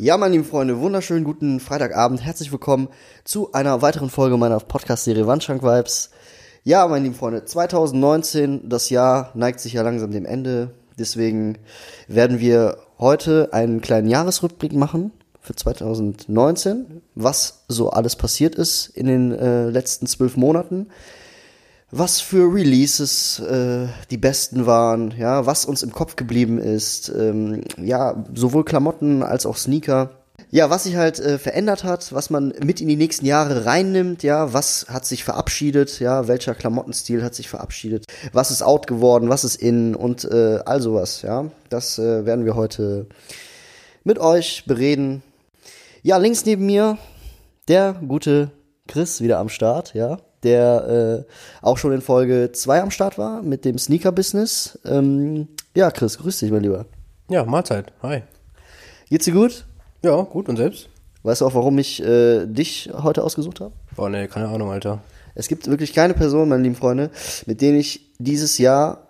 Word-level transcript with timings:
Ja, 0.00 0.16
meine 0.16 0.30
lieben 0.30 0.44
Freunde, 0.44 0.78
wunderschönen 0.78 1.24
guten 1.24 1.58
Freitagabend. 1.58 2.22
Herzlich 2.22 2.52
willkommen 2.52 2.86
zu 3.24 3.50
einer 3.50 3.82
weiteren 3.82 4.10
Folge 4.10 4.36
meiner 4.36 4.60
Podcast-Serie 4.60 5.26
Wandschrank 5.26 5.64
Vibes. 5.64 6.10
Ja, 6.62 6.86
meine 6.86 7.02
lieben 7.02 7.16
Freunde, 7.16 7.44
2019, 7.44 8.68
das 8.68 8.90
Jahr 8.90 9.32
neigt 9.34 9.58
sich 9.58 9.72
ja 9.72 9.82
langsam 9.82 10.12
dem 10.12 10.24
Ende. 10.24 10.70
Deswegen 11.00 11.58
werden 12.06 12.38
wir 12.38 12.78
heute 13.00 13.48
einen 13.52 13.80
kleinen 13.80 14.06
Jahresrückblick 14.06 14.72
machen 14.72 15.10
für 15.40 15.56
2019, 15.56 17.02
was 17.16 17.64
so 17.66 17.90
alles 17.90 18.14
passiert 18.14 18.54
ist 18.54 18.86
in 18.90 19.06
den 19.06 19.32
äh, 19.32 19.68
letzten 19.68 20.06
zwölf 20.06 20.36
Monaten 20.36 20.90
was 21.90 22.20
für 22.20 22.52
Releases 22.52 23.38
äh, 23.40 23.86
die 24.10 24.18
besten 24.18 24.66
waren, 24.66 25.14
ja, 25.16 25.46
was 25.46 25.64
uns 25.64 25.82
im 25.82 25.92
Kopf 25.92 26.16
geblieben 26.16 26.58
ist, 26.58 27.08
ähm, 27.08 27.62
ja, 27.78 28.24
sowohl 28.34 28.64
Klamotten 28.64 29.22
als 29.22 29.46
auch 29.46 29.56
Sneaker. 29.56 30.10
Ja, 30.50 30.70
was 30.70 30.84
sich 30.84 30.96
halt 30.96 31.18
äh, 31.18 31.38
verändert 31.38 31.84
hat, 31.84 32.12
was 32.12 32.30
man 32.30 32.54
mit 32.62 32.80
in 32.80 32.88
die 32.88 32.96
nächsten 32.96 33.26
Jahre 33.26 33.66
reinnimmt, 33.66 34.22
ja, 34.22 34.52
was 34.52 34.86
hat 34.88 35.04
sich 35.04 35.24
verabschiedet, 35.24 35.98
ja, 35.98 36.28
welcher 36.28 36.54
Klamottenstil 36.54 37.22
hat 37.22 37.34
sich 37.34 37.48
verabschiedet, 37.48 38.04
was 38.32 38.50
ist 38.50 38.62
out 38.62 38.86
geworden, 38.86 39.28
was 39.28 39.44
ist 39.44 39.56
in 39.56 39.94
und 39.94 40.24
äh, 40.24 40.60
all 40.64 40.80
sowas, 40.80 41.22
ja. 41.22 41.46
Das 41.70 41.98
äh, 41.98 42.24
werden 42.24 42.44
wir 42.44 42.54
heute 42.54 43.06
mit 44.04 44.18
euch 44.18 44.64
bereden. 44.66 45.22
Ja, 46.02 46.16
links 46.18 46.44
neben 46.44 46.64
mir 46.66 46.98
der 47.66 47.94
gute 48.06 48.50
Chris 48.86 49.20
wieder 49.20 49.38
am 49.38 49.48
Start, 49.48 49.92
ja 49.94 50.18
der 50.42 51.26
äh, 51.28 51.64
auch 51.64 51.78
schon 51.78 51.92
in 51.92 52.00
Folge 52.00 52.50
2 52.52 52.82
am 52.82 52.90
Start 52.90 53.18
war 53.18 53.42
mit 53.42 53.64
dem 53.64 53.78
Sneaker-Business. 53.78 54.78
Ähm, 54.84 55.48
ja, 55.74 55.90
Chris, 55.90 56.18
grüß 56.18 56.38
dich, 56.38 56.50
mein 56.50 56.62
Lieber. 56.62 56.86
Ja, 57.28 57.44
Mahlzeit. 57.44 57.92
Hi. 58.02 58.22
Geht's 59.08 59.24
dir 59.24 59.34
gut? 59.34 59.66
Ja, 60.02 60.20
gut. 60.22 60.48
Und 60.48 60.56
selbst? 60.56 60.88
Weißt 61.22 61.40
du 61.40 61.46
auch, 61.46 61.54
warum 61.54 61.78
ich 61.78 62.02
äh, 62.02 62.46
dich 62.46 62.90
heute 62.92 63.22
ausgesucht 63.24 63.60
habe? 63.60 63.72
Boah, 63.96 64.08
nee, 64.08 64.28
keine 64.28 64.48
Ahnung, 64.48 64.70
Alter. 64.70 65.02
Es 65.34 65.48
gibt 65.48 65.66
wirklich 65.68 65.92
keine 65.92 66.14
Person, 66.14 66.48
meine 66.48 66.62
lieben 66.62 66.74
Freunde, 66.74 67.10
mit 67.46 67.60
denen 67.60 67.78
ich 67.78 68.12
dieses 68.18 68.58
Jahr, 68.58 69.08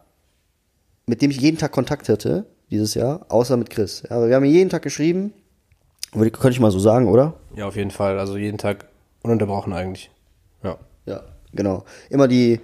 mit 1.06 1.22
dem 1.22 1.30
ich 1.30 1.40
jeden 1.40 1.58
Tag 1.58 1.72
Kontakt 1.72 2.08
hatte, 2.08 2.44
dieses 2.70 2.94
Jahr, 2.94 3.26
außer 3.28 3.56
mit 3.56 3.70
Chris. 3.70 4.02
Ja, 4.08 4.26
wir 4.26 4.34
haben 4.34 4.44
jeden 4.44 4.68
Tag 4.68 4.82
geschrieben, 4.82 5.32
könnte 6.12 6.50
ich 6.50 6.60
mal 6.60 6.70
so 6.70 6.78
sagen, 6.78 7.08
oder? 7.08 7.34
Ja, 7.54 7.66
auf 7.66 7.76
jeden 7.76 7.90
Fall. 7.90 8.18
Also 8.18 8.36
jeden 8.36 8.58
Tag 8.58 8.86
ununterbrochen 9.22 9.72
eigentlich. 9.72 10.10
Ja. 10.62 10.78
Ja, 11.08 11.22
genau. 11.54 11.84
Immer 12.10 12.28
die, 12.28 12.60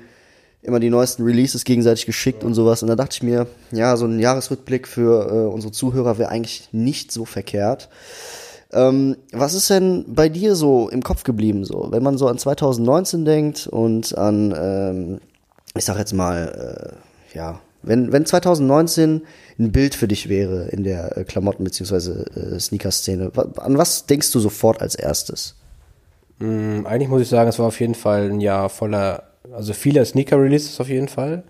immer 0.63 0.81
die 0.81 0.91
neuesten 0.91 1.23
Releases 1.25 1.65
gegenseitig 1.65 2.05
geschickt 2.05 2.43
ja. 2.43 2.47
und 2.47 2.55
sowas. 2.55 2.83
Und 2.83 2.89
da 2.89 2.97
dachte 2.97 3.15
ich 3.15 3.23
mir, 3.23 3.47
ja, 3.73 3.97
so 3.97 4.05
ein 4.07 4.19
Jahresrückblick 4.21 4.87
für 4.87 5.27
äh, 5.31 5.53
unsere 5.53 5.73
Zuhörer 5.73 6.19
wäre 6.19 6.31
eigentlich 6.31 6.69
nicht 6.73 7.11
so 7.11 7.25
verkehrt. 7.25 7.89
Ähm, 8.73 9.17
was 9.33 9.55
ist 9.55 9.71
denn 9.71 10.05
bei 10.09 10.29
dir 10.29 10.57
so 10.57 10.89
im 10.89 11.03
Kopf 11.03 11.23
geblieben, 11.23 11.65
so, 11.65 11.89
wenn 11.91 12.03
man 12.03 12.19
so 12.19 12.27
an 12.29 12.39
2019 12.39 13.25
denkt 13.25 13.67
und 13.67 14.19
an, 14.19 14.55
ähm, 14.57 15.21
ich 15.77 15.85
sag 15.85 15.97
jetzt 15.97 16.13
mal, 16.13 16.93
äh, 17.33 17.37
ja, 17.37 17.61
wenn, 17.83 18.13
wenn 18.13 18.27
2019 18.27 19.23
ein 19.59 19.73
Bild 19.73 19.95
für 19.95 20.09
dich 20.09 20.29
wäre 20.29 20.69
in 20.69 20.83
der 20.83 21.17
äh, 21.17 21.25
Klamotten- 21.25 21.65
bzw. 21.65 22.25
Äh, 22.55 22.59
Sneaker-Szene, 22.59 23.31
an 23.59 23.79
was 23.79 24.07
denkst 24.07 24.33
du 24.33 24.41
sofort 24.41 24.81
als 24.81 24.95
erstes? 24.95 25.55
Mm, 26.39 26.87
eigentlich 26.87 27.09
muss 27.09 27.23
ich 27.23 27.29
sagen, 27.29 27.49
es 27.49 27.59
war 27.59 27.67
auf 27.67 27.81
jeden 27.81 27.95
Fall 27.95 28.31
ein 28.31 28.41
Jahr 28.41 28.69
voller, 28.69 29.25
also 29.53 29.73
viele 29.73 30.05
Sneaker-Releases 30.05 30.81
auf 30.81 30.89
jeden 30.89 31.09
Fall, 31.09 31.45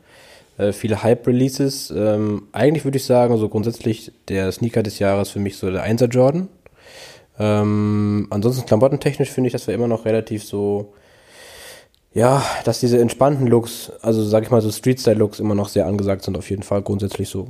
äh, 0.59 0.72
viele 0.72 1.03
Hype-Releases. 1.03 1.93
Ähm, 1.97 2.49
eigentlich 2.53 2.84
würde 2.84 2.99
ich 2.99 3.05
sagen, 3.05 3.37
so 3.39 3.49
grundsätzlich 3.49 4.12
der 4.28 4.53
Sneaker 4.53 4.83
des 4.83 4.99
Jahres 4.99 5.31
für 5.31 5.41
mich 5.41 5.56
so 5.56 5.71
der 5.71 5.84
1er 5.84 6.09
Jordan. 6.09 6.49
Ähm, 7.39 8.28
ansonsten 8.31 8.67
klamottentechnisch 8.67 9.31
finde 9.31 9.49
ich, 9.49 9.53
dass 9.53 9.67
wir 9.67 9.75
immer 9.75 9.89
noch 9.89 10.05
relativ 10.05 10.45
so, 10.45 10.95
ja, 12.12 12.45
dass 12.65 12.78
diese 12.78 13.01
entspannten 13.01 13.49
Looks, 13.49 13.91
also 14.03 14.22
sag 14.22 14.45
ich 14.45 14.51
mal 14.51 14.61
so 14.61 14.71
Street-Style-Looks 14.71 15.41
immer 15.41 15.55
noch 15.55 15.69
sehr 15.69 15.87
angesagt 15.87 16.22
sind, 16.22 16.39
auf 16.39 16.49
jeden 16.51 16.62
Fall 16.62 16.83
grundsätzlich 16.83 17.28
so 17.28 17.49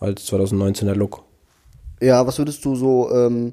als 0.00 0.26
2019er 0.26 0.94
Look. 0.94 1.22
Ja, 2.00 2.26
was 2.26 2.38
würdest 2.38 2.64
du 2.64 2.74
so 2.74 3.10
ähm, 3.12 3.52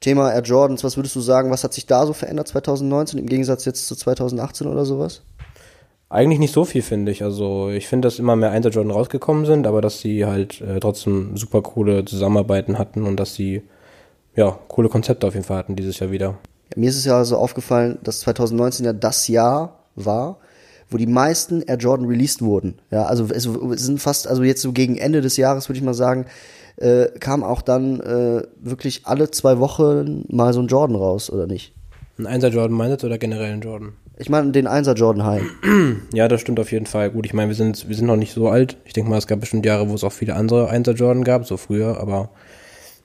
Thema 0.00 0.32
Air 0.32 0.42
Jordans, 0.42 0.84
was 0.84 0.96
würdest 0.96 1.16
du 1.16 1.20
sagen, 1.20 1.50
was 1.50 1.64
hat 1.64 1.74
sich 1.74 1.86
da 1.86 2.06
so 2.06 2.12
verändert 2.12 2.48
2019 2.48 3.18
im 3.18 3.26
Gegensatz 3.26 3.64
jetzt 3.64 3.86
zu 3.86 3.96
2018 3.96 4.66
oder 4.66 4.84
sowas? 4.84 5.22
Eigentlich 6.10 6.38
nicht 6.38 6.54
so 6.54 6.64
viel, 6.64 6.82
finde 6.82 7.12
ich. 7.12 7.22
Also 7.22 7.68
ich 7.68 7.86
finde, 7.86 8.06
dass 8.06 8.18
immer 8.18 8.34
mehr 8.34 8.50
1 8.50 8.64
Jordan 8.74 8.92
rausgekommen 8.92 9.44
sind, 9.44 9.66
aber 9.66 9.82
dass 9.82 10.00
sie 10.00 10.24
halt 10.24 10.60
äh, 10.60 10.80
trotzdem 10.80 11.36
super 11.36 11.60
coole 11.62 12.04
Zusammenarbeiten 12.04 12.78
hatten 12.78 13.02
und 13.04 13.16
dass 13.16 13.34
sie 13.34 13.62
ja 14.34 14.58
coole 14.68 14.88
Konzepte 14.88 15.26
auf 15.26 15.34
jeden 15.34 15.44
Fall 15.44 15.58
hatten 15.58 15.76
dieses 15.76 15.98
Jahr 15.98 16.10
wieder. 16.10 16.38
Ja, 16.70 16.80
mir 16.80 16.88
ist 16.88 16.96
es 16.96 17.04
ja 17.04 17.22
so 17.24 17.36
aufgefallen, 17.36 17.98
dass 18.02 18.20
2019 18.20 18.86
ja 18.86 18.92
das 18.94 19.28
Jahr 19.28 19.80
war, 19.96 20.38
wo 20.88 20.96
die 20.96 21.06
meisten 21.06 21.60
Air 21.62 21.76
Jordan 21.76 22.06
released 22.06 22.40
wurden. 22.40 22.78
Ja, 22.90 23.04
also 23.04 23.26
es 23.34 23.44
sind 23.44 24.00
fast, 24.00 24.26
also 24.26 24.42
jetzt 24.42 24.62
so 24.62 24.72
gegen 24.72 24.96
Ende 24.96 25.20
des 25.20 25.36
Jahres 25.36 25.68
würde 25.68 25.78
ich 25.78 25.84
mal 25.84 25.92
sagen, 25.92 26.24
äh, 26.78 27.06
kam 27.18 27.42
auch 27.42 27.62
dann 27.62 28.00
äh, 28.00 28.42
wirklich 28.60 29.02
alle 29.04 29.30
zwei 29.30 29.58
Wochen 29.58 30.24
mal 30.28 30.52
so 30.52 30.60
ein 30.60 30.68
Jordan 30.68 30.96
raus, 30.96 31.30
oder 31.30 31.46
nicht? 31.46 31.74
Ein 32.18 32.26
Einser 32.26 32.48
Jordan 32.48 32.76
meinst 32.76 33.04
oder 33.04 33.18
generell 33.18 33.52
ein 33.52 33.60
Jordan? 33.60 33.92
Ich 34.16 34.28
meine 34.28 34.50
den 34.50 34.66
Einser 34.66 34.94
Jordan 34.94 35.24
High. 35.24 35.42
Ja, 36.12 36.26
das 36.26 36.40
stimmt 36.40 36.58
auf 36.58 36.72
jeden 36.72 36.86
Fall. 36.86 37.10
Gut, 37.10 37.26
ich 37.26 37.34
meine, 37.34 37.48
wir 37.48 37.54
sind, 37.54 37.88
wir 37.88 37.94
sind 37.94 38.06
noch 38.06 38.16
nicht 38.16 38.32
so 38.32 38.48
alt. 38.48 38.76
Ich 38.84 38.92
denke 38.92 39.10
mal, 39.10 39.18
es 39.18 39.26
gab 39.26 39.40
bestimmt 39.40 39.66
Jahre, 39.66 39.88
wo 39.88 39.94
es 39.94 40.04
auch 40.04 40.12
viele 40.12 40.34
andere 40.34 40.68
Einser 40.68 40.92
Jordan 40.92 41.22
gab, 41.22 41.46
so 41.46 41.56
früher, 41.56 42.00
aber 42.00 42.30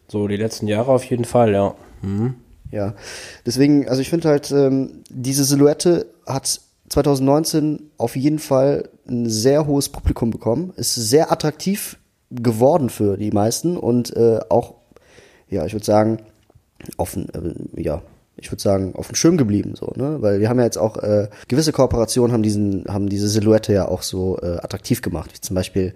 so 0.07 0.27
die 0.27 0.37
letzten 0.37 0.67
Jahre 0.67 0.91
auf 0.91 1.03
jeden 1.03 1.25
Fall, 1.25 1.51
ja. 1.51 1.75
Mhm. 2.01 2.35
Ja, 2.71 2.95
deswegen, 3.45 3.87
also 3.87 4.01
ich 4.01 4.09
finde 4.09 4.29
halt, 4.29 4.51
ähm, 4.51 5.03
diese 5.09 5.43
Silhouette 5.43 6.07
hat 6.25 6.59
2019 6.89 7.91
auf 7.97 8.15
jeden 8.15 8.39
Fall 8.39 8.89
ein 9.07 9.29
sehr 9.29 9.67
hohes 9.67 9.89
Publikum 9.89 10.31
bekommen. 10.31 10.73
Ist 10.75 10.95
sehr 10.95 11.31
attraktiv 11.31 11.97
geworden 12.35 12.89
für 12.89 13.17
die 13.17 13.31
meisten 13.31 13.77
und 13.77 14.15
äh, 14.15 14.39
auch, 14.49 14.75
ja, 15.49 15.65
ich 15.65 15.73
würde 15.73 15.85
sagen, 15.85 16.19
offen, 16.97 17.29
äh, 17.33 17.81
ja, 17.81 18.01
ich 18.35 18.51
würde 18.51 18.61
sagen, 18.61 18.95
auf 18.95 19.07
dem 19.07 19.15
Schirm 19.15 19.37
geblieben, 19.37 19.75
so, 19.75 19.93
ne? 19.95 20.17
Weil 20.21 20.39
wir 20.39 20.49
haben 20.49 20.57
ja 20.57 20.65
jetzt 20.65 20.77
auch 20.77 20.97
äh, 20.97 21.29
gewisse 21.47 21.71
Kooperationen 21.71 22.33
haben 22.33 22.43
diesen, 22.43 22.85
haben 22.87 23.07
diese 23.07 23.29
Silhouette 23.29 23.73
ja 23.73 23.87
auch 23.87 24.01
so 24.01 24.37
äh, 24.41 24.57
attraktiv 24.57 25.01
gemacht, 25.01 25.31
wie 25.33 25.39
zum 25.39 25.55
Beispiel 25.55 25.93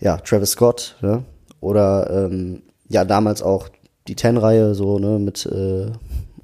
ja 0.00 0.16
Travis 0.16 0.52
Scott, 0.52 0.96
ne? 1.02 1.24
Oder 1.60 2.10
ähm, 2.10 2.62
ja 2.88 3.04
damals 3.04 3.42
auch 3.42 3.68
die 4.08 4.14
Ten-Reihe 4.14 4.74
so, 4.74 4.98
ne, 4.98 5.18
mit 5.18 5.46
äh, 5.46 5.90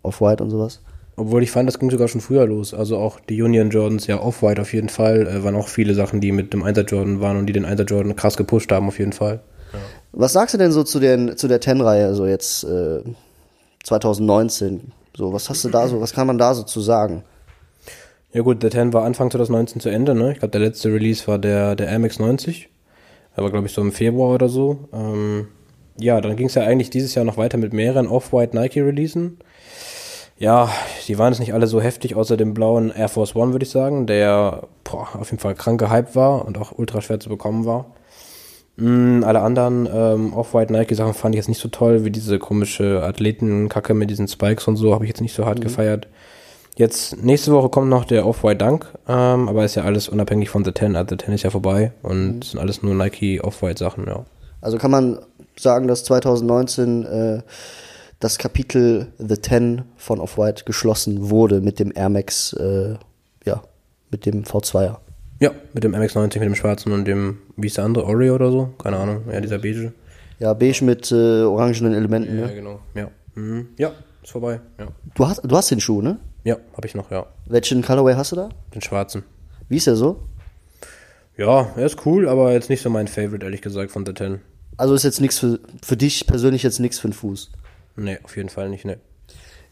Off-White 0.02 0.42
und 0.42 0.50
sowas. 0.50 0.80
Obwohl 1.16 1.42
ich 1.42 1.50
fand, 1.50 1.68
das 1.68 1.78
ging 1.78 1.90
sogar 1.90 2.08
schon 2.08 2.20
früher 2.20 2.46
los. 2.46 2.72
Also 2.72 2.96
auch 2.98 3.20
die 3.20 3.42
Union 3.42 3.70
Jordans, 3.70 4.06
ja, 4.06 4.20
Off-White 4.20 4.62
auf 4.62 4.72
jeden 4.72 4.88
Fall, 4.88 5.26
äh, 5.26 5.44
waren 5.44 5.54
auch 5.54 5.68
viele 5.68 5.94
Sachen, 5.94 6.20
die 6.20 6.32
mit 6.32 6.52
dem 6.52 6.62
Einser 6.62 6.84
Jordan 6.84 7.20
waren 7.20 7.36
und 7.36 7.46
die 7.46 7.52
den 7.52 7.64
Einser 7.64 7.84
Jordan 7.84 8.16
krass 8.16 8.36
gepusht 8.36 8.72
haben, 8.72 8.88
auf 8.88 8.98
jeden 8.98 9.12
Fall. 9.12 9.40
Ja. 9.72 9.78
Was 10.12 10.32
sagst 10.32 10.54
du 10.54 10.58
denn 10.58 10.72
so 10.72 10.82
zu, 10.84 11.00
den, 11.00 11.36
zu 11.36 11.48
der 11.48 11.60
Ten-Reihe, 11.60 12.14
so 12.14 12.26
jetzt 12.26 12.64
äh, 12.64 13.00
2019? 13.84 14.92
So, 15.14 15.32
was 15.32 15.50
hast 15.50 15.64
du 15.64 15.68
da 15.68 15.86
so, 15.88 16.00
was 16.00 16.14
kann 16.14 16.26
man 16.26 16.38
da 16.38 16.54
so 16.54 16.62
zu 16.62 16.80
sagen? 16.80 17.24
Ja 18.32 18.40
gut, 18.40 18.62
der 18.62 18.70
Ten 18.70 18.94
war 18.94 19.04
Anfang 19.04 19.30
2019 19.30 19.80
zu 19.80 19.90
Ende, 19.90 20.14
ne? 20.14 20.32
Ich 20.32 20.38
glaube, 20.38 20.52
der 20.52 20.62
letzte 20.62 20.90
Release 20.90 21.26
war 21.26 21.38
der, 21.38 21.76
der 21.76 21.88
Air 21.88 21.98
90. 21.98 22.70
Aber 23.34 23.50
glaube 23.50 23.66
ich 23.66 23.74
so 23.74 23.82
im 23.82 23.92
Februar 23.92 24.34
oder 24.34 24.48
so. 24.48 24.88
Ähm, 24.92 25.48
ja, 25.98 26.20
dann 26.22 26.36
ging 26.36 26.46
es 26.46 26.54
ja 26.54 26.62
eigentlich 26.62 26.88
dieses 26.88 27.14
Jahr 27.14 27.26
noch 27.26 27.36
weiter 27.36 27.58
mit 27.58 27.74
mehreren 27.74 28.06
Off-White 28.06 28.56
Nike-Releasen. 28.56 29.38
Ja, 30.42 30.72
die 31.06 31.18
waren 31.18 31.32
jetzt 31.32 31.38
nicht 31.38 31.54
alle 31.54 31.68
so 31.68 31.80
heftig, 31.80 32.16
außer 32.16 32.36
dem 32.36 32.52
blauen 32.52 32.90
Air 32.90 33.08
Force 33.08 33.36
One, 33.36 33.52
würde 33.52 33.64
ich 33.64 33.70
sagen, 33.70 34.08
der 34.08 34.66
boah, 34.82 35.06
auf 35.14 35.30
jeden 35.30 35.40
Fall 35.40 35.54
krank 35.54 35.78
gehypt 35.78 36.16
war 36.16 36.44
und 36.44 36.58
auch 36.58 36.72
ultra 36.76 37.00
schwer 37.00 37.20
zu 37.20 37.28
bekommen 37.28 37.64
war. 37.64 37.86
Mm, 38.74 39.22
alle 39.22 39.40
anderen 39.40 39.88
ähm, 39.94 40.34
Off-White 40.34 40.72
Nike-Sachen 40.72 41.14
fand 41.14 41.36
ich 41.36 41.38
jetzt 41.38 41.48
nicht 41.48 41.60
so 41.60 41.68
toll, 41.68 42.04
wie 42.04 42.10
diese 42.10 42.40
komische 42.40 43.04
Athletenkacke 43.04 43.94
mit 43.94 44.10
diesen 44.10 44.26
Spikes 44.26 44.66
und 44.66 44.74
so, 44.74 44.94
habe 44.94 45.04
ich 45.04 45.10
jetzt 45.10 45.20
nicht 45.20 45.32
so 45.32 45.46
hart 45.46 45.60
mhm. 45.60 45.62
gefeiert. 45.62 46.08
Jetzt, 46.74 47.22
nächste 47.22 47.52
Woche 47.52 47.68
kommt 47.68 47.88
noch 47.88 48.04
der 48.04 48.26
Off-White 48.26 48.64
Dunk, 48.64 48.86
ähm, 49.06 49.48
aber 49.48 49.64
ist 49.64 49.76
ja 49.76 49.84
alles 49.84 50.08
unabhängig 50.08 50.50
von 50.50 50.64
The 50.64 50.72
Ten. 50.72 50.96
Also 50.96 51.10
The 51.10 51.18
Ten 51.18 51.34
ist 51.34 51.44
ja 51.44 51.50
vorbei 51.50 51.92
und 52.02 52.34
mhm. 52.38 52.42
sind 52.42 52.58
alles 52.58 52.82
nur 52.82 52.96
Nike 52.96 53.40
Off-White 53.40 53.78
Sachen, 53.78 54.08
ja. 54.08 54.24
Also 54.60 54.76
kann 54.78 54.90
man 54.90 55.20
sagen, 55.56 55.86
dass 55.86 56.02
2019 56.02 57.04
äh, 57.04 57.42
das 58.22 58.38
Kapitel 58.38 59.08
The 59.18 59.36
Ten 59.36 59.82
von 59.96 60.20
Off-White 60.20 60.64
geschlossen 60.64 61.28
wurde 61.28 61.60
mit 61.60 61.80
dem 61.80 61.92
Air 61.94 62.08
Max, 62.08 62.52
äh, 62.52 62.94
ja, 63.44 63.62
mit 64.10 64.26
dem 64.26 64.44
V2er. 64.44 64.98
Ja, 65.40 65.50
mit 65.72 65.82
dem 65.82 65.92
MX90, 65.92 66.38
mit 66.38 66.42
dem 66.42 66.54
schwarzen 66.54 66.92
und 66.92 67.04
dem, 67.04 67.38
wie 67.56 67.66
ist 67.66 67.78
der 67.78 67.84
andere, 67.84 68.04
Oreo 68.04 68.36
oder 68.36 68.52
so? 68.52 68.72
Keine 68.80 68.98
Ahnung, 68.98 69.22
ja, 69.30 69.40
dieser 69.40 69.58
beige. 69.58 69.92
Ja, 70.38 70.54
beige 70.54 70.84
mit 70.84 71.10
äh, 71.10 71.42
orangenen 71.42 71.94
Elementen, 71.94 72.38
ja. 72.38 72.46
Ja, 72.46 72.54
genau, 72.54 72.80
ja. 72.94 73.10
Mhm. 73.34 73.70
Ja, 73.76 73.90
ist 74.22 74.30
vorbei, 74.30 74.60
ja. 74.78 74.86
Du 75.16 75.26
hast, 75.26 75.40
du 75.42 75.56
hast 75.56 75.72
den 75.72 75.80
Schuh, 75.80 76.00
ne? 76.00 76.18
Ja, 76.44 76.58
hab 76.76 76.84
ich 76.84 76.94
noch, 76.94 77.10
ja. 77.10 77.26
Welchen 77.46 77.82
Colorway 77.82 78.14
hast 78.14 78.30
du 78.30 78.36
da? 78.36 78.50
Den 78.72 78.82
schwarzen. 78.82 79.24
Wie 79.68 79.78
ist 79.78 79.88
der 79.88 79.96
so? 79.96 80.20
Ja, 81.36 81.72
er 81.76 81.86
ist 81.86 82.06
cool, 82.06 82.28
aber 82.28 82.52
jetzt 82.52 82.70
nicht 82.70 82.82
so 82.82 82.90
mein 82.90 83.08
Favorite, 83.08 83.44
ehrlich 83.44 83.62
gesagt, 83.62 83.90
von 83.90 84.06
The 84.06 84.12
Ten. 84.12 84.40
Also 84.76 84.94
ist 84.94 85.02
jetzt 85.02 85.20
nichts 85.20 85.40
für, 85.40 85.58
für 85.82 85.96
dich 85.96 86.26
persönlich 86.28 86.62
jetzt 86.62 86.78
nichts 86.78 87.00
für 87.00 87.08
den 87.08 87.14
Fuß. 87.14 87.50
Nee, 87.96 88.18
auf 88.22 88.36
jeden 88.36 88.48
Fall 88.48 88.68
nicht, 88.68 88.84
ne. 88.84 88.98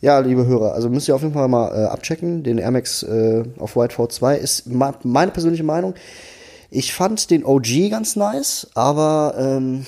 Ja, 0.00 0.18
liebe 0.20 0.46
Hörer, 0.46 0.72
also 0.72 0.88
müsst 0.88 1.08
ihr 1.08 1.14
auf 1.14 1.20
jeden 1.20 1.34
Fall 1.34 1.48
mal 1.48 1.74
äh, 1.74 1.86
abchecken. 1.86 2.42
Den 2.42 2.56
Air 2.56 2.70
Max 2.70 3.02
äh, 3.02 3.44
auf 3.58 3.76
White 3.76 3.94
V2 3.94 4.34
ist 4.36 4.66
ma 4.66 4.94
meine 5.02 5.30
persönliche 5.30 5.64
Meinung. 5.64 5.94
Ich 6.70 6.94
fand 6.94 7.30
den 7.30 7.44
OG 7.44 7.90
ganz 7.90 8.16
nice, 8.16 8.70
aber 8.74 9.34
ähm, 9.36 9.86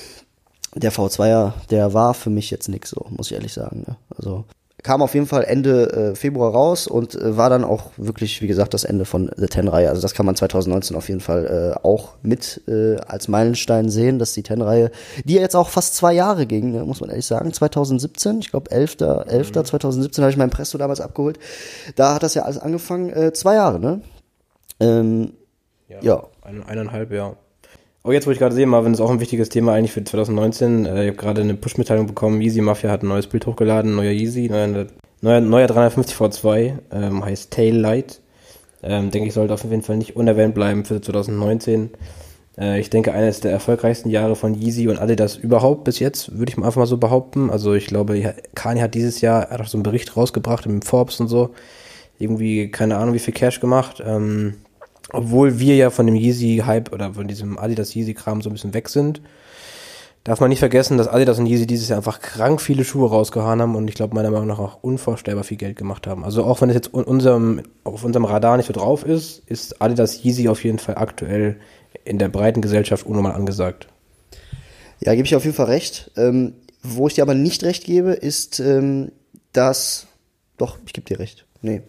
der 0.75 0.91
V2er, 0.91 1.53
der 1.71 1.93
war 1.93 2.13
für 2.13 2.29
mich 2.29 2.51
jetzt 2.51 2.67
nix 2.67 2.89
so, 2.89 3.07
muss 3.09 3.27
ich 3.31 3.33
ehrlich 3.33 3.53
sagen. 3.53 3.85
Ne? 3.87 3.95
Also 4.15 4.45
kam 4.83 5.01
auf 5.01 5.13
jeden 5.13 5.25
Fall 5.25 5.45
Ende 5.45 6.11
äh, 6.11 6.15
Februar 6.15 6.51
raus 6.51 6.87
und 6.87 7.15
äh, 7.15 7.37
war 7.37 7.49
dann 7.49 7.63
auch 7.63 7.91
wirklich, 7.97 8.41
wie 8.41 8.47
gesagt, 8.47 8.73
das 8.73 8.83
Ende 8.83 9.05
von 9.05 9.31
The 9.35 9.47
Ten-Reihe. 9.47 9.89
Also 9.89 10.01
das 10.01 10.13
kann 10.13 10.25
man 10.25 10.35
2019 10.35 10.95
auf 10.97 11.07
jeden 11.07 11.21
Fall 11.21 11.73
äh, 11.75 11.79
auch 11.85 12.15
mit 12.21 12.61
äh, 12.67 12.97
als 12.97 13.29
Meilenstein 13.29 13.89
sehen, 13.89 14.19
dass 14.19 14.33
die 14.33 14.43
Ten-Reihe, 14.43 14.91
die 15.23 15.35
ja 15.35 15.41
jetzt 15.41 15.55
auch 15.55 15.69
fast 15.69 15.95
zwei 15.95 16.13
Jahre 16.13 16.45
ging, 16.45 16.71
ne, 16.71 16.83
muss 16.83 16.99
man 16.99 17.09
ehrlich 17.09 17.25
sagen, 17.25 17.53
2017, 17.53 18.39
ich 18.39 18.51
glaube 18.51 18.71
11. 18.71 18.97
11. 18.99 19.55
Mhm. 19.55 19.65
2017 19.65 20.21
habe 20.21 20.31
ich 20.31 20.37
mein 20.37 20.49
Presto 20.49 20.77
damals 20.77 20.99
abgeholt. 20.99 21.39
Da 21.95 22.15
hat 22.15 22.23
das 22.23 22.33
ja 22.33 22.43
alles 22.43 22.59
angefangen, 22.59 23.09
äh, 23.09 23.31
zwei 23.33 23.55
Jahre, 23.55 23.79
ne? 23.79 24.01
Ähm, 24.79 25.33
ja. 25.87 25.97
ja. 26.01 26.23
Ein, 26.41 26.63
eineinhalb, 26.63 27.11
ja. 27.11 27.35
Oh, 28.05 28.11
jetzt 28.11 28.27
wo 28.27 28.31
ich 28.31 28.39
gerade 28.39 28.53
sehe, 28.53 28.65
Marvin, 28.65 28.91
ist 28.91 28.99
auch 28.99 29.11
ein 29.11 29.21
wichtiges 29.21 29.47
Thema 29.47 29.73
eigentlich 29.73 29.93
für 29.93 30.03
2019. 30.03 30.85
Äh, 30.85 31.03
ich 31.03 31.07
habe 31.07 31.17
gerade 31.17 31.41
eine 31.41 31.53
Push-Mitteilung 31.53 32.05
bekommen, 32.05 32.41
Yeezy 32.41 32.59
Mafia 32.59 32.91
hat 32.91 33.01
ein 33.01 33.07
neues 33.07 33.27
Bild 33.27 33.45
hochgeladen, 33.45 33.95
neuer 33.95 34.11
Yeezy, 34.11 34.49
neuer, 34.49 34.87
neuer, 35.21 35.39
neuer 35.39 35.67
350 35.67 36.17
V2, 36.17 36.73
ähm, 36.91 37.23
heißt 37.23 37.51
Tail 37.51 37.77
Light. 37.77 38.19
Ähm, 38.81 39.09
denke 39.09 39.29
ich, 39.29 39.33
sollte 39.33 39.53
auf 39.53 39.63
jeden 39.63 39.83
Fall 39.83 39.95
nicht 39.95 40.17
unerwähnt 40.17 40.53
bleiben 40.53 40.83
für 40.83 40.99
2019. 40.99 41.91
Äh, 42.57 42.81
ich 42.81 42.89
denke, 42.89 43.13
eines 43.13 43.39
der 43.39 43.53
erfolgreichsten 43.53 44.09
Jahre 44.09 44.35
von 44.35 44.53
Yeezy 44.53 44.89
und 44.89 44.99
Adidas 44.99 45.37
überhaupt 45.37 45.85
bis 45.85 45.99
jetzt, 45.99 46.37
würde 46.37 46.49
ich 46.49 46.57
mal 46.57 46.65
einfach 46.65 46.79
mal 46.79 46.87
so 46.87 46.97
behaupten. 46.97 47.49
Also 47.49 47.73
ich 47.73 47.85
glaube, 47.85 48.35
Kanye 48.53 48.81
hat 48.81 48.95
dieses 48.95 49.21
Jahr 49.21 49.49
hat 49.49 49.61
auch 49.61 49.67
so 49.67 49.77
einen 49.77 49.83
Bericht 49.83 50.17
rausgebracht 50.17 50.65
im 50.65 50.81
Forbes 50.81 51.21
und 51.21 51.29
so. 51.29 51.51
Irgendwie, 52.19 52.69
keine 52.69 52.97
Ahnung, 52.97 53.13
wie 53.13 53.19
viel 53.19 53.33
Cash 53.33 53.61
gemacht. 53.61 54.03
Ähm, 54.05 54.55
obwohl 55.13 55.59
wir 55.59 55.75
ja 55.75 55.89
von 55.89 56.05
dem 56.05 56.15
Yeezy-Hype 56.15 56.91
oder 56.91 57.13
von 57.13 57.27
diesem 57.27 57.57
Adidas-Yeezy-Kram 57.57 58.41
so 58.41 58.49
ein 58.49 58.53
bisschen 58.53 58.73
weg 58.73 58.89
sind, 58.89 59.21
darf 60.23 60.39
man 60.39 60.49
nicht 60.49 60.59
vergessen, 60.59 60.97
dass 60.97 61.07
Adidas 61.07 61.39
und 61.39 61.47
Yeezy 61.47 61.67
dieses 61.67 61.89
Jahr 61.89 61.97
einfach 61.97 62.19
krank 62.19 62.61
viele 62.61 62.83
Schuhe 62.83 63.09
rausgehauen 63.09 63.61
haben 63.61 63.75
und 63.75 63.87
ich 63.87 63.95
glaube 63.95 64.15
meiner 64.15 64.31
Meinung 64.31 64.47
nach 64.47 64.59
auch 64.59 64.81
unvorstellbar 64.81 65.43
viel 65.43 65.57
Geld 65.57 65.77
gemacht 65.77 66.07
haben. 66.07 66.23
Also 66.23 66.43
auch 66.43 66.61
wenn 66.61 66.69
es 66.69 66.75
jetzt 66.75 66.93
unserem, 66.93 67.61
auf 67.83 68.03
unserem 68.03 68.25
Radar 68.25 68.57
nicht 68.57 68.67
so 68.67 68.73
drauf 68.73 69.05
ist, 69.05 69.43
ist 69.47 69.81
Adidas 69.81 70.23
Yeezy 70.23 70.47
auf 70.47 70.63
jeden 70.63 70.79
Fall 70.79 70.95
aktuell 70.95 71.57
in 72.05 72.19
der 72.19 72.29
breiten 72.29 72.61
Gesellschaft 72.61 73.05
unnormal 73.05 73.33
angesagt. 73.33 73.87
Ja, 74.99 75.13
gebe 75.13 75.25
ich 75.25 75.35
auf 75.35 75.43
jeden 75.43 75.55
Fall 75.55 75.67
recht. 75.67 76.11
Ähm, 76.15 76.53
wo 76.81 77.07
ich 77.07 77.13
dir 77.13 77.21
aber 77.21 77.35
nicht 77.35 77.63
recht 77.63 77.85
gebe, 77.85 78.11
ist, 78.11 78.59
ähm, 78.59 79.11
dass, 79.51 80.07
doch, 80.57 80.77
ich 80.85 80.93
gebe 80.93 81.07
dir 81.07 81.19
recht. 81.19 81.45
Nee, 81.61 81.81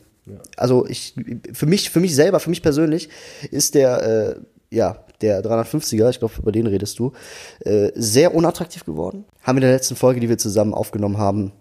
also 0.57 0.87
ich, 0.87 1.15
für 1.53 1.67
mich, 1.67 1.91
für 1.91 2.01
mich 2.01 2.15
selber, 2.15 2.41
für 2.41 2.51
mich 2.51 2.63
persönlich 2.63 3.09
ist 3.51 3.75
der, 3.75 4.03
äh, 4.03 4.75
ja, 4.75 5.05
der 5.21 5.43
350er, 5.43 6.11
ich 6.11 6.19
glaube, 6.19 6.35
über 6.39 6.53
den 6.53 6.67
redest 6.67 6.99
du, 6.99 7.13
äh, 7.61 7.91
sehr 7.95 8.35
unattraktiv 8.35 8.85
geworden. 8.85 9.25
Haben 9.43 9.59
in 9.59 9.63
der 9.63 9.73
letzten 9.73 9.97
Folge, 9.97 10.21
die 10.21 10.29
wir 10.29 10.39
zusammen 10.39 10.75
aufgenommen 10.75 11.19
haben, 11.19 11.53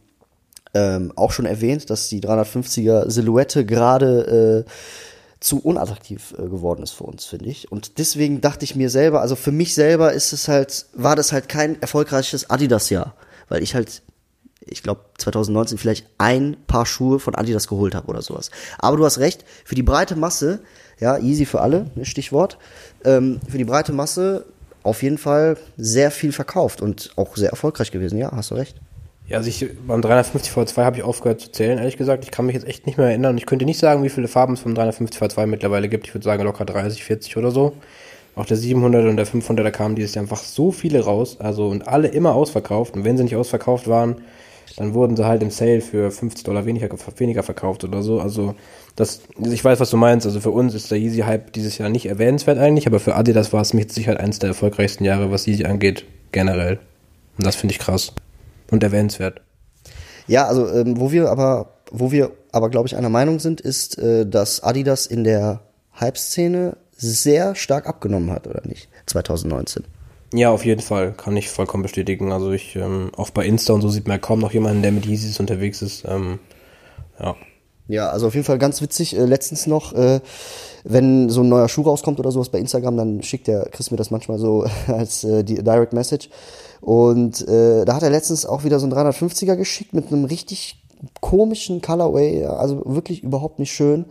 ähm, 0.74 1.14
auch 1.16 1.32
schon 1.32 1.46
erwähnt, 1.46 1.90
dass 1.90 2.10
die 2.10 2.22
350er 2.22 3.10
Silhouette 3.10 3.66
gerade 3.66 4.66
äh, 4.66 4.72
zu 5.40 5.60
unattraktiv 5.60 6.34
äh, 6.38 6.44
geworden 6.44 6.84
ist 6.84 6.92
für 6.92 7.04
uns, 7.04 7.26
finde 7.26 7.46
ich. 7.46 7.72
Und 7.72 8.00
deswegen 8.00 8.42
dachte 8.42 8.66
ich 8.66 8.76
mir 8.76 8.90
selber, 8.90 9.22
also 9.22 9.36
für 9.36 9.52
mich 9.52 9.76
selber 9.76 10.14
ist 10.14 10.34
es 10.34 10.48
halt, 10.48 10.88
war 10.94 11.16
das 11.16 11.32
halt 11.32 11.50
kein 11.50 11.80
erfolgreiches 11.82 12.50
Adidas-Jahr, 12.50 13.14
weil 13.50 13.62
ich 13.62 13.76
halt 13.76 14.02
ich 14.68 14.84
glaube 14.84 15.02
2019 15.18 15.78
vielleicht 15.78 16.08
ein 16.18 16.58
Paar 16.68 16.86
Schuhe 16.86 17.20
von 17.20 17.36
Adidas 17.36 17.68
geholt 17.68 17.96
habe 17.96 18.08
oder 18.08 18.22
sowas. 18.22 18.52
Aber 18.80 18.98
du 18.98 19.06
hast 19.06 19.20
recht, 19.20 19.46
für 19.66 19.76
die 19.76 19.84
breite 19.84 20.16
Masse, 20.16 20.60
ja, 21.00 21.18
easy 21.18 21.46
für 21.46 21.62
alle, 21.62 21.92
ne, 21.96 22.06
Stichwort, 22.06 22.58
ähm, 23.04 23.40
für 23.50 23.58
die 23.58 23.66
breite 23.66 23.94
Masse 23.94 24.46
auf 24.84 25.02
jeden 25.02 25.18
Fall 25.18 25.58
sehr 25.78 26.12
viel 26.12 26.32
verkauft 26.32 26.82
und 26.82 27.12
auch 27.16 27.36
sehr 27.36 27.50
erfolgreich 27.50 27.92
gewesen, 27.92 28.18
ja, 28.18 28.32
hast 28.32 28.52
du 28.52 28.56
recht. 28.56 28.76
Ja, 29.28 29.38
also 29.38 29.48
ich, 29.48 29.66
beim 29.88 30.02
350 30.02 30.54
V2 30.54 30.84
habe 30.84 30.98
ich 30.98 31.04
aufgehört 31.04 31.40
zu 31.40 31.52
zählen, 31.52 31.78
ehrlich 31.78 31.96
gesagt. 31.96 32.26
Ich 32.26 32.32
kann 32.32 32.46
mich 32.46 32.56
jetzt 32.56 32.68
echt 32.68 32.86
nicht 32.86 32.98
mehr 32.98 33.08
erinnern. 33.08 33.38
Ich 33.38 33.46
könnte 33.46 33.64
nicht 33.64 33.80
sagen, 33.80 34.04
wie 34.04 34.10
viele 34.10 34.28
Farben 34.28 34.54
es 34.54 34.60
vom 34.60 34.76
350 34.76 35.22
V2 35.22 35.46
mittlerweile 35.46 35.88
gibt. 35.88 36.08
Ich 36.08 36.14
würde 36.14 36.26
sagen 36.26 36.44
locker 36.44 36.66
30, 36.66 37.04
40 37.04 37.38
oder 37.38 37.52
so. 37.52 37.74
Auch 38.36 38.46
der 38.46 38.58
700 38.58 39.06
und 39.06 39.16
der 39.16 39.26
500, 39.26 39.66
da 39.66 39.72
kamen 39.72 39.96
dieses 39.96 40.16
Jahr 40.16 40.24
einfach 40.24 40.44
so 40.44 40.72
viele 40.72 41.06
raus. 41.06 41.38
Also 41.40 41.68
und 41.70 41.88
alle 41.88 42.10
immer 42.10 42.36
ausverkauft. 42.36 42.96
Und 42.96 43.06
wenn 43.06 43.16
sie 43.16 43.24
nicht 43.24 43.38
ausverkauft 43.38 43.88
waren, 43.88 44.18
dann 44.76 44.94
wurden 44.94 45.16
sie 45.16 45.26
halt 45.26 45.44
im 45.44 45.52
Sale 45.52 45.82
für 45.82 46.10
50 46.12 46.44
Dollar 46.44 46.66
weniger, 46.66 46.90
weniger 47.18 47.44
verkauft 47.44 47.84
oder 47.84 48.02
so. 48.02 48.20
Also 48.20 48.56
das, 48.96 49.22
ich 49.40 49.64
weiß, 49.64 49.80
was 49.80 49.90
du 49.90 49.98
meinst. 49.98 50.26
Also 50.26 50.40
für 50.40 50.52
uns 50.52 50.74
ist 50.74 50.90
der 50.92 50.98
Yeezy-Hype 50.98 51.54
dieses 51.54 51.78
Jahr 51.78 51.90
nicht 51.90 52.08
erwähnenswert 52.08 52.58
eigentlich, 52.58 52.88
aber 52.88 53.00
für 53.00 53.16
Adidas 53.16 53.54
war 53.54 53.62
es 53.62 53.74
mit 53.74 53.92
Sicherheit 53.92 54.20
eines 54.20 54.40
der 54.40 54.50
erfolgreichsten 54.50 55.04
Jahre, 55.04 55.32
was 55.32 55.46
Yeezy 55.46 55.66
angeht, 55.66 56.06
generell. 56.32 56.80
Und 57.38 57.46
das 57.46 57.56
finde 57.56 57.74
ich 57.74 57.80
krass 57.80 58.14
und 58.72 58.84
erwähnenswert. 58.84 59.42
Ja, 60.28 60.48
also 60.48 60.68
ähm, 60.68 61.00
wo 61.00 61.12
wir 61.12 61.30
aber, 61.30 61.74
wo 61.92 62.12
wir 62.12 62.32
aber 62.52 62.70
glaube 62.70 62.88
ich 62.88 62.96
einer 62.96 63.10
Meinung 63.10 63.40
sind, 63.40 63.62
ist, 63.62 63.98
äh, 63.98 64.26
dass 64.26 64.64
Adidas 64.64 65.06
in 65.06 65.24
der 65.24 65.62
Hype-Szene 66.00 66.78
sehr 66.96 67.56
stark 67.56 67.88
abgenommen 67.88 68.32
hat, 68.32 68.48
oder 68.48 68.62
nicht? 68.66 68.88
2019. 69.08 69.84
Ja, 70.34 70.50
auf 70.50 70.66
jeden 70.66 70.82
Fall. 70.82 71.14
Kann 71.14 71.38
ich 71.38 71.50
vollkommen 71.50 71.84
bestätigen. 71.84 72.32
Also 72.32 72.52
ich, 72.52 72.76
ähm, 72.76 73.12
auch 73.16 73.30
bei 73.30 73.46
Insta 73.46 73.74
und 73.74 73.82
so 73.82 73.90
sieht 73.90 74.08
man 74.08 74.20
kaum 74.20 74.40
noch 74.40 74.52
jemanden, 74.52 74.82
der 74.82 74.92
mit 74.92 75.06
Yeezys 75.06 75.40
unterwegs 75.40 75.82
ist. 75.84 76.06
Ähm, 76.08 76.40
ja. 77.20 77.36
Ja, 77.88 78.10
also 78.10 78.28
auf 78.28 78.34
jeden 78.34 78.46
Fall 78.46 78.58
ganz 78.58 78.82
witzig. 78.82 79.16
Äh, 79.16 79.26
letztens 79.26 79.68
noch, 79.68 79.94
äh, 79.94 80.22
wenn 80.84 81.30
so 81.30 81.42
ein 81.42 81.50
neuer 81.50 81.70
Schuh 81.70 81.84
rauskommt 81.84 82.20
oder 82.20 82.32
sowas 82.32 82.50
bei 82.50 82.58
Instagram, 82.58 82.98
dann 82.98 83.22
schickt 83.22 83.48
der 83.48 83.70
Chris 83.70 83.92
mir 83.92 83.98
das 83.98 84.10
manchmal 84.10 84.40
so 84.40 84.66
als 84.88 85.24
äh, 85.24 85.44
die 85.44 85.56
Direct 85.64 85.94
Message. 85.94 86.30
Und 86.82 87.48
äh, 87.48 87.86
da 87.86 87.96
hat 87.96 88.04
er 88.04 88.10
letztens 88.10 88.46
auch 88.48 88.64
wieder 88.64 88.80
so 88.80 88.88
ein 88.88 88.94
350er 88.94 89.56
geschickt 89.56 89.94
mit 89.94 90.12
einem 90.12 90.26
richtig 90.26 90.84
komischen 91.22 91.82
Colorway, 91.82 92.46
also 92.46 92.82
wirklich 92.86 93.22
überhaupt 93.24 93.60
nicht 93.60 93.72
schön 93.72 94.06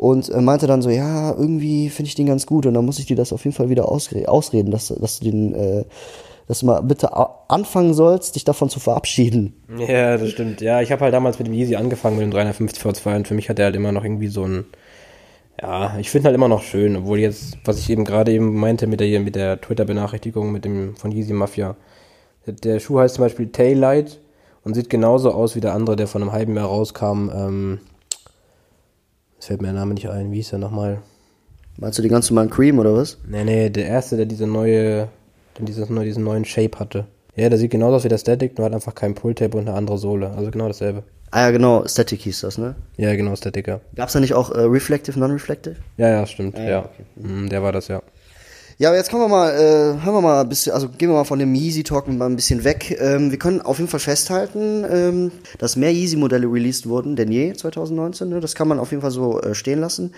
und 0.00 0.34
meinte 0.34 0.66
dann 0.66 0.80
so, 0.80 0.88
ja, 0.88 1.30
irgendwie 1.30 1.90
finde 1.90 2.08
ich 2.08 2.14
den 2.14 2.24
ganz 2.24 2.46
gut. 2.46 2.64
Und 2.64 2.72
dann 2.72 2.86
muss 2.86 2.98
ich 2.98 3.04
dir 3.04 3.16
das 3.16 3.34
auf 3.34 3.44
jeden 3.44 3.54
Fall 3.54 3.68
wieder 3.68 3.86
ausre 3.86 4.26
ausreden, 4.30 4.70
dass, 4.70 4.88
dass 4.88 5.20
du 5.20 5.30
den, 5.30 5.54
äh, 5.54 5.84
dass 6.48 6.60
du 6.60 6.66
mal 6.66 6.80
bitte 6.80 7.10
anfangen 7.48 7.92
sollst, 7.92 8.34
dich 8.34 8.44
davon 8.44 8.70
zu 8.70 8.80
verabschieden. 8.80 9.62
Ja, 9.76 10.16
das 10.16 10.30
stimmt. 10.30 10.62
Ja, 10.62 10.80
ich 10.80 10.90
habe 10.90 11.02
halt 11.02 11.12
damals 11.12 11.38
mit 11.38 11.48
dem 11.48 11.52
Yeezy 11.52 11.76
angefangen 11.76 12.16
mit 12.16 12.24
dem 12.24 12.30
350 12.30 12.82
V2 12.82 13.16
und 13.16 13.28
für 13.28 13.34
mich 13.34 13.50
hat 13.50 13.58
er 13.58 13.66
halt 13.66 13.76
immer 13.76 13.92
noch 13.92 14.02
irgendwie 14.02 14.28
so 14.28 14.44
ein, 14.44 14.64
ja, 15.60 15.94
ich 15.98 16.08
finde 16.08 16.28
halt 16.28 16.34
immer 16.34 16.48
noch 16.48 16.62
schön, 16.62 16.96
obwohl 16.96 17.18
jetzt, 17.18 17.58
was 17.66 17.78
ich 17.78 17.90
eben 17.90 18.06
gerade 18.06 18.32
eben 18.32 18.58
meinte 18.58 18.86
mit 18.86 19.00
der, 19.00 19.20
mit 19.20 19.36
der 19.36 19.60
Twitter-Benachrichtigung 19.60 20.50
mit 20.50 20.64
dem 20.64 20.96
von 20.96 21.12
Yeezy 21.12 21.34
Mafia, 21.34 21.76
der 22.46 22.80
Schuh 22.80 23.00
heißt 23.00 23.16
zum 23.16 23.24
Beispiel 23.26 23.48
Taillight 23.48 24.18
und 24.64 24.72
sieht 24.72 24.88
genauso 24.88 25.32
aus 25.32 25.56
wie 25.56 25.60
der 25.60 25.74
andere, 25.74 25.96
der 25.96 26.06
von 26.06 26.22
einem 26.22 26.32
halben 26.32 26.56
Jahr 26.56 26.68
rauskam, 26.68 27.28
ähm, 27.28 27.80
es 29.40 29.46
fällt 29.46 29.62
mir 29.62 29.68
der 29.68 29.76
Name 29.76 29.94
nicht 29.94 30.08
ein. 30.08 30.30
Wie 30.30 30.36
hieß 30.36 30.52
er 30.52 30.58
nochmal? 30.58 30.98
Meinst 31.78 31.98
du 31.98 32.02
den 32.02 32.10
ganz 32.10 32.30
normalen 32.30 32.50
Cream 32.50 32.78
oder 32.78 32.94
was? 32.94 33.16
Nee, 33.26 33.44
nee, 33.44 33.70
der 33.70 33.86
erste, 33.86 34.16
der 34.16 34.26
diese 34.26 34.46
neue, 34.46 35.08
der 35.58 35.64
dieses, 35.64 35.88
diesen 35.88 36.24
neuen 36.24 36.44
Shape 36.44 36.78
hatte. 36.78 37.06
Ja, 37.36 37.48
der 37.48 37.58
sieht 37.58 37.70
genauso 37.70 37.96
aus 37.96 38.04
wie 38.04 38.08
der 38.08 38.18
Static, 38.18 38.58
nur 38.58 38.66
hat 38.66 38.74
einfach 38.74 38.94
kein 38.94 39.14
Pull-Tape 39.14 39.56
und 39.56 39.66
eine 39.66 39.76
andere 39.76 39.96
Sohle. 39.96 40.30
Also 40.36 40.50
genau 40.50 40.68
dasselbe. 40.68 41.04
Ah 41.30 41.42
ja, 41.46 41.50
genau, 41.52 41.86
Static 41.86 42.20
hieß 42.20 42.40
das, 42.42 42.58
ne? 42.58 42.74
Ja, 42.98 43.14
genau, 43.14 43.34
Static, 43.34 43.66
ja. 43.66 43.80
Gab's 43.94 44.12
da 44.12 44.20
nicht 44.20 44.34
auch 44.34 44.50
äh, 44.50 44.60
Reflective, 44.60 45.18
Non-Reflective? 45.18 45.76
Ja, 45.96 46.08
ja, 46.08 46.26
stimmt, 46.26 46.56
ah, 46.56 46.62
ja. 46.62 46.68
ja. 46.68 46.78
Okay. 46.80 47.04
Mm, 47.16 47.48
der 47.48 47.62
war 47.62 47.72
das, 47.72 47.88
ja. 47.88 48.02
Ja, 48.80 48.88
aber 48.88 48.96
jetzt 48.96 49.10
kommen 49.10 49.24
wir 49.24 49.28
mal, 49.28 49.50
äh, 49.50 50.02
hören 50.02 50.14
wir 50.14 50.22
mal 50.22 50.40
ein 50.40 50.48
bisschen, 50.48 50.72
also 50.72 50.88
gehen 50.88 51.10
wir 51.10 51.14
mal 51.14 51.24
von 51.24 51.38
dem 51.38 51.54
Yeezy 51.54 51.84
Talk 51.84 52.08
mal 52.08 52.24
ein 52.24 52.36
bisschen 52.36 52.64
weg. 52.64 52.96
Ähm, 52.98 53.30
wir 53.30 53.38
können 53.38 53.60
auf 53.60 53.76
jeden 53.76 53.90
Fall 53.90 54.00
festhalten, 54.00 54.86
ähm, 54.90 55.32
dass 55.58 55.76
mehr 55.76 55.92
Yeezy 55.92 56.16
Modelle 56.16 56.46
released 56.50 56.88
wurden 56.88 57.14
denn 57.14 57.30
je 57.30 57.52
2019. 57.52 58.30
Ne? 58.30 58.40
Das 58.40 58.54
kann 58.54 58.68
man 58.68 58.78
auf 58.78 58.90
jeden 58.90 59.02
Fall 59.02 59.10
so 59.10 59.38
äh, 59.38 59.54
stehen 59.54 59.80
lassen. 59.80 60.14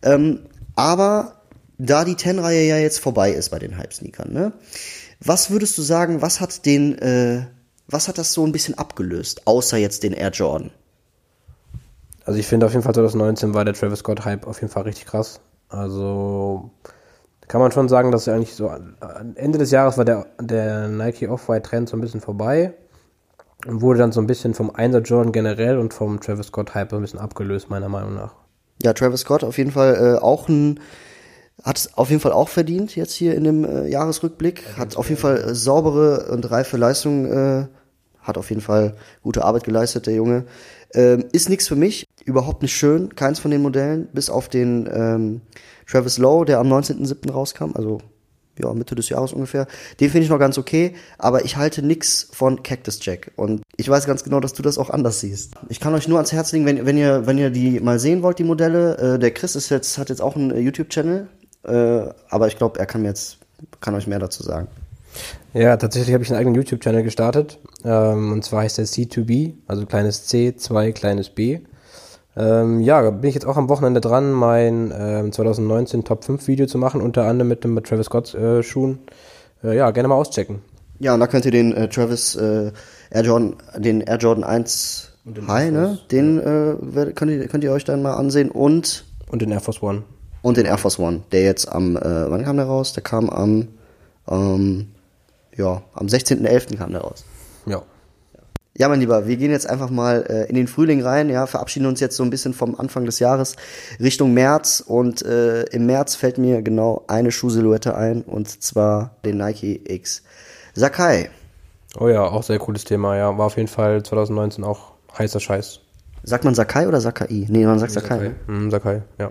Ähm, 0.00 0.40
aber 0.74 1.42
da 1.76 2.06
die 2.06 2.14
Ten-Reihe 2.14 2.66
ja 2.66 2.78
jetzt 2.78 2.98
vorbei 2.98 3.30
ist 3.32 3.50
bei 3.50 3.58
den 3.58 3.76
Hype-Sneakern, 3.76 4.32
ne? 4.32 4.54
Was 5.20 5.50
würdest 5.50 5.76
du 5.76 5.82
sagen, 5.82 6.22
was 6.22 6.40
hat 6.40 6.64
den, 6.64 6.96
äh, 7.00 7.42
was 7.88 8.08
hat 8.08 8.16
das 8.16 8.32
so 8.32 8.42
ein 8.46 8.52
bisschen 8.52 8.78
abgelöst, 8.78 9.46
außer 9.46 9.76
jetzt 9.76 10.02
den 10.02 10.14
Air 10.14 10.30
Jordan? 10.30 10.70
Also 12.24 12.40
ich 12.40 12.46
finde 12.46 12.64
auf 12.64 12.72
jeden 12.72 12.84
Fall 12.84 12.94
2019 12.94 13.52
war 13.52 13.66
der 13.66 13.74
Travis 13.74 13.98
Scott 13.98 14.24
Hype 14.24 14.46
auf 14.46 14.62
jeden 14.62 14.72
Fall 14.72 14.84
richtig 14.84 15.04
krass. 15.04 15.40
Also 15.68 16.70
kann 17.48 17.60
man 17.60 17.72
schon 17.72 17.88
sagen, 17.88 18.12
dass 18.12 18.28
eigentlich 18.28 18.54
so 18.54 18.70
Ende 19.34 19.58
des 19.58 19.70
Jahres 19.70 19.98
war 19.98 20.04
der, 20.04 20.26
der 20.40 20.88
Nike 20.88 21.28
Off-White-Trend 21.28 21.88
so 21.88 21.96
ein 21.96 22.00
bisschen 22.00 22.20
vorbei 22.20 22.74
und 23.66 23.80
wurde 23.80 23.98
dann 23.98 24.12
so 24.12 24.20
ein 24.20 24.26
bisschen 24.26 24.54
vom 24.54 24.70
Einser 24.70 25.00
Jordan 25.00 25.32
generell 25.32 25.78
und 25.78 25.94
vom 25.94 26.20
Travis 26.20 26.48
Scott 26.48 26.74
Hype 26.74 26.92
ein 26.92 27.00
bisschen 27.00 27.18
abgelöst, 27.18 27.70
meiner 27.70 27.88
Meinung 27.88 28.14
nach. 28.14 28.34
Ja, 28.82 28.92
Travis 28.92 29.20
Scott 29.20 29.42
auf 29.42 29.58
jeden 29.58 29.72
Fall 29.72 30.16
äh, 30.16 30.22
auch 30.22 30.48
ein 30.48 30.78
hat 31.64 31.76
es 31.76 31.98
auf 31.98 32.10
jeden 32.10 32.20
Fall 32.20 32.32
auch 32.32 32.48
verdient 32.48 32.94
jetzt 32.94 33.14
hier 33.14 33.34
in 33.34 33.42
dem 33.42 33.64
äh, 33.64 33.88
Jahresrückblick, 33.88 34.76
hat 34.76 34.96
auf 34.96 35.08
jeden 35.08 35.20
Fall 35.20 35.38
äh, 35.38 35.54
saubere 35.56 36.30
und 36.30 36.48
reife 36.48 36.76
Leistungen 36.76 37.26
äh, 37.26 37.66
hat 38.22 38.38
auf 38.38 38.50
jeden 38.50 38.60
Fall 38.60 38.94
gute 39.22 39.44
Arbeit 39.44 39.64
geleistet, 39.64 40.06
der 40.06 40.14
Junge. 40.14 40.44
Ähm, 40.94 41.24
ist 41.32 41.48
nichts 41.48 41.66
für 41.66 41.76
mich, 41.76 42.06
überhaupt 42.24 42.62
nicht 42.62 42.76
schön, 42.76 43.14
keins 43.16 43.40
von 43.40 43.50
den 43.50 43.62
Modellen, 43.62 44.08
bis 44.12 44.30
auf 44.30 44.48
den 44.48 44.88
ähm, 44.92 45.40
Travis 45.90 46.18
Lowe, 46.18 46.44
der 46.44 46.58
am 46.58 46.72
19.07. 46.72 47.30
rauskam, 47.32 47.72
also 47.74 47.98
ja, 48.58 48.72
Mitte 48.74 48.94
des 48.94 49.08
Jahres 49.08 49.32
ungefähr. 49.32 49.66
Den 50.00 50.10
finde 50.10 50.24
ich 50.24 50.30
noch 50.30 50.38
ganz 50.38 50.58
okay, 50.58 50.94
aber 51.16 51.44
ich 51.44 51.56
halte 51.56 51.82
nix 51.82 52.28
von 52.32 52.62
Cactus 52.62 52.98
Jack. 53.02 53.32
Und 53.36 53.62
ich 53.76 53.88
weiß 53.88 54.06
ganz 54.06 54.24
genau, 54.24 54.40
dass 54.40 54.52
du 54.52 54.62
das 54.62 54.78
auch 54.78 54.90
anders 54.90 55.20
siehst. 55.20 55.54
Ich 55.68 55.80
kann 55.80 55.94
euch 55.94 56.08
nur 56.08 56.18
ans 56.18 56.32
Herz 56.32 56.52
legen, 56.52 56.66
wenn, 56.66 56.84
wenn 56.84 56.96
ihr, 56.96 57.26
wenn 57.26 57.38
ihr 57.38 57.50
die 57.50 57.80
mal 57.80 57.98
sehen 57.98 58.22
wollt, 58.22 58.38
die 58.38 58.44
Modelle. 58.44 59.14
Äh, 59.14 59.18
der 59.18 59.30
Chris 59.30 59.56
ist 59.56 59.68
jetzt, 59.68 59.98
hat 59.98 60.08
jetzt 60.08 60.20
auch 60.20 60.36
einen 60.36 60.50
äh, 60.50 60.58
YouTube-Channel, 60.58 61.28
äh, 61.64 62.00
aber 62.28 62.48
ich 62.48 62.56
glaube, 62.56 62.78
er 62.78 62.86
kann 62.86 63.02
mir 63.02 63.08
jetzt, 63.08 63.38
kann 63.80 63.94
euch 63.94 64.06
mehr 64.06 64.18
dazu 64.18 64.42
sagen. 64.42 64.68
Ja, 65.54 65.76
tatsächlich 65.76 66.12
habe 66.12 66.22
ich 66.22 66.30
einen 66.30 66.38
eigenen 66.38 66.56
YouTube-Channel 66.56 67.02
gestartet. 67.02 67.58
Ähm, 67.84 68.32
und 68.32 68.44
zwar 68.44 68.62
heißt 68.62 68.78
der 68.78 68.86
C2B, 68.86 69.54
also 69.66 69.86
kleines 69.86 70.26
C, 70.26 70.56
zwei 70.56 70.92
kleines 70.92 71.30
B. 71.30 71.60
Ähm, 72.38 72.80
ja, 72.80 73.10
bin 73.10 73.28
ich 73.28 73.34
jetzt 73.34 73.46
auch 73.46 73.56
am 73.56 73.68
Wochenende 73.68 74.00
dran, 74.00 74.30
mein 74.30 74.92
ähm, 74.96 75.32
2019 75.32 76.04
Top 76.04 76.24
5 76.24 76.46
Video 76.46 76.66
zu 76.66 76.78
machen, 76.78 77.00
unter 77.00 77.24
anderem 77.24 77.48
mit 77.48 77.64
dem 77.64 77.82
Travis 77.82 78.06
Scott 78.06 78.32
äh, 78.34 78.62
Schuhen. 78.62 79.00
Äh, 79.64 79.76
ja, 79.76 79.90
gerne 79.90 80.08
mal 80.08 80.14
auschecken. 80.14 80.62
Ja, 81.00 81.14
und 81.14 81.20
da 81.20 81.26
könnt 81.26 81.44
ihr 81.46 81.50
den 81.50 81.72
äh, 81.72 81.88
Travis 81.88 82.36
äh, 82.36 82.70
Air 83.10 83.22
Jordan, 83.22 83.56
den 83.76 84.00
Air 84.02 84.18
Jordan 84.18 84.44
1 84.44 85.12
High, 85.48 85.72
ne? 85.72 85.98
Den 86.10 86.38
äh, 86.38 87.12
könnt, 87.12 87.30
ihr, 87.30 87.46
könnt 87.48 87.64
ihr 87.64 87.72
euch 87.72 87.84
dann 87.84 88.02
mal 88.02 88.14
ansehen 88.14 88.50
und 88.50 89.04
Und 89.30 89.42
den 89.42 89.50
Air 89.50 89.60
Force 89.60 89.82
One. 89.82 90.02
und 90.42 90.56
den 90.56 90.64
Air 90.66 90.78
Force 90.78 90.98
One, 90.98 91.22
der 91.32 91.42
jetzt 91.42 91.70
am, 91.70 91.96
äh, 91.96 92.30
wann 92.30 92.44
kam 92.44 92.56
der 92.56 92.66
raus? 92.66 92.92
Der 92.92 93.02
kam 93.02 93.28
am, 93.28 93.68
ähm, 94.28 94.88
ja, 95.56 95.82
am 95.92 96.06
16.11. 96.06 96.76
kam 96.78 96.92
der 96.92 97.02
raus. 97.02 97.24
Ja. 97.66 97.82
Ja, 98.78 98.88
mein 98.88 99.00
Lieber, 99.00 99.26
wir 99.26 99.36
gehen 99.36 99.50
jetzt 99.50 99.68
einfach 99.68 99.90
mal 99.90 100.24
äh, 100.28 100.48
in 100.48 100.54
den 100.54 100.68
Frühling 100.68 101.02
rein, 101.02 101.28
ja, 101.30 101.46
verabschieden 101.46 101.86
uns 101.86 101.98
jetzt 101.98 102.14
so 102.16 102.22
ein 102.22 102.30
bisschen 102.30 102.54
vom 102.54 102.76
Anfang 102.76 103.04
des 103.06 103.18
Jahres 103.18 103.56
Richtung 103.98 104.34
März 104.34 104.84
und 104.86 105.20
äh, 105.26 105.64
im 105.64 105.86
März 105.86 106.14
fällt 106.14 106.38
mir 106.38 106.62
genau 106.62 107.02
eine 107.08 107.32
Schuhsilhouette 107.32 107.96
ein 107.96 108.22
und 108.22 108.62
zwar 108.62 109.16
den 109.24 109.38
Nike 109.38 109.80
X 109.84 110.22
Sakai. 110.74 111.28
Oh 111.98 112.06
ja, 112.06 112.22
auch 112.22 112.44
sehr 112.44 112.60
cooles 112.60 112.84
Thema, 112.84 113.16
ja. 113.16 113.36
War 113.36 113.46
auf 113.46 113.56
jeden 113.56 113.68
Fall 113.68 114.04
2019 114.04 114.62
auch 114.62 114.92
heißer 115.18 115.40
Scheiß. 115.40 115.80
Sagt 116.22 116.44
man 116.44 116.54
Sakai 116.54 116.86
oder 116.86 117.00
Sakai? 117.00 117.46
Nee, 117.48 117.66
man 117.66 117.80
sagt 117.80 117.90
Sakai. 117.90 118.18
ne? 118.18 118.34
Mhm, 118.46 118.70
Sakai, 118.70 119.02
ja. 119.18 119.30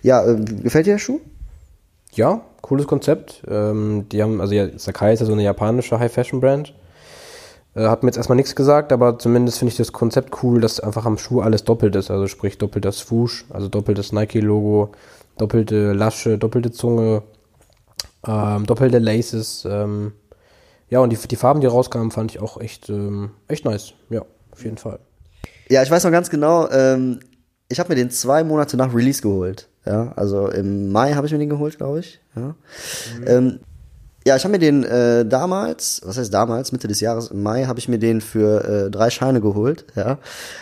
Ja, 0.00 0.24
äh, 0.24 0.36
gefällt 0.62 0.86
dir 0.86 0.94
der 0.94 0.98
Schuh? 0.98 1.20
Ja, 2.12 2.40
cooles 2.62 2.86
Konzept. 2.86 3.42
Ähm, 3.46 4.06
die 4.10 4.22
haben, 4.22 4.40
also 4.40 4.54
ja, 4.54 4.68
Sakai 4.78 5.12
ist 5.12 5.20
ja 5.20 5.26
so 5.26 5.32
eine 5.34 5.42
japanische 5.42 5.98
High-Fashion-Brand. 5.98 6.72
Äh, 7.74 7.86
hat 7.86 8.02
mir 8.02 8.08
jetzt 8.08 8.16
erstmal 8.16 8.36
nichts 8.36 8.56
gesagt, 8.56 8.92
aber 8.92 9.18
zumindest 9.18 9.58
finde 9.58 9.70
ich 9.70 9.76
das 9.78 9.92
Konzept 9.92 10.42
cool, 10.42 10.60
dass 10.60 10.80
einfach 10.80 11.06
am 11.06 11.18
Schuh 11.18 11.40
alles 11.40 11.64
doppelt 11.64 11.94
ist. 11.96 12.10
Also 12.10 12.26
sprich 12.26 12.58
doppelter 12.58 12.92
Swoosh, 12.92 13.44
also 13.50 13.68
doppeltes 13.68 14.12
Nike-Logo, 14.12 14.92
doppelte 15.38 15.92
Lasche, 15.92 16.38
doppelte 16.38 16.72
Zunge, 16.72 17.22
ähm, 18.26 18.66
doppelte 18.66 18.98
Laces. 18.98 19.66
Ähm, 19.68 20.12
ja, 20.88 20.98
und 20.98 21.10
die, 21.10 21.16
die 21.16 21.36
Farben, 21.36 21.60
die 21.60 21.68
rauskamen, 21.68 22.10
fand 22.10 22.32
ich 22.32 22.40
auch 22.40 22.60
echt, 22.60 22.88
ähm, 22.88 23.30
echt 23.46 23.64
nice. 23.64 23.92
Ja, 24.08 24.24
auf 24.50 24.64
jeden 24.64 24.76
Fall. 24.76 24.98
Ja, 25.68 25.82
ich 25.84 25.90
weiß 25.90 26.02
noch 26.02 26.10
ganz 26.10 26.30
genau, 26.30 26.68
ähm, 26.70 27.20
ich 27.68 27.78
habe 27.78 27.90
mir 27.90 27.94
den 27.94 28.10
zwei 28.10 28.42
Monate 28.42 28.76
nach 28.76 28.92
Release 28.92 29.22
geholt. 29.22 29.68
Ja, 29.86 30.12
also 30.16 30.48
im 30.48 30.90
Mai 30.92 31.14
habe 31.14 31.26
ich 31.26 31.32
mir 31.32 31.38
den 31.38 31.48
geholt, 31.48 31.78
glaube 31.78 32.00
ich. 32.00 32.20
Ja, 32.36 32.54
ähm, 33.26 33.60
ja 34.26 34.36
ich 34.36 34.44
habe 34.44 34.52
mir 34.52 34.58
den 34.58 34.84
äh, 34.84 35.24
damals, 35.26 36.02
was 36.04 36.18
heißt 36.18 36.32
damals, 36.32 36.72
Mitte 36.72 36.88
des 36.88 37.00
Jahres, 37.00 37.30
im 37.30 37.42
Mai, 37.42 37.64
habe 37.64 37.78
ich 37.78 37.88
mir 37.88 37.98
den 37.98 38.20
für 38.20 38.86
äh, 38.86 38.90
drei 38.90 39.10
Scheine 39.10 39.40
geholt. 39.40 39.86
Ja, 39.94 40.18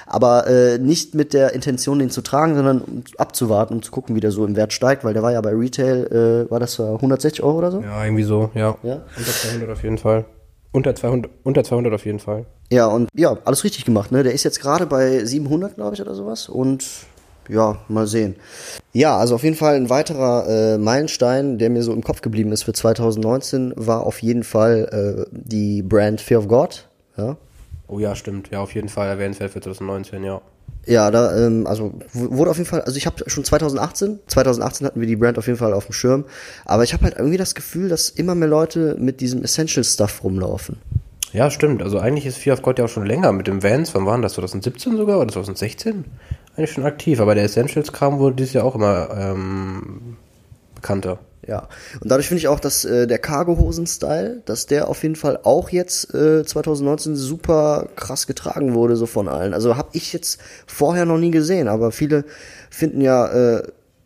aber 0.06 0.46
äh, 0.46 0.78
nicht 0.78 1.14
mit 1.14 1.32
der 1.32 1.54
Intention, 1.54 1.98
den 1.98 2.10
zu 2.10 2.22
tragen, 2.22 2.54
sondern 2.54 2.80
um 2.80 3.04
abzuwarten, 3.16 3.74
um 3.74 3.82
zu 3.82 3.90
gucken, 3.90 4.16
wie 4.16 4.20
der 4.20 4.30
so 4.30 4.44
im 4.44 4.56
Wert 4.56 4.72
steigt, 4.72 5.04
weil 5.04 5.14
der 5.14 5.22
war 5.22 5.32
ja 5.32 5.40
bei 5.40 5.52
Retail, 5.52 6.46
äh, 6.46 6.50
war 6.50 6.60
das 6.60 6.78
äh, 6.78 6.82
160 6.82 7.42
Euro 7.42 7.58
oder 7.58 7.70
so? 7.70 7.80
Ja, 7.80 8.04
irgendwie 8.04 8.24
so, 8.24 8.50
ja. 8.54 8.76
Ja. 8.82 9.02
Unter 9.16 9.32
200 9.32 9.70
auf 9.70 9.82
jeden 9.82 9.98
Fall. 9.98 10.24
Unter 10.70 10.94
200, 10.94 11.30
unter 11.44 11.64
200 11.64 11.92
auf 11.94 12.04
jeden 12.04 12.18
Fall. 12.18 12.44
Ja, 12.70 12.86
und 12.86 13.08
ja, 13.14 13.38
alles 13.44 13.64
richtig 13.64 13.84
gemacht, 13.86 14.12
ne? 14.12 14.22
Der 14.22 14.34
ist 14.34 14.44
jetzt 14.44 14.60
gerade 14.60 14.86
bei 14.86 15.24
700, 15.24 15.76
glaube 15.76 15.94
ich, 15.94 16.02
oder 16.02 16.14
sowas. 16.14 16.48
Und 16.48 16.84
ja, 17.48 17.78
mal 17.88 18.06
sehen. 18.06 18.36
Ja, 18.92 19.16
also 19.16 19.34
auf 19.34 19.44
jeden 19.44 19.56
Fall 19.56 19.76
ein 19.76 19.90
weiterer 19.90 20.74
äh, 20.74 20.78
Meilenstein, 20.78 21.58
der 21.58 21.70
mir 21.70 21.82
so 21.82 21.92
im 21.92 22.02
Kopf 22.02 22.20
geblieben 22.20 22.52
ist 22.52 22.64
für 22.64 22.72
2019, 22.72 23.74
war 23.76 24.06
auf 24.06 24.22
jeden 24.22 24.44
Fall 24.44 25.26
äh, 25.28 25.30
die 25.32 25.82
Brand 25.82 26.20
Fear 26.20 26.40
of 26.40 26.48
God. 26.48 26.88
Ja, 27.16 27.36
Oh 27.88 27.98
ja, 27.98 28.14
stimmt. 28.14 28.50
Ja, 28.50 28.60
auf 28.60 28.74
jeden 28.74 28.90
Fall 28.90 29.08
erwähnenswert 29.08 29.50
für 29.50 29.62
2019, 29.62 30.22
ja. 30.22 30.42
ja 30.84 31.10
da, 31.10 31.46
ähm, 31.46 31.66
also 31.66 31.94
wurde 32.12 32.50
auf 32.50 32.58
jeden 32.58 32.68
Fall, 32.68 32.82
also 32.82 32.98
ich 32.98 33.06
habe 33.06 33.28
schon 33.28 33.44
2018, 33.44 34.20
2018 34.26 34.86
hatten 34.86 35.00
wir 35.00 35.08
die 35.08 35.16
Brand 35.16 35.38
auf 35.38 35.46
jeden 35.46 35.58
Fall 35.58 35.72
auf 35.72 35.86
dem 35.86 35.94
Schirm, 35.94 36.26
aber 36.66 36.84
ich 36.84 36.92
habe 36.92 37.04
halt 37.04 37.16
irgendwie 37.16 37.38
das 37.38 37.54
Gefühl, 37.54 37.88
dass 37.88 38.10
immer 38.10 38.34
mehr 38.34 38.48
Leute 38.48 38.94
mit 39.00 39.22
diesem 39.22 39.42
Essential 39.42 39.82
Stuff 39.84 40.22
rumlaufen. 40.22 40.76
Ja, 41.32 41.50
stimmt. 41.50 41.82
Also 41.82 41.98
eigentlich 41.98 42.26
ist 42.26 42.36
Fear 42.36 42.54
of 42.54 42.62
God 42.62 42.78
ja 42.78 42.84
auch 42.84 42.88
schon 42.88 43.06
länger 43.06 43.32
mit 43.32 43.46
dem 43.46 43.62
Vans. 43.62 43.94
Wann 43.94 44.06
waren 44.06 44.22
das? 44.22 44.34
2017 44.34 44.96
sogar 44.96 45.18
oder 45.18 45.30
2016? 45.32 46.04
Eigentlich 46.58 46.72
schon 46.72 46.84
aktiv. 46.84 47.20
Aber 47.20 47.36
der 47.36 47.44
Essentials-Kram 47.44 48.18
wurde 48.18 48.34
dieses 48.34 48.54
Jahr 48.54 48.64
auch 48.64 48.74
immer 48.74 49.10
ähm, 49.16 50.16
bekannter. 50.74 51.20
Ja, 51.46 51.68
und 52.00 52.10
dadurch 52.10 52.26
finde 52.26 52.40
ich 52.40 52.48
auch, 52.48 52.58
dass 52.58 52.84
äh, 52.84 53.06
der 53.06 53.18
Cargo-Hosen-Style, 53.18 54.42
dass 54.44 54.66
der 54.66 54.88
auf 54.88 55.02
jeden 55.04 55.14
Fall 55.14 55.38
auch 55.44 55.70
jetzt 55.70 56.12
äh, 56.12 56.44
2019 56.44 57.14
super 57.14 57.88
krass 57.94 58.26
getragen 58.26 58.74
wurde, 58.74 58.96
so 58.96 59.06
von 59.06 59.28
allen. 59.28 59.54
Also 59.54 59.76
habe 59.76 59.90
ich 59.92 60.12
jetzt 60.12 60.40
vorher 60.66 61.06
noch 61.06 61.16
nie 61.16 61.30
gesehen, 61.30 61.68
aber 61.68 61.92
viele 61.92 62.24
finden 62.70 63.00
ja, 63.00 63.28
äh, 63.28 63.62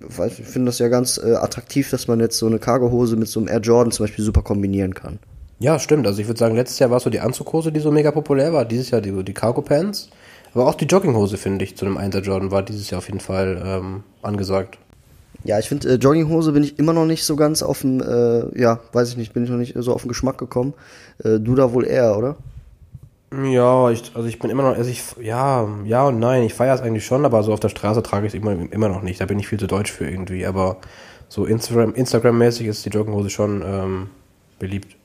finden 0.08 0.66
das 0.66 0.78
ja 0.78 0.88
ganz 0.88 1.18
äh, 1.18 1.34
attraktiv, 1.34 1.90
dass 1.90 2.06
man 2.06 2.20
jetzt 2.20 2.36
so 2.36 2.46
eine 2.46 2.58
Cargo-Hose 2.58 3.16
mit 3.16 3.28
so 3.28 3.40
einem 3.40 3.48
Air 3.48 3.60
Jordan 3.60 3.92
zum 3.92 4.04
Beispiel 4.04 4.24
super 4.24 4.42
kombinieren 4.42 4.94
kann. 4.94 5.18
Ja, 5.58 5.78
stimmt. 5.78 6.06
Also 6.06 6.20
ich 6.20 6.28
würde 6.28 6.38
sagen, 6.38 6.54
letztes 6.54 6.78
Jahr 6.80 6.90
war 6.90 6.98
es 6.98 7.02
so 7.02 7.10
die 7.10 7.20
Anzughose, 7.20 7.72
die 7.72 7.80
so 7.80 7.90
mega 7.90 8.10
populär 8.10 8.52
war. 8.52 8.64
Dieses 8.64 8.90
Jahr 8.90 9.00
die, 9.00 9.24
die 9.24 9.34
Cargo 9.34 9.62
Pants. 9.62 10.10
Aber 10.54 10.66
auch 10.66 10.74
die 10.74 10.84
Jogginghose, 10.84 11.36
finde 11.36 11.64
ich, 11.64 11.76
zu 11.76 11.86
einem 11.86 11.98
1er 11.98 12.20
Jordan 12.20 12.50
war 12.50 12.62
dieses 12.62 12.90
Jahr 12.90 12.98
auf 12.98 13.06
jeden 13.06 13.20
Fall 13.20 13.62
ähm, 13.64 14.02
angesagt. 14.22 14.78
Ja, 15.44 15.58
ich 15.58 15.68
finde, 15.68 15.88
äh, 15.88 15.94
Jogginghose 15.94 16.52
bin 16.52 16.62
ich 16.62 16.78
immer 16.78 16.92
noch 16.92 17.06
nicht 17.06 17.24
so 17.24 17.36
ganz 17.36 17.62
auf 17.62 17.80
dem, 17.80 18.00
äh, 18.00 18.60
ja, 18.60 18.80
weiß 18.92 19.10
ich 19.10 19.16
nicht, 19.16 19.32
bin 19.32 19.44
ich 19.44 19.50
noch 19.50 19.56
nicht 19.56 19.74
so 19.76 19.92
auf 19.92 20.02
den 20.02 20.08
Geschmack 20.08 20.38
gekommen. 20.38 20.74
Äh, 21.24 21.40
du 21.40 21.54
da 21.54 21.72
wohl 21.72 21.86
eher, 21.86 22.16
oder? 22.16 22.36
Ja, 23.32 23.90
ich, 23.90 24.12
also 24.14 24.28
ich 24.28 24.38
bin 24.38 24.50
immer 24.50 24.62
noch, 24.62 24.76
also 24.76 24.90
ich, 24.90 25.02
ja, 25.20 25.66
ja 25.84 26.06
und 26.06 26.18
nein, 26.18 26.42
ich 26.42 26.52
feiere 26.52 26.74
es 26.74 26.82
eigentlich 26.82 27.06
schon, 27.06 27.24
aber 27.24 27.42
so 27.42 27.52
auf 27.52 27.60
der 27.60 27.70
Straße 27.70 28.02
trage 28.02 28.26
ich 28.26 28.34
es 28.34 28.38
immer, 28.38 28.52
immer 28.70 28.88
noch 28.88 29.02
nicht. 29.02 29.20
Da 29.20 29.26
bin 29.26 29.38
ich 29.38 29.48
viel 29.48 29.58
zu 29.58 29.66
deutsch 29.66 29.90
für 29.90 30.08
irgendwie. 30.08 30.44
Aber 30.44 30.76
so 31.28 31.46
Instagram, 31.46 31.94
Instagram-mäßig 31.94 32.66
ist 32.66 32.84
die 32.84 32.90
Jogginghose 32.90 33.30
schon 33.30 33.62
ähm, 33.64 34.10
beliebt. 34.58 34.96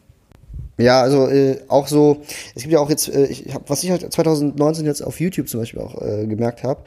Ja, 0.80 1.02
also 1.02 1.28
äh, 1.28 1.58
auch 1.70 1.88
so, 1.88 2.22
es 2.54 2.62
gibt 2.62 2.72
ja 2.72 2.80
auch 2.80 2.90
jetzt, 2.90 3.10
äh, 3.10 3.26
ich 3.26 3.52
hab, 3.52 3.68
was 3.68 3.84
ich 3.84 3.90
halt 3.90 4.12
2019 4.14 4.86
jetzt 4.86 5.02
auf 5.02 5.20
YouTube 5.20 5.50
zum 5.50 5.62
Beispiel 5.62 5.82
auch 5.82 6.00
äh, 6.02 6.28
gemerkt 6.28 6.64
habe, 6.64 6.82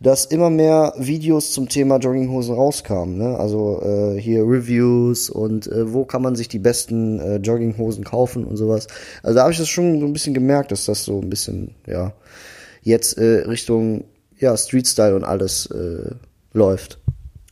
dass 0.00 0.24
immer 0.24 0.48
mehr 0.48 0.94
Videos 0.96 1.52
zum 1.52 1.68
Thema 1.68 1.98
Jogginghosen 1.98 2.54
rauskamen. 2.54 3.18
Ne? 3.18 3.38
Also 3.38 3.82
äh, 3.82 4.18
hier 4.18 4.44
Reviews 4.44 5.28
und 5.28 5.66
äh, 5.66 5.92
wo 5.92 6.06
kann 6.06 6.22
man 6.22 6.36
sich 6.36 6.48
die 6.48 6.58
besten 6.58 7.20
äh, 7.20 7.36
Jogginghosen 7.36 8.02
kaufen 8.02 8.44
und 8.44 8.56
sowas. 8.56 8.86
Also 9.22 9.36
da 9.36 9.42
habe 9.42 9.52
ich 9.52 9.58
das 9.58 9.68
schon 9.68 10.00
so 10.00 10.06
ein 10.06 10.14
bisschen 10.14 10.32
gemerkt, 10.32 10.72
dass 10.72 10.86
das 10.86 11.04
so 11.04 11.20
ein 11.20 11.28
bisschen, 11.28 11.74
ja, 11.86 12.14
jetzt 12.82 13.18
äh, 13.18 13.44
Richtung 13.46 14.04
ja, 14.38 14.56
Street-Style 14.56 15.14
und 15.14 15.24
alles 15.24 15.66
äh, 15.66 16.14
läuft. 16.54 16.98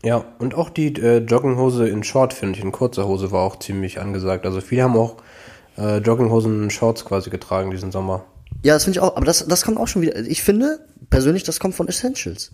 Ja, 0.05 0.25
und 0.39 0.55
auch 0.55 0.71
die 0.71 0.95
äh, 0.95 1.19
Jogginghose 1.19 1.87
in 1.87 2.03
Short, 2.03 2.33
finde 2.33 2.59
ich, 2.59 2.65
in 2.65 2.73
kurzer 2.73 3.07
Hose 3.07 3.31
war 3.31 3.43
auch 3.43 3.59
ziemlich 3.59 4.01
angesagt. 4.01 4.47
Also 4.47 4.61
viele 4.61 4.83
haben 4.83 4.97
auch 4.97 5.17
äh, 5.79 5.99
Jogginghosen 5.99 6.65
in 6.65 6.71
Shorts 6.71 7.05
quasi 7.05 7.31
getragen 7.31 7.71
diesen 7.71 7.93
Sommer. 7.93 8.25
Ja, 8.63 8.75
das 8.75 8.85
finde 8.85 8.99
ich 8.99 9.03
auch, 9.03 9.17
aber 9.17 9.25
das, 9.25 9.47
das 9.47 9.65
kommt 9.65 9.79
auch 9.79 9.89
schon 9.89 10.03
wieder. 10.03 10.17
Ich 10.17 10.43
finde 10.43 10.81
persönlich, 11.11 11.43
das 11.43 11.59
kommt 11.59 11.75
von 11.75 11.89
Essentials. 11.89 12.53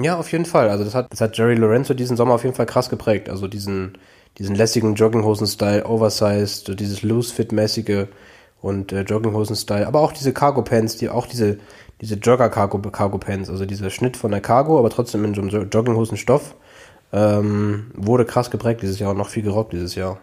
Ja, 0.00 0.18
auf 0.18 0.32
jeden 0.32 0.44
Fall. 0.44 0.70
Also 0.70 0.84
das 0.84 0.94
hat, 0.94 1.12
das 1.12 1.20
hat 1.20 1.36
Jerry 1.36 1.54
Lorenzo 1.54 1.94
diesen 1.94 2.16
Sommer 2.16 2.34
auf 2.34 2.44
jeden 2.44 2.56
Fall 2.56 2.66
krass 2.66 2.90
geprägt. 2.90 3.28
Also 3.28 3.46
diesen, 3.46 3.98
diesen 4.38 4.56
lässigen 4.56 4.94
Jogginghosen-Style, 4.94 5.86
oversized, 5.86 6.78
dieses 6.80 7.02
Loose-Fit-mäßige 7.02 8.06
und 8.60 8.92
äh, 8.92 9.02
Jogginghosen-Style. 9.02 9.86
Aber 9.86 10.00
auch 10.00 10.12
diese 10.12 10.32
Cargo-Pants, 10.32 10.96
die 10.96 11.10
auch 11.10 11.26
diese, 11.26 11.58
diese 12.00 12.16
Jogger-Cargo-Pants, 12.16 13.50
also 13.50 13.66
dieser 13.66 13.90
Schnitt 13.90 14.16
von 14.16 14.32
der 14.32 14.40
Cargo, 14.40 14.78
aber 14.78 14.90
trotzdem 14.90 15.24
in 15.24 15.34
so 15.34 15.42
einem 15.42 15.70
Jogginghosen-Stoff, 15.70 16.56
ähm, 17.12 17.92
wurde 17.94 18.24
krass 18.24 18.50
geprägt 18.50 18.82
dieses 18.82 18.98
Jahr 18.98 19.12
und 19.12 19.18
noch 19.18 19.28
viel 19.28 19.44
gerockt 19.44 19.72
dieses 19.72 19.94
Jahr. 19.94 20.18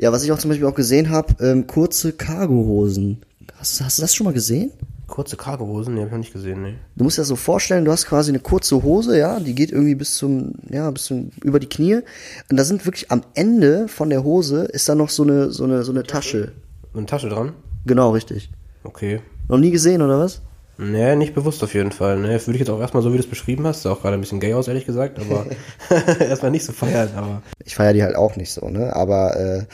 Ja, 0.00 0.12
was 0.12 0.22
ich 0.22 0.30
auch 0.30 0.38
zum 0.38 0.50
Beispiel 0.50 0.66
auch 0.66 0.76
gesehen 0.76 1.10
habe, 1.10 1.34
ähm, 1.44 1.66
kurze 1.66 2.12
Cargohosen. 2.12 3.18
Hast, 3.58 3.80
hast 3.80 3.98
du 3.98 4.02
das 4.02 4.14
schon 4.14 4.26
mal 4.26 4.32
gesehen? 4.32 4.70
Kurze 5.08 5.36
Cargohosen, 5.36 5.94
die 5.94 6.00
habe 6.00 6.06
ich 6.06 6.12
noch 6.12 6.18
nicht 6.18 6.32
gesehen, 6.32 6.62
ne. 6.62 6.74
Du 6.94 7.02
musst 7.02 7.18
dir 7.18 7.22
das 7.22 7.28
so 7.28 7.34
vorstellen, 7.34 7.84
du 7.84 7.90
hast 7.90 8.06
quasi 8.06 8.30
eine 8.30 8.38
kurze 8.38 8.80
Hose, 8.84 9.18
ja, 9.18 9.40
die 9.40 9.56
geht 9.56 9.72
irgendwie 9.72 9.96
bis 9.96 10.16
zum, 10.16 10.52
ja, 10.70 10.88
bis 10.92 11.04
zum, 11.04 11.30
über 11.42 11.58
die 11.58 11.68
Knie. 11.68 12.02
Und 12.48 12.56
da 12.56 12.62
sind 12.62 12.86
wirklich 12.86 13.10
am 13.10 13.22
Ende 13.34 13.88
von 13.88 14.08
der 14.08 14.22
Hose 14.22 14.66
ist 14.66 14.88
da 14.88 14.94
noch 14.94 15.08
so 15.08 15.24
eine, 15.24 15.50
so 15.50 15.64
eine, 15.64 15.82
so 15.82 15.90
eine 15.90 16.04
Tasche. 16.04 16.52
Eine 16.94 17.06
Tasche 17.06 17.28
dran? 17.28 17.54
Genau, 17.84 18.10
richtig. 18.10 18.50
Okay. 18.84 19.20
Noch 19.48 19.58
nie 19.58 19.72
gesehen, 19.72 20.00
oder 20.02 20.20
was? 20.20 20.42
Nee, 20.80 21.16
nicht 21.16 21.34
bewusst 21.34 21.64
auf 21.64 21.74
jeden 21.74 21.90
Fall. 21.90 22.18
Ne, 22.18 22.28
würde 22.28 22.52
ich 22.52 22.60
jetzt 22.60 22.70
auch 22.70 22.80
erstmal 22.80 23.02
so, 23.02 23.12
wie 23.12 23.16
du 23.16 23.22
es 23.22 23.28
beschrieben 23.28 23.66
hast, 23.66 23.82
sah 23.82 23.90
auch 23.90 24.00
gerade 24.00 24.14
ein 24.14 24.20
bisschen 24.20 24.38
gay 24.38 24.54
aus, 24.54 24.68
ehrlich 24.68 24.86
gesagt, 24.86 25.18
aber 25.18 25.44
erstmal 26.20 26.52
nicht 26.52 26.64
so 26.64 26.72
feiern, 26.72 27.10
aber. 27.16 27.42
Ich 27.64 27.74
feiere 27.74 27.94
die 27.94 28.02
halt 28.04 28.14
auch 28.14 28.36
nicht 28.36 28.52
so, 28.52 28.68
ne? 28.68 28.94
Aber 28.94 29.36
äh, 29.36 29.64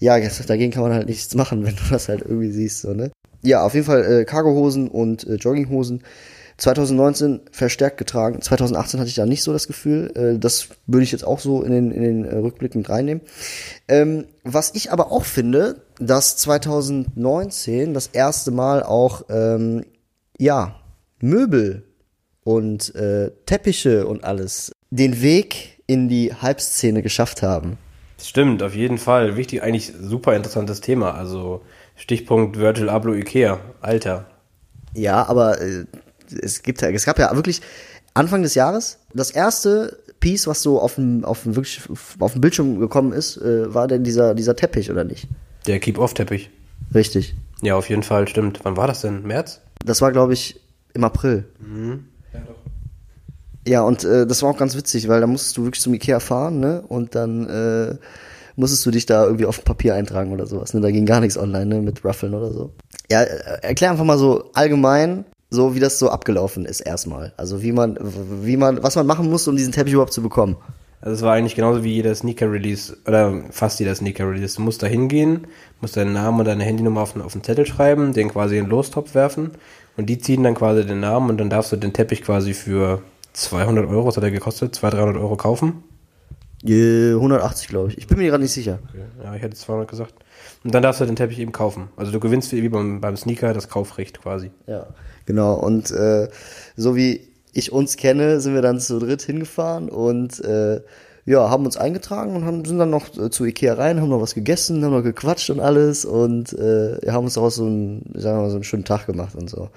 ja, 0.00 0.18
dagegen 0.18 0.72
kann 0.72 0.82
man 0.82 0.92
halt 0.92 1.06
nichts 1.06 1.32
machen, 1.36 1.64
wenn 1.64 1.76
du 1.76 1.82
das 1.90 2.08
halt 2.08 2.22
irgendwie 2.22 2.50
siehst, 2.50 2.80
so, 2.80 2.92
ne? 2.92 3.12
Ja, 3.42 3.62
auf 3.62 3.74
jeden 3.74 3.86
Fall 3.86 4.04
äh, 4.04 4.24
Cargohosen 4.24 4.88
und 4.88 5.24
äh, 5.28 5.34
Jogginghosen. 5.34 6.02
2019 6.56 7.42
verstärkt 7.52 7.98
getragen. 7.98 8.42
2018 8.42 8.98
hatte 8.98 9.08
ich 9.08 9.14
da 9.14 9.26
nicht 9.26 9.44
so 9.44 9.52
das 9.52 9.68
Gefühl. 9.68 10.10
Äh, 10.16 10.40
das 10.40 10.70
würde 10.88 11.04
ich 11.04 11.12
jetzt 11.12 11.24
auch 11.24 11.38
so 11.38 11.62
in 11.62 11.70
den, 11.70 11.92
in 11.92 12.02
den 12.02 12.24
äh, 12.24 12.34
Rückblick 12.34 12.74
mit 12.74 12.90
reinnehmen. 12.90 13.22
Ähm, 13.86 14.26
was 14.42 14.74
ich 14.74 14.90
aber 14.90 15.12
auch 15.12 15.24
finde, 15.24 15.82
dass 16.00 16.36
2019 16.36 17.94
das 17.94 18.08
erste 18.08 18.50
Mal 18.50 18.82
auch 18.82 19.22
ähm, 19.30 19.84
ja, 20.38 20.76
Möbel 21.20 21.84
und 22.44 22.94
äh, 22.94 23.30
Teppiche 23.46 24.06
und 24.06 24.24
alles 24.24 24.72
den 24.90 25.20
Weg 25.20 25.82
in 25.86 26.08
die 26.08 26.32
Hype-Szene 26.32 27.02
geschafft 27.02 27.42
haben. 27.42 27.76
Stimmt, 28.20 28.62
auf 28.62 28.74
jeden 28.74 28.98
Fall. 28.98 29.36
Wichtig, 29.36 29.62
eigentlich 29.62 29.92
super 30.00 30.34
interessantes 30.34 30.80
Thema. 30.80 31.14
Also 31.14 31.62
Stichpunkt 31.96 32.58
Virgil 32.58 32.88
Abloh 32.88 33.14
Ikea, 33.14 33.60
Alter. 33.80 34.26
Ja, 34.94 35.28
aber 35.28 35.60
äh, 35.60 35.84
es 36.40 36.62
gibt 36.62 36.82
es 36.82 37.04
gab 37.04 37.18
ja 37.18 37.34
wirklich 37.34 37.60
Anfang 38.14 38.42
des 38.42 38.54
Jahres 38.54 38.98
das 39.14 39.30
erste 39.30 39.98
Piece, 40.20 40.46
was 40.46 40.62
so 40.62 40.80
auf 40.80 40.96
dem 40.96 41.24
auf 41.24 41.44
dem 41.44 41.54
wirklich 41.54 41.80
auf 42.18 42.32
dem 42.32 42.40
Bildschirm 42.40 42.80
gekommen 42.80 43.12
ist, 43.12 43.36
äh, 43.36 43.72
war 43.72 43.86
denn 43.86 44.02
dieser 44.02 44.34
dieser 44.34 44.56
Teppich 44.56 44.90
oder 44.90 45.04
nicht? 45.04 45.28
Der 45.66 45.78
Keep 45.78 45.98
Off 45.98 46.14
Teppich. 46.14 46.50
Richtig. 46.94 47.34
Ja, 47.62 47.76
auf 47.76 47.88
jeden 47.88 48.02
Fall, 48.02 48.26
stimmt. 48.28 48.60
Wann 48.62 48.76
war 48.76 48.86
das 48.86 49.02
denn? 49.02 49.22
März? 49.22 49.60
Das 49.84 50.00
war, 50.02 50.12
glaube 50.12 50.32
ich, 50.32 50.60
im 50.94 51.04
April. 51.04 51.44
Mhm. 51.60 52.04
Ja, 52.32 52.40
doch. 52.40 52.56
Ja, 53.66 53.82
und 53.82 54.04
äh, 54.04 54.26
das 54.26 54.42
war 54.42 54.50
auch 54.50 54.58
ganz 54.58 54.76
witzig, 54.76 55.08
weil 55.08 55.20
da 55.20 55.26
musstest 55.26 55.56
du 55.56 55.64
wirklich 55.64 55.82
zum 55.82 55.94
Ikea 55.94 56.20
fahren, 56.20 56.60
ne? 56.60 56.82
Und 56.88 57.14
dann 57.14 57.46
äh, 57.48 57.96
musstest 58.56 58.84
du 58.86 58.90
dich 58.90 59.06
da 59.06 59.24
irgendwie 59.24 59.46
auf 59.46 59.64
Papier 59.64 59.94
eintragen 59.94 60.32
oder 60.32 60.46
sowas. 60.46 60.74
Ne? 60.74 60.80
Da 60.80 60.90
ging 60.90 61.06
gar 61.06 61.20
nichts 61.20 61.38
online, 61.38 61.66
ne? 61.66 61.80
Mit 61.80 62.04
Ruffeln 62.04 62.34
oder 62.34 62.52
so. 62.52 62.72
Ja, 63.10 63.22
äh, 63.22 63.62
erklär 63.62 63.90
einfach 63.90 64.04
mal 64.04 64.18
so 64.18 64.50
allgemein, 64.54 65.24
so 65.50 65.74
wie 65.74 65.80
das 65.80 65.98
so 65.98 66.10
abgelaufen 66.10 66.64
ist 66.64 66.80
erstmal. 66.80 67.32
Also 67.36 67.62
wie 67.62 67.72
man, 67.72 67.98
wie 68.42 68.56
man, 68.56 68.82
was 68.82 68.96
man 68.96 69.06
machen 69.06 69.30
muss, 69.30 69.46
um 69.48 69.56
diesen 69.56 69.72
Teppich 69.72 69.92
überhaupt 69.92 70.12
zu 70.12 70.22
bekommen. 70.22 70.56
Also 71.00 71.14
es 71.14 71.22
war 71.22 71.34
eigentlich 71.34 71.54
genauso 71.54 71.84
wie 71.84 71.94
jeder 71.94 72.14
Sneaker-Release, 72.14 72.96
oder 73.06 73.42
fast 73.50 73.78
jeder 73.78 73.94
Sneaker-Release. 73.94 74.56
Du 74.56 74.62
musst 74.62 74.82
da 74.82 74.86
hingehen, 74.86 75.46
musst 75.80 75.96
deinen 75.96 76.12
Namen 76.12 76.40
und 76.40 76.46
deine 76.46 76.64
Handynummer 76.64 77.02
auf, 77.02 77.16
auf 77.16 77.32
den 77.32 77.44
Zettel 77.44 77.66
schreiben, 77.66 78.12
den 78.12 78.30
quasi 78.30 78.58
in 78.58 78.64
den 78.64 78.70
Lostopf 78.70 79.14
werfen 79.14 79.52
und 79.96 80.06
die 80.06 80.18
ziehen 80.18 80.42
dann 80.42 80.54
quasi 80.54 80.84
den 80.86 81.00
Namen 81.00 81.30
und 81.30 81.38
dann 81.38 81.50
darfst 81.50 81.72
du 81.72 81.76
den 81.76 81.92
Teppich 81.92 82.22
quasi 82.22 82.54
für 82.54 83.02
200 83.32 83.88
Euro, 83.88 84.06
was 84.06 84.16
hat 84.16 84.24
der 84.24 84.30
gekostet, 84.30 84.74
200, 84.74 85.00
300 85.00 85.22
Euro 85.22 85.36
kaufen. 85.36 85.84
180, 86.64 87.68
glaube 87.68 87.90
ich. 87.90 87.98
Ich 87.98 88.06
bin 88.08 88.18
mir 88.18 88.28
gerade 88.28 88.42
nicht 88.42 88.52
sicher. 88.52 88.80
Okay. 88.88 89.04
Ja, 89.22 89.34
ich 89.34 89.42
hätte 89.42 89.56
200 89.56 89.88
gesagt. 89.88 90.14
Und 90.64 90.74
dann 90.74 90.82
darfst 90.82 91.00
du 91.00 91.04
den 91.04 91.14
Teppich 91.14 91.38
eben 91.38 91.52
kaufen. 91.52 91.88
Also 91.96 92.10
du 92.10 92.18
gewinnst 92.18 92.52
wie 92.52 92.68
beim, 92.68 93.00
beim 93.00 93.16
Sneaker 93.16 93.54
das 93.54 93.68
Kaufrecht 93.68 94.22
quasi. 94.22 94.50
Ja, 94.66 94.86
genau. 95.24 95.54
Und 95.54 95.90
äh, 95.92 96.28
so 96.76 96.96
wie 96.96 97.27
ich 97.52 97.72
uns 97.72 97.96
kenne, 97.96 98.40
sind 98.40 98.54
wir 98.54 98.62
dann 98.62 98.80
zu 98.80 98.98
dritt 98.98 99.22
hingefahren 99.22 99.88
und 99.88 100.42
äh, 100.44 100.80
ja, 101.28 101.50
haben 101.50 101.66
uns 101.66 101.76
eingetragen 101.76 102.34
und 102.34 102.46
haben, 102.46 102.64
sind 102.64 102.78
dann 102.78 102.88
noch 102.88 103.14
äh, 103.18 103.28
zu 103.28 103.44
Ikea 103.44 103.74
rein, 103.74 104.00
haben 104.00 104.08
noch 104.08 104.22
was 104.22 104.34
gegessen, 104.34 104.82
haben 104.82 104.94
noch 104.94 105.02
gequatscht 105.02 105.50
und 105.50 105.60
alles 105.60 106.06
und 106.06 106.54
äh, 106.54 106.96
haben 107.10 107.24
uns 107.24 107.34
daraus 107.34 107.56
so 107.56 107.66
einen, 107.66 108.02
sagen 108.14 108.38
wir 108.38 108.42
mal, 108.44 108.50
so 108.50 108.56
einen 108.56 108.64
schönen 108.64 108.84
Tag 108.84 109.06
gemacht 109.06 109.34
und 109.34 109.50
so. 109.50 109.68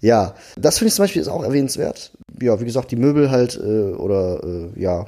Ja, 0.00 0.36
das 0.56 0.78
finde 0.78 0.90
ich 0.90 0.94
zum 0.94 1.02
Beispiel 1.02 1.20
ist 1.20 1.28
auch 1.28 1.42
erwähnenswert. 1.42 2.12
Ja, 2.40 2.60
wie 2.60 2.64
gesagt, 2.64 2.92
die 2.92 2.96
Möbel 2.96 3.32
halt 3.32 3.56
äh, 3.60 3.92
oder 3.92 4.44
äh, 4.44 4.80
ja, 4.80 5.06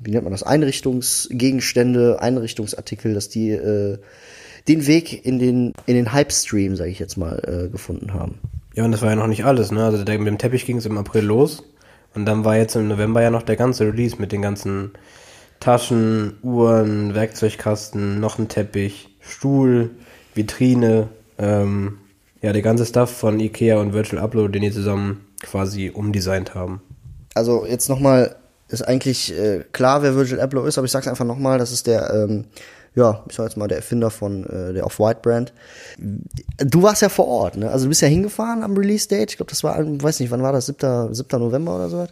wie 0.00 0.12
nennt 0.12 0.22
man 0.22 0.32
das? 0.32 0.44
Einrichtungsgegenstände, 0.44 2.20
Einrichtungsartikel, 2.20 3.14
dass 3.14 3.28
die 3.28 3.50
äh, 3.50 3.98
den 4.68 4.86
Weg 4.86 5.26
in 5.26 5.40
den 5.40 5.72
in 5.86 5.96
den 5.96 6.12
Hype-Stream, 6.12 6.76
sage 6.76 6.90
ich 6.90 7.00
jetzt 7.00 7.16
mal, 7.16 7.66
äh, 7.66 7.68
gefunden 7.68 8.14
haben. 8.14 8.38
Ja, 8.74 8.84
und 8.84 8.92
das 8.92 9.02
war 9.02 9.10
ja 9.10 9.16
noch 9.16 9.26
nicht 9.28 9.44
alles, 9.44 9.70
ne? 9.70 9.84
Also 9.84 10.04
der, 10.04 10.18
mit 10.18 10.26
dem 10.26 10.38
Teppich 10.38 10.66
ging 10.66 10.78
es 10.78 10.86
im 10.86 10.98
April 10.98 11.24
los. 11.24 11.62
Und 12.14 12.26
dann 12.26 12.44
war 12.44 12.56
jetzt 12.56 12.76
im 12.76 12.88
November 12.88 13.22
ja 13.22 13.30
noch 13.30 13.42
der 13.42 13.56
ganze 13.56 13.86
Release 13.86 14.16
mit 14.18 14.32
den 14.32 14.42
ganzen 14.42 14.92
Taschen, 15.60 16.38
Uhren, 16.42 17.14
Werkzeugkasten, 17.14 18.20
noch 18.20 18.38
ein 18.38 18.48
Teppich, 18.48 19.16
Stuhl, 19.20 19.90
Vitrine, 20.34 21.08
ähm, 21.38 21.98
ja, 22.42 22.52
der 22.52 22.62
ganze 22.62 22.84
Stuff 22.84 23.10
von 23.10 23.40
Ikea 23.40 23.78
und 23.78 23.94
Virtual 23.94 24.22
Upload, 24.22 24.52
den 24.52 24.62
die 24.62 24.70
zusammen 24.70 25.24
quasi 25.42 25.90
umdesignt 25.90 26.54
haben. 26.54 26.82
Also 27.34 27.64
jetzt 27.66 27.88
nochmal, 27.88 28.36
ist 28.68 28.82
eigentlich 28.82 29.36
äh, 29.36 29.64
klar, 29.72 30.02
wer 30.02 30.14
Virtual 30.14 30.40
Upload 30.40 30.68
ist, 30.68 30.78
aber 30.78 30.84
ich 30.84 30.92
sag's 30.92 31.08
einfach 31.08 31.24
nochmal, 31.24 31.58
das 31.58 31.72
ist 31.72 31.86
der 31.86 32.12
ähm, 32.12 32.44
ja, 32.94 33.24
ich 33.28 33.34
sag 33.34 33.44
jetzt 33.44 33.56
mal, 33.56 33.66
der 33.66 33.78
Erfinder 33.78 34.10
von 34.10 34.44
äh, 34.44 34.72
der 34.72 34.86
Off-White-Brand. 34.86 35.52
Du 36.58 36.82
warst 36.82 37.02
ja 37.02 37.08
vor 37.08 37.26
Ort, 37.26 37.56
ne? 37.56 37.70
Also 37.70 37.86
du 37.86 37.88
bist 37.88 38.02
ja 38.02 38.08
hingefahren 38.08 38.62
am 38.62 38.76
Release-Date. 38.76 39.30
Ich 39.30 39.36
glaube, 39.36 39.50
das 39.50 39.64
war, 39.64 39.78
weiß 39.78 40.20
nicht, 40.20 40.30
wann 40.30 40.42
war 40.42 40.52
das? 40.52 40.66
7. 40.66 41.12
7. 41.12 41.40
November 41.40 41.74
oder 41.76 41.88
so 41.88 42.06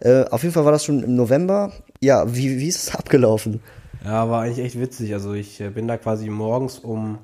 Äh, 0.00 0.24
auf 0.30 0.42
jeden 0.42 0.52
Fall 0.52 0.64
war 0.64 0.72
das 0.72 0.84
schon 0.84 1.02
im 1.02 1.14
November. 1.14 1.72
Ja, 2.00 2.34
wie, 2.34 2.58
wie 2.58 2.68
ist 2.68 2.88
es 2.88 2.94
abgelaufen? 2.94 3.60
Ja, 4.04 4.28
war 4.28 4.42
eigentlich 4.42 4.64
echt 4.64 4.80
witzig. 4.80 5.14
Also 5.14 5.32
ich 5.32 5.60
äh, 5.60 5.70
bin 5.70 5.86
da 5.86 5.96
quasi 5.96 6.28
morgens 6.28 6.80
um, 6.80 7.18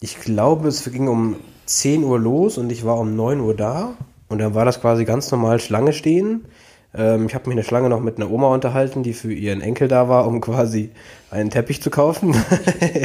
ich 0.00 0.20
glaube, 0.20 0.68
es 0.68 0.84
ging 0.90 1.08
um 1.08 1.36
10 1.66 2.02
Uhr 2.02 2.18
los 2.18 2.58
und 2.58 2.72
ich 2.72 2.84
war 2.84 2.98
um 2.98 3.14
9 3.14 3.40
Uhr 3.40 3.54
da. 3.54 3.94
Und 4.28 4.38
dann 4.38 4.54
war 4.54 4.64
das 4.64 4.80
quasi 4.80 5.04
ganz 5.04 5.30
normal 5.30 5.60
Schlange 5.60 5.92
stehen. 5.92 6.46
Ähm, 6.94 7.26
ich 7.26 7.34
habe 7.34 7.48
mich 7.48 7.56
eine 7.56 7.64
Schlange 7.64 7.88
noch 7.88 8.00
mit 8.00 8.16
einer 8.16 8.30
Oma 8.30 8.48
unterhalten, 8.48 9.02
die 9.02 9.14
für 9.14 9.32
ihren 9.32 9.60
Enkel 9.60 9.88
da 9.88 10.08
war, 10.08 10.26
um 10.26 10.40
quasi 10.40 10.90
einen 11.30 11.50
Teppich 11.50 11.82
zu 11.82 11.90
kaufen. 11.90 12.34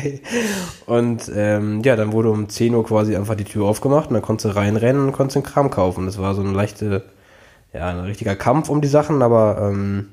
und 0.85 1.31
ähm, 1.33 1.81
ja, 1.83 1.95
dann 1.95 2.11
wurde 2.11 2.31
um 2.31 2.49
10 2.49 2.75
Uhr 2.75 2.85
quasi 2.85 3.15
einfach 3.15 3.35
die 3.35 3.45
Tür 3.45 3.65
aufgemacht 3.65 4.09
und 4.09 4.15
dann 4.15 4.23
konntest 4.23 4.45
du 4.45 4.55
reinrennen 4.57 5.05
und 5.05 5.13
konntest 5.13 5.35
den 5.35 5.43
Kram 5.43 5.69
kaufen. 5.69 6.05
Das 6.05 6.17
war 6.17 6.35
so 6.35 6.41
eine 6.41 6.51
leichte, 6.51 7.03
ja, 7.73 7.89
ein 7.89 7.99
richtiger 7.99 8.35
Kampf 8.35 8.69
um 8.69 8.81
die 8.81 8.87
Sachen, 8.87 9.21
aber 9.21 9.69
ähm, 9.71 10.09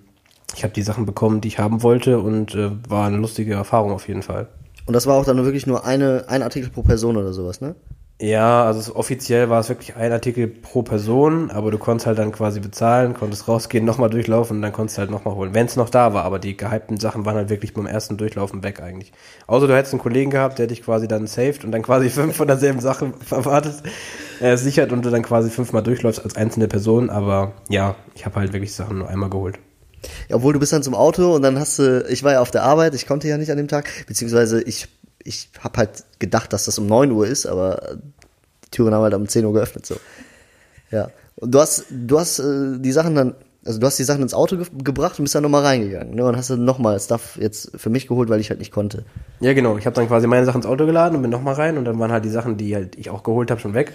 ich 0.56 0.62
habe 0.62 0.72
die 0.72 0.82
Sachen 0.82 1.04
bekommen, 1.04 1.40
die 1.40 1.48
ich 1.48 1.58
haben 1.58 1.82
wollte 1.82 2.20
und 2.20 2.54
äh, 2.54 2.70
war 2.88 3.06
eine 3.06 3.16
lustige 3.16 3.54
Erfahrung 3.54 3.90
auf 3.90 4.06
jeden 4.06 4.22
Fall. 4.22 4.48
Und 4.86 4.92
das 4.92 5.06
war 5.06 5.14
auch 5.16 5.24
dann 5.24 5.42
wirklich 5.44 5.66
nur 5.66 5.84
eine, 5.84 6.26
ein 6.28 6.42
Artikel 6.42 6.70
pro 6.70 6.82
Person 6.82 7.16
oder 7.16 7.32
sowas, 7.32 7.60
ne? 7.60 7.74
Ja, 8.20 8.64
also 8.64 8.94
offiziell 8.94 9.50
war 9.50 9.58
es 9.58 9.68
wirklich 9.68 9.96
ein 9.96 10.12
Artikel 10.12 10.46
pro 10.46 10.82
Person, 10.82 11.50
aber 11.50 11.72
du 11.72 11.78
konntest 11.78 12.06
halt 12.06 12.16
dann 12.16 12.30
quasi 12.30 12.60
bezahlen, 12.60 13.12
konntest 13.12 13.48
rausgehen, 13.48 13.84
nochmal 13.84 14.08
durchlaufen 14.08 14.58
und 14.58 14.62
dann 14.62 14.72
konntest 14.72 14.96
du 14.96 15.00
halt 15.00 15.10
nochmal 15.10 15.34
holen, 15.34 15.52
wenn 15.52 15.66
es 15.66 15.74
noch 15.74 15.90
da 15.90 16.14
war. 16.14 16.24
Aber 16.24 16.38
die 16.38 16.56
gehypten 16.56 16.96
Sachen 17.00 17.26
waren 17.26 17.34
halt 17.34 17.48
wirklich 17.48 17.74
beim 17.74 17.86
ersten 17.86 18.16
Durchlaufen 18.16 18.62
weg 18.62 18.80
eigentlich. 18.80 19.12
Außer 19.48 19.66
du 19.66 19.74
hättest 19.74 19.94
einen 19.94 20.00
Kollegen 20.00 20.30
gehabt, 20.30 20.60
der 20.60 20.68
dich 20.68 20.84
quasi 20.84 21.08
dann 21.08 21.26
saved 21.26 21.64
und 21.64 21.72
dann 21.72 21.82
quasi 21.82 22.08
fünf 22.10 22.36
von 22.36 22.46
derselben 22.46 22.78
Sache 22.78 23.12
verwartet, 23.20 23.82
äh, 24.40 24.56
sichert 24.56 24.92
und 24.92 25.04
du 25.04 25.10
dann 25.10 25.22
quasi 25.22 25.50
fünfmal 25.50 25.82
durchläufst 25.82 26.22
als 26.22 26.36
einzelne 26.36 26.68
Person. 26.68 27.10
Aber 27.10 27.52
ja, 27.68 27.96
ich 28.14 28.24
habe 28.24 28.36
halt 28.36 28.52
wirklich 28.52 28.74
Sachen 28.74 28.98
nur 28.98 29.08
einmal 29.08 29.28
geholt. 29.28 29.58
Ja, 30.28 30.36
obwohl 30.36 30.52
du 30.52 30.60
bist 30.60 30.72
dann 30.72 30.84
zum 30.84 30.94
Auto 30.94 31.34
und 31.34 31.42
dann 31.42 31.58
hast 31.58 31.80
du, 31.80 32.06
ich 32.08 32.22
war 32.22 32.32
ja 32.32 32.40
auf 32.40 32.52
der 32.52 32.62
Arbeit, 32.62 32.94
ich 32.94 33.08
konnte 33.08 33.26
ja 33.26 33.38
nicht 33.38 33.50
an 33.50 33.56
dem 33.56 33.68
Tag, 33.68 33.90
beziehungsweise 34.06 34.62
ich 34.62 34.86
ich 35.24 35.50
habe 35.60 35.78
halt 35.78 36.04
gedacht, 36.18 36.52
dass 36.52 36.66
das 36.66 36.78
um 36.78 36.86
9 36.86 37.10
Uhr 37.10 37.26
ist, 37.26 37.46
aber 37.46 37.96
die 38.64 38.70
Türen 38.70 38.94
haben 38.94 39.02
halt 39.02 39.14
um 39.14 39.26
10 39.26 39.44
Uhr 39.44 39.52
geöffnet. 39.52 39.86
So. 39.86 39.96
Ja. 40.90 41.10
Und 41.36 41.52
du 41.52 41.60
hast, 41.60 41.86
du 41.90 42.18
hast 42.18 42.38
äh, 42.38 42.78
die 42.78 42.92
Sachen 42.92 43.14
dann, 43.14 43.34
also 43.64 43.80
du 43.80 43.86
hast 43.86 43.98
die 43.98 44.04
Sachen 44.04 44.22
ins 44.22 44.34
Auto 44.34 44.56
ge 44.56 44.66
gebracht 44.84 45.18
und 45.18 45.24
bist 45.24 45.34
dann 45.34 45.42
nochmal 45.42 45.62
reingegangen. 45.62 46.14
Ne? 46.14 46.24
Und 46.24 46.36
hast 46.36 46.50
dann 46.50 46.64
nochmal 46.64 47.00
Stuff 47.00 47.38
jetzt 47.40 47.72
für 47.74 47.90
mich 47.90 48.06
geholt, 48.06 48.28
weil 48.28 48.40
ich 48.40 48.50
halt 48.50 48.60
nicht 48.60 48.72
konnte. 48.72 49.04
Ja, 49.40 49.54
genau. 49.54 49.78
Ich 49.78 49.86
habe 49.86 49.96
dann 49.96 50.06
quasi 50.06 50.26
meine 50.26 50.46
Sachen 50.46 50.58
ins 50.58 50.66
Auto 50.66 50.86
geladen 50.86 51.16
und 51.16 51.22
bin 51.22 51.30
nochmal 51.30 51.54
rein 51.54 51.78
und 51.78 51.84
dann 51.86 51.98
waren 51.98 52.12
halt 52.12 52.24
die 52.24 52.30
Sachen, 52.30 52.56
die 52.56 52.74
halt 52.74 52.96
ich 52.96 53.10
auch 53.10 53.22
geholt 53.22 53.50
habe, 53.50 53.60
schon 53.60 53.74
weg. 53.74 53.92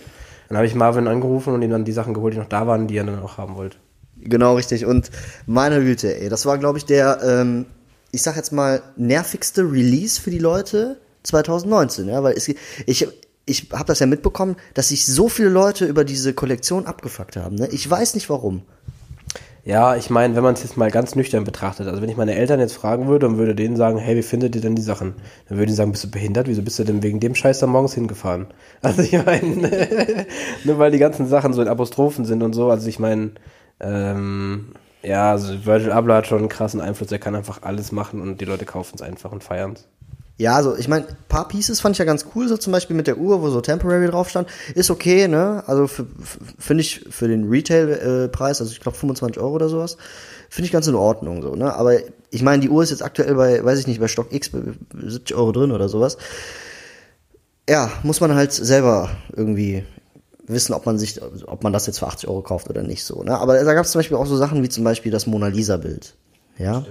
Dann 0.48 0.58
habe 0.58 0.66
ich 0.66 0.74
Marvin 0.74 1.08
angerufen 1.08 1.54
und 1.54 1.62
ihm 1.62 1.70
dann 1.70 1.86
die 1.86 1.92
Sachen 1.92 2.16
geholt, 2.16 2.34
die 2.34 2.40
noch 2.40 2.50
da 2.50 2.66
waren, 2.66 2.88
die 2.88 2.98
er 2.98 3.04
dann 3.04 3.22
auch 3.22 3.38
haben 3.38 3.56
wollte. 3.56 3.78
Genau, 4.18 4.56
richtig. 4.56 4.86
Und 4.86 5.12
meine 5.46 5.80
Güte, 5.82 6.20
ey, 6.20 6.28
das 6.28 6.46
war, 6.48 6.58
glaube 6.58 6.80
ich, 6.80 6.86
der, 6.86 7.20
ähm, 7.24 7.68
ich 8.12 8.24
sag 8.24 8.36
jetzt 8.36 8.52
mal, 8.52 8.82
nervigste 8.98 9.62
Release 9.62 10.20
für 10.20 10.32
die 10.32 10.40
Leute 10.40 10.98
2019, 11.24 12.08
ja, 12.08 12.24
weil 12.24 12.34
es, 12.34 12.48
ich, 12.48 13.08
ich 13.46 13.68
habe 13.74 13.86
das 13.86 14.00
ja 14.00 14.06
mitbekommen, 14.06 14.56
dass 14.74 14.90
sich 14.90 15.06
so 15.06 15.28
viele 15.28 15.50
Leute 15.50 15.86
über 15.86 16.04
diese 16.04 16.34
Kollektion 16.34 16.86
abgefuckt 16.86 17.36
haben. 17.36 17.56
Ne? 17.56 17.68
Ich 17.72 17.90
weiß 17.90 18.16
nicht 18.16 18.30
warum. 18.30 18.64
Ja, 19.66 19.96
ich 19.96 20.10
meine, 20.10 20.36
wenn 20.36 20.44
man 20.44 20.54
es 20.54 20.64
jetzt 20.64 20.78
mal 20.78 20.90
ganz 20.90 21.16
nüchtern 21.16 21.44
betrachtet, 21.44 21.88
also 21.88 22.02
wenn 22.02 22.10
ich 22.10 22.18
meine 22.18 22.34
Eltern 22.34 22.60
jetzt 22.60 22.74
fragen 22.74 23.08
würde 23.08 23.28
und 23.28 23.38
würde 23.38 23.56
denen 23.56 23.76
sagen, 23.76 23.98
hey, 23.98 24.16
wie 24.16 24.24
findet 24.24 24.56
ihr 24.56 24.62
denn 24.62 24.76
die 24.76 24.82
Sachen? 24.82 25.16
Dann 25.48 25.58
würden 25.58 25.68
die 25.68 25.76
sagen, 25.76 25.92
bist 25.92 26.04
du 26.04 26.10
behindert? 26.10 26.48
Wieso 26.48 26.62
bist 26.62 26.80
du 26.80 26.86
denn 26.86 27.04
wegen 27.04 27.20
dem 27.20 27.36
Scheiß 27.36 27.60
da 27.60 27.68
morgens 27.68 27.94
hingefahren? 27.94 28.48
Also 28.82 29.02
ich 29.02 29.12
meine, 29.12 30.26
nur 30.64 30.80
weil 30.80 30.92
die 30.92 30.98
ganzen 30.98 31.28
Sachen 31.28 31.54
so 31.54 31.62
in 31.62 31.68
Apostrophen 31.68 32.24
sind 32.24 32.42
und 32.42 32.54
so, 32.54 32.72
also 32.72 32.88
ich 32.88 32.98
meine, 32.98 33.32
ähm, 33.82 34.74
ja, 35.04 35.32
also 35.32 35.66
Virgil 35.66 35.92
Abloh 35.92 36.14
hat 36.14 36.28
schon 36.28 36.40
einen 36.40 36.50
krassen 36.50 36.82
Einfluss, 36.82 37.12
er 37.12 37.20
kann 37.20 37.36
einfach 37.36 37.64
alles 37.64 37.92
machen 37.92 38.22
und 38.22 38.40
die 38.40 38.46
Leute 38.46 38.66
kaufen 38.66 38.94
es 38.96 39.02
einfach 39.02 39.32
und 39.32 39.44
feiern 39.44 39.74
es. 39.74 39.88
Ja, 40.40 40.56
also 40.56 40.78
ich 40.78 40.88
meine, 40.88 41.06
paar 41.28 41.50
Pieces 41.50 41.82
fand 41.82 41.96
ich 41.96 42.00
ja 42.00 42.06
ganz 42.06 42.26
cool, 42.34 42.48
so 42.48 42.56
zum 42.56 42.72
Beispiel 42.72 42.96
mit 42.96 43.08
der 43.08 43.18
Uhr, 43.18 43.42
wo 43.42 43.50
so 43.50 43.60
Temporary 43.60 44.08
drauf 44.08 44.30
stand. 44.30 44.48
Ist 44.74 44.90
okay, 44.90 45.28
ne? 45.28 45.66
Also 45.68 45.86
finde 45.86 46.80
ich 46.80 47.06
für 47.10 47.28
den 47.28 47.50
Retail-Preis, 47.50 48.62
also 48.62 48.72
ich 48.72 48.80
glaube 48.80 48.98
25 48.98 49.38
Euro 49.42 49.56
oder 49.56 49.68
sowas, 49.68 49.98
finde 50.50 50.68
ich 50.68 50.72
ganz 50.72 50.88
in 50.88 50.96
Ordnung, 50.96 51.42
so, 51.42 51.56
ne? 51.56 51.74
Aber 51.74 51.98
ich 52.30 52.42
meine, 52.42 52.62
die 52.62 52.70
Uhr 52.70 52.82
ist 52.82 52.92
jetzt 52.92 53.04
aktuell 53.04 53.36
bei, 53.36 53.66
weiß 53.66 53.80
ich 53.80 53.88
nicht, 53.88 54.00
bei 54.00 54.08
Stock 54.08 54.32
X 54.32 54.52
bei 54.52 54.60
70 54.98 55.36
Euro 55.36 55.52
drin 55.52 55.74
oder 55.74 55.90
sowas. 55.90 56.18
Ja, 57.70 57.92
muss 58.04 58.22
man 58.22 58.34
halt 58.34 58.54
selber 58.54 59.10
irgendwie 59.36 59.84
wissen, 60.48 60.72
ob 60.72 60.86
man 60.86 60.98
sich, 60.98 61.22
ob 61.48 61.64
man 61.64 61.74
das 61.74 61.86
jetzt 61.86 62.00
für 62.00 62.08
80 62.08 62.30
Euro 62.30 62.44
kauft 62.44 62.70
oder 62.70 62.84
nicht 62.84 63.04
so, 63.04 63.24
ne? 63.24 63.38
Aber 63.38 63.62
da 63.62 63.74
gab 63.74 63.84
es 63.84 63.92
zum 63.92 64.00
Beispiel 64.00 64.16
auch 64.16 64.26
so 64.26 64.38
Sachen 64.38 64.64
wie 64.64 64.70
zum 64.70 64.86
Beispiel 64.86 65.12
das 65.12 65.28
Mona 65.28 65.48
Lisa-Bild. 65.48 66.16
Ja? 66.58 66.86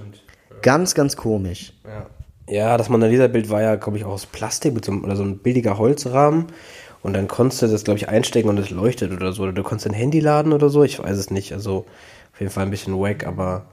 Ganz, 0.60 0.94
ganz 0.94 1.16
komisch. 1.16 1.72
Ja, 1.86 2.08
das 2.50 2.88
Mona 2.88 3.06
Lisa-Bild 3.06 3.50
war 3.50 3.62
ja, 3.62 3.76
glaube 3.76 3.98
ich, 3.98 4.04
auch 4.04 4.12
aus 4.12 4.26
Plastik 4.26 4.74
oder 4.76 5.16
so 5.16 5.22
ein 5.22 5.38
billiger 5.38 5.78
Holzrahmen. 5.78 6.46
Und 7.02 7.12
dann 7.14 7.28
konntest 7.28 7.62
du 7.62 7.68
das, 7.68 7.84
glaube 7.84 7.98
ich, 7.98 8.08
einstecken 8.08 8.48
und 8.48 8.58
es 8.58 8.70
leuchtet 8.70 9.12
oder 9.12 9.32
so. 9.32 9.44
Oder 9.44 9.52
du 9.52 9.62
konntest 9.62 9.86
ein 9.86 9.94
Handy 9.94 10.20
laden 10.20 10.52
oder 10.52 10.68
so. 10.68 10.82
Ich 10.82 10.98
weiß 10.98 11.16
es 11.16 11.30
nicht. 11.30 11.52
Also 11.52 11.86
auf 12.32 12.40
jeden 12.40 12.52
Fall 12.52 12.64
ein 12.64 12.70
bisschen 12.70 12.98
wack, 12.98 13.26
aber 13.26 13.66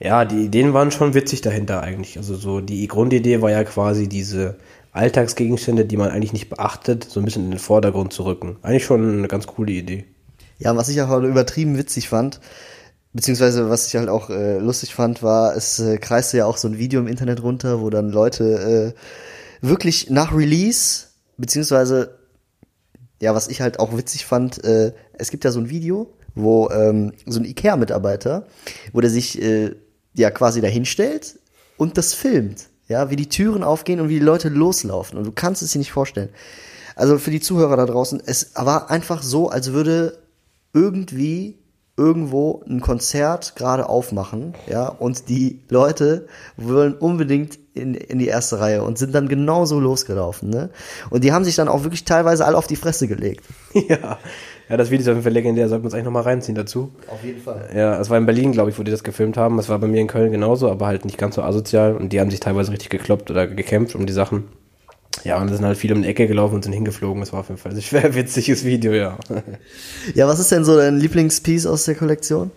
ja, 0.00 0.24
die 0.24 0.44
Ideen 0.44 0.74
waren 0.74 0.90
schon 0.90 1.14
witzig 1.14 1.40
dahinter 1.40 1.82
eigentlich. 1.82 2.16
Also 2.16 2.36
so 2.36 2.60
die 2.60 2.86
Grundidee 2.86 3.42
war 3.42 3.50
ja 3.50 3.64
quasi 3.64 4.08
diese 4.08 4.56
Alltagsgegenstände, 4.92 5.84
die 5.84 5.96
man 5.96 6.10
eigentlich 6.10 6.32
nicht 6.32 6.50
beachtet, 6.50 7.04
so 7.04 7.20
ein 7.20 7.24
bisschen 7.24 7.44
in 7.44 7.50
den 7.50 7.58
Vordergrund 7.58 8.12
zu 8.12 8.24
rücken. 8.24 8.56
Eigentlich 8.62 8.84
schon 8.84 9.18
eine 9.18 9.28
ganz 9.28 9.46
coole 9.46 9.72
Idee. 9.72 10.04
Ja, 10.58 10.76
was 10.76 10.88
ich 10.88 11.00
auch 11.02 11.22
übertrieben 11.22 11.78
witzig 11.78 12.08
fand, 12.08 12.40
beziehungsweise 13.12 13.70
was 13.70 13.86
ich 13.86 13.96
halt 13.96 14.08
auch 14.08 14.30
äh, 14.30 14.58
lustig 14.58 14.94
fand, 14.94 15.22
war, 15.22 15.56
es 15.56 15.78
äh, 15.78 15.98
kreiste 15.98 16.38
ja 16.38 16.46
auch 16.46 16.56
so 16.56 16.68
ein 16.68 16.78
Video 16.78 17.00
im 17.00 17.08
Internet 17.08 17.42
runter, 17.42 17.80
wo 17.80 17.90
dann 17.90 18.10
Leute 18.10 18.94
äh, 19.62 19.66
wirklich 19.66 20.10
nach 20.10 20.34
Release, 20.34 21.06
beziehungsweise, 21.36 22.18
ja, 23.20 23.34
was 23.34 23.48
ich 23.48 23.60
halt 23.60 23.80
auch 23.80 23.96
witzig 23.96 24.26
fand, 24.26 24.62
äh, 24.64 24.92
es 25.14 25.30
gibt 25.30 25.44
ja 25.44 25.50
so 25.50 25.60
ein 25.60 25.70
Video, 25.70 26.12
wo 26.34 26.70
ähm, 26.70 27.12
so 27.26 27.40
ein 27.40 27.44
Ikea-Mitarbeiter, 27.44 28.46
wo 28.92 29.00
der 29.00 29.10
sich 29.10 29.40
äh, 29.42 29.74
ja 30.14 30.30
quasi 30.30 30.60
dahinstellt 30.60 31.38
und 31.76 31.98
das 31.98 32.14
filmt, 32.14 32.66
ja, 32.86 33.10
wie 33.10 33.16
die 33.16 33.28
Türen 33.28 33.64
aufgehen 33.64 34.00
und 34.00 34.08
wie 34.08 34.18
die 34.18 34.24
Leute 34.24 34.48
loslaufen. 34.48 35.18
Und 35.18 35.24
du 35.24 35.32
kannst 35.32 35.62
es 35.62 35.72
dir 35.72 35.78
nicht 35.78 35.92
vorstellen. 35.92 36.30
Also 36.94 37.18
für 37.18 37.30
die 37.30 37.40
Zuhörer 37.40 37.76
da 37.76 37.86
draußen, 37.86 38.22
es 38.24 38.52
war 38.54 38.90
einfach 38.90 39.22
so, 39.22 39.48
als 39.48 39.72
würde 39.72 40.18
irgendwie 40.72 41.57
irgendwo 41.98 42.62
ein 42.68 42.80
Konzert 42.80 43.56
gerade 43.56 43.88
aufmachen, 43.88 44.54
ja, 44.68 44.88
und 44.88 45.28
die 45.28 45.60
Leute 45.68 46.26
wollen 46.56 46.94
unbedingt 46.94 47.58
in, 47.74 47.94
in 47.94 48.18
die 48.18 48.28
erste 48.28 48.60
Reihe 48.60 48.82
und 48.82 48.98
sind 48.98 49.14
dann 49.14 49.28
genauso 49.28 49.80
losgelaufen, 49.80 50.48
ne? 50.48 50.70
Und 51.10 51.24
die 51.24 51.32
haben 51.32 51.44
sich 51.44 51.56
dann 51.56 51.68
auch 51.68 51.82
wirklich 51.82 52.04
teilweise 52.04 52.46
alle 52.46 52.56
auf 52.56 52.66
die 52.66 52.76
Fresse 52.76 53.08
gelegt. 53.08 53.44
ja. 53.74 54.18
Ja, 54.68 54.76
das 54.76 54.90
Video 54.90 55.02
ist 55.02 55.08
auf 55.08 55.14
jeden 55.14 55.24
Fall 55.24 55.32
legendär. 55.32 55.68
Sollten 55.68 55.84
wir 55.84 55.86
uns 55.86 55.94
eigentlich 55.94 56.04
nochmal 56.04 56.24
reinziehen 56.24 56.54
dazu. 56.54 56.92
Auf 57.10 57.24
jeden 57.24 57.40
Fall. 57.40 57.70
Ja, 57.74 57.98
es 57.98 58.10
war 58.10 58.18
in 58.18 58.26
Berlin, 58.26 58.52
glaube 58.52 58.70
ich, 58.70 58.78
wo 58.78 58.82
die 58.82 58.90
das 58.90 59.02
gefilmt 59.02 59.38
haben. 59.38 59.58
Es 59.58 59.70
war 59.70 59.78
bei 59.78 59.86
mir 59.86 60.00
in 60.00 60.08
Köln 60.08 60.30
genauso, 60.30 60.70
aber 60.70 60.86
halt 60.86 61.06
nicht 61.06 61.16
ganz 61.16 61.36
so 61.36 61.42
asozial. 61.42 61.96
Und 61.96 62.12
die 62.12 62.20
haben 62.20 62.30
sich 62.30 62.40
teilweise 62.40 62.70
richtig 62.70 62.90
gekloppt 62.90 63.30
oder 63.30 63.46
gekämpft 63.46 63.94
um 63.94 64.04
die 64.04 64.12
Sachen. 64.12 64.44
Ja, 65.24 65.40
und 65.40 65.48
sind 65.48 65.64
halt 65.64 65.78
viele 65.78 65.94
um 65.94 66.02
die 66.02 66.08
Ecke 66.08 66.26
gelaufen 66.26 66.56
und 66.56 66.64
sind 66.64 66.72
hingeflogen. 66.72 67.20
Das 67.20 67.32
war 67.32 67.40
auf 67.40 67.48
jeden 67.48 67.60
Fall 67.60 67.72
ein 67.72 67.82
schwer 67.82 68.14
witziges 68.14 68.64
Video, 68.64 68.92
ja. 68.92 69.18
Ja, 70.14 70.28
was 70.28 70.38
ist 70.38 70.52
denn 70.52 70.64
so 70.64 70.76
dein 70.76 70.98
Lieblingspiece 70.98 71.66
aus 71.66 71.84
der 71.84 71.94
Kollektion? 71.94 72.50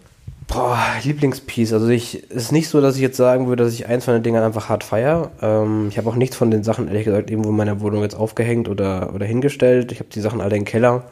Boah, 0.48 0.80
Lieblingspiece. 1.04 1.74
Also 1.74 1.88
ich, 1.88 2.24
es 2.30 2.44
ist 2.44 2.52
nicht 2.52 2.68
so, 2.68 2.82
dass 2.82 2.96
ich 2.96 3.02
jetzt 3.02 3.18
sagen 3.18 3.48
würde, 3.48 3.64
dass 3.64 3.74
ich 3.74 3.88
eins 3.88 4.06
von 4.06 4.14
den 4.14 4.24
Dingern 4.24 4.44
einfach 4.44 4.68
hart 4.68 4.84
feier. 4.84 5.32
Ähm, 5.42 5.88
ich 5.90 5.98
habe 5.98 6.10
auch 6.10 6.16
nichts 6.16 6.36
von 6.36 6.52
den 6.52 6.64
Sachen, 6.64 6.88
ehrlich 6.88 7.06
gesagt, 7.06 7.30
irgendwo 7.30 7.50
in 7.50 7.56
meiner 7.56 7.80
Wohnung 7.80 8.02
jetzt 8.02 8.16
aufgehängt 8.16 8.68
oder, 8.68 9.14
oder 9.16 9.26
hingestellt. 9.26 9.92
Ich 9.92 10.00
habe 10.00 10.10
die 10.10 10.20
Sachen 10.20 10.42
alle 10.42 10.58
im 10.58 10.66
Keller. 10.66 11.04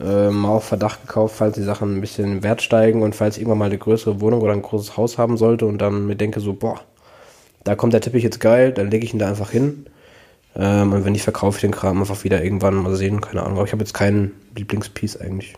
Ähm, 0.00 0.36
mal 0.36 0.48
auf 0.48 0.64
Verdacht 0.64 1.06
gekauft, 1.06 1.34
falls 1.36 1.54
die 1.54 1.62
Sachen 1.62 1.96
ein 1.96 2.00
bisschen 2.00 2.32
im 2.32 2.42
Wert 2.42 2.62
steigen 2.62 3.02
und 3.02 3.14
falls 3.14 3.36
ich 3.36 3.42
irgendwann 3.42 3.58
mal 3.58 3.66
eine 3.66 3.76
größere 3.76 4.22
Wohnung 4.22 4.40
oder 4.40 4.54
ein 4.54 4.62
großes 4.62 4.96
Haus 4.96 5.18
haben 5.18 5.36
sollte 5.36 5.66
und 5.66 5.78
dann 5.78 6.06
mir 6.06 6.16
denke 6.16 6.40
so, 6.40 6.54
boah, 6.54 6.80
da 7.64 7.74
kommt 7.74 7.92
der 7.92 8.00
Teppich 8.00 8.24
jetzt 8.24 8.40
geil, 8.40 8.72
dann 8.72 8.90
lege 8.90 9.04
ich 9.04 9.12
ihn 9.12 9.18
da 9.18 9.28
einfach 9.28 9.50
hin. 9.50 9.84
Ähm, 10.54 10.92
und 10.92 11.04
wenn 11.04 11.12
nicht, 11.12 11.22
verkaufe 11.22 11.56
ich 11.56 11.62
den 11.62 11.70
Kram 11.70 12.00
einfach 12.00 12.24
wieder 12.24 12.42
irgendwann 12.42 12.74
mal 12.74 12.94
sehen, 12.96 13.20
keine 13.20 13.42
Ahnung. 13.42 13.58
Aber 13.58 13.66
ich 13.66 13.72
habe 13.72 13.82
jetzt 13.82 13.94
keinen 13.94 14.32
Lieblingspiece 14.56 15.16
eigentlich. 15.20 15.54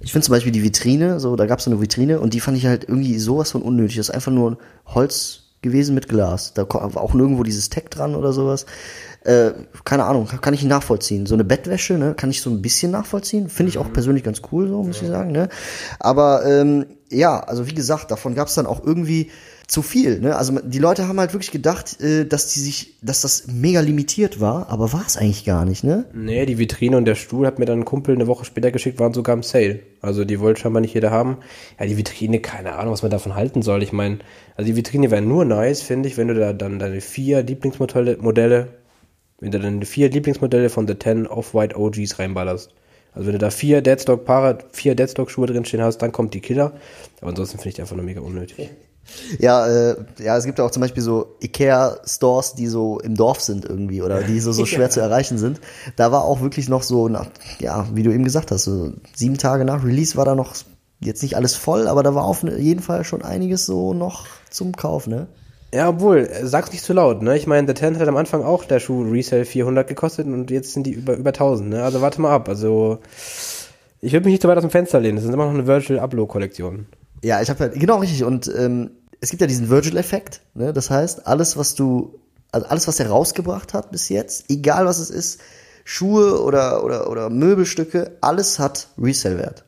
Ich 0.00 0.12
finde 0.12 0.24
zum 0.24 0.32
Beispiel 0.32 0.52
die 0.52 0.62
Vitrine, 0.62 1.20
so, 1.20 1.36
da 1.36 1.46
gab 1.46 1.58
es 1.58 1.64
so 1.64 1.70
eine 1.70 1.80
Vitrine 1.80 2.20
und 2.20 2.34
die 2.34 2.40
fand 2.40 2.56
ich 2.56 2.66
halt 2.66 2.84
irgendwie 2.84 3.18
sowas 3.18 3.50
von 3.50 3.62
unnötig. 3.62 3.96
Das 3.96 4.08
ist 4.08 4.14
einfach 4.14 4.32
nur 4.32 4.58
Holz 4.86 5.46
gewesen 5.62 5.94
mit 5.94 6.08
Glas. 6.08 6.54
Da 6.54 6.68
war 6.68 7.02
auch 7.02 7.14
nirgendwo 7.14 7.42
dieses 7.42 7.70
Tech 7.70 7.84
dran 7.90 8.14
oder 8.14 8.32
sowas. 8.32 8.66
Äh, 9.24 9.52
keine 9.84 10.04
Ahnung, 10.04 10.28
kann 10.40 10.54
ich 10.54 10.62
nachvollziehen. 10.62 11.26
So 11.26 11.34
eine 11.34 11.44
Bettwäsche, 11.44 11.94
ne, 11.94 12.14
kann 12.14 12.30
ich 12.30 12.40
so 12.40 12.50
ein 12.50 12.62
bisschen 12.62 12.92
nachvollziehen. 12.92 13.48
Finde 13.48 13.70
ich 13.70 13.78
auch 13.78 13.92
persönlich 13.92 14.22
ganz 14.22 14.42
cool, 14.52 14.68
so 14.68 14.82
muss 14.82 15.02
ich 15.02 15.08
sagen, 15.08 15.32
ne. 15.32 15.48
Aber 15.98 16.44
ähm, 16.46 16.86
ja, 17.10 17.40
also 17.40 17.66
wie 17.66 17.74
gesagt, 17.74 18.10
davon 18.10 18.34
gab 18.34 18.48
es 18.48 18.54
dann 18.54 18.66
auch 18.66 18.84
irgendwie 18.84 19.30
zu 19.66 19.82
viel, 19.82 20.20
ne? 20.20 20.36
Also 20.36 20.60
die 20.60 20.78
Leute 20.78 21.08
haben 21.08 21.18
halt 21.18 21.32
wirklich 21.32 21.50
gedacht, 21.50 22.00
äh, 22.00 22.24
dass 22.24 22.52
die 22.52 22.60
sich, 22.60 22.94
dass 23.02 23.22
das 23.22 23.48
mega 23.48 23.80
limitiert 23.80 24.40
war, 24.40 24.68
aber 24.70 24.92
war 24.92 25.04
es 25.04 25.16
eigentlich 25.16 25.44
gar 25.44 25.64
nicht, 25.64 25.82
ne? 25.82 26.04
Nee, 26.14 26.46
die 26.46 26.58
Vitrine 26.58 26.96
und 26.96 27.04
der 27.04 27.16
Stuhl 27.16 27.46
hat 27.46 27.58
mir 27.58 27.64
dann 27.64 27.80
ein 27.80 27.84
Kumpel 27.84 28.14
eine 28.14 28.28
Woche 28.28 28.44
später 28.44 28.70
geschickt, 28.70 29.00
waren 29.00 29.12
sogar 29.12 29.34
im 29.34 29.42
Sale. 29.42 29.80
Also 30.00 30.24
die 30.24 30.38
wollte 30.38 30.60
scheinbar 30.60 30.80
nicht 30.80 30.94
jeder 30.94 31.10
haben. 31.10 31.38
Ja, 31.80 31.86
die 31.86 31.96
Vitrine, 31.96 32.38
keine 32.38 32.74
Ahnung, 32.76 32.92
was 32.92 33.02
man 33.02 33.10
davon 33.10 33.34
halten 33.34 33.62
soll. 33.62 33.82
Ich 33.82 33.92
meine, 33.92 34.18
also 34.54 34.70
die 34.70 34.76
Vitrine 34.76 35.10
wäre 35.10 35.22
nur 35.22 35.44
nice, 35.44 35.82
finde 35.82 36.08
ich, 36.08 36.16
wenn 36.16 36.28
du 36.28 36.34
da 36.34 36.52
dann 36.52 36.78
deine 36.78 37.00
vier 37.00 37.42
Lieblingsmodelle, 37.42 38.18
Modelle, 38.20 38.68
wenn 39.40 39.50
du 39.50 39.58
deine 39.58 39.84
vier 39.84 40.10
Lieblingsmodelle 40.10 40.70
von 40.70 40.86
The 40.86 40.96
10 40.96 41.26
Off-White 41.26 41.76
OGs 41.76 42.20
reinballerst. 42.20 42.72
Also 43.14 43.26
wenn 43.26 43.32
du 43.32 43.38
da 43.38 43.50
vier 43.50 43.80
Deadstock 43.80 44.24
Paare, 44.24 44.58
vier 44.72 44.94
Deadstock 44.94 45.30
Schuhe 45.30 45.46
drinstehen 45.46 45.82
hast, 45.82 45.98
dann 45.98 46.12
kommt 46.12 46.34
die 46.34 46.40
Killer. 46.40 46.74
Aber 47.20 47.30
ansonsten 47.30 47.56
finde 47.56 47.70
ich 47.70 47.74
die 47.74 47.80
einfach 47.80 47.96
nur 47.96 48.04
mega 48.04 48.20
unnötig. 48.20 48.70
Ja, 49.38 49.66
äh, 49.66 49.96
ja, 50.18 50.36
es 50.36 50.44
gibt 50.44 50.58
ja 50.58 50.64
auch 50.64 50.70
zum 50.70 50.80
Beispiel 50.82 51.02
so 51.02 51.36
Ikea-Stores, 51.40 52.54
die 52.54 52.66
so 52.66 52.98
im 53.00 53.14
Dorf 53.14 53.40
sind 53.40 53.64
irgendwie 53.64 54.02
oder 54.02 54.22
die 54.22 54.40
so, 54.40 54.52
so 54.52 54.66
schwer 54.66 54.90
zu 54.90 55.00
erreichen 55.00 55.38
sind. 55.38 55.60
Da 55.96 56.12
war 56.12 56.24
auch 56.24 56.40
wirklich 56.40 56.68
noch 56.68 56.82
so, 56.82 57.08
nach, 57.08 57.26
ja, 57.58 57.86
wie 57.92 58.02
du 58.02 58.12
eben 58.12 58.24
gesagt 58.24 58.50
hast, 58.50 58.64
so 58.64 58.92
sieben 59.14 59.38
Tage 59.38 59.64
nach 59.64 59.84
Release 59.84 60.16
war 60.16 60.24
da 60.24 60.34
noch 60.34 60.54
jetzt 61.00 61.22
nicht 61.22 61.36
alles 61.36 61.56
voll, 61.56 61.88
aber 61.88 62.02
da 62.02 62.14
war 62.14 62.24
auf 62.24 62.42
jeden 62.42 62.80
Fall 62.80 63.04
schon 63.04 63.22
einiges 63.22 63.66
so 63.66 63.94
noch 63.94 64.26
zum 64.50 64.74
Kauf, 64.74 65.06
ne? 65.06 65.26
Ja, 65.72 65.88
obwohl, 65.88 66.18
äh, 66.18 66.46
sag's 66.46 66.72
nicht 66.72 66.84
zu 66.84 66.92
laut, 66.92 67.22
ne? 67.22 67.36
Ich 67.36 67.46
meine, 67.46 67.66
der 67.66 67.74
10 67.74 67.98
hat 67.98 68.08
am 68.08 68.16
Anfang 68.16 68.42
auch 68.44 68.64
der 68.64 68.80
Schuh 68.80 69.02
Resale 69.02 69.44
400 69.44 69.86
gekostet 69.86 70.26
und 70.26 70.50
jetzt 70.50 70.72
sind 70.72 70.86
die 70.86 70.92
über, 70.92 71.16
über 71.16 71.30
1000, 71.30 71.70
ne? 71.70 71.82
Also 71.82 72.00
warte 72.00 72.20
mal 72.20 72.32
ab, 72.32 72.48
also 72.48 72.98
ich 74.00 74.12
würde 74.12 74.24
mich 74.24 74.34
nicht 74.34 74.42
zu 74.42 74.48
weit 74.48 74.56
aus 74.56 74.64
dem 74.64 74.70
Fenster 74.70 75.00
lehnen, 75.00 75.16
das 75.16 75.24
ist 75.24 75.32
immer 75.32 75.46
noch 75.46 75.54
eine 75.54 75.66
Virtual 75.66 75.98
Upload 75.98 76.30
Kollektion. 76.30 76.86
Ja, 77.22 77.40
ich 77.40 77.50
habe 77.50 77.60
halt, 77.60 77.74
genau 77.74 77.98
richtig. 77.98 78.24
Und 78.24 78.48
ähm, 78.54 78.90
es 79.20 79.30
gibt 79.30 79.40
ja 79.40 79.46
diesen 79.46 79.68
Virgil-Effekt, 79.68 80.40
ne? 80.54 80.72
Das 80.72 80.90
heißt, 80.90 81.26
alles, 81.26 81.56
was 81.56 81.74
du, 81.74 82.18
also 82.52 82.66
alles, 82.66 82.86
was 82.88 83.00
er 83.00 83.08
rausgebracht 83.08 83.74
hat 83.74 83.90
bis 83.90 84.08
jetzt, 84.08 84.50
egal 84.50 84.86
was 84.86 84.98
es 84.98 85.10
ist, 85.10 85.40
Schuhe 85.84 86.42
oder, 86.42 86.84
oder, 86.84 87.08
oder 87.10 87.30
Möbelstücke, 87.30 88.16
alles 88.20 88.58
hat 88.58 88.88
Resale-Wert. 88.98 89.64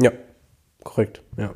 Ja, 0.00 0.12
korrekt, 0.82 1.22
ja. 1.36 1.52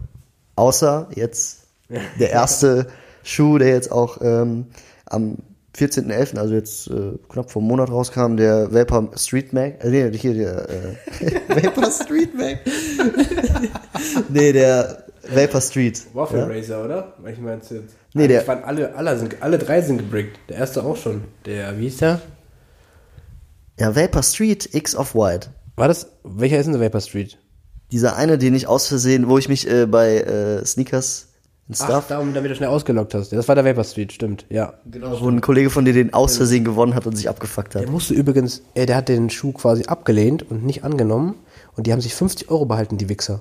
Außer 0.57 1.09
jetzt 1.14 1.64
der 2.18 2.31
erste 2.31 2.88
Schuh, 3.23 3.59
der 3.59 3.68
jetzt 3.68 3.90
auch 3.90 4.18
ähm, 4.20 4.66
am 5.07 5.38
14.11., 5.81 6.37
also 6.38 6.55
jetzt 6.55 6.88
äh, 6.88 7.12
knapp 7.29 7.51
vor 7.51 7.61
einem 7.62 7.69
Monat 7.69 7.90
rauskam, 7.90 8.37
der 8.37 8.73
Vapor 8.73 9.11
Street 9.16 9.53
Mag. 9.53 9.83
Äh, 9.85 9.90
nee, 9.90 10.19
hier 10.19 10.35
der 10.35 10.69
äh, 10.69 10.95
Vapor 11.64 11.90
Street 11.90 12.35
Mag. 12.37 12.59
nee, 14.29 14.53
der 14.53 15.05
Vapor 15.33 15.61
Street. 15.61 16.03
Waffle 16.14 16.40
ja? 16.40 16.47
Racer, 16.47 16.85
oder? 16.85 17.14
Ich 17.31 17.38
meine 17.38 17.57
jetzt. 17.61 17.73
Nee, 18.14 18.29
der- 18.29 18.40
Ich 18.40 18.47
fand 18.47 18.64
alle, 18.64 18.95
alle, 18.95 19.19
sind, 19.19 19.37
alle 19.40 19.59
drei 19.59 19.81
sind 19.81 19.99
gebrickt. 19.99 20.38
Der 20.49 20.57
erste 20.59 20.83
auch 20.85 20.97
schon. 20.97 21.23
Der, 21.47 21.77
wie 21.79 21.83
hieß 21.85 21.99
der? 21.99 22.21
ja, 23.79 23.95
Vapor 23.97 24.23
Street 24.23 24.75
X 24.75 24.95
of 24.95 25.14
White. 25.14 25.49
War 25.77 25.88
das, 25.88 26.09
welcher 26.25 26.59
ist 26.59 26.66
denn 26.66 26.75
der 26.75 26.83
Vapor 26.83 27.01
Street? 27.01 27.38
Dieser 27.93 28.16
eine, 28.16 28.37
den 28.38 28.55
ich 28.55 28.66
aus 28.66 28.87
Versehen, 28.87 29.29
wo 29.29 29.38
ich 29.38 29.49
mich 29.49 29.69
äh, 29.71 29.87
bei 29.87 30.19
äh, 30.19 30.64
Sneakers 30.64 31.29
und 31.70 31.76
Ach, 31.78 31.85
Stuff, 31.85 32.09
darum, 32.09 32.35
damit 32.35 32.50
du 32.50 32.56
schnell 32.56 32.68
ausgelockt 32.68 33.14
hast. 33.14 33.33
Das 33.33 33.46
war 33.46 33.54
der 33.54 33.64
Vapor 33.64 33.85
Street, 33.85 34.12
stimmt, 34.12 34.44
ja. 34.50 34.74
wo 35.20 35.28
ein 35.28 35.40
Kollege 35.40 35.70
von 35.70 35.85
dir 35.85 35.92
den 35.92 36.12
aus 36.12 36.37
Versehen 36.37 36.64
gewonnen 36.64 36.96
hat 36.96 37.06
und 37.06 37.14
sich 37.14 37.28
abgefuckt 37.28 37.76
hat. 37.76 37.83
Der 37.83 37.90
musste 37.90 38.12
übrigens, 38.12 38.62
äh, 38.74 38.87
der 38.87 38.96
hat 38.96 39.09
den 39.09 39.30
Schuh 39.30 39.52
quasi 39.52 39.85
abgelehnt 39.85 40.50
und 40.50 40.64
nicht 40.64 40.83
angenommen. 40.83 41.37
Und 41.76 41.87
die 41.87 41.92
haben 41.92 42.00
sich 42.00 42.12
50 42.16 42.50
Euro 42.50 42.64
behalten, 42.64 42.98
die 42.98 43.09
Wichser. 43.09 43.40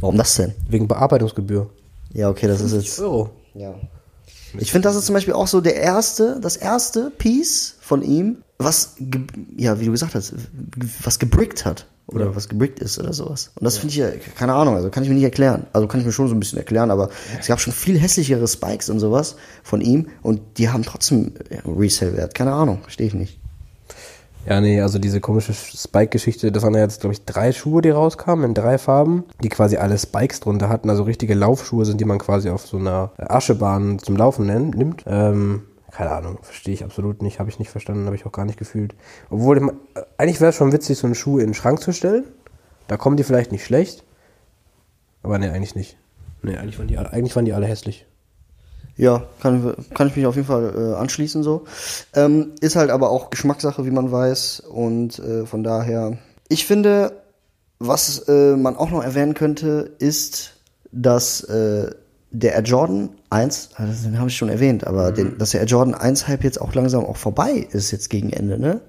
Warum 0.00 0.16
das 0.16 0.36
denn? 0.36 0.54
Wegen 0.70 0.88
Bearbeitungsgebühr. 0.88 1.68
Ja, 2.14 2.30
okay, 2.30 2.46
das 2.46 2.62
ist 2.62 2.70
50 2.70 2.88
jetzt. 2.88 3.00
Euro. 3.00 3.28
Ja. 3.52 3.74
Ich 4.58 4.72
finde, 4.72 4.88
das 4.88 4.96
ist 4.96 5.06
zum 5.06 5.14
Beispiel 5.14 5.34
auch 5.34 5.46
so 5.46 5.60
der 5.60 5.76
erste, 5.76 6.38
das 6.40 6.56
erste 6.56 7.10
Piece 7.10 7.76
von 7.80 8.02
ihm, 8.02 8.38
was, 8.58 8.94
ja, 9.56 9.80
wie 9.80 9.86
du 9.86 9.92
gesagt 9.92 10.14
hast, 10.14 10.34
was 11.02 11.18
gebrickt 11.18 11.64
hat. 11.64 11.86
Oder 12.08 12.36
was 12.36 12.48
gebrickt 12.48 12.78
ist 12.78 13.00
oder 13.00 13.12
sowas. 13.12 13.50
Und 13.56 13.64
das 13.64 13.78
finde 13.78 13.92
ich 13.92 13.96
ja, 13.96 14.08
keine 14.38 14.54
Ahnung, 14.54 14.76
also 14.76 14.90
kann 14.90 15.02
ich 15.02 15.08
mir 15.08 15.16
nicht 15.16 15.24
erklären. 15.24 15.66
Also 15.72 15.88
kann 15.88 15.98
ich 15.98 16.06
mir 16.06 16.12
schon 16.12 16.28
so 16.28 16.36
ein 16.36 16.40
bisschen 16.40 16.56
erklären, 16.58 16.92
aber 16.92 17.10
es 17.40 17.48
gab 17.48 17.60
schon 17.60 17.72
viel 17.72 17.98
hässlichere 17.98 18.46
Spikes 18.46 18.90
und 18.90 19.00
sowas 19.00 19.34
von 19.64 19.80
ihm 19.80 20.06
und 20.22 20.40
die 20.58 20.68
haben 20.68 20.84
trotzdem 20.84 21.32
ja, 21.50 21.58
Resale-Wert. 21.66 22.32
Keine 22.32 22.52
Ahnung, 22.52 22.78
verstehe 22.82 23.08
ich 23.08 23.14
nicht. 23.14 23.40
Ja, 24.46 24.60
nee, 24.60 24.80
also 24.80 25.00
diese 25.00 25.20
komische 25.20 25.52
Spike-Geschichte, 25.52 26.52
das 26.52 26.62
waren 26.62 26.74
ja 26.74 26.80
jetzt, 26.80 27.00
glaube 27.00 27.14
ich, 27.14 27.24
drei 27.24 27.52
Schuhe, 27.52 27.82
die 27.82 27.90
rauskamen 27.90 28.44
in 28.44 28.54
drei 28.54 28.78
Farben, 28.78 29.24
die 29.42 29.48
quasi 29.48 29.76
alle 29.76 29.98
Spikes 29.98 30.38
drunter 30.38 30.68
hatten, 30.68 30.88
also 30.88 31.02
richtige 31.02 31.34
Laufschuhe 31.34 31.84
sind, 31.84 32.00
die 32.00 32.04
man 32.04 32.18
quasi 32.18 32.48
auf 32.50 32.64
so 32.64 32.76
einer 32.76 33.10
Aschebahn 33.18 33.98
zum 33.98 34.16
Laufen 34.16 34.46
nimmt. 34.46 35.02
Ähm, 35.06 35.62
keine 35.90 36.10
Ahnung, 36.10 36.38
verstehe 36.42 36.74
ich 36.74 36.84
absolut 36.84 37.22
nicht, 37.22 37.40
habe 37.40 37.50
ich 37.50 37.58
nicht 37.58 37.70
verstanden, 37.70 38.06
habe 38.06 38.14
ich 38.14 38.24
auch 38.24 38.32
gar 38.32 38.44
nicht 38.44 38.58
gefühlt. 38.58 38.94
Obwohl, 39.30 39.72
eigentlich 40.16 40.40
wäre 40.40 40.50
es 40.50 40.56
schon 40.56 40.72
witzig, 40.72 40.98
so 40.98 41.06
einen 41.06 41.16
Schuh 41.16 41.38
in 41.38 41.46
den 41.46 41.54
Schrank 41.54 41.80
zu 41.80 41.92
stellen. 41.92 42.24
Da 42.86 42.96
kommen 42.96 43.16
die 43.16 43.24
vielleicht 43.24 43.50
nicht 43.50 43.64
schlecht. 43.64 44.04
Aber 45.24 45.38
nee, 45.38 45.48
eigentlich 45.48 45.74
nicht. 45.74 45.96
Nee, 46.42 46.56
eigentlich 46.56 46.78
waren 46.78 46.86
die, 46.86 46.98
eigentlich 46.98 47.34
waren 47.34 47.46
die 47.46 47.52
alle 47.52 47.66
hässlich. 47.66 48.06
Ja, 48.96 49.24
kann, 49.42 49.74
kann 49.94 50.08
ich 50.08 50.16
mich 50.16 50.26
auf 50.26 50.36
jeden 50.36 50.46
Fall 50.46 50.72
äh, 50.74 50.94
anschließen 50.94 51.42
so. 51.42 51.64
Ähm, 52.14 52.52
ist 52.60 52.76
halt 52.76 52.90
aber 52.90 53.10
auch 53.10 53.28
Geschmackssache, 53.30 53.84
wie 53.84 53.90
man 53.90 54.10
weiß. 54.10 54.60
Und 54.60 55.18
äh, 55.18 55.44
von 55.44 55.62
daher, 55.62 56.16
ich 56.48 56.64
finde, 56.66 57.12
was 57.78 58.20
äh, 58.28 58.56
man 58.56 58.76
auch 58.76 58.90
noch 58.90 59.02
erwähnen 59.04 59.34
könnte, 59.34 59.90
ist, 59.98 60.54
dass 60.92 61.42
äh, 61.44 61.90
der 62.30 62.54
Air 62.54 62.62
Jordan 62.62 63.10
1, 63.28 63.70
ah, 63.76 63.84
das- 63.86 64.02
den 64.02 64.18
habe 64.18 64.28
ich 64.30 64.36
schon 64.36 64.48
erwähnt, 64.48 64.86
aber 64.86 65.12
den, 65.12 65.36
dass 65.36 65.50
der 65.50 65.60
Air 65.60 65.66
Jordan 65.66 65.94
1 65.94 66.26
Hype 66.26 66.42
jetzt 66.44 66.60
auch 66.60 66.74
langsam 66.74 67.04
auch 67.04 67.16
vorbei 67.18 67.66
ist, 67.70 67.90
jetzt 67.90 68.08
gegen 68.08 68.30
Ende, 68.32 68.58
ne? 68.58 68.80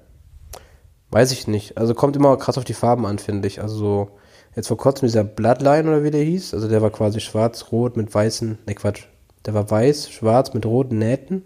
Weiß 1.10 1.32
ich 1.32 1.46
nicht. 1.46 1.76
Also 1.78 1.94
kommt 1.94 2.16
immer 2.16 2.36
krass 2.38 2.58
auf 2.58 2.64
die 2.64 2.74
Farben 2.74 3.06
an, 3.06 3.18
finde 3.18 3.48
ich. 3.48 3.60
Also 3.62 3.76
so, 3.76 4.08
jetzt 4.56 4.68
vor 4.68 4.76
kurzem 4.76 5.06
dieser 5.06 5.24
Bloodline 5.24 5.88
oder 5.88 6.02
wie 6.02 6.10
der 6.10 6.22
hieß. 6.22 6.52
Also 6.54 6.68
der 6.68 6.82
war 6.82 6.90
quasi 6.90 7.20
schwarz-rot 7.20 7.96
mit 7.96 8.14
weißen, 8.14 8.58
ne 8.66 8.74
Quatsch. 8.74 9.04
Der 9.46 9.54
war 9.54 9.70
weiß, 9.70 10.10
schwarz 10.10 10.54
mit 10.54 10.66
roten 10.66 10.98
Nähten. 10.98 11.44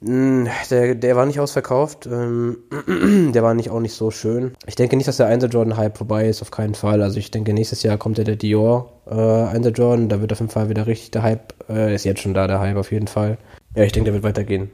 Mm, 0.00 0.46
Der, 0.70 0.94
der 0.94 1.16
war 1.16 1.26
nicht 1.26 1.40
ausverkauft. 1.40 2.06
Ähm, 2.06 2.58
der 3.32 3.42
war 3.42 3.54
nicht 3.54 3.70
auch 3.70 3.80
nicht 3.80 3.94
so 3.94 4.10
schön. 4.10 4.52
Ich 4.66 4.74
denke 4.74 4.96
nicht, 4.96 5.08
dass 5.08 5.16
der 5.16 5.26
1 5.26 5.44
Jordan 5.50 5.76
Hype 5.76 5.96
vorbei 5.96 6.28
ist, 6.28 6.42
auf 6.42 6.50
keinen 6.50 6.74
Fall. 6.74 7.02
Also 7.02 7.18
ich 7.18 7.30
denke, 7.30 7.54
nächstes 7.54 7.82
Jahr 7.82 7.96
kommt 7.96 8.18
ja 8.18 8.24
der 8.24 8.36
Dior 8.36 8.92
äh, 9.06 9.14
1 9.14 9.66
Jordan. 9.74 10.08
Da 10.08 10.20
wird 10.20 10.32
auf 10.32 10.40
jeden 10.40 10.50
Fall 10.50 10.68
wieder 10.68 10.86
richtig 10.86 11.12
der 11.12 11.22
Hype. 11.22 11.54
Äh, 11.68 11.94
ist 11.94 12.04
jetzt 12.04 12.20
schon 12.20 12.34
da, 12.34 12.46
der 12.46 12.60
Hype 12.60 12.76
auf 12.76 12.92
jeden 12.92 13.08
Fall. 13.08 13.38
Ja, 13.74 13.84
ich 13.84 13.92
denke, 13.92 14.06
der 14.06 14.14
wird 14.14 14.24
weitergehen. 14.24 14.70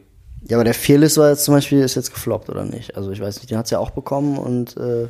Ja, 0.48 0.56
aber 0.56 0.64
der 0.64 0.74
Fearless 0.74 1.18
war 1.18 1.30
jetzt 1.30 1.44
zum 1.44 1.54
Beispiel, 1.54 1.80
ist 1.80 1.94
jetzt 1.96 2.12
gefloppt, 2.12 2.48
oder 2.48 2.64
nicht? 2.64 2.96
Also 2.96 3.10
ich 3.10 3.20
weiß 3.20 3.36
nicht, 3.36 3.50
den 3.50 3.58
hat's 3.58 3.70
ja 3.70 3.78
auch 3.78 3.90
bekommen 3.90 4.38
und 4.38 4.76
äh, 4.78 5.06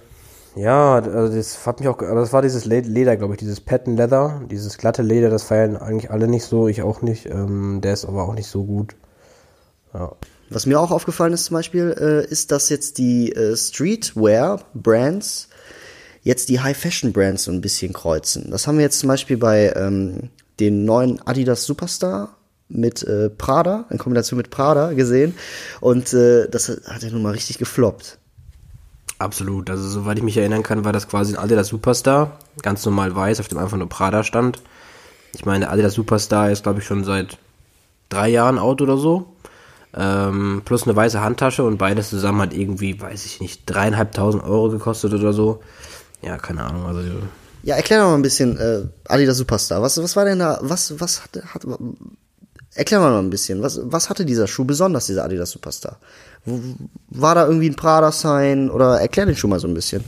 Ja, 0.56 0.96
also 0.96 1.34
das 1.34 1.64
hat 1.66 1.78
mich 1.78 1.88
auch, 1.88 1.98
also 2.00 2.14
das 2.16 2.32
war 2.32 2.42
dieses 2.42 2.64
Le- 2.64 2.80
Leder, 2.80 3.16
glaube 3.16 3.34
ich, 3.34 3.38
dieses 3.38 3.60
Patent 3.60 3.96
Leather, 3.96 4.42
dieses 4.50 4.78
glatte 4.78 5.02
Leder, 5.02 5.30
das 5.30 5.44
feiern 5.44 5.76
eigentlich 5.76 6.10
alle 6.10 6.26
nicht 6.26 6.44
so, 6.44 6.66
ich 6.66 6.82
auch 6.82 7.02
nicht. 7.02 7.26
Ähm, 7.26 7.80
der 7.82 7.92
ist 7.92 8.04
aber 8.04 8.24
auch 8.24 8.34
nicht 8.34 8.48
so 8.48 8.64
gut. 8.64 8.96
Ja. 9.94 10.12
Was 10.48 10.66
mir 10.66 10.80
auch 10.80 10.90
aufgefallen 10.90 11.32
ist 11.32 11.44
zum 11.44 11.54
Beispiel, 11.54 11.94
äh, 11.98 12.26
ist, 12.30 12.50
dass 12.50 12.68
jetzt 12.68 12.98
die 12.98 13.32
äh, 13.32 13.56
Streetwear-Brands 13.56 15.48
jetzt 16.22 16.48
die 16.48 16.60
High-Fashion-Brands 16.60 17.44
so 17.44 17.52
ein 17.52 17.60
bisschen 17.60 17.92
kreuzen. 17.92 18.50
Das 18.50 18.66
haben 18.66 18.76
wir 18.76 18.84
jetzt 18.84 18.98
zum 18.98 19.08
Beispiel 19.08 19.36
bei 19.36 19.72
ähm, 19.76 20.30
den 20.58 20.84
neuen 20.84 21.24
Adidas 21.26 21.64
Superstar 21.64 22.36
mit 22.68 23.02
äh, 23.04 23.30
Prada, 23.30 23.86
in 23.90 23.98
Kombination 23.98 24.36
mit 24.36 24.50
Prada 24.50 24.92
gesehen. 24.92 25.34
Und 25.80 26.12
äh, 26.12 26.48
das 26.48 26.68
hat 26.68 27.02
ja 27.02 27.10
nun 27.10 27.22
mal 27.22 27.32
richtig 27.32 27.58
gefloppt. 27.58 28.18
Absolut. 29.20 29.68
Also 29.68 29.86
soweit 29.86 30.16
ich 30.16 30.24
mich 30.24 30.38
erinnern 30.38 30.62
kann, 30.62 30.86
war 30.86 30.94
das 30.94 31.06
quasi 31.06 31.34
ein 31.34 31.38
Adidas 31.38 31.68
Superstar, 31.68 32.38
ganz 32.62 32.86
normal 32.86 33.14
weiß, 33.14 33.38
auf 33.40 33.48
dem 33.48 33.58
einfach 33.58 33.76
nur 33.76 33.88
Prada 33.88 34.24
stand. 34.24 34.62
Ich 35.34 35.44
meine, 35.44 35.68
Adidas 35.68 35.92
Superstar 35.92 36.50
ist, 36.50 36.62
glaube 36.62 36.80
ich, 36.80 36.86
schon 36.86 37.04
seit 37.04 37.36
drei 38.08 38.30
Jahren 38.30 38.58
out 38.58 38.80
oder 38.80 38.96
so. 38.96 39.26
Ähm, 39.92 40.62
plus 40.64 40.84
eine 40.84 40.96
weiße 40.96 41.20
Handtasche 41.20 41.64
und 41.64 41.76
beides 41.76 42.08
zusammen 42.08 42.40
hat 42.40 42.54
irgendwie, 42.54 42.98
weiß 42.98 43.26
ich 43.26 43.40
nicht, 43.40 43.64
dreieinhalbtausend 43.66 44.42
Euro 44.42 44.70
gekostet 44.70 45.12
oder 45.12 45.34
so. 45.34 45.60
Ja, 46.22 46.38
keine 46.38 46.64
Ahnung. 46.64 46.86
Also 46.86 47.02
Ja, 47.62 47.76
erklär 47.76 48.00
doch 48.00 48.06
mal 48.06 48.14
ein 48.14 48.22
bisschen 48.22 48.56
äh, 48.56 48.84
Adidas 49.04 49.36
Superstar. 49.36 49.82
Was, 49.82 50.02
was 50.02 50.16
war 50.16 50.24
denn 50.24 50.38
da, 50.38 50.60
was, 50.62 50.98
was 50.98 51.24
hatte, 51.24 51.44
hat, 51.52 51.66
erklär 52.74 53.00
mal 53.00 53.18
ein 53.18 53.30
bisschen, 53.30 53.62
was, 53.62 53.80
was 53.84 54.10
hatte 54.10 54.24
dieser 54.24 54.46
Schuh 54.46 54.64
besonders, 54.64 55.06
dieser 55.06 55.24
Adidas 55.24 55.50
Superstar? 55.50 55.98
War 57.10 57.34
da 57.34 57.46
irgendwie 57.46 57.68
ein 57.68 57.76
Prada-Sign 57.76 58.70
oder 58.70 59.00
erklär 59.00 59.26
den 59.26 59.36
Schuh 59.36 59.48
mal 59.48 59.60
so 59.60 59.68
ein 59.68 59.74
bisschen. 59.74 60.04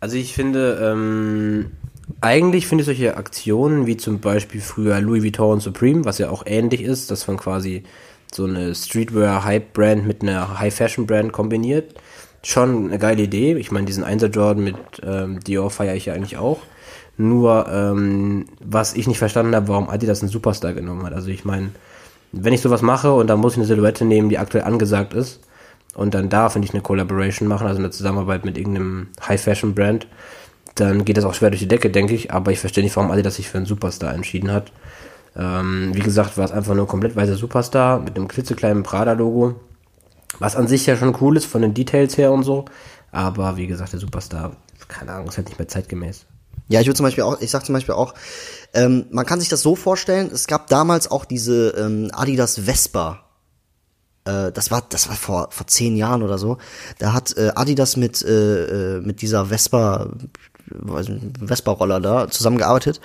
Also 0.00 0.16
ich 0.16 0.34
finde, 0.34 0.78
ähm, 0.80 1.72
eigentlich 2.20 2.66
finde 2.66 2.82
ich 2.82 2.86
solche 2.86 3.16
Aktionen 3.16 3.86
wie 3.86 3.96
zum 3.96 4.20
Beispiel 4.20 4.60
früher 4.60 5.00
Louis 5.00 5.22
Vuitton 5.22 5.60
Supreme, 5.60 6.04
was 6.04 6.18
ja 6.18 6.30
auch 6.30 6.44
ähnlich 6.46 6.82
ist, 6.82 7.10
dass 7.10 7.26
man 7.26 7.36
quasi 7.36 7.84
so 8.32 8.44
eine 8.44 8.74
Streetwear-Hype-Brand 8.74 10.06
mit 10.06 10.22
einer 10.22 10.58
High-Fashion-Brand 10.58 11.32
kombiniert, 11.32 11.94
schon 12.42 12.88
eine 12.88 12.98
geile 12.98 13.22
Idee. 13.22 13.54
Ich 13.54 13.70
meine, 13.70 13.86
diesen 13.86 14.04
1er 14.04 14.26
Jordan 14.26 14.64
mit 14.64 14.76
ähm, 15.02 15.40
Dior 15.40 15.70
feiere 15.70 15.94
ich 15.94 16.06
ja 16.06 16.14
eigentlich 16.14 16.36
auch. 16.36 16.60
Nur, 17.16 17.68
ähm, 17.68 18.46
was 18.60 18.94
ich 18.94 19.06
nicht 19.06 19.18
verstanden 19.18 19.54
habe, 19.54 19.68
warum 19.68 19.88
Adidas 19.88 20.20
einen 20.20 20.30
Superstar 20.30 20.72
genommen 20.72 21.04
hat. 21.06 21.12
Also 21.12 21.28
ich 21.28 21.44
meine, 21.44 21.70
wenn 22.32 22.52
ich 22.52 22.60
sowas 22.60 22.82
mache 22.82 23.12
und 23.12 23.28
dann 23.28 23.38
muss 23.38 23.52
ich 23.52 23.58
eine 23.58 23.66
Silhouette 23.66 24.04
nehmen, 24.04 24.28
die 24.28 24.38
aktuell 24.38 24.64
angesagt 24.64 25.14
ist, 25.14 25.40
und 25.94 26.14
dann 26.14 26.28
da, 26.28 26.48
finde 26.48 26.66
ich, 26.66 26.74
eine 26.74 26.82
Collaboration 26.82 27.48
machen, 27.48 27.66
also 27.66 27.78
eine 27.78 27.90
Zusammenarbeit 27.90 28.44
mit 28.44 28.58
irgendeinem 28.58 29.08
High-Fashion-Brand, 29.26 30.06
dann 30.74 31.04
geht 31.04 31.16
das 31.16 31.24
auch 31.24 31.34
schwer 31.34 31.50
durch 31.50 31.60
die 31.60 31.68
Decke, 31.68 31.88
denke 31.88 32.14
ich. 32.14 32.32
Aber 32.32 32.50
ich 32.50 32.58
verstehe 32.58 32.82
nicht, 32.82 32.96
warum 32.96 33.10
Adidas 33.10 33.36
sich 33.36 33.48
für 33.48 33.58
einen 33.58 33.66
Superstar 33.66 34.12
entschieden 34.12 34.50
hat. 34.50 34.72
Ähm, 35.36 35.90
wie 35.94 36.00
gesagt, 36.00 36.36
war 36.36 36.44
es 36.44 36.52
einfach 36.52 36.74
nur 36.74 36.88
komplett 36.88 37.14
weißer 37.14 37.36
Superstar 37.36 38.00
mit 38.00 38.16
einem 38.16 38.28
klitzekleinen 38.28 38.82
Prada-Logo. 38.82 39.54
Was 40.40 40.56
an 40.56 40.66
sich 40.66 40.84
ja 40.86 40.96
schon 40.96 41.16
cool 41.20 41.36
ist 41.36 41.46
von 41.46 41.62
den 41.62 41.74
Details 41.74 42.18
her 42.18 42.32
und 42.32 42.42
so. 42.42 42.64
Aber 43.12 43.56
wie 43.56 43.68
gesagt, 43.68 43.92
der 43.92 44.00
Superstar, 44.00 44.56
keine 44.88 45.12
Ahnung, 45.12 45.28
ist 45.28 45.36
halt 45.36 45.46
nicht 45.46 45.58
mehr 45.58 45.68
zeitgemäß. 45.68 46.26
Ja, 46.68 46.80
ich 46.80 46.86
würde 46.86 46.96
zum 46.96 47.04
Beispiel 47.04 47.24
auch, 47.24 47.40
ich 47.40 47.50
sag 47.50 47.64
zum 47.64 47.74
Beispiel 47.74 47.94
auch, 47.94 48.14
ähm, 48.72 49.06
man 49.10 49.26
kann 49.26 49.40
sich 49.40 49.48
das 49.48 49.62
so 49.62 49.76
vorstellen, 49.76 50.30
es 50.32 50.46
gab 50.46 50.68
damals 50.68 51.10
auch 51.10 51.24
diese 51.24 51.70
ähm, 51.70 52.10
Adidas 52.12 52.60
Vespa. 52.64 53.24
Äh, 54.24 54.50
das 54.52 54.70
war, 54.70 54.84
das 54.88 55.08
war 55.08 55.16
vor, 55.16 55.48
vor 55.50 55.66
zehn 55.66 55.96
Jahren 55.96 56.22
oder 56.22 56.38
so. 56.38 56.58
Da 56.98 57.12
hat 57.12 57.36
äh, 57.36 57.52
Adidas 57.54 57.96
mit, 57.96 58.22
äh, 58.22 58.96
äh, 58.96 59.00
mit 59.00 59.22
dieser 59.22 59.46
Vespa, 59.46 60.10
Vespa-Roller 61.44 62.00
da 62.00 62.28
zusammengearbeitet. 62.28 63.00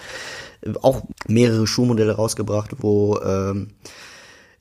Auch 0.81 1.03
mehrere 1.27 1.67
Schuhmodelle 1.67 2.13
rausgebracht, 2.13 2.71
wo 2.79 3.19
ähm, 3.19 3.71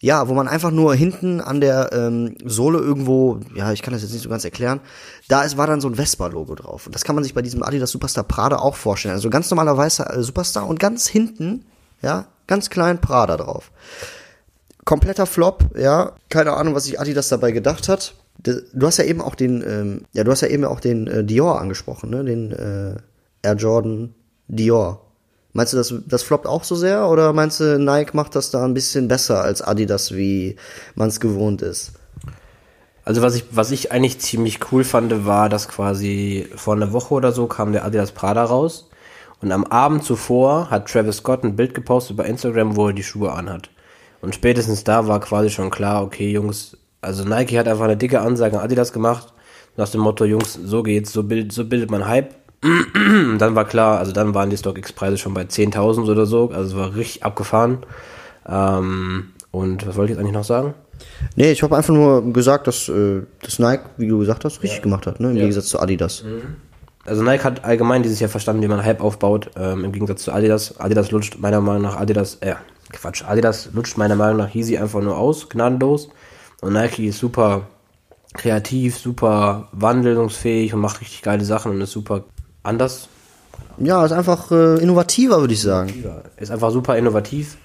ja, 0.00 0.28
wo 0.28 0.34
man 0.34 0.46
einfach 0.46 0.70
nur 0.70 0.94
hinten 0.94 1.40
an 1.40 1.61
der 1.61 1.90
ähm, 1.92 2.37
Sohle 2.44 2.78
irgendwo, 2.78 3.40
ja, 3.54 3.72
ich 3.72 3.82
kann 3.82 3.92
das 3.92 4.02
jetzt 4.02 4.12
nicht 4.12 4.22
so 4.22 4.28
ganz 4.28 4.44
erklären, 4.44 4.80
da 5.28 5.42
ist, 5.42 5.56
war 5.56 5.66
dann 5.66 5.80
so 5.80 5.88
ein 5.88 5.96
Vespa-Logo 5.96 6.54
drauf. 6.54 6.87
Und 6.87 6.94
das 6.94 7.04
kann 7.04 7.14
man 7.14 7.24
sich 7.24 7.34
bei 7.34 7.42
diesem 7.42 7.62
Adidas 7.62 7.90
Superstar 7.90 8.24
Prada 8.24 8.58
auch 8.58 8.76
vorstellen. 8.76 9.14
Also 9.14 9.28
ganz 9.28 9.50
normaler 9.50 9.76
weißer 9.76 10.16
äh, 10.16 10.22
Superstar 10.22 10.68
und 10.68 10.78
ganz 10.78 11.08
hinten, 11.08 11.64
ja, 12.00 12.28
ganz 12.46 12.70
klein 12.70 13.00
Prada 13.00 13.37
drauf. 13.37 13.72
Kompletter 14.84 15.26
Flop, 15.26 15.64
ja, 15.76 16.12
keine 16.28 16.52
Ahnung, 16.54 16.74
was 16.74 16.84
sich 16.84 17.00
Adidas 17.00 17.28
dabei 17.28 17.50
gedacht 17.50 17.88
hat. 17.88 18.14
Du 18.40 18.87
hast 18.87 18.98
ja 18.98 19.04
eben 19.04 19.20
auch 19.20 19.34
den, 19.34 19.62
ähm, 19.62 20.02
ja, 20.12 20.22
du 20.22 20.30
hast 20.30 20.42
ja 20.42 20.48
eben 20.48 20.64
auch 20.64 20.78
den 20.78 21.08
äh, 21.08 21.24
Dior 21.24 21.61
angesprochen, 21.61 22.11
ne, 22.11 22.24
den 22.24 22.52
äh, 22.52 22.94
Air 23.42 23.56
Jordan 23.56 24.14
Dior. 24.46 25.08
Meinst 25.52 25.72
du, 25.72 25.76
das, 25.76 25.94
das 26.06 26.22
floppt 26.22 26.46
auch 26.46 26.64
so 26.64 26.76
sehr 26.76 27.08
oder 27.08 27.32
meinst 27.32 27.61
du, 27.61 27.78
Nike 27.78 28.14
macht 28.14 28.37
das 28.37 28.50
da 28.50 28.64
ein 28.64 28.74
bisschen 28.74 29.08
besser 29.08 29.42
als 29.42 29.62
Adidas, 29.62 30.14
wie 30.14 30.56
man 30.94 31.08
es 31.08 31.20
gewohnt 31.20 31.62
ist? 31.62 31.92
Also 33.04 33.22
was 33.22 33.34
ich, 33.37 33.44
was 33.52 33.70
ich 33.70 33.90
eigentlich 33.90 34.18
ziemlich 34.20 34.70
cool 34.70 34.84
fand, 34.84 35.24
war, 35.24 35.48
dass 35.48 35.68
quasi 35.68 36.46
vor 36.54 36.74
einer 36.74 36.92
Woche 36.92 37.14
oder 37.14 37.32
so 37.32 37.46
kam 37.46 37.72
der 37.72 37.87
Adidas 37.87 38.12
Prada 38.12 38.44
raus. 38.44 38.90
Und 39.40 39.52
am 39.52 39.64
Abend 39.64 40.04
zuvor 40.04 40.68
hat 40.70 40.90
Travis 40.90 41.18
Scott 41.18 41.44
ein 41.44 41.56
Bild 41.56 41.72
gepostet 41.72 42.16
bei 42.16 42.24
Instagram, 42.24 42.76
wo 42.76 42.88
er 42.88 42.92
die 42.92 43.02
Schuhe 43.02 43.32
anhat. 43.32 43.70
Und 44.20 44.34
spätestens 44.34 44.84
da 44.84 45.06
war 45.06 45.20
quasi 45.20 45.48
schon 45.48 45.70
klar, 45.70 46.02
okay, 46.02 46.30
Jungs, 46.30 46.76
also 47.00 47.24
Nike 47.24 47.58
hat 47.58 47.68
einfach 47.68 47.84
eine 47.84 47.96
dicke 47.96 48.20
Ansage 48.20 48.58
an 48.58 48.64
Adidas 48.64 48.92
gemacht, 48.92 49.32
nach 49.76 49.88
dem 49.88 50.00
Motto, 50.00 50.24
Jungs, 50.24 50.54
so 50.54 50.82
geht's, 50.82 51.12
so, 51.12 51.22
bild, 51.22 51.52
so 51.52 51.64
bildet 51.64 51.90
man 51.90 52.06
Hype. 52.06 52.34
Dann 53.38 53.55
war 53.55 53.64
klar, 53.64 53.99
also 53.99 54.11
dann 54.11 54.35
waren 54.35 54.51
die 54.51 54.57
StockX-Preise 54.57 55.16
schon 55.16 55.33
bei 55.33 55.42
10.000 55.42 56.11
oder 56.11 56.27
so, 56.27 56.51
also 56.51 56.71
es 56.71 56.77
war 56.77 56.97
richtig 56.97 57.23
abgefahren. 57.23 57.79
Ähm, 58.49 59.31
und 59.53 59.87
was 59.87 59.97
wollte 59.97 60.12
ich 60.12 60.16
jetzt 60.16 60.21
eigentlich 60.21 60.35
noch 60.35 60.44
sagen? 60.44 60.75
Nee, 61.37 61.53
ich 61.53 61.62
habe 61.62 61.77
einfach 61.77 61.94
nur 61.94 62.33
gesagt, 62.33 62.66
dass, 62.66 62.88
äh, 62.88 63.23
dass 63.42 63.61
Nike, 63.61 63.85
wie 63.97 64.09
du 64.09 64.18
gesagt 64.18 64.44
hast, 64.44 64.62
richtig 64.62 64.83
gemacht 64.83 65.07
hat, 65.07 65.21
ne? 65.21 65.31
im 65.31 65.37
Gegensatz 65.37 65.66
zu 65.66 65.79
Adidas. 65.79 66.25
Also 67.05 67.23
Nike 67.23 67.44
hat 67.44 67.64
allgemein 67.64 68.03
dieses 68.03 68.21
Jahr 68.21 68.29
verstanden, 68.29 68.62
wie 68.62 68.68
man 68.68 68.85
Hype 68.85 69.01
aufbaut, 69.01 69.51
ähm, 69.57 69.85
im 69.85 69.92
Gegensatz 69.92 70.23
zu 70.25 70.33
Adidas. 70.33 70.79
Adidas 70.81 71.11
lutscht 71.11 71.38
meiner 71.38 71.61
Meinung 71.61 71.83
nach 71.83 71.97
Adidas, 71.97 72.38
äh, 72.40 72.55
Quatsch, 72.92 73.25
Adidas 73.25 73.71
lutscht 73.73 73.97
meiner 73.97 74.16
Meinung 74.16 74.38
nach 74.38 74.55
Yeezy 74.55 74.77
einfach 74.77 75.01
nur 75.01 75.16
aus, 75.16 75.49
gnadenlos. 75.49 76.09
Und 76.61 76.73
Nike 76.73 77.07
ist 77.07 77.18
super 77.18 77.68
kreativ, 78.35 78.99
super 78.99 79.68
wandlungsfähig 79.73 80.75
und 80.75 80.81
macht 80.81 81.01
richtig 81.01 81.23
geile 81.23 81.44
Sachen 81.44 81.73
und 81.73 81.81
ist 81.81 81.92
super 81.92 82.25
anders. 82.62 83.09
Ja, 83.79 84.05
ist 84.05 84.12
einfach 84.12 84.51
äh, 84.51 84.83
innovativer, 84.83 85.40
würde 85.40 85.55
ich 85.55 85.62
sagen. 85.62 86.05
Ist 86.37 86.51
einfach 86.51 86.71
super 86.71 86.97
innovativ 86.97 87.59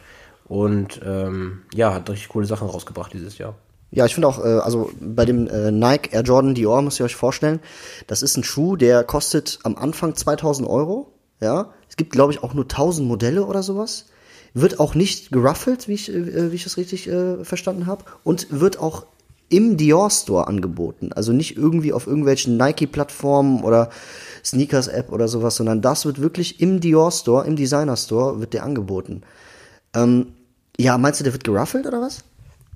und 0.45 1.01
ähm, 1.05 1.63
ja, 1.73 1.93
hat 1.93 2.09
richtig 2.09 2.29
coole 2.29 2.45
Sachen 2.45 2.67
rausgebracht 2.67 3.13
dieses 3.13 3.37
Jahr. 3.37 3.55
Ja, 3.91 4.05
ich 4.05 4.13
finde 4.15 4.27
auch, 4.27 4.43
äh, 4.43 4.59
also 4.59 4.91
bei 4.99 5.25
dem 5.25 5.47
äh, 5.47 5.71
Nike 5.71 6.13
Air 6.13 6.23
Jordan 6.23 6.55
Dior 6.55 6.81
müsst 6.81 6.99
ihr 6.99 7.05
euch 7.05 7.15
vorstellen, 7.15 7.59
das 8.07 8.23
ist 8.23 8.37
ein 8.37 8.43
Schuh, 8.43 8.75
der 8.75 9.03
kostet 9.03 9.59
am 9.63 9.75
Anfang 9.75 10.15
2000 10.15 10.67
Euro. 10.67 11.13
Ja, 11.39 11.71
es 11.89 11.95
gibt 11.95 12.11
glaube 12.11 12.31
ich 12.33 12.41
auch 12.43 12.53
nur 12.53 12.65
1000 12.65 13.07
Modelle 13.07 13.45
oder 13.45 13.63
sowas. 13.63 14.05
Wird 14.55 14.79
auch 14.79 14.93
nicht 14.93 15.31
geruffelt, 15.31 15.87
wie 15.87 15.93
ich, 15.93 16.13
äh, 16.13 16.51
wie 16.51 16.55
ich 16.55 16.63
das 16.63 16.77
richtig 16.77 17.07
äh, 17.07 17.43
verstanden 17.43 17.85
habe, 17.85 18.05
und 18.23 18.47
wird 18.51 18.79
auch 18.79 19.05
im 19.53 19.77
Dior 19.77 20.09
Store 20.09 20.47
angeboten. 20.47 21.11
Also 21.13 21.31
nicht 21.31 21.55
irgendwie 21.55 21.93
auf 21.93 22.07
irgendwelchen 22.07 22.57
Nike-Plattformen 22.57 23.63
oder 23.63 23.89
Sneakers-App 24.43 25.11
oder 25.11 25.27
sowas, 25.27 25.55
sondern 25.55 25.81
das 25.81 26.05
wird 26.05 26.19
wirklich 26.19 26.59
im 26.59 26.79
Dior 26.79 27.11
Store, 27.11 27.45
im 27.45 27.55
Designer 27.55 27.95
Store, 27.95 28.39
wird 28.39 28.53
der 28.53 28.63
angeboten. 28.63 29.21
Ähm, 29.93 30.33
ja, 30.77 30.97
meinst 30.97 31.19
du, 31.19 31.23
der 31.23 31.33
wird 31.33 31.43
geruffelt 31.43 31.85
oder 31.85 32.01
was? 32.01 32.23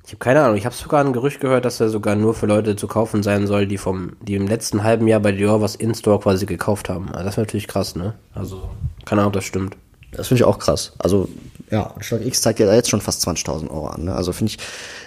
Ich 0.06 0.14
habe 0.14 0.20
keine 0.20 0.42
Ahnung. 0.44 0.56
Ich 0.56 0.66
habe 0.66 0.76
sogar 0.76 1.04
ein 1.04 1.14
Gerücht 1.14 1.42
gehört, 1.42 1.66
dass 1.66 1.82
er 1.82 1.90
sogar 1.90 2.16
nur 2.16 2.36
für 2.36 2.46
Leute 2.46 2.76
zu 2.76 2.88
kaufen 2.88 3.24
sein 3.24 3.48
soll, 3.48 3.66
die 3.66 3.80
vom, 3.80 4.14
die 4.22 4.36
im 4.36 4.48
letzten 4.48 4.84
halben 4.84 5.08
Jahr 5.08 5.20
bei 5.20 5.32
Dior 5.32 5.62
was 5.62 5.76
in 5.76 5.96
Store 5.96 6.20
quasi 6.20 6.46
gekauft 6.46 6.90
haben. 6.90 7.08
Also 7.10 7.24
das 7.24 7.34
ist 7.34 7.38
natürlich 7.38 7.68
krass, 7.68 7.96
ne? 7.96 8.14
Also 8.34 8.70
keine 9.04 9.22
Ahnung, 9.22 9.30
ob 9.30 9.34
das 9.34 9.46
stimmt. 9.46 9.76
Das 10.12 10.28
finde 10.28 10.42
ich 10.42 10.46
auch 10.46 10.60
krass. 10.60 10.94
Also 11.00 11.28
ja, 11.70 11.94
Schlag 12.00 12.26
X 12.26 12.42
zeigt 12.42 12.60
ja 12.60 12.74
jetzt 12.74 12.90
schon 12.90 13.02
fast 13.02 13.28
20.000 13.28 13.70
Euro 13.70 13.88
an. 13.88 14.06
Ne? 14.06 14.16
Also 14.16 14.34
finde 14.34 14.52
ich, 14.52 14.58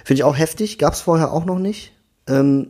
finde 0.05 0.21
ich 0.21 0.25
auch 0.25 0.37
heftig. 0.37 0.79
Gab 0.79 0.93
es 0.93 1.01
vorher 1.01 1.33
auch 1.33 1.45
noch 1.45 1.59
nicht. 1.59 1.93
Ähm, 2.27 2.69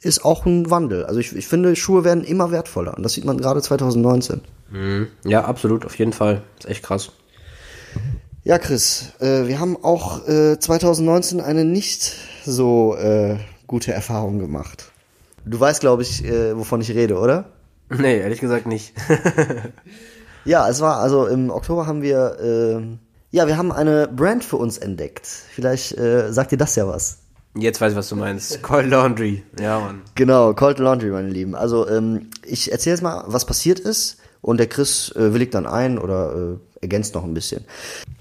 ist 0.00 0.24
auch 0.24 0.46
ein 0.46 0.70
Wandel. 0.70 1.04
Also 1.04 1.20
ich, 1.20 1.34
ich 1.34 1.48
finde, 1.48 1.74
Schuhe 1.76 2.04
werden 2.04 2.24
immer 2.24 2.50
wertvoller. 2.50 2.96
Und 2.96 3.02
das 3.02 3.14
sieht 3.14 3.24
man 3.24 3.38
gerade 3.38 3.62
2019. 3.62 4.40
Mhm. 4.70 5.08
Ja, 5.24 5.44
absolut, 5.44 5.84
auf 5.84 5.98
jeden 5.98 6.12
Fall. 6.12 6.42
ist 6.58 6.68
echt 6.68 6.84
krass. 6.84 7.10
Ja, 8.44 8.58
Chris, 8.58 9.12
äh, 9.20 9.46
wir 9.46 9.60
haben 9.60 9.76
auch 9.82 10.26
äh, 10.28 10.58
2019 10.58 11.40
eine 11.40 11.64
nicht 11.64 12.14
so 12.44 12.96
äh, 12.96 13.36
gute 13.66 13.92
Erfahrung 13.92 14.38
gemacht. 14.38 14.90
Du 15.44 15.58
weißt, 15.58 15.80
glaube 15.80 16.02
ich, 16.02 16.24
äh, 16.24 16.56
wovon 16.56 16.80
ich 16.80 16.90
rede, 16.90 17.18
oder? 17.18 17.52
Nee, 17.90 18.18
ehrlich 18.18 18.40
gesagt 18.40 18.66
nicht. 18.66 18.94
ja, 20.44 20.68
es 20.68 20.80
war, 20.80 20.98
also 20.98 21.26
im 21.26 21.50
Oktober 21.50 21.86
haben 21.86 22.02
wir, 22.02 22.38
äh, 22.40 22.98
ja, 23.30 23.46
wir 23.46 23.56
haben 23.56 23.72
eine 23.72 24.08
Brand 24.08 24.44
für 24.44 24.56
uns 24.56 24.78
entdeckt. 24.78 25.26
Vielleicht 25.26 25.96
äh, 25.98 26.32
sagt 26.32 26.52
dir 26.52 26.58
das 26.58 26.76
ja 26.76 26.86
was. 26.88 27.18
Jetzt 27.56 27.80
weiß 27.80 27.92
ich, 27.92 27.98
was 27.98 28.08
du 28.08 28.16
meinst. 28.16 28.62
Cold 28.62 28.88
Laundry. 28.88 29.42
Ja, 29.60 29.80
Mann. 29.80 30.02
Genau, 30.14 30.54
Cold 30.54 30.78
Laundry, 30.78 31.10
meine 31.10 31.28
Lieben. 31.28 31.54
Also, 31.54 31.88
ähm, 31.88 32.30
ich 32.44 32.70
erzähle 32.70 32.94
jetzt 32.94 33.02
mal, 33.02 33.24
was 33.26 33.44
passiert 33.46 33.80
ist. 33.80 34.18
Und 34.40 34.58
der 34.58 34.68
Chris 34.68 35.10
äh, 35.16 35.34
willigt 35.34 35.54
dann 35.54 35.66
ein 35.66 35.98
oder 35.98 36.32
äh, 36.32 36.80
ergänzt 36.80 37.14
noch 37.14 37.24
ein 37.24 37.34
bisschen. 37.34 37.64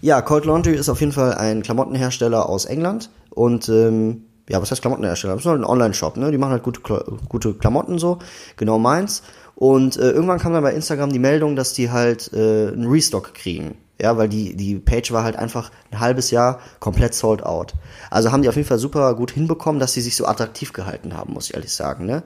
Ja, 0.01 0.21
Cold 0.21 0.45
Laundry 0.45 0.73
ist 0.73 0.89
auf 0.89 0.99
jeden 0.99 1.11
Fall 1.11 1.35
ein 1.35 1.61
Klamottenhersteller 1.61 2.49
aus 2.49 2.65
England. 2.65 3.11
Und 3.29 3.69
ähm, 3.69 4.23
ja, 4.49 4.61
was 4.61 4.71
heißt 4.71 4.81
Klamottenhersteller? 4.81 5.33
Das 5.35 5.43
ist 5.43 5.47
halt 5.47 5.61
ein 5.61 5.65
Online-Shop, 5.65 6.17
ne? 6.17 6.31
Die 6.31 6.37
machen 6.39 6.51
halt 6.51 6.63
gute, 6.63 6.81
gute 7.29 7.53
Klamotten 7.53 7.99
so, 7.99 8.17
genau 8.55 8.79
meins. 8.79 9.21
Und 9.55 9.97
äh, 9.97 10.11
irgendwann 10.11 10.39
kam 10.39 10.53
dann 10.53 10.63
bei 10.63 10.73
Instagram 10.73 11.11
die 11.11 11.19
Meldung, 11.19 11.55
dass 11.55 11.73
die 11.73 11.91
halt 11.91 12.31
äh, 12.33 12.69
einen 12.69 12.87
Restock 12.87 13.33
kriegen. 13.33 13.75
Ja, 13.99 14.15
weil 14.15 14.29
die, 14.29 14.55
die 14.55 14.75
Page 14.75 15.11
war 15.11 15.23
halt 15.23 15.37
einfach 15.37 15.71
ein 15.91 15.99
halbes 15.99 16.29
Jahr 16.29 16.59
komplett 16.79 17.15
sold 17.15 17.43
out. 17.43 17.73
Also 18.11 18.31
haben 18.31 18.43
die 18.43 18.49
auf 18.49 18.55
jeden 18.55 18.67
Fall 18.67 18.77
super 18.77 19.15
gut 19.15 19.31
hinbekommen, 19.31 19.79
dass 19.79 19.93
sie 19.93 20.01
sich 20.01 20.15
so 20.15 20.27
attraktiv 20.27 20.71
gehalten 20.71 21.17
haben, 21.17 21.33
muss 21.33 21.49
ich 21.49 21.55
ehrlich 21.55 21.73
sagen. 21.73 22.05
Ne? 22.05 22.21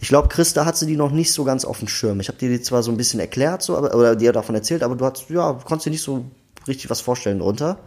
Ich 0.00 0.08
glaube, 0.08 0.28
Christa 0.28 0.66
hat 0.66 0.76
sie 0.76 0.86
die 0.86 0.96
noch 0.96 1.12
nicht 1.12 1.32
so 1.32 1.44
ganz 1.44 1.64
auf 1.64 1.78
dem 1.78 1.88
Schirm. 1.88 2.20
Ich 2.20 2.28
habe 2.28 2.36
dir 2.36 2.50
die 2.50 2.60
zwar 2.60 2.82
so 2.82 2.90
ein 2.90 2.98
bisschen 2.98 3.20
erklärt, 3.20 3.62
so, 3.62 3.76
aber, 3.76 3.94
oder 3.94 4.16
dir 4.16 4.32
davon 4.32 4.54
erzählt, 4.54 4.82
aber 4.82 4.96
du 4.96 5.04
hast, 5.06 5.30
ja, 5.30 5.58
konntest 5.64 5.86
dir 5.86 5.90
nicht 5.90 6.02
so 6.02 6.26
richtig 6.68 6.90
was 6.90 7.00
vorstellen 7.00 7.38
drunter. 7.38 7.78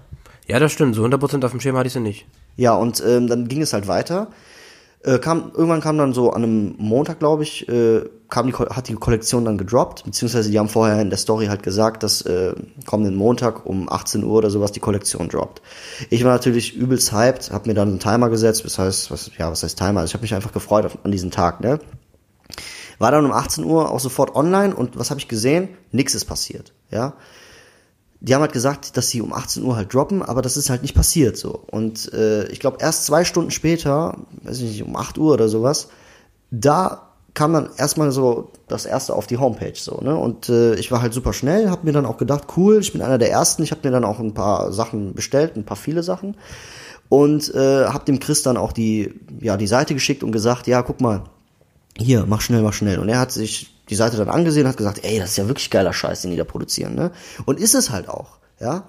Ja, 0.48 0.60
das 0.60 0.72
stimmt. 0.72 0.96
So 0.96 1.04
100% 1.04 1.46
auf 1.46 1.52
dem 1.52 1.60
Schirm 1.60 1.78
hatte 1.78 1.88
ich 1.88 1.94
sie 1.94 2.00
nicht. 2.00 2.26
Ja, 2.56 2.74
und 2.76 3.04
ähm, 3.06 3.28
dann 3.28 3.48
ging 3.48 3.62
es 3.62 3.74
halt 3.74 3.88
weiter. 3.88 4.30
Äh, 5.04 5.20
kam, 5.20 5.52
irgendwann 5.54 5.82
kam 5.82 5.98
dann 5.98 6.14
so 6.14 6.32
an 6.32 6.44
einem 6.44 6.76
Montag, 6.78 7.20
glaube 7.20 7.44
ich, 7.44 7.70
äh, 7.70 8.02
kam 8.30 8.48
die, 8.48 8.54
hat 8.54 8.88
die 8.88 8.96
Kollektion 8.96 9.46
dann 9.46 9.58
gedroppt, 9.58 10.04
beziehungsweise 10.04 10.50
die 10.50 10.60
haben 10.60 10.70
vorher 10.70 11.02
in 11.02 11.10
der 11.10 11.18
Story 11.18 11.48
halt 11.48 11.64
gesagt, 11.64 12.04
dass 12.04 12.22
äh, 12.22 12.54
kommenden 12.86 13.16
Montag 13.16 13.66
um 13.66 13.90
18 13.90 14.24
Uhr 14.24 14.34
oder 14.34 14.50
sowas 14.50 14.72
die 14.72 14.80
Kollektion 14.80 15.30
droppt. 15.30 15.62
Ich 16.10 16.24
war 16.24 16.32
natürlich 16.32 16.76
übelst 16.76 17.12
hyped, 17.14 17.52
habe 17.52 17.70
mir 17.70 17.76
dann 17.76 17.90
einen 17.90 18.00
Timer 18.00 18.30
gesetzt, 18.30 18.66
das 18.66 18.78
heißt, 18.78 19.12
was, 19.12 19.32
ja, 19.38 19.50
was 19.50 19.64
heißt 19.64 19.78
Timer? 19.78 20.02
Also 20.02 20.12
ich 20.12 20.14
habe 20.14 20.24
mich 20.24 20.34
einfach 20.34 20.52
gefreut 20.52 20.86
auf, 20.86 20.98
an 21.04 21.12
diesen 21.12 21.32
Tag, 21.32 21.62
ne? 21.62 21.80
War 23.00 23.12
dann 23.12 23.26
um 23.26 23.32
18 23.32 23.64
Uhr 23.64 23.92
auch 23.92 24.00
sofort 24.00 24.36
online 24.36 24.76
und 24.76 24.98
was 24.98 25.12
habe 25.12 25.20
ich 25.20 25.28
gesehen? 25.28 25.70
Nix 25.92 26.16
ist 26.16 26.26
passiert, 26.26 26.74
ja 26.90 27.14
die 28.20 28.34
haben 28.34 28.42
halt 28.42 28.54
gesagt, 28.54 28.98
dass 28.98 29.10
sie 29.10 29.22
um 29.22 29.34
18 29.34 29.64
Uhr 29.64 29.76
halt 29.76 29.94
droppen, 29.94 30.24
aber 30.24 30.42
das 30.42 30.58
ist 30.58 30.70
halt 30.70 30.82
nicht 30.82 30.96
passiert 30.96 31.38
so. 31.38 31.64
Und 31.70 32.12
äh, 32.14 32.48
ich 32.48 32.60
glaube, 32.60 32.78
erst 32.80 33.06
zwei 33.06 33.24
Stunden 33.24 33.52
später, 33.52 34.18
weiß 34.44 34.58
ich 34.62 34.72
nicht, 34.72 34.84
um 34.84 34.96
8 34.96 35.18
Uhr 35.18 35.34
oder 35.34 35.50
sowas, 35.50 35.90
da 36.50 37.07
kam 37.38 37.54
dann 37.54 37.70
erstmal 37.78 38.12
so 38.12 38.50
das 38.68 38.88
erste 38.88 39.14
auf 39.14 39.28
die 39.28 39.38
Homepage 39.38 39.76
so, 39.76 40.02
ne? 40.02 40.16
Und 40.18 40.50
äh, 40.50 40.74
ich 40.74 40.92
war 40.92 41.04
halt 41.04 41.14
super 41.14 41.34
schnell, 41.34 41.70
habe 41.70 41.86
mir 41.86 41.92
dann 41.92 42.08
auch 42.08 42.18
gedacht, 42.18 42.46
cool, 42.58 42.80
ich 42.80 42.94
bin 42.94 43.04
einer 43.04 43.20
der 43.20 43.30
ersten, 43.30 43.62
ich 43.62 43.70
habe 43.70 43.82
mir 43.84 43.92
dann 43.92 44.04
auch 44.04 44.20
ein 44.20 44.34
paar 44.34 44.74
Sachen 44.74 45.14
bestellt, 45.14 45.56
ein 45.56 45.64
paar 45.64 45.78
viele 45.78 46.02
Sachen 46.02 46.36
und 47.10 47.54
äh, 47.54 47.86
habe 47.86 48.06
dem 48.06 48.20
Chris 48.20 48.42
dann 48.42 48.58
auch 48.58 48.72
die 48.72 49.14
ja, 49.40 49.56
die 49.56 49.68
Seite 49.68 49.94
geschickt 49.94 50.24
und 50.24 50.32
gesagt, 50.32 50.66
ja, 50.66 50.82
guck 50.82 51.00
mal, 51.00 51.26
hier, 51.96 52.26
mach 52.28 52.42
schnell, 52.42 52.64
mach 52.64 52.74
schnell. 52.74 52.98
Und 52.98 53.08
er 53.08 53.20
hat 53.20 53.32
sich 53.32 53.72
die 53.88 53.96
Seite 53.96 54.18
dann 54.18 54.30
angesehen 54.30 54.68
hat 54.68 54.78
gesagt, 54.78 55.02
ey, 55.04 55.20
das 55.20 55.30
ist 55.30 55.38
ja 55.38 55.48
wirklich 55.48 55.70
geiler 55.70 55.94
Scheiß, 55.94 56.24
den 56.24 56.32
die 56.32 56.38
da 56.38 56.44
produzieren, 56.44 56.96
ne? 56.96 57.12
Und 57.46 57.60
ist 57.60 57.76
es 57.76 57.92
halt 57.92 58.10
auch, 58.10 58.40
ja. 58.60 58.86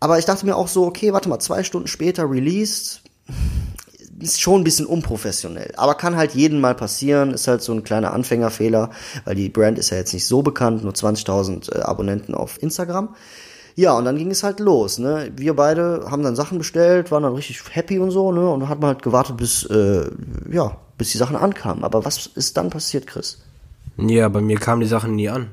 Aber 0.00 0.18
ich 0.18 0.24
dachte 0.24 0.46
mir 0.46 0.56
auch 0.56 0.68
so, 0.68 0.86
okay, 0.86 1.12
warte 1.12 1.28
mal, 1.28 1.40
zwei 1.40 1.62
Stunden 1.62 1.88
später 1.88 2.30
released, 2.30 3.02
ist 4.20 4.40
schon 4.40 4.60
ein 4.60 4.64
bisschen 4.64 4.86
unprofessionell. 4.86 5.72
Aber 5.76 5.94
kann 5.94 6.16
halt 6.16 6.32
jeden 6.32 6.60
mal 6.60 6.74
passieren, 6.74 7.32
ist 7.32 7.48
halt 7.48 7.62
so 7.62 7.72
ein 7.72 7.84
kleiner 7.84 8.12
Anfängerfehler, 8.12 8.90
weil 9.24 9.34
die 9.34 9.48
Brand 9.48 9.78
ist 9.78 9.90
ja 9.90 9.96
jetzt 9.96 10.14
nicht 10.14 10.26
so 10.26 10.42
bekannt, 10.42 10.82
nur 10.82 10.92
20.000 10.92 11.74
äh, 11.74 11.82
Abonnenten 11.82 12.34
auf 12.34 12.62
Instagram. 12.62 13.14
Ja, 13.74 13.92
und 13.92 14.06
dann 14.06 14.16
ging 14.16 14.30
es 14.30 14.42
halt 14.42 14.58
los, 14.58 14.98
ne? 14.98 15.30
Wir 15.36 15.54
beide 15.54 16.06
haben 16.10 16.22
dann 16.22 16.34
Sachen 16.34 16.56
bestellt, 16.56 17.10
waren 17.10 17.24
dann 17.24 17.34
richtig 17.34 17.60
happy 17.70 17.98
und 17.98 18.10
so, 18.10 18.32
ne? 18.32 18.48
Und 18.48 18.60
dann 18.60 18.68
hat 18.70 18.80
man 18.80 18.94
halt 18.94 19.02
gewartet, 19.02 19.36
bis, 19.36 19.64
äh, 19.64 20.10
ja, 20.50 20.78
bis 20.96 21.12
die 21.12 21.18
Sachen 21.18 21.36
ankamen. 21.36 21.84
Aber 21.84 22.04
was 22.06 22.26
ist 22.26 22.56
dann 22.56 22.70
passiert, 22.70 23.06
Chris? 23.06 23.38
Ja, 23.98 24.30
bei 24.30 24.40
mir 24.40 24.58
kamen 24.58 24.80
die 24.80 24.86
Sachen 24.86 25.14
nie 25.14 25.28
an. 25.28 25.50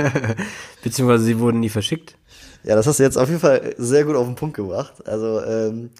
Beziehungsweise 0.84 1.24
sie 1.24 1.38
wurden 1.38 1.60
nie 1.60 1.70
verschickt. 1.70 2.16
Ja, 2.62 2.74
das 2.74 2.86
hast 2.86 2.98
du 2.98 3.04
jetzt 3.04 3.16
auf 3.16 3.28
jeden 3.28 3.40
Fall 3.40 3.74
sehr 3.78 4.04
gut 4.04 4.16
auf 4.16 4.26
den 4.26 4.34
Punkt 4.34 4.56
gebracht. 4.56 4.92
Also, 5.06 5.42
ähm, 5.42 5.90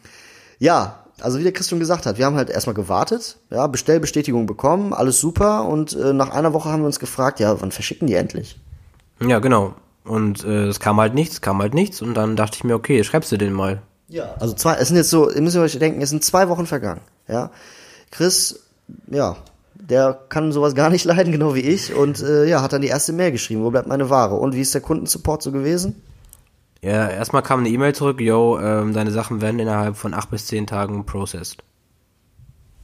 ja, 0.58 1.04
also 1.22 1.38
wie 1.38 1.42
der 1.42 1.52
Chris 1.52 1.68
schon 1.68 1.78
gesagt 1.78 2.06
hat, 2.06 2.18
wir 2.18 2.26
haben 2.26 2.36
halt 2.36 2.50
erstmal 2.50 2.74
gewartet, 2.74 3.38
ja, 3.50 3.66
Bestellbestätigung 3.66 4.46
bekommen, 4.46 4.92
alles 4.92 5.20
super 5.20 5.66
und 5.66 5.94
äh, 5.94 6.12
nach 6.12 6.30
einer 6.30 6.52
Woche 6.52 6.68
haben 6.70 6.82
wir 6.82 6.86
uns 6.86 7.00
gefragt, 7.00 7.40
ja, 7.40 7.60
wann 7.60 7.72
verschicken 7.72 8.06
die 8.06 8.14
endlich? 8.14 8.58
Ja, 9.20 9.38
genau. 9.38 9.74
Und 10.04 10.44
äh, 10.44 10.66
es 10.66 10.80
kam 10.80 11.00
halt 11.00 11.14
nichts, 11.14 11.40
kam 11.40 11.60
halt 11.60 11.74
nichts 11.74 12.02
und 12.02 12.14
dann 12.14 12.36
dachte 12.36 12.56
ich 12.56 12.64
mir, 12.64 12.74
okay, 12.74 13.04
schreibst 13.04 13.30
du 13.32 13.36
den 13.36 13.52
mal. 13.52 13.82
Ja. 14.08 14.34
Also 14.40 14.54
zwei, 14.54 14.74
es 14.74 14.88
sind 14.88 14.96
jetzt 14.96 15.10
so, 15.10 15.30
ihr 15.30 15.42
müsst 15.42 15.56
euch 15.56 15.78
denken, 15.78 16.02
es 16.02 16.10
sind 16.10 16.24
zwei 16.24 16.48
Wochen 16.48 16.66
vergangen, 16.66 17.00
ja. 17.28 17.50
Chris, 18.10 18.60
ja, 19.08 19.36
der 19.74 20.18
kann 20.28 20.52
sowas 20.52 20.74
gar 20.74 20.90
nicht 20.90 21.04
leiden, 21.06 21.32
genau 21.32 21.54
wie 21.54 21.60
ich. 21.60 21.94
Und 21.94 22.22
äh, 22.22 22.46
ja, 22.46 22.62
hat 22.62 22.72
dann 22.72 22.82
die 22.82 22.88
erste 22.88 23.12
Mail 23.12 23.32
geschrieben, 23.32 23.62
wo 23.62 23.70
bleibt 23.70 23.88
meine 23.88 24.10
Ware? 24.10 24.36
Und 24.36 24.54
wie 24.54 24.60
ist 24.60 24.74
der 24.74 24.80
Kundensupport 24.80 25.42
so 25.42 25.52
gewesen? 25.52 26.02
Ja, 26.82 27.08
erstmal 27.08 27.42
kam 27.42 27.60
eine 27.60 27.68
E-Mail 27.68 27.94
zurück, 27.94 28.20
yo, 28.20 28.58
ähm, 28.58 28.94
deine 28.94 29.10
Sachen 29.10 29.40
werden 29.40 29.60
innerhalb 29.60 29.96
von 29.96 30.14
acht 30.14 30.30
bis 30.30 30.46
zehn 30.46 30.66
Tagen 30.66 31.04
processed. 31.04 31.62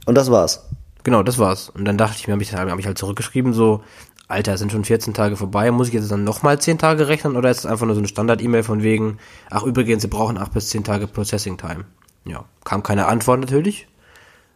Und 0.05 0.15
das 0.15 0.29
war's. 0.29 0.69
Genau, 1.03 1.23
das 1.23 1.39
war's. 1.39 1.69
Und 1.69 1.85
dann 1.85 1.97
dachte 1.97 2.17
ich 2.19 2.27
mir, 2.27 2.33
habe 2.33 2.43
ich, 2.43 2.53
hab 2.53 2.79
ich 2.79 2.85
halt 2.85 2.97
zurückgeschrieben, 2.97 3.53
so, 3.53 3.83
Alter, 4.27 4.53
es 4.53 4.59
sind 4.59 4.71
schon 4.71 4.83
14 4.83 5.13
Tage 5.13 5.37
vorbei, 5.37 5.71
muss 5.71 5.87
ich 5.87 5.93
jetzt 5.93 6.11
dann 6.11 6.23
nochmal 6.23 6.59
10 6.59 6.77
Tage 6.77 7.07
rechnen 7.07 7.35
oder 7.37 7.49
ist 7.49 7.59
es 7.59 7.65
einfach 7.65 7.85
nur 7.85 7.95
so 7.95 8.01
eine 8.01 8.09
Standard-E-Mail 8.09 8.63
von 8.63 8.83
wegen, 8.83 9.19
ach 9.49 9.63
übrigens, 9.63 10.01
sie 10.01 10.09
brauchen 10.09 10.37
8 10.37 10.53
bis 10.53 10.69
10 10.69 10.83
Tage 10.83 11.07
Processing 11.07 11.57
Time. 11.57 11.85
Ja, 12.25 12.43
kam 12.65 12.83
keine 12.83 13.07
Antwort 13.07 13.39
natürlich. 13.39 13.87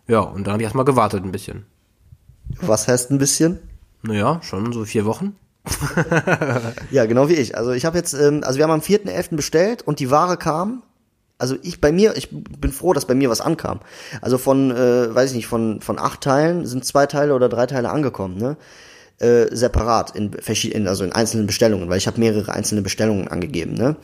Ja, 0.08 0.20
und 0.20 0.46
dann 0.46 0.54
habe 0.54 0.62
ich 0.62 0.66
erstmal 0.66 0.86
gewartet 0.86 1.24
ein 1.24 1.32
bisschen. 1.32 1.66
Was 2.60 2.88
heißt 2.88 3.12
ein 3.12 3.18
bisschen? 3.18 3.60
Naja, 4.02 4.42
schon 4.44 4.74
so 4.74 4.84
vier 4.84 5.06
Wochen. 5.06 5.36
ja, 6.92 7.06
genau 7.06 7.30
wie 7.30 7.36
ich. 7.36 7.56
Also 7.58 7.72
ich 7.72 7.86
habe 7.86 7.98
jetzt, 7.98 8.14
ähm, 8.14 8.44
also 8.44 8.58
wir 8.58 8.64
haben 8.64 8.72
am 8.72 8.82
4.11. 8.82 9.36
bestellt 9.36 9.82
und 9.84 10.00
die 10.00 10.10
Ware 10.10 10.38
kam. 10.38 10.84
Also 11.38 11.56
ich 11.64 11.82
bei 11.82 11.92
mir, 11.92 12.16
ich 12.16 12.30
bin 12.30 12.72
froh, 12.72 12.94
dass 12.94 13.06
bei 13.06 13.16
mir 13.16 13.30
was 13.30 13.42
ankam. 13.42 13.80
Also 14.22 14.38
von, 14.38 14.72
äh, 14.72 15.14
weiß 15.14 15.32
ich 15.32 15.36
nicht, 15.38 15.48
von, 15.48 15.82
von 15.82 15.98
acht 15.98 16.22
Teilen 16.22 16.66
sind 16.66 16.86
zwei 16.86 17.08
Teile 17.08 17.34
oder 17.34 17.50
drei 17.50 17.66
Teile 17.66 17.90
angekommen, 17.90 18.38
ne? 18.38 18.58
Äh, 19.18 19.56
separat 19.56 20.16
in 20.16 20.34
verschiedenen, 20.34 20.88
also 20.88 21.04
in 21.04 21.12
einzelnen 21.12 21.48
Bestellungen, 21.48 21.90
weil 21.90 21.98
ich 21.98 22.08
habe 22.08 22.20
mehrere 22.20 22.54
einzelne 22.54 22.82
Bestellungen 22.82 23.28
angegeben, 23.28 23.74
ne? 23.74 23.96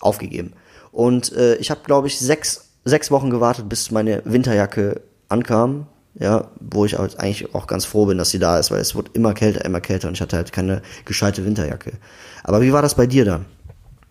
Aufgegeben. 0.00 0.52
Und 0.90 1.32
äh, 1.32 1.56
ich 1.56 1.70
habe, 1.70 1.80
glaube 1.84 2.08
ich, 2.08 2.18
sechs, 2.18 2.70
sechs 2.84 3.10
Wochen 3.10 3.30
gewartet, 3.30 3.68
bis 3.68 3.90
meine 3.90 4.22
Winterjacke 4.24 5.00
ankam. 5.28 5.86
Ja, 6.14 6.48
wo 6.58 6.84
ich 6.84 6.98
halt 6.98 7.18
eigentlich 7.20 7.54
auch 7.54 7.66
ganz 7.66 7.84
froh 7.84 8.06
bin, 8.06 8.18
dass 8.18 8.30
sie 8.30 8.38
da 8.38 8.58
ist, 8.58 8.70
weil 8.70 8.80
es 8.80 8.94
wurde 8.94 9.10
immer 9.14 9.32
kälter, 9.32 9.64
immer 9.64 9.80
kälter 9.80 10.08
und 10.08 10.14
ich 10.14 10.20
hatte 10.20 10.36
halt 10.36 10.52
keine 10.52 10.82
gescheite 11.04 11.44
Winterjacke. 11.44 11.92
Aber 12.42 12.62
wie 12.62 12.72
war 12.72 12.82
das 12.82 12.96
bei 12.96 13.06
dir 13.06 13.24
dann? 13.24 13.46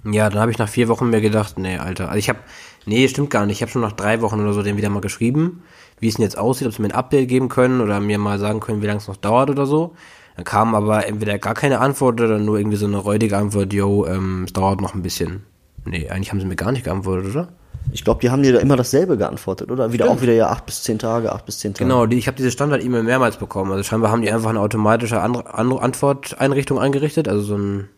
Ja, 0.05 0.29
dann 0.29 0.39
habe 0.39 0.51
ich 0.51 0.57
nach 0.57 0.69
vier 0.69 0.87
Wochen 0.87 1.09
mir 1.09 1.19
gedacht, 1.19 1.57
nee, 1.59 1.77
Alter. 1.77 2.07
Also 2.07 2.19
ich 2.19 2.29
habe, 2.29 2.39
nee, 2.85 3.07
stimmt 3.09 3.29
gar 3.29 3.45
nicht. 3.45 3.57
Ich 3.57 3.61
habe 3.61 3.71
schon 3.71 3.81
nach 3.81 3.91
drei 3.91 4.21
Wochen 4.21 4.39
oder 4.39 4.53
so 4.53 4.63
den 4.63 4.77
wieder 4.77 4.89
mal 4.89 5.01
geschrieben, 5.01 5.61
wie 5.99 6.07
es 6.07 6.15
denn 6.15 6.23
jetzt 6.23 6.37
aussieht, 6.37 6.67
ob 6.67 6.73
sie 6.73 6.81
mir 6.81 6.89
ein 6.89 6.95
Update 6.95 7.27
geben 7.27 7.49
können 7.49 7.81
oder 7.81 7.99
mir 7.99 8.17
mal 8.17 8.39
sagen 8.39 8.61
können, 8.61 8.81
wie 8.81 8.87
lange 8.87 8.99
es 8.99 9.09
noch 9.09 9.17
dauert 9.17 9.49
oder 9.49 9.65
so. 9.65 9.93
Dann 10.37 10.45
kam 10.45 10.73
aber 10.73 11.05
entweder 11.05 11.37
gar 11.37 11.53
keine 11.53 11.79
Antwort 11.79 12.21
oder 12.21 12.39
nur 12.39 12.57
irgendwie 12.57 12.77
so 12.77 12.85
eine 12.85 12.97
räudige 12.97 13.37
Antwort, 13.37 13.73
yo, 13.73 14.05
ähm, 14.05 14.45
es 14.45 14.53
dauert 14.53 14.79
noch 14.79 14.95
ein 14.95 15.01
bisschen. 15.01 15.43
Nee, 15.83 16.09
eigentlich 16.09 16.31
haben 16.31 16.39
sie 16.39 16.45
mir 16.47 16.55
gar 16.55 16.71
nicht 16.71 16.85
geantwortet, 16.85 17.31
oder? 17.31 17.49
Ich 17.91 18.03
glaube, 18.03 18.21
die 18.21 18.29
haben 18.29 18.43
dir 18.43 18.53
da 18.53 18.59
immer 18.59 18.75
dasselbe 18.75 19.17
geantwortet, 19.17 19.71
oder? 19.71 19.91
Wieder 19.91 20.09
auch 20.09 20.21
wieder 20.21 20.33
ja 20.33 20.49
acht 20.49 20.65
bis 20.65 20.83
zehn 20.83 20.99
Tage, 20.99 21.31
acht 21.31 21.45
bis 21.45 21.59
zehn 21.59 21.73
Tage. 21.73 21.85
Genau, 21.85 22.05
die, 22.05 22.17
ich 22.17 22.27
habe 22.27 22.37
diese 22.37 22.51
Standard-E-Mail 22.51 23.03
mehrmals 23.03 23.37
bekommen. 23.37 23.71
Also 23.71 23.83
scheinbar 23.83 24.11
haben 24.11 24.21
die 24.21 24.31
einfach 24.31 24.49
eine 24.49 24.59
automatische 24.59 25.21
An 25.21 25.35
An 25.35 25.71
Antworteinrichtung 25.71 26.79
eingerichtet, 26.79 27.27
also 27.27 27.41
so 27.41 27.57
ein 27.57 27.89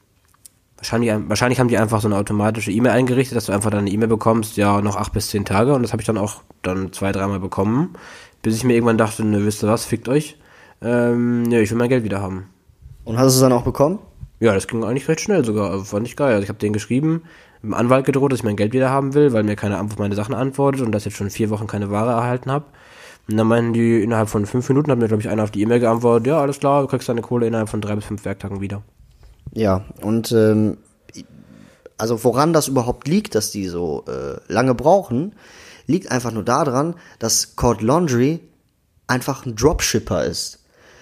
Wahrscheinlich, 0.81 1.11
wahrscheinlich 1.27 1.59
haben 1.59 1.67
die 1.67 1.77
einfach 1.77 2.01
so 2.01 2.07
eine 2.07 2.17
automatische 2.17 2.71
E-Mail 2.71 2.93
eingerichtet, 2.93 3.35
dass 3.35 3.45
du 3.45 3.51
einfach 3.51 3.69
dann 3.69 3.81
eine 3.81 3.91
E-Mail 3.91 4.07
bekommst, 4.07 4.57
ja, 4.57 4.81
noch 4.81 4.95
acht 4.95 5.13
bis 5.13 5.29
zehn 5.29 5.45
Tage. 5.45 5.75
Und 5.75 5.83
das 5.83 5.91
habe 5.91 6.01
ich 6.01 6.07
dann 6.07 6.17
auch 6.17 6.41
dann 6.63 6.91
zwei, 6.91 7.11
dreimal 7.11 7.39
bekommen, 7.39 7.93
bis 8.41 8.55
ich 8.55 8.63
mir 8.63 8.73
irgendwann 8.73 8.97
dachte, 8.97 9.23
ne, 9.23 9.45
wisst 9.45 9.63
ihr 9.63 9.69
was, 9.69 9.85
fickt 9.85 10.09
euch. 10.09 10.37
Ähm, 10.81 11.43
ne, 11.43 11.61
ich 11.61 11.69
will 11.69 11.77
mein 11.77 11.89
Geld 11.89 12.03
wieder 12.03 12.19
haben. 12.19 12.47
Und 13.03 13.19
hast 13.19 13.33
du 13.33 13.35
es 13.35 13.41
dann 13.41 13.53
auch 13.53 13.61
bekommen? 13.61 13.99
Ja, 14.39 14.55
das 14.55 14.65
ging 14.65 14.83
eigentlich 14.83 15.07
recht 15.07 15.21
schnell 15.21 15.45
sogar. 15.45 15.85
Fand 15.85 16.07
ich 16.07 16.15
geil. 16.15 16.33
Also 16.33 16.41
ich 16.41 16.49
habe 16.49 16.57
denen 16.57 16.73
geschrieben, 16.73 17.21
im 17.63 17.73
Anwalt 17.73 18.05
gedroht, 18.05 18.31
dass 18.31 18.39
ich 18.39 18.45
mein 18.45 18.55
Geld 18.55 18.73
wieder 18.73 18.89
haben 18.89 19.13
will, 19.13 19.33
weil 19.33 19.43
mir 19.43 19.55
keiner 19.55 19.81
auf 19.81 19.97
meine 19.97 20.15
Sachen 20.15 20.33
antwortet 20.33 20.81
und 20.81 20.91
dass 20.91 21.03
ich 21.03 21.07
jetzt 21.07 21.17
schon 21.17 21.29
vier 21.29 21.49
Wochen 21.49 21.67
keine 21.67 21.91
Ware 21.91 22.11
erhalten 22.11 22.51
habe. 22.51 22.65
Und 23.29 23.37
dann 23.37 23.47
meinen 23.47 23.73
die, 23.73 24.01
innerhalb 24.01 24.29
von 24.29 24.45
fünf 24.45 24.67
Minuten 24.67 24.91
hat 24.91 24.97
mir, 24.97 25.07
glaube 25.07 25.21
ich, 25.21 25.29
einer 25.29 25.43
auf 25.43 25.51
die 25.51 25.61
E-Mail 25.61 25.79
geantwortet, 25.79 26.27
ja, 26.27 26.41
alles 26.41 26.59
klar, 26.59 26.81
du 26.81 26.87
kriegst 26.87 27.07
deine 27.07 27.21
Kohle 27.21 27.47
innerhalb 27.47 27.69
von 27.69 27.81
drei 27.81 27.95
bis 27.95 28.05
fünf 28.05 28.25
Werktagen 28.25 28.61
wieder. 28.61 28.81
Ja, 29.53 29.85
und 30.01 30.31
ähm, 30.31 30.77
also 31.97 32.23
woran 32.23 32.51
das 32.51 32.67
überhaupt 32.67 33.07
liegt, 33.07 33.35
dass 33.35 33.51
die 33.51 33.67
so 33.67 34.05
äh, 34.07 34.39
lange 34.51 34.73
brauchen, 34.73 35.35
liegt 35.85 36.11
einfach 36.11 36.31
nur 36.31 36.43
daran, 36.43 36.95
dass 37.19 37.55
Cord 37.55 37.81
Laundry 37.81 38.39
einfach 39.07 39.45
ein 39.45 39.55
Dropshipper 39.55 40.25
ist. 40.25 40.59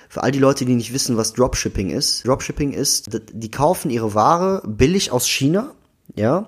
Für 0.09 0.23
all 0.23 0.31
die 0.31 0.39
Leute, 0.39 0.65
die 0.65 0.75
nicht 0.75 0.91
wissen, 0.91 1.17
was 1.17 1.33
Dropshipping 1.33 1.91
ist. 1.91 2.27
Dropshipping 2.27 2.73
ist, 2.73 3.21
die 3.31 3.51
kaufen 3.51 3.91
ihre 3.91 4.15
Ware 4.15 4.63
billig 4.65 5.11
aus 5.11 5.27
China, 5.27 5.73
ja, 6.15 6.47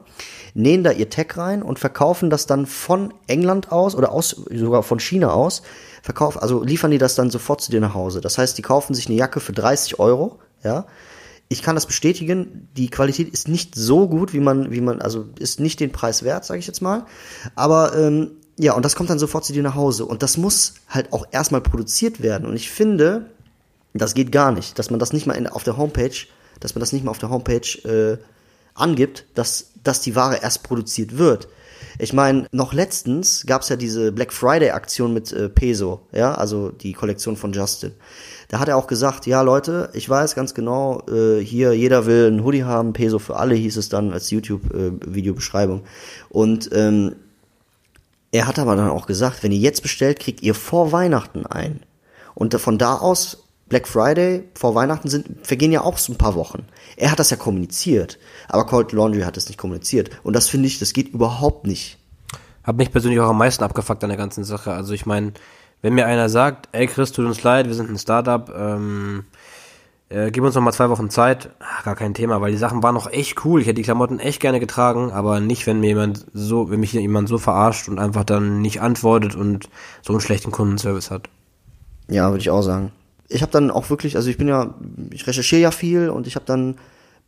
nähen 0.53 0.83
da 0.83 0.91
ihr 0.91 1.09
Tag 1.09 1.37
rein 1.37 1.63
und 1.63 1.79
verkaufen 1.79 2.29
das 2.29 2.45
dann 2.45 2.65
von 2.65 3.13
England 3.27 3.71
aus 3.71 3.95
oder 3.95 4.11
aus, 4.11 4.29
sogar 4.29 4.83
von 4.83 4.99
China 4.99 5.31
aus, 5.31 5.61
verkaufen, 6.01 6.39
also 6.39 6.63
liefern 6.63 6.91
die 6.91 6.97
das 6.97 7.15
dann 7.15 7.29
sofort 7.29 7.61
zu 7.61 7.71
dir 7.71 7.79
nach 7.79 7.93
Hause. 7.93 8.21
Das 8.21 8.37
heißt, 8.37 8.57
die 8.57 8.61
kaufen 8.61 8.93
sich 8.93 9.07
eine 9.07 9.15
Jacke 9.15 9.39
für 9.39 9.53
30 9.53 9.99
Euro, 9.99 10.39
ja, 10.63 10.85
ich 11.51 11.61
kann 11.63 11.75
das 11.75 11.85
bestätigen, 11.85 12.69
die 12.77 12.89
Qualität 12.89 13.27
ist 13.27 13.49
nicht 13.49 13.75
so 13.75 14.07
gut, 14.07 14.31
wie 14.31 14.39
man, 14.39 14.71
wie 14.71 14.79
man, 14.79 15.01
also 15.01 15.25
ist 15.37 15.59
nicht 15.59 15.81
den 15.81 15.91
Preis 15.91 16.23
wert, 16.23 16.45
sage 16.45 16.59
ich 16.59 16.67
jetzt 16.67 16.81
mal. 16.81 17.05
Aber 17.55 17.93
ähm, 17.97 18.31
ja, 18.57 18.71
und 18.71 18.85
das 18.85 18.95
kommt 18.95 19.09
dann 19.09 19.19
sofort 19.19 19.43
zu 19.43 19.51
dir 19.51 19.61
nach 19.61 19.75
Hause. 19.75 20.05
Und 20.05 20.23
das 20.23 20.37
muss 20.37 20.75
halt 20.87 21.11
auch 21.11 21.25
erstmal 21.31 21.59
produziert 21.59 22.21
werden. 22.21 22.47
Und 22.47 22.55
ich 22.55 22.71
finde, 22.71 23.31
das 23.93 24.13
geht 24.13 24.31
gar 24.31 24.53
nicht, 24.53 24.79
dass 24.79 24.91
man 24.91 24.99
das 24.99 25.11
nicht 25.11 25.27
mal 25.27 25.33
in, 25.33 25.45
auf 25.45 25.63
der 25.63 25.75
Homepage, 25.75 26.15
dass 26.61 26.73
man 26.73 26.79
das 26.79 26.93
nicht 26.93 27.03
mal 27.03 27.11
auf 27.11 27.19
der 27.19 27.29
Homepage 27.29 27.59
äh, 27.83 28.17
angibt, 28.73 29.25
dass, 29.35 29.71
dass 29.83 30.01
die 30.01 30.15
Ware 30.15 30.39
erst 30.41 30.63
produziert 30.63 31.17
wird. 31.17 31.47
Ich 31.99 32.13
meine, 32.13 32.47
noch 32.51 32.73
letztens 32.73 33.45
gab 33.45 33.61
es 33.61 33.69
ja 33.69 33.75
diese 33.75 34.11
Black 34.11 34.33
Friday-Aktion 34.33 35.13
mit 35.13 35.31
äh, 35.33 35.49
Peso, 35.49 36.01
ja, 36.11 36.33
also 36.33 36.69
die 36.69 36.93
Kollektion 36.93 37.35
von 37.35 37.53
Justin. 37.53 37.91
Da 38.47 38.59
hat 38.59 38.67
er 38.67 38.77
auch 38.77 38.87
gesagt, 38.87 39.27
ja 39.27 39.41
Leute, 39.41 39.89
ich 39.93 40.09
weiß 40.09 40.35
ganz 40.35 40.53
genau, 40.53 41.03
äh, 41.07 41.39
hier 41.43 41.73
jeder 41.73 42.05
will 42.05 42.27
ein 42.31 42.43
Hoodie 42.43 42.63
haben, 42.63 42.93
Peso 42.93 43.19
für 43.19 43.37
alle 43.37 43.55
hieß 43.55 43.77
es 43.77 43.89
dann 43.89 44.13
als 44.13 44.29
YouTube-Videobeschreibung. 44.31 45.79
Äh, 45.79 45.83
Und 46.29 46.69
ähm, 46.73 47.15
er 48.31 48.47
hat 48.47 48.59
aber 48.59 48.75
dann 48.75 48.89
auch 48.89 49.07
gesagt, 49.07 49.43
wenn 49.43 49.51
ihr 49.51 49.59
jetzt 49.59 49.81
bestellt, 49.81 50.19
kriegt 50.19 50.41
ihr 50.41 50.55
vor 50.55 50.91
Weihnachten 50.91 51.45
ein. 51.45 51.81
Und 52.33 52.53
von 52.59 52.77
da 52.77 52.95
aus 52.95 53.40
Black 53.71 53.87
Friday 53.87 54.43
vor 54.53 54.75
Weihnachten 54.75 55.07
sind, 55.07 55.47
vergehen 55.47 55.71
ja 55.71 55.79
auch 55.79 55.97
so 55.97 56.11
ein 56.11 56.17
paar 56.17 56.35
Wochen. 56.35 56.65
Er 56.97 57.09
hat 57.09 57.19
das 57.19 57.29
ja 57.29 57.37
kommuniziert, 57.37 58.19
aber 58.49 58.65
Cold 58.65 58.91
Laundry 58.91 59.21
hat 59.21 59.37
es 59.37 59.47
nicht 59.47 59.57
kommuniziert. 59.57 60.09
Und 60.23 60.35
das 60.35 60.49
finde 60.49 60.67
ich, 60.67 60.77
das 60.77 60.91
geht 60.91 61.13
überhaupt 61.13 61.65
nicht. 61.65 61.97
Hab 62.65 62.75
mich 62.75 62.91
persönlich 62.91 63.21
auch 63.21 63.29
am 63.29 63.37
meisten 63.37 63.63
abgefuckt 63.63 64.03
an 64.03 64.09
der 64.09 64.17
ganzen 64.17 64.43
Sache. 64.43 64.73
Also 64.73 64.93
ich 64.93 65.05
meine, 65.05 65.31
wenn 65.81 65.93
mir 65.93 66.05
einer 66.05 66.27
sagt, 66.27 66.67
ey 66.73 66.85
Chris, 66.85 67.13
tut 67.13 67.25
uns 67.25 67.43
leid, 67.43 67.67
wir 67.67 67.73
sind 67.73 67.89
ein 67.89 67.97
Startup, 67.97 68.51
ähm, 68.53 69.23
äh, 70.09 70.31
gib 70.31 70.43
uns 70.43 70.53
noch 70.53 70.61
mal 70.61 70.73
zwei 70.73 70.89
Wochen 70.89 71.09
Zeit, 71.09 71.51
ach, 71.59 71.85
gar 71.85 71.95
kein 71.95 72.13
Thema, 72.13 72.41
weil 72.41 72.51
die 72.51 72.57
Sachen 72.57 72.83
waren 72.83 72.95
noch 72.95 73.09
echt 73.09 73.45
cool. 73.45 73.61
Ich 73.61 73.67
hätte 73.67 73.75
die 73.75 73.83
Klamotten 73.83 74.19
echt 74.19 74.41
gerne 74.41 74.59
getragen, 74.59 75.11
aber 75.11 75.39
nicht, 75.39 75.65
wenn 75.65 75.79
mir 75.79 75.87
jemand 75.87 76.25
so, 76.33 76.69
wenn 76.69 76.81
mich 76.81 76.91
jemand 76.91 77.29
so 77.29 77.37
verarscht 77.37 77.87
und 77.87 77.99
einfach 77.99 78.25
dann 78.25 78.59
nicht 78.59 78.81
antwortet 78.81 79.33
und 79.33 79.69
so 80.01 80.11
einen 80.11 80.19
schlechten 80.19 80.51
Kundenservice 80.51 81.09
hat. 81.09 81.29
Ja, 82.09 82.31
würde 82.31 82.41
ich 82.41 82.49
auch 82.49 82.63
sagen. 82.63 82.91
Ich 83.31 83.41
habe 83.41 83.51
dann 83.51 83.71
auch 83.71 83.89
wirklich, 83.89 84.15
also 84.15 84.29
ich 84.29 84.37
bin 84.37 84.47
ja, 84.47 84.75
ich 85.11 85.25
recherchiere 85.25 85.61
ja 85.61 85.71
viel 85.71 86.09
und 86.09 86.27
ich 86.27 86.35
habe 86.35 86.45
dann 86.45 86.77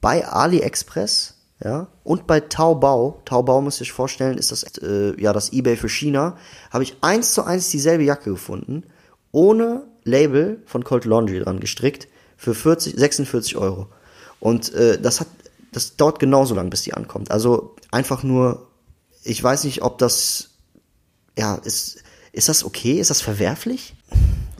bei 0.01 0.28
AliExpress 0.28 1.36
ja, 1.64 1.88
und 2.04 2.28
bei 2.28 2.41
Taobao, 2.41 3.22
Taobao 3.24 3.62
müsst 3.62 3.80
ihr 3.80 3.84
euch 3.84 3.93
vorstellen, 3.93 4.38
ist 4.38 4.51
das 4.51 4.64
äh, 4.80 5.20
ja 5.22 5.32
das 5.32 5.54
eBay 5.54 5.78
für 5.78 5.88
China, 5.88 6.38
habe 6.72 6.84
ich 6.84 6.97
eins 7.01 7.34
zu 7.34 7.43
eins 7.43 7.70
dieselbe 7.70 8.04
Jacke 8.04 8.32
gefunden, 8.32 8.84
ohne 9.32 9.84
Label 10.04 10.62
von 10.66 10.84
Cold 10.84 11.06
Laundry 11.06 11.39
dran 11.39 11.62
gestrickt, 11.62 12.10
für 12.36 12.54
40, 12.54 12.97
46 12.97 13.56
Euro. 13.56 13.88
Und 14.41 14.74
äh, 14.74 14.99
das 14.99 15.22
hat, 15.22 15.28
das 15.72 15.95
dauert 15.95 16.20
genauso 16.20 16.54
lang, 16.54 16.70
bis 16.70 16.82
die 16.82 16.93
ankommt. 16.93 17.32
Also 17.32 17.76
einfach 17.91 18.24
nur, 18.24 18.68
ich 19.24 19.41
weiß 19.41 19.64
nicht, 19.64 19.84
ob 19.84 19.97
das, 19.99 20.49
ja, 21.38 21.56
ist, 21.56 22.04
ist 22.34 22.49
das 22.49 22.66
okay? 22.66 22.99
Ist 22.99 23.10
das 23.10 23.22
verwerflich? 23.22 23.95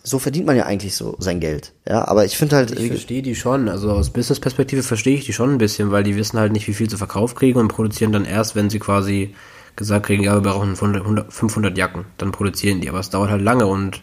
So 0.04 0.20
verdient 0.20 0.46
man 0.46 0.58
ja 0.58 0.66
eigentlich 0.66 0.96
so 0.96 1.16
sein 1.20 1.40
Geld. 1.40 1.74
Ja, 1.88 2.08
aber 2.08 2.26
ich 2.26 2.38
finde 2.38 2.58
halt. 2.58 2.78
Ich 2.78 2.88
verstehe 2.88 3.22
die 3.22 3.36
schon. 3.36 3.70
Also 3.70 3.92
aus 3.92 4.10
Business-Perspektive 4.10 4.84
verstehe 4.84 5.16
ich 5.16 5.26
die 5.26 5.34
schon 5.34 5.52
ein 5.52 5.58
bisschen, 5.58 5.92
weil 5.92 6.04
die 6.04 6.18
wissen 6.18 6.38
halt 6.38 6.52
nicht, 6.52 6.68
wie 6.68 6.74
viel 6.74 6.90
zu 6.90 6.98
Verkauf 6.98 7.36
kriegen 7.36 7.60
und 7.60 7.70
produzieren 7.70 8.12
dann 8.12 8.26
erst, 8.26 8.56
wenn 8.56 8.70
sie 8.70 8.80
quasi 8.80 9.34
gesagt 9.76 10.06
kriegen, 10.06 10.24
ja, 10.24 10.36
wir 10.36 10.42
brauchen 10.42 10.76
500 10.76 11.78
Jacken. 11.78 12.06
Dann 12.18 12.32
produzieren 12.32 12.82
die. 12.82 12.90
Aber 12.90 13.00
es 13.00 13.10
dauert 13.10 13.32
halt 13.32 13.42
lange 13.42 13.66
und 13.66 14.02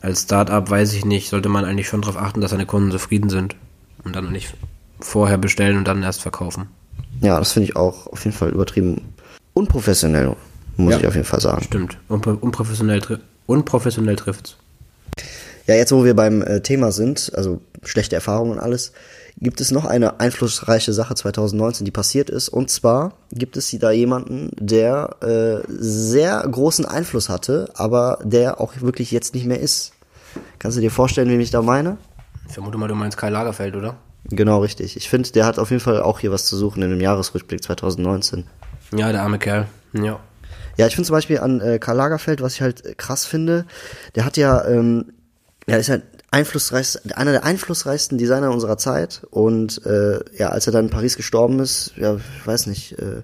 als 0.00 0.22
Startup 0.22 0.68
weiß 0.68 0.92
ich 0.94 1.04
nicht, 1.04 1.28
sollte 1.30 1.48
man 1.48 1.64
eigentlich 1.64 1.88
schon 1.88 2.02
darauf 2.02 2.16
achten, 2.16 2.40
dass 2.40 2.50
seine 2.50 2.66
Kunden 2.66 2.90
zufrieden 2.90 3.30
sind 3.30 3.56
und 4.04 4.14
dann 4.14 4.32
nicht 4.32 4.54
vorher 5.00 5.38
bestellen 5.38 5.78
und 5.78 5.88
dann 5.88 6.02
erst 6.02 6.20
verkaufen. 6.20 6.68
Ja, 7.20 7.38
das 7.38 7.52
finde 7.52 7.68
ich 7.68 7.76
auch 7.76 8.06
auf 8.08 8.24
jeden 8.24 8.36
Fall 8.36 8.50
übertrieben 8.50 9.14
unprofessionell, 9.54 10.34
muss 10.76 10.92
ja, 10.92 11.00
ich 11.00 11.06
auf 11.06 11.14
jeden 11.14 11.26
Fall 11.26 11.40
sagen. 11.40 11.62
Stimmt. 11.62 11.98
Unprofessionell 12.08 13.00
unprofessionell 13.46 14.16
trifft's. 14.16 14.56
Ja, 15.66 15.74
jetzt 15.76 15.92
wo 15.92 16.04
wir 16.04 16.14
beim 16.14 16.42
äh, 16.42 16.60
Thema 16.60 16.92
sind, 16.92 17.32
also 17.34 17.60
schlechte 17.82 18.16
Erfahrungen 18.16 18.52
und 18.52 18.58
alles, 18.58 18.92
gibt 19.38 19.60
es 19.60 19.70
noch 19.70 19.84
eine 19.84 20.20
einflussreiche 20.20 20.92
Sache 20.92 21.14
2019, 21.14 21.84
die 21.84 21.90
passiert 21.90 22.30
ist. 22.30 22.48
Und 22.48 22.70
zwar 22.70 23.14
gibt 23.30 23.56
es 23.56 23.70
da 23.78 23.90
jemanden, 23.90 24.50
der 24.58 25.16
äh, 25.20 25.66
sehr 25.68 26.40
großen 26.40 26.84
Einfluss 26.84 27.28
hatte, 27.28 27.70
aber 27.74 28.18
der 28.22 28.60
auch 28.60 28.74
wirklich 28.80 29.10
jetzt 29.10 29.34
nicht 29.34 29.46
mehr 29.46 29.60
ist. 29.60 29.92
Kannst 30.58 30.76
du 30.76 30.80
dir 30.80 30.90
vorstellen, 30.90 31.28
wen 31.28 31.40
ich 31.40 31.50
da 31.50 31.62
meine? 31.62 31.96
Ich 32.48 32.54
vermute 32.54 32.78
mal, 32.78 32.88
du 32.88 32.94
meinst 32.94 33.16
Kai 33.16 33.30
Lagerfeld, 33.30 33.76
oder? 33.76 33.96
Genau, 34.24 34.60
richtig. 34.60 34.96
Ich 34.96 35.08
finde, 35.08 35.30
der 35.32 35.46
hat 35.46 35.58
auf 35.58 35.70
jeden 35.70 35.80
Fall 35.80 36.02
auch 36.02 36.20
hier 36.20 36.32
was 36.32 36.46
zu 36.46 36.56
suchen 36.56 36.82
in 36.82 36.90
dem 36.90 37.00
Jahresrückblick 37.00 37.62
2019. 37.62 38.44
Ja, 38.94 39.10
der 39.10 39.22
arme 39.22 39.38
Kerl. 39.38 39.66
Ja. 39.92 40.20
Ja, 40.76 40.86
ich 40.86 40.94
finde 40.94 41.06
zum 41.06 41.14
Beispiel 41.14 41.38
an 41.38 41.60
äh, 41.60 41.78
Karl 41.78 41.96
Lagerfeld, 41.96 42.40
was 42.40 42.54
ich 42.54 42.62
halt 42.62 42.98
krass 42.98 43.26
finde, 43.26 43.66
der 44.14 44.24
hat 44.24 44.36
ja, 44.36 44.64
ähm, 44.66 45.12
ja, 45.66 45.76
ist 45.76 45.90
halt 45.90 46.02
einflussreichst, 46.30 47.16
einer 47.16 47.32
der 47.32 47.44
einflussreichsten 47.44 48.18
Designer 48.18 48.50
unserer 48.50 48.78
Zeit. 48.78 49.22
Und 49.30 49.84
äh, 49.86 50.20
ja, 50.36 50.48
als 50.48 50.66
er 50.66 50.72
dann 50.72 50.86
in 50.86 50.90
Paris 50.90 51.16
gestorben 51.16 51.60
ist, 51.60 51.92
ja, 51.96 52.16
ich 52.16 52.46
weiß 52.46 52.66
nicht, 52.66 52.98
äh, 52.98 53.22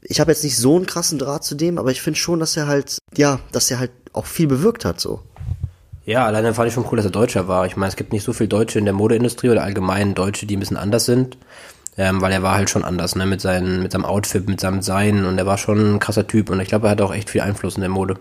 ich 0.00 0.20
habe 0.20 0.30
jetzt 0.30 0.44
nicht 0.44 0.56
so 0.56 0.76
einen 0.76 0.86
krassen 0.86 1.18
Draht 1.18 1.44
zu 1.44 1.54
dem, 1.54 1.78
aber 1.78 1.90
ich 1.90 2.02
finde 2.02 2.18
schon, 2.18 2.38
dass 2.38 2.56
er 2.56 2.66
halt, 2.66 2.98
ja, 3.16 3.40
dass 3.52 3.70
er 3.70 3.78
halt 3.78 3.90
auch 4.12 4.26
viel 4.26 4.46
bewirkt 4.46 4.84
hat, 4.84 5.00
so. 5.00 5.20
Ja, 6.06 6.26
alleine 6.26 6.52
fand 6.52 6.68
ich 6.68 6.74
schon 6.74 6.86
cool, 6.90 6.96
dass 6.96 7.06
er 7.06 7.10
Deutscher 7.10 7.48
war. 7.48 7.66
Ich 7.66 7.76
meine, 7.76 7.88
es 7.88 7.96
gibt 7.96 8.12
nicht 8.12 8.24
so 8.24 8.34
viel 8.34 8.46
Deutsche 8.46 8.78
in 8.78 8.84
der 8.84 8.92
Modeindustrie 8.92 9.48
oder 9.48 9.62
allgemein 9.62 10.14
Deutsche, 10.14 10.44
die 10.44 10.56
ein 10.56 10.60
bisschen 10.60 10.76
anders 10.76 11.06
sind 11.06 11.38
ähm, 11.96 12.20
weil 12.20 12.32
er 12.32 12.42
war 12.42 12.54
halt 12.54 12.70
schon 12.70 12.84
anders, 12.84 13.16
ne, 13.16 13.26
mit, 13.26 13.40
seinen, 13.40 13.82
mit 13.82 13.92
seinem 13.92 14.04
Outfit, 14.04 14.48
mit 14.48 14.60
seinem 14.60 14.82
Sein 14.82 15.24
und 15.24 15.38
er 15.38 15.46
war 15.46 15.58
schon 15.58 15.94
ein 15.94 15.98
krasser 16.00 16.26
Typ 16.26 16.50
und 16.50 16.60
ich 16.60 16.68
glaube, 16.68 16.88
er 16.88 16.92
hat 16.92 17.00
auch 17.00 17.14
echt 17.14 17.30
viel 17.30 17.40
Einfluss 17.40 17.76
in 17.76 17.82
der 17.82 17.90
Mode. 17.90 18.16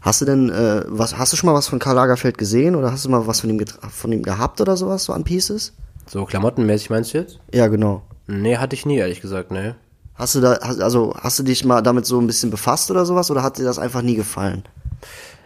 Hast 0.00 0.20
du 0.20 0.24
denn, 0.24 0.48
äh, 0.50 0.84
was, 0.86 1.18
hast 1.18 1.32
du 1.32 1.36
schon 1.36 1.48
mal 1.48 1.54
was 1.54 1.68
von 1.68 1.78
Karl 1.78 1.96
Lagerfeld 1.96 2.38
gesehen 2.38 2.76
oder 2.76 2.92
hast 2.92 3.04
du 3.04 3.08
mal 3.08 3.26
was 3.26 3.40
von 3.40 3.50
ihm, 3.50 3.64
von 3.66 4.12
ihm 4.12 4.22
gehabt 4.22 4.60
oder 4.60 4.76
sowas, 4.76 5.04
so 5.04 5.12
an 5.12 5.24
Pieces? 5.24 5.72
So 6.06 6.24
klamottenmäßig 6.24 6.90
meinst 6.90 7.12
du 7.12 7.18
jetzt? 7.18 7.40
Ja, 7.52 7.66
genau. 7.66 8.02
Nee, 8.26 8.56
hatte 8.56 8.74
ich 8.74 8.86
nie, 8.86 8.96
ehrlich 8.96 9.20
gesagt, 9.20 9.50
ne. 9.50 9.74
Hast 10.14 10.34
du 10.34 10.40
da, 10.40 10.52
also 10.54 11.14
hast 11.20 11.38
du 11.38 11.42
dich 11.42 11.64
mal 11.64 11.80
damit 11.80 12.06
so 12.06 12.20
ein 12.20 12.26
bisschen 12.26 12.50
befasst 12.50 12.90
oder 12.90 13.06
sowas 13.06 13.30
oder 13.30 13.42
hat 13.42 13.58
dir 13.58 13.64
das 13.64 13.78
einfach 13.78 14.02
nie 14.02 14.16
gefallen? 14.16 14.64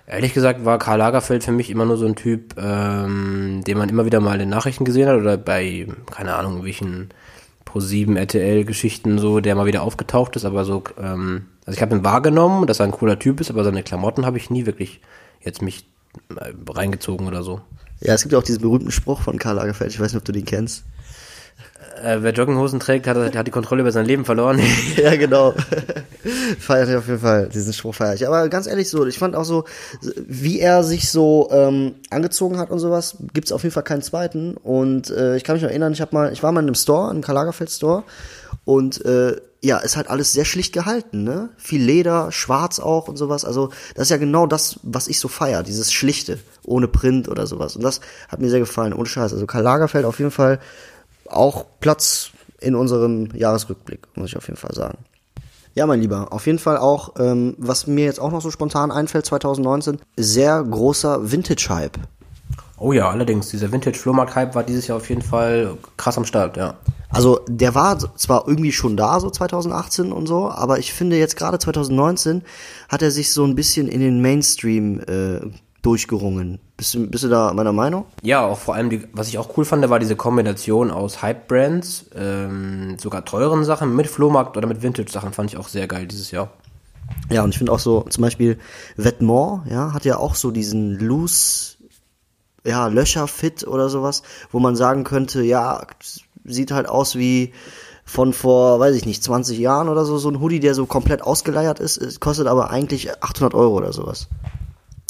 Ehrlich 0.07 0.35
gesagt 0.35 0.65
war 0.65 0.79
Karl 0.79 0.99
Lagerfeld 0.99 1.45
für 1.45 1.53
mich 1.53 1.71
immer 1.71 1.85
nur 1.85 1.97
so 1.97 2.07
ein 2.07 2.17
Typ, 2.17 2.55
ähm, 2.59 3.63
den 3.67 3.79
man 3.79 3.89
immer 3.89 4.05
wieder 4.05 4.21
mal 4.21 4.35
in 4.35 4.41
den 4.41 4.49
Nachrichten 4.49 4.85
gesehen 4.85 5.09
hat 5.09 5.17
oder 5.17 5.37
bei, 5.37 5.87
keine 6.11 6.35
Ahnung, 6.35 6.65
welchen 6.65 7.11
Pro7 7.73 8.17
RTL-Geschichten 8.17 9.19
so, 9.19 9.41
der 9.41 9.55
mal 9.55 9.67
wieder 9.67 9.83
aufgetaucht 9.83 10.37
ist, 10.37 10.45
aber 10.45 10.65
so, 10.65 10.83
ähm, 10.99 11.47
also 11.65 11.77
ich 11.77 11.83
habe 11.83 11.95
ihn 11.97 12.05
wahrgenommen, 12.05 12.67
dass 12.67 12.81
er 12.81 12.87
ein 12.87 12.93
cooler 12.93 13.19
Typ 13.19 13.41
ist, 13.41 13.51
aber 13.51 13.65
seine 13.65 13.83
Klamotten 13.83 14.27
habe 14.27 14.37
ich 14.37 14.51
nie 14.51 14.67
wirklich 14.67 15.01
jetzt 15.41 15.63
mich 15.63 15.87
äh, 16.37 16.53
reingezogen 16.69 17.27
oder 17.27 17.43
so. 17.43 17.61
Ja, 18.01 18.15
es 18.15 18.23
gibt 18.23 18.33
ja 18.33 18.39
auch 18.39 18.43
diesen 18.43 18.63
berühmten 18.63 18.91
Spruch 18.91 19.21
von 19.21 19.39
Karl 19.39 19.57
Lagerfeld, 19.57 19.93
ich 19.93 20.01
weiß 20.01 20.13
nicht, 20.13 20.21
ob 20.21 20.25
du 20.25 20.33
den 20.33 20.45
kennst. 20.45 20.85
Äh, 22.03 22.23
wer 22.23 22.33
Jogginghosen 22.33 22.81
trägt, 22.81 23.07
hat, 23.07 23.37
hat 23.37 23.47
die 23.47 23.51
Kontrolle 23.51 23.83
über 23.83 23.93
sein 23.93 24.07
Leben 24.07 24.25
verloren. 24.25 24.61
ja, 24.97 25.15
genau. 25.17 25.55
feiert 26.59 26.89
ich 26.89 26.97
auf 26.97 27.07
jeden 27.07 27.21
Fall, 27.21 27.49
diesen 27.49 27.73
Spruch 27.73 27.95
feiere 27.95 28.15
ich. 28.15 28.27
Aber 28.27 28.49
ganz 28.49 28.67
ehrlich 28.67 28.89
so, 28.89 29.07
ich 29.07 29.19
fand 29.19 29.37
auch 29.37 29.45
so, 29.45 29.65
wie 30.27 30.61
er 30.61 30.85
sich 30.85 31.11
so 31.11 31.49
ähm, 31.53 31.95
angezogen 32.11 32.59
hat 32.59 32.71
und 32.71 32.79
sowas, 32.79 33.17
gibt's 33.33 33.53
auf 33.53 33.63
jeden 33.63 33.73
Fall 33.73 33.83
keinen 33.83 34.03
zweiten. 34.03 34.57
Und 34.57 35.11
äh, 35.11 35.37
ich 35.37 35.45
kann 35.45 35.55
mich 35.55 35.63
noch 35.63 35.71
erinnern, 35.71 35.93
ich 35.93 36.13
mal, 36.13 36.33
ich 36.33 36.43
war 36.43 36.53
mal 36.53 36.61
in 36.61 36.67
einem 36.67 36.75
Store, 36.75 37.05
in 37.05 37.11
einem 37.11 37.23
Karl 37.23 37.37
Lagerfeld 37.37 37.71
Store 37.71 38.05
und 38.65 39.05
äh, 39.05 39.37
ja, 39.65 39.79
ist 39.79 39.97
halt 39.97 40.11
alles 40.11 40.33
sehr 40.33 40.45
schlicht 40.45 40.73
gehalten, 40.73 41.23
ne? 41.23 41.51
Viel 41.57 41.81
Leder, 41.81 42.33
schwarz 42.33 42.81
auch 42.81 43.07
und 43.07 43.17
sowas. 43.17 43.45
Also, 43.45 43.71
das 43.95 44.05
ist 44.05 44.11
ja 44.11 44.17
genau 44.17 44.47
das, 44.47 44.81
was 44.83 45.07
ich 45.07 45.21
so 45.21 45.29
feier, 45.29 45.63
dieses 45.63 45.93
Schlichte, 45.93 46.41
ohne 46.65 46.89
Print 46.89 47.29
oder 47.29 47.47
sowas. 47.47 47.77
Und 47.77 47.83
das 47.83 48.01
hat 48.29 48.41
mir 48.41 48.51
sehr 48.51 48.59
gefallen, 48.59 48.93
ohne 48.93 49.07
Scheiß. 49.07 49.33
Also 49.33 49.47
Karl 49.47 49.63
Lagerfeld 49.63 50.05
auf 50.05 50.19
jeden 50.19 50.33
Fall 50.33 50.59
auch 51.29 51.67
Platz 51.81 52.31
in 52.61 52.75
unserem 52.75 53.35
Jahresrückblick, 53.35 54.07
muss 54.15 54.31
ich 54.31 54.37
auf 54.37 54.47
jeden 54.47 54.59
Fall 54.59 54.75
sagen. 54.75 54.99
Ja, 55.75 55.87
mein 55.87 56.01
Lieber, 56.01 56.33
auf 56.33 56.47
jeden 56.47 56.59
Fall 56.59 56.77
auch, 56.77 57.15
ähm, 57.19 57.55
was 57.59 57.87
mir 57.87 58.05
jetzt 58.05 58.21
auch 58.21 58.31
noch 58.31 58.43
so 58.43 58.51
spontan 58.51 58.91
einfällt, 58.91 59.25
2019, 59.25 59.99
sehr 60.17 60.63
großer 60.63 61.33
Vintage-Hype. 61.33 61.99
Oh 62.79 62.93
ja, 62.93 63.09
allerdings, 63.09 63.49
dieser 63.49 63.73
Vintage-Flohmarkt-Hype 63.73 64.55
war 64.55 64.65
dieses 64.65 64.87
Jahr 64.87 64.99
auf 64.99 65.09
jeden 65.09 65.23
Fall 65.23 65.79
krass 65.97 66.19
am 66.19 66.27
Start, 66.27 66.57
ja. 66.57 66.75
Also 67.09 67.41
der 67.47 67.75
war 67.75 67.99
zwar 68.17 68.49
irgendwie 68.49 68.73
schon 68.73 68.97
da, 68.97 69.21
so 69.21 69.31
2018 69.31 70.13
und 70.13 70.27
so, 70.27 70.51
aber 70.51 70.79
ich 70.79 70.93
finde 70.93 71.17
jetzt 71.17 71.37
gerade 71.37 71.59
2019 71.59 72.43
hat 72.89 73.03
er 73.03 73.11
sich 73.11 73.33
so 73.33 73.45
ein 73.45 73.55
bisschen 73.55 73.89
in 73.89 74.01
den 74.01 74.21
Mainstream 74.21 75.01
äh, 75.01 75.41
durchgerungen. 75.83 76.61
Bist 76.77 76.95
du, 76.95 77.07
bist 77.09 77.25
du 77.25 77.29
da 77.29 77.53
meiner 77.53 77.73
Meinung? 77.73 78.07
Ja, 78.23 78.47
auch 78.47 78.59
vor 78.59 78.75
allem, 78.75 78.89
die, 78.89 79.07
was 79.13 79.29
ich 79.29 79.39
auch 79.39 79.57
cool 79.57 79.65
fand, 79.65 79.89
war 79.91 79.99
diese 79.99 80.17
Kombination 80.17 80.91
aus 80.91 81.23
Hype-Brands, 81.23 82.07
ähm, 82.15 82.97
sogar 82.99 83.25
teuren 83.25 83.65
Sachen 83.65 83.95
mit 83.95 84.07
Flohmarkt 84.07 84.57
oder 84.57 84.69
mit 84.69 84.83
Vintage-Sachen, 84.83 85.33
fand 85.33 85.51
ich 85.51 85.59
auch 85.59 85.69
sehr 85.69 85.89
geil 85.89 86.07
dieses 86.07 86.31
Jahr. 86.31 86.51
Ja, 87.31 87.43
und 87.43 87.51
ich 87.51 87.59
finde 87.59 87.73
auch 87.73 87.81
so, 87.81 88.03
zum 88.03 88.23
Beispiel 88.23 88.59
Vetements, 88.97 89.69
ja, 89.71 89.93
hat 89.93 90.05
ja 90.05 90.19
auch 90.19 90.37
so 90.37 90.51
diesen 90.51 90.99
loose, 90.99 91.77
ja, 92.65 92.87
Löcher-Fit 92.87 93.67
oder 93.67 93.89
sowas, 93.89 94.23
wo 94.53 94.61
man 94.61 94.77
sagen 94.77 95.03
könnte, 95.03 95.43
ja, 95.43 95.85
sieht 96.45 96.71
halt 96.71 96.89
aus 96.89 97.17
wie 97.17 97.53
von 98.05 98.33
vor, 98.33 98.79
weiß 98.81 98.95
ich 98.95 99.07
nicht, 99.07 99.23
20 99.23 99.59
Jahren 99.59 99.89
oder 99.89 100.05
so, 100.05 100.19
so 100.19 100.29
ein 100.29 100.41
Hoodie, 100.41 100.61
der 100.61 100.75
so 100.75 100.87
komplett 100.87 101.23
ausgeleiert 101.23 101.81
ist, 101.81 102.21
kostet 102.21 102.47
aber 102.47 102.71
eigentlich 102.71 103.23
800 103.23 103.55
Euro 103.55 103.77
oder 103.77 103.93
sowas. 103.93 104.29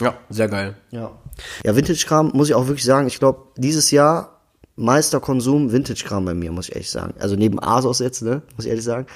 Ja, 0.01 0.15
sehr 0.31 0.49
geil. 0.49 0.77
Ja. 0.91 1.13
Ja, 1.65 1.77
Vintage-Kram 1.77 2.33
muss 2.35 2.49
ich 2.49 2.55
auch 2.55 2.67
wirklich 2.67 2.85
sagen, 2.85 3.07
ich 3.07 3.19
glaube, 3.19 3.53
dieses 3.57 3.91
Jahr 3.91 4.42
Meisterkonsum 4.77 5.71
Vintage-Kram 5.71 6.25
bei 6.25 6.33
mir, 6.33 6.51
muss 6.51 6.69
ich 6.69 6.75
ehrlich 6.75 6.91
sagen. 6.91 7.13
Also 7.19 7.37
neben 7.37 7.63
Asos 7.63 7.99
jetzt, 7.99 8.23
ne, 8.23 8.41
muss 8.57 8.65
ich 8.65 8.71
ehrlich 8.71 8.85
sagen. 8.85 9.07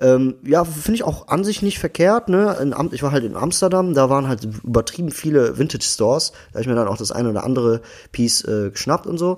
Ähm, 0.00 0.36
ja, 0.42 0.64
finde 0.64 0.94
ich 0.94 1.04
auch 1.04 1.28
an 1.28 1.44
sich 1.44 1.60
nicht 1.60 1.78
verkehrt, 1.78 2.30
ne. 2.30 2.56
In 2.62 2.72
Am 2.72 2.88
ich 2.92 3.02
war 3.02 3.12
halt 3.12 3.24
in 3.24 3.36
Amsterdam, 3.36 3.92
da 3.92 4.08
waren 4.08 4.26
halt 4.26 4.48
übertrieben 4.64 5.10
viele 5.10 5.58
Vintage-Stores. 5.58 6.30
Da 6.30 6.54
habe 6.54 6.62
ich 6.62 6.66
mir 6.66 6.74
dann 6.74 6.88
auch 6.88 6.96
das 6.96 7.12
eine 7.12 7.28
oder 7.28 7.44
andere 7.44 7.82
Piece 8.10 8.42
äh, 8.44 8.70
geschnappt 8.70 9.06
und 9.06 9.18
so. 9.18 9.36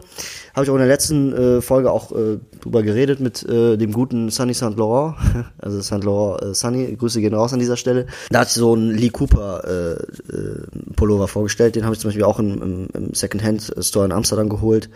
Habe 0.54 0.64
ich 0.64 0.70
auch 0.70 0.74
in 0.74 0.80
der 0.80 0.88
letzten 0.88 1.32
äh, 1.32 1.60
Folge 1.60 1.90
auch 1.90 2.12
äh, 2.12 2.38
drüber 2.60 2.84
geredet 2.84 3.18
mit 3.18 3.42
äh, 3.42 3.76
dem 3.76 3.92
guten 3.92 4.30
Sunny 4.30 4.54
St. 4.54 4.76
Laurent. 4.76 5.16
Also 5.58 5.80
St. 5.80 6.04
Laurent 6.04 6.42
äh, 6.42 6.54
Sunny, 6.54 6.94
Grüße 6.94 7.20
gehen 7.20 7.34
raus 7.34 7.52
an 7.52 7.58
dieser 7.58 7.76
Stelle. 7.76 8.06
Da 8.30 8.40
hatte 8.40 8.48
ich 8.48 8.54
so 8.54 8.74
einen 8.74 8.90
Lee 8.90 9.08
Cooper 9.08 9.64
äh, 9.64 9.92
äh, 10.32 10.62
Pullover 10.94 11.26
vorgestellt. 11.26 11.74
Den 11.74 11.84
habe 11.84 11.94
ich 11.94 12.00
zum 12.00 12.08
Beispiel 12.08 12.24
auch 12.24 12.38
im, 12.38 12.62
im, 12.62 12.88
im 12.92 13.14
Second-Hand-Store 13.14 14.04
in 14.04 14.12
Amsterdam 14.12 14.48
geholt. 14.48 14.90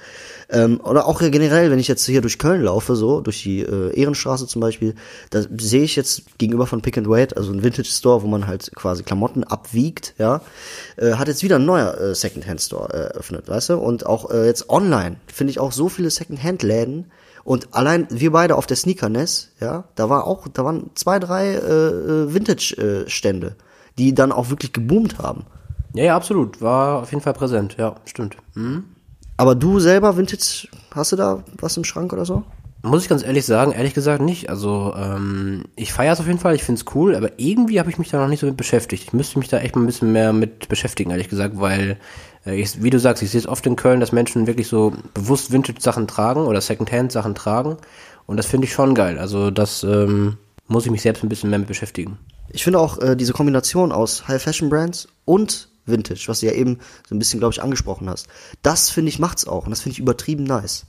Ähm, 0.51 0.81
oder 0.83 1.07
auch 1.07 1.21
generell, 1.21 1.71
wenn 1.71 1.79
ich 1.79 1.89
jetzt 1.89 2.07
hier 2.07 2.23
durch 2.23 2.39
Köln 2.39 2.63
laufe, 2.63 2.97
so, 2.97 3.21
durch 3.21 3.43
die 3.43 3.61
äh, 3.61 3.95
Ehrenstraße 3.95 4.47
zum 4.47 4.61
Beispiel, 4.61 4.95
da 5.29 5.43
sehe 5.59 5.83
ich 5.83 5.95
jetzt 5.95 6.39
gegenüber 6.39 6.67
von 6.67 6.81
Pick 6.81 6.97
and 6.97 7.09
Wait, 7.09 7.37
also 7.37 7.53
ein 7.53 7.63
Vintage 7.63 7.89
Store, 7.89 8.23
wo 8.23 8.27
man 8.29 8.47
halt 8.47 8.71
quasi 8.75 9.03
Klamotten 9.03 9.45
abwiegt, 9.45 10.15
ja, 10.17 10.41
äh, 10.97 11.13
hat 11.15 11.29
jetzt 11.29 11.43
wieder 11.43 11.57
ein 11.57 11.67
neuer 11.67 11.99
äh, 12.01 12.15
Secondhand 12.15 12.63
Store 12.63 12.93
äh, 12.93 13.13
eröffnet, 13.13 13.47
weißt 13.49 13.71
du? 13.71 13.77
Und 13.77 14.07
auch 14.07 14.31
äh, 14.31 14.47
jetzt 14.47 14.71
online 14.71 15.17
finde 15.27 15.51
ich 15.51 15.61
auch 15.61 15.73
so 15.73 15.91
viele 15.91 16.09
Secondhand-Läden. 16.09 17.11
Und 17.45 17.69
allein 17.73 18.07
wir 18.11 18.33
beide 18.33 18.57
auf 18.57 18.67
der 18.67 18.77
Sneakerness, 18.77 19.51
ja, 19.61 19.85
da 19.97 20.09
war 20.09 20.27
auch, 20.27 20.49
da 20.49 20.65
waren 20.65 20.91
zwei, 20.95 21.19
drei 21.19 21.55
äh, 21.55 21.89
äh 21.89 22.35
Vintage-Stände, 22.35 23.57
die 23.99 24.15
dann 24.15 24.33
auch 24.33 24.49
wirklich 24.49 24.73
geboomt 24.73 25.19
haben. 25.19 25.45
Ja, 25.95 26.05
ja, 26.05 26.17
absolut. 26.17 26.63
War 26.63 27.03
auf 27.03 27.11
jeden 27.11 27.23
Fall 27.23 27.35
präsent, 27.35 27.77
ja, 27.79 27.97
stimmt. 28.07 28.37
Hm? 28.55 28.85
Aber 29.39 29.55
du 29.55 29.79
selber, 29.79 30.17
Vintage, 30.17 30.69
hast 30.95 31.13
du 31.13 31.17
da 31.17 31.43
was 31.59 31.77
im 31.77 31.85
Schrank 31.85 32.13
oder 32.13 32.27
so? 32.27 32.45
Muss 32.83 33.03
ich 33.03 33.09
ganz 33.09 33.23
ehrlich 33.25 33.47
sagen, 33.47 33.73
ehrlich 33.73 33.95
gesagt 33.95 34.21
nicht. 34.21 34.51
Also 34.51 34.95
ähm, 34.97 35.65
ich 35.77 35.93
feiere 35.93 36.13
es 36.13 36.21
auf 36.21 36.27
jeden 36.27 36.39
Fall, 36.39 36.55
ich 36.55 36.65
finde 36.65 36.81
es 36.81 36.95
cool, 36.95 37.15
aber 37.15 37.31
irgendwie 37.39 37.79
habe 37.79 37.89
ich 37.91 37.99
mich 37.99 38.11
da 38.11 38.21
noch 38.21 38.29
nicht 38.29 38.41
so 38.41 38.47
mit 38.47 38.57
beschäftigt. 38.57 39.05
Ich 39.05 39.13
müsste 39.13 39.39
mich 39.39 39.49
da 39.49 39.59
echt 39.59 39.77
mal 39.77 39.83
ein 39.83 39.87
bisschen 39.87 40.13
mehr 40.13 40.33
mit 40.33 40.69
beschäftigen, 40.69 41.11
ehrlich 41.11 41.29
gesagt, 41.29 41.59
weil, 41.59 41.99
äh, 42.47 42.61
ich, 42.61 42.83
wie 42.83 42.91
du 42.91 42.99
sagst, 42.99 43.23
ich 43.23 43.31
sehe 43.31 43.41
es 43.41 43.47
oft 43.47 43.65
in 43.67 43.77
Köln, 43.77 44.01
dass 44.01 44.13
Menschen 44.13 44.47
wirklich 44.47 44.69
so 44.69 44.93
bewusst 45.15 45.53
Vintage-Sachen 45.53 46.09
tragen 46.09 46.47
oder 46.47 46.61
Secondhand-Sachen 46.61 47.35
tragen. 47.35 47.77
Und 48.27 48.37
das 48.37 48.47
finde 48.47 48.67
ich 48.67 48.73
schon 48.73 48.95
geil. 48.95 49.19
Also 49.19 49.51
das 49.51 49.85
ähm, 49.85 50.37
muss 50.67 50.85
ich 50.85 50.91
mich 50.91 51.03
selbst 51.03 51.23
ein 51.23 51.29
bisschen 51.29 51.51
mehr 51.51 51.61
mit 51.61 51.69
beschäftigen. 51.69 52.19
Ich 52.51 52.65
finde 52.65 52.81
auch 52.81 52.99
äh, 52.99 53.17
diese 53.17 53.33
Kombination 53.33 53.93
aus 53.93 54.27
High-Fashion-Brands 54.27 55.09
und 55.25 55.69
Vintage, 55.89 56.25
was 56.27 56.41
du 56.41 56.47
ja 56.47 56.53
eben 56.53 56.79
so 57.09 57.15
ein 57.15 57.19
bisschen, 57.19 57.41
glaube 57.41 57.53
ich, 57.53 57.63
angesprochen 57.63 58.09
hast. 58.09 58.29
Das 58.63 58.91
finde 58.91 59.11
ich 59.11 59.19
macht's 59.19 59.47
auch 59.47 59.65
und 59.65 59.71
das 59.71 59.81
finde 59.81 59.95
ich 59.95 59.99
übertrieben 59.99 60.45
nice. 60.45 60.87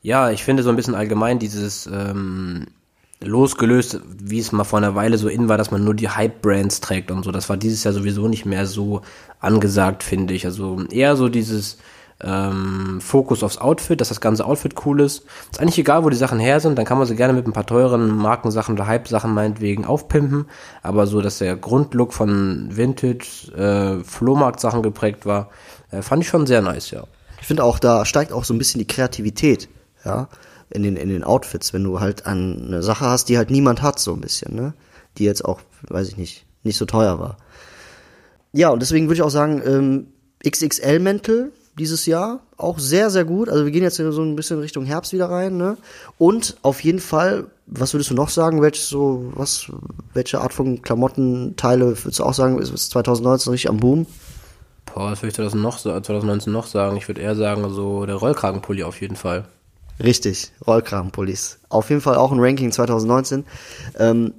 Ja, 0.00 0.30
ich 0.30 0.44
finde 0.44 0.62
so 0.62 0.70
ein 0.70 0.76
bisschen 0.76 0.94
allgemein 0.94 1.38
dieses 1.38 1.88
ähm, 1.92 2.66
losgelöst, 3.20 4.00
wie 4.06 4.38
es 4.38 4.52
mal 4.52 4.64
vor 4.64 4.78
einer 4.78 4.94
Weile 4.94 5.18
so 5.18 5.28
in 5.28 5.48
war, 5.48 5.58
dass 5.58 5.70
man 5.70 5.84
nur 5.84 5.94
die 5.94 6.08
Hype-Brands 6.08 6.80
trägt 6.80 7.10
und 7.10 7.24
so. 7.24 7.32
Das 7.32 7.48
war 7.48 7.56
dieses 7.56 7.82
Jahr 7.84 7.94
sowieso 7.94 8.28
nicht 8.28 8.46
mehr 8.46 8.66
so 8.66 9.02
angesagt, 9.40 10.02
finde 10.02 10.34
ich. 10.34 10.46
Also 10.46 10.84
eher 10.90 11.16
so 11.16 11.28
dieses 11.28 11.78
ähm, 12.20 13.00
Fokus 13.00 13.42
aufs 13.42 13.58
Outfit, 13.58 14.00
dass 14.00 14.08
das 14.08 14.20
ganze 14.20 14.44
Outfit 14.44 14.74
cool 14.84 15.00
ist. 15.00 15.24
Ist 15.50 15.60
eigentlich 15.60 15.78
egal, 15.78 16.04
wo 16.04 16.10
die 16.10 16.16
Sachen 16.16 16.40
her 16.40 16.58
sind, 16.60 16.76
dann 16.76 16.84
kann 16.84 16.98
man 16.98 17.06
sie 17.06 17.14
gerne 17.14 17.32
mit 17.32 17.46
ein 17.46 17.52
paar 17.52 17.66
teuren 17.66 18.08
Markensachen 18.16 18.74
oder 18.74 18.86
Hype-Sachen 18.86 19.32
meinetwegen 19.32 19.84
aufpimpen, 19.84 20.46
aber 20.82 21.06
so, 21.06 21.20
dass 21.20 21.38
der 21.38 21.56
Grundlook 21.56 22.12
von 22.12 22.70
Vintage, 22.76 23.52
äh, 23.56 24.04
Flohmarkt-Sachen 24.04 24.82
geprägt 24.82 25.26
war, 25.26 25.50
äh, 25.90 26.02
fand 26.02 26.22
ich 26.22 26.28
schon 26.28 26.46
sehr 26.46 26.62
nice, 26.62 26.90
ja. 26.90 27.04
Ich 27.40 27.46
finde 27.46 27.62
auch, 27.62 27.78
da 27.78 28.04
steigt 28.04 28.32
auch 28.32 28.44
so 28.44 28.52
ein 28.52 28.58
bisschen 28.58 28.80
die 28.80 28.86
Kreativität, 28.86 29.68
ja, 30.04 30.28
in 30.70 30.82
den, 30.82 30.96
in 30.96 31.08
den 31.08 31.24
Outfits, 31.24 31.72
wenn 31.72 31.84
du 31.84 32.00
halt 32.00 32.26
eine 32.26 32.82
Sache 32.82 33.06
hast, 33.06 33.28
die 33.28 33.38
halt 33.38 33.50
niemand 33.50 33.80
hat, 33.80 33.98
so 34.00 34.12
ein 34.12 34.20
bisschen, 34.20 34.54
ne, 34.54 34.74
die 35.16 35.24
jetzt 35.24 35.44
auch, 35.44 35.60
weiß 35.88 36.08
ich 36.08 36.16
nicht, 36.16 36.46
nicht 36.64 36.76
so 36.76 36.84
teuer 36.84 37.20
war. 37.20 37.36
Ja, 38.52 38.70
und 38.70 38.80
deswegen 38.80 39.06
würde 39.06 39.14
ich 39.14 39.22
auch 39.22 39.30
sagen, 39.30 39.62
ähm, 39.64 40.06
XXL-Mäntel 40.46 41.52
dieses 41.78 42.06
Jahr. 42.06 42.40
Auch 42.56 42.78
sehr, 42.78 43.10
sehr 43.10 43.24
gut. 43.24 43.48
Also 43.48 43.64
wir 43.64 43.72
gehen 43.72 43.82
jetzt 43.82 43.96
so 43.96 44.22
ein 44.22 44.36
bisschen 44.36 44.58
Richtung 44.58 44.84
Herbst 44.84 45.12
wieder 45.12 45.30
rein, 45.30 45.56
ne? 45.56 45.76
Und 46.18 46.56
auf 46.62 46.82
jeden 46.84 46.98
Fall, 46.98 47.46
was 47.66 47.94
würdest 47.94 48.10
du 48.10 48.14
noch 48.14 48.28
sagen? 48.28 48.60
Welche 48.60 48.82
so, 48.82 49.32
was, 49.34 49.70
welche 50.12 50.40
Art 50.40 50.52
von 50.52 50.82
Klamottenteile 50.82 51.96
würdest 52.04 52.18
du 52.18 52.24
auch 52.24 52.34
sagen, 52.34 52.58
ist 52.58 52.90
2019 52.90 53.50
richtig 53.50 53.70
am 53.70 53.78
Boom? 53.78 54.06
Boah, 54.86 55.12
was 55.12 55.22
würde 55.22 55.28
ich 55.28 55.34
2019 55.34 56.52
noch 56.52 56.66
sagen? 56.66 56.96
Ich 56.96 57.08
würde 57.08 57.20
eher 57.20 57.36
sagen, 57.36 57.68
so 57.70 58.06
der 58.06 58.16
Rollkragenpulli 58.16 58.82
auf 58.82 59.00
jeden 59.00 59.16
Fall. 59.16 59.44
Richtig, 60.02 60.52
Rollkragenpullis. 60.66 61.58
Auf 61.68 61.90
jeden 61.90 62.00
Fall 62.00 62.16
auch 62.16 62.32
ein 62.32 62.40
Ranking 62.40 62.70
2019. 62.72 63.44
Ähm, 63.98 64.32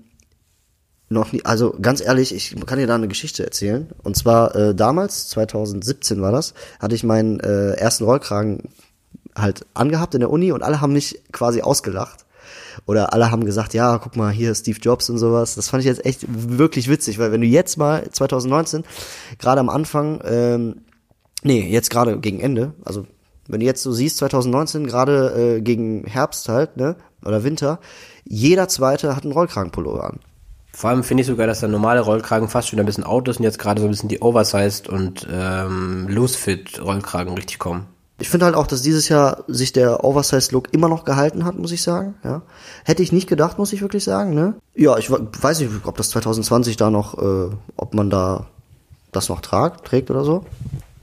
noch 1.09 1.31
nie, 1.31 1.43
also 1.43 1.75
ganz 1.81 2.01
ehrlich, 2.01 2.33
ich 2.33 2.55
kann 2.65 2.77
dir 2.79 2.87
da 2.87 2.95
eine 2.95 3.07
Geschichte 3.07 3.43
erzählen. 3.43 3.89
Und 4.03 4.15
zwar 4.15 4.55
äh, 4.55 4.75
damals, 4.75 5.27
2017 5.29 6.21
war 6.21 6.31
das, 6.31 6.53
hatte 6.79 6.95
ich 6.95 7.03
meinen 7.03 7.39
äh, 7.39 7.71
ersten 7.73 8.03
Rollkragen 8.03 8.69
halt 9.35 9.65
angehabt 9.73 10.13
in 10.13 10.19
der 10.19 10.29
Uni 10.29 10.51
und 10.51 10.63
alle 10.63 10.81
haben 10.81 10.93
mich 10.93 11.21
quasi 11.31 11.61
ausgelacht. 11.61 12.25
Oder 12.85 13.13
alle 13.13 13.31
haben 13.31 13.45
gesagt, 13.45 13.73
ja, 13.73 13.97
guck 13.97 14.15
mal, 14.15 14.31
hier 14.31 14.53
Steve 14.55 14.79
Jobs 14.79 15.09
und 15.09 15.17
sowas. 15.17 15.55
Das 15.55 15.69
fand 15.69 15.81
ich 15.81 15.87
jetzt 15.87 16.05
echt 16.05 16.25
wirklich 16.27 16.89
witzig, 16.89 17.19
weil 17.19 17.31
wenn 17.31 17.41
du 17.41 17.47
jetzt 17.47 17.77
mal 17.77 18.09
2019, 18.09 18.83
gerade 19.37 19.59
am 19.59 19.69
Anfang, 19.69 20.21
ähm, 20.23 20.81
nee, 21.43 21.67
jetzt 21.67 21.89
gerade 21.89 22.19
gegen 22.19 22.39
Ende, 22.39 22.73
also 22.85 23.05
Wenn 23.47 23.61
du 23.61 23.65
jetzt 23.65 23.81
so 23.81 23.91
siehst, 23.91 24.17
2019, 24.17 24.85
gerade 24.85 25.57
äh, 25.57 25.61
gegen 25.61 26.05
Herbst 26.05 26.49
halt, 26.49 26.77
ne, 26.77 26.95
oder 27.25 27.43
Winter, 27.43 27.79
jeder 28.23 28.67
Zweite 28.67 29.15
hat 29.15 29.23
einen 29.23 29.33
Rollkragenpullover 29.33 30.03
an. 30.03 30.19
Vor 30.73 30.89
allem 30.89 31.03
finde 31.03 31.21
ich 31.21 31.27
sogar, 31.27 31.47
dass 31.47 31.59
der 31.59 31.69
normale 31.69 32.01
Rollkragen 32.01 32.47
fast 32.47 32.69
schon 32.69 32.79
ein 32.79 32.85
bisschen 32.85 33.03
out 33.03 33.27
ist 33.27 33.37
und 33.37 33.43
jetzt 33.43 33.59
gerade 33.59 33.81
so 33.81 33.87
ein 33.87 33.91
bisschen 33.91 34.09
die 34.09 34.21
Oversized 34.21 34.87
und 34.87 35.27
ähm, 35.31 36.07
Loose-Fit 36.07 36.81
Rollkragen 36.81 37.33
richtig 37.33 37.59
kommen. 37.59 37.87
Ich 38.21 38.29
finde 38.29 38.45
halt 38.45 38.55
auch, 38.55 38.67
dass 38.67 38.81
dieses 38.81 39.07
Jahr 39.07 39.43
sich 39.47 39.71
der 39.71 40.03
Oversized-Look 40.03 40.73
immer 40.73 40.89
noch 40.89 41.05
gehalten 41.05 41.45
hat, 41.45 41.57
muss 41.57 41.71
ich 41.71 41.81
sagen. 41.81 42.15
Ja. 42.23 42.41
Hätte 42.83 43.01
ich 43.01 43.13
nicht 43.13 43.27
gedacht, 43.27 43.57
muss 43.57 43.71
ich 43.71 43.81
wirklich 43.81 44.03
sagen. 44.03 44.33
Ne? 44.33 44.55
Ja, 44.75 44.97
ich 44.97 45.09
weiß 45.09 45.59
nicht, 45.59 45.71
ob 45.85 45.95
das 45.95 46.09
2020 46.09 46.75
da 46.75 46.89
noch, 46.89 47.17
äh, 47.17 47.55
ob 47.77 47.93
man 47.93 48.09
da 48.09 48.47
das 49.13 49.29
noch 49.29 49.39
tragt, 49.39 49.85
trägt 49.87 50.11
oder 50.11 50.25
so. 50.25 50.45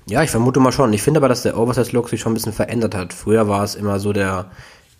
Ja, 0.09 0.23
ich 0.23 0.31
vermute 0.31 0.61
mal 0.61 0.73
schon. 0.73 0.93
Ich 0.93 1.03
finde 1.03 1.19
aber, 1.19 1.29
dass 1.29 1.43
der 1.43 1.59
Oversized-Look 1.59 2.11
sich 2.11 2.21
schon 2.21 2.33
ein 2.33 2.35
bisschen 2.35 2.53
verändert 2.53 2.95
hat. 2.95 3.15
Früher 3.15 3.49
war 3.49 3.65
es 3.65 3.75
immer 3.75 3.99
so, 3.99 4.13
der, 4.13 4.51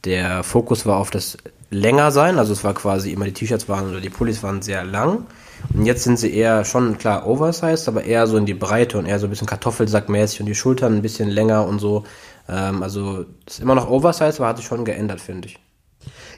der 0.05 0.43
Fokus 0.43 0.87
war 0.87 0.97
auf 0.97 1.11
das 1.11 1.37
länger 1.71 2.11
sein. 2.11 2.39
Also 2.39 2.53
es 2.53 2.65
war 2.65 2.75
quasi 2.75 3.13
immer 3.13 3.25
die 3.25 3.33
T-Shirts 3.33 3.69
waren 3.69 3.91
oder 3.91 4.01
die 4.01 4.11
Pullis 4.11 4.43
waren 4.43 4.63
sehr 4.63 4.85
lang. 4.85 5.27
Und 5.75 5.85
jetzt 5.87 6.05
sind 6.05 6.19
sie 6.19 6.33
eher 6.33 6.65
schon 6.65 6.99
klar 6.99 7.27
oversized, 7.27 7.89
aber 7.89 8.05
eher 8.05 8.27
so 8.27 8.37
in 8.37 8.47
die 8.47 8.55
Breite 8.55 8.99
und 8.99 9.07
eher 9.07 9.19
so 9.19 9.27
ein 9.27 9.31
bisschen 9.31 9.47
Kartoffelsackmäßig 9.47 10.41
und 10.41 10.47
die 10.47 10.55
Schultern 10.55 10.95
ein 10.95 11.03
bisschen 11.03 11.29
länger 11.29 11.67
und 11.67 11.79
so. 11.79 12.05
Ähm, 12.49 12.83
also 12.83 13.25
ist 13.47 13.61
immer 13.61 13.75
noch 13.75 13.89
oversized, 13.89 14.41
aber 14.41 14.49
hat 14.49 14.59
sich 14.59 14.67
schon 14.67 14.85
geändert, 14.85 15.21
finde 15.21 15.49
ich. 15.49 15.59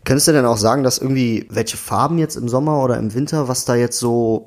Könntest 0.04 0.28
du 0.28 0.32
denn 0.32 0.46
auch 0.46 0.56
sagen, 0.56 0.84
dass 0.84 0.98
irgendwie 0.98 1.46
welche 1.50 1.76
Farben 1.76 2.18
jetzt 2.18 2.36
im 2.36 2.48
Sommer 2.48 2.82
oder 2.82 2.96
im 2.96 3.12
Winter, 3.12 3.48
was 3.48 3.64
da 3.64 3.74
jetzt 3.74 3.98
so, 3.98 4.46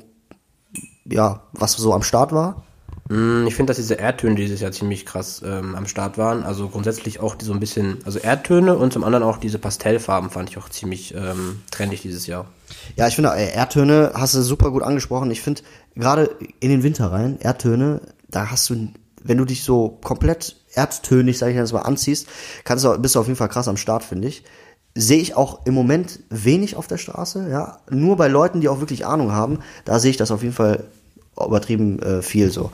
ja, 1.06 1.44
was 1.54 1.74
so 1.74 1.94
am 1.94 2.04
Start 2.04 2.32
war? 2.32 2.64
Mm, 3.12 3.46
ich 3.46 3.56
finde, 3.56 3.72
dass 3.72 3.78
diese 3.78 3.96
Erdtöne 3.96 4.36
dieses 4.36 4.62
Jahr 4.62 4.72
ziemlich 4.72 5.06
krass 5.06 5.42
ähm, 5.46 5.76
am 5.76 5.86
Start 5.86 6.18
waren. 6.18 6.44
Also 6.44 6.70
grundsätzlich 6.70 7.20
auch 7.20 7.36
die 7.36 7.44
so 7.44 7.52
ein 7.52 7.60
bisschen, 7.60 7.98
also 8.06 8.20
Erdtöne 8.20 8.78
und 8.78 8.94
zum 8.94 9.04
anderen 9.04 9.24
auch 9.26 9.38
diese 9.38 9.60
Pastellfarben 9.60 10.30
fand 10.30 10.50
ich 10.50 10.58
auch 10.58 10.70
ziemlich 10.70 11.14
ähm, 11.14 11.62
trendig 11.72 12.04
dieses 12.04 12.26
Jahr. 12.26 12.46
Ja, 12.96 13.10
ich 13.10 13.16
finde, 13.16 13.32
äh, 13.36 13.54
Erdtöne 13.54 14.14
hast 14.14 14.34
du 14.36 14.42
super 14.42 14.72
gut 14.72 14.82
angesprochen. 14.82 15.30
Ich 15.30 15.42
finde, 15.42 15.62
gerade 15.94 16.30
in 16.62 16.70
den 16.70 16.84
Winter 16.84 17.12
rein, 17.12 17.38
Erdtöne, 17.42 18.00
da 18.30 18.50
hast 18.50 18.70
du, 18.70 18.88
wenn 19.22 19.38
du 19.38 19.44
dich 19.44 19.66
so 19.66 20.00
komplett 20.02 20.56
erdtönig, 20.74 21.38
sag 21.38 21.50
ich 21.50 21.58
jetzt 21.58 21.74
mal, 21.74 21.82
anziehst, 21.82 22.28
kannst 22.64 22.86
du, 22.86 22.98
bist 22.98 23.16
du 23.16 23.20
auf 23.20 23.28
jeden 23.28 23.38
Fall 23.38 23.50
krass 23.50 23.68
am 23.68 23.76
Start, 23.76 24.06
finde 24.06 24.30
ich. 24.30 24.46
Sehe 24.96 25.20
ich 25.20 25.36
auch 25.36 25.66
im 25.66 25.74
Moment 25.74 26.20
wenig 26.30 26.78
auf 26.78 26.88
der 26.88 26.98
Straße, 26.98 27.50
ja. 27.50 27.80
Nur 27.90 28.16
bei 28.16 28.30
Leuten, 28.30 28.62
die 28.62 28.70
auch 28.70 28.80
wirklich 28.80 29.06
Ahnung 29.06 29.34
haben, 29.34 29.60
da 29.84 30.00
sehe 30.00 30.12
ich 30.12 30.18
das 30.18 30.32
auf 30.32 30.44
jeden 30.44 30.56
Fall 30.56 30.86
übertrieben 31.38 32.00
äh, 32.00 32.22
viel 32.22 32.52
so. 32.52 32.72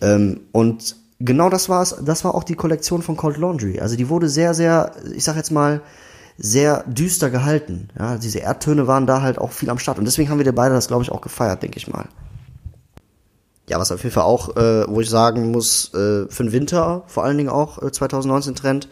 Ähm, 0.00 0.40
und 0.52 0.96
genau 1.20 1.48
das 1.48 1.68
war 1.68 1.82
es, 1.82 1.96
das 2.04 2.24
war 2.24 2.34
auch 2.34 2.44
die 2.44 2.54
Kollektion 2.54 3.02
von 3.02 3.16
Cold 3.16 3.38
Laundry. 3.38 3.80
Also 3.80 3.96
die 3.96 4.08
wurde 4.08 4.28
sehr, 4.28 4.54
sehr, 4.54 4.92
ich 5.14 5.24
sag 5.24 5.36
jetzt 5.36 5.50
mal, 5.50 5.80
sehr 6.38 6.84
düster 6.86 7.30
gehalten. 7.30 7.88
Ja, 7.98 8.18
diese 8.18 8.40
Erdtöne 8.40 8.86
waren 8.86 9.06
da 9.06 9.22
halt 9.22 9.38
auch 9.38 9.52
viel 9.52 9.70
am 9.70 9.78
Start. 9.78 9.98
Und 9.98 10.04
deswegen 10.04 10.28
haben 10.28 10.38
wir 10.38 10.54
beide 10.54 10.74
das, 10.74 10.88
glaube 10.88 11.02
ich, 11.02 11.10
auch 11.10 11.20
gefeiert, 11.22 11.62
denke 11.62 11.78
ich 11.78 11.88
mal. 11.88 12.06
Ja, 13.68 13.80
was 13.80 13.90
auf 13.90 14.02
jeden 14.02 14.14
Fall 14.14 14.24
auch, 14.24 14.56
äh, 14.56 14.84
wo 14.86 15.00
ich 15.00 15.10
sagen 15.10 15.50
muss, 15.50 15.92
äh, 15.92 16.28
für 16.28 16.44
den 16.44 16.52
Winter, 16.52 17.02
vor 17.06 17.24
allen 17.24 17.36
Dingen 17.36 17.48
auch 17.48 17.82
äh, 17.82 17.90
2019 17.90 18.54
Trend, 18.54 18.88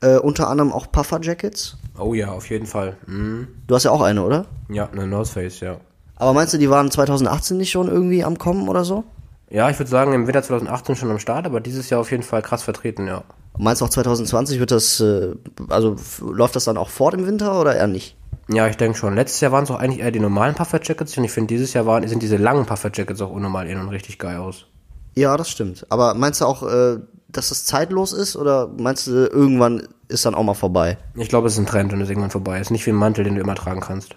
äh, 0.00 0.16
unter 0.16 0.48
anderem 0.48 0.72
auch 0.72 0.90
Puffer 0.90 1.20
Jackets. 1.20 1.76
Oh 1.98 2.14
ja, 2.14 2.30
auf 2.30 2.48
jeden 2.48 2.66
Fall. 2.66 2.96
Mhm. 3.06 3.48
Du 3.66 3.74
hast 3.74 3.84
ja 3.84 3.90
auch 3.90 4.00
eine, 4.00 4.24
oder? 4.24 4.46
Ja, 4.68 4.88
eine 4.88 5.06
North 5.06 5.28
Face, 5.28 5.60
ja. 5.60 5.78
Aber 6.16 6.32
meinst 6.32 6.54
du, 6.54 6.58
die 6.58 6.70
waren 6.70 6.90
2018 6.90 7.56
nicht 7.56 7.70
schon 7.70 7.88
irgendwie 7.88 8.24
am 8.24 8.38
Kommen 8.38 8.68
oder 8.68 8.84
so? 8.84 9.04
Ja, 9.48 9.70
ich 9.70 9.78
würde 9.78 9.90
sagen, 9.90 10.12
im 10.12 10.26
Winter 10.26 10.42
2018 10.42 10.96
schon 10.96 11.10
am 11.10 11.18
Start, 11.18 11.46
aber 11.46 11.60
dieses 11.60 11.88
Jahr 11.88 12.00
auf 12.00 12.10
jeden 12.10 12.22
Fall 12.22 12.42
krass 12.42 12.62
vertreten, 12.62 13.06
ja. 13.06 13.22
Meinst 13.58 13.80
du 13.80 13.86
auch 13.86 13.90
2020 13.90 14.58
wird 14.58 14.70
das, 14.70 15.00
äh, 15.00 15.34
also 15.68 15.96
läuft 16.20 16.56
das 16.56 16.64
dann 16.64 16.76
auch 16.76 16.88
fort 16.88 17.14
im 17.14 17.26
Winter 17.26 17.60
oder 17.60 17.76
eher 17.76 17.86
nicht? 17.86 18.16
Ja, 18.48 18.68
ich 18.68 18.76
denke 18.76 18.98
schon. 18.98 19.14
Letztes 19.14 19.40
Jahr 19.40 19.52
waren 19.52 19.64
es 19.64 19.70
auch 19.70 19.78
eigentlich 19.78 20.00
eher 20.00 20.10
die 20.10 20.20
normalen 20.20 20.54
Puffer 20.54 20.80
Jackets 20.82 21.16
und 21.16 21.24
ich 21.24 21.32
finde, 21.32 21.48
dieses 21.48 21.72
Jahr 21.72 21.86
waren, 21.86 22.06
sind 22.06 22.22
diese 22.22 22.36
langen 22.36 22.66
Puffer 22.66 22.90
Jackets 22.92 23.20
auch 23.20 23.30
unnormal 23.30 23.66
in 23.66 23.78
und 23.78 23.88
richtig 23.88 24.18
geil 24.18 24.36
aus. 24.36 24.66
Ja, 25.14 25.36
das 25.36 25.48
stimmt. 25.48 25.86
Aber 25.88 26.14
meinst 26.14 26.40
du 26.40 26.44
auch, 26.44 26.62
äh, 26.62 26.98
dass 27.28 27.48
das 27.48 27.64
zeitlos 27.64 28.12
ist 28.12 28.36
oder 28.36 28.68
meinst 28.78 29.06
du, 29.06 29.26
irgendwann 29.26 29.88
ist 30.08 30.26
dann 30.26 30.34
auch 30.34 30.42
mal 30.42 30.54
vorbei? 30.54 30.98
Ich 31.14 31.28
glaube, 31.28 31.48
es 31.48 31.54
ist 31.54 31.58
ein 31.58 31.66
Trend 31.66 31.92
und 31.92 32.00
es 32.00 32.04
ist 32.04 32.10
irgendwann 32.10 32.30
vorbei. 32.30 32.56
Es 32.56 32.68
ist 32.68 32.70
nicht 32.70 32.86
wie 32.86 32.90
ein 32.90 32.96
Mantel, 32.96 33.24
den 33.24 33.34
du 33.34 33.40
immer 33.40 33.54
tragen 33.54 33.80
kannst. 33.80 34.14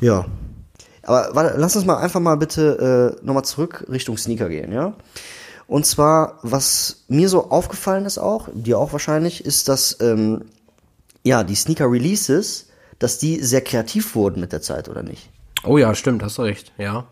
Ja, 0.00 0.26
aber 1.08 1.34
warte, 1.34 1.58
lass 1.58 1.74
uns 1.74 1.86
mal 1.86 1.96
einfach 1.96 2.20
mal 2.20 2.36
bitte 2.36 3.16
äh, 3.22 3.24
nochmal 3.24 3.44
zurück 3.44 3.86
Richtung 3.90 4.18
Sneaker 4.18 4.48
gehen, 4.50 4.72
ja? 4.72 4.92
Und 5.66 5.86
zwar, 5.86 6.38
was 6.42 7.04
mir 7.08 7.28
so 7.28 7.50
aufgefallen 7.50 8.04
ist 8.04 8.18
auch, 8.18 8.48
dir 8.52 8.78
auch 8.78 8.92
wahrscheinlich, 8.92 9.44
ist, 9.44 9.68
dass 9.68 9.98
ähm, 10.00 10.44
ja 11.24 11.44
die 11.44 11.54
Sneaker 11.54 11.90
Releases, 11.90 12.66
dass 12.98 13.18
die 13.18 13.42
sehr 13.42 13.62
kreativ 13.62 14.14
wurden 14.14 14.40
mit 14.40 14.52
der 14.52 14.60
Zeit, 14.60 14.88
oder 14.88 15.02
nicht? 15.02 15.30
Oh 15.64 15.78
ja, 15.78 15.94
stimmt, 15.94 16.22
hast 16.22 16.36
du 16.36 16.42
recht, 16.42 16.72
ja. 16.76 17.06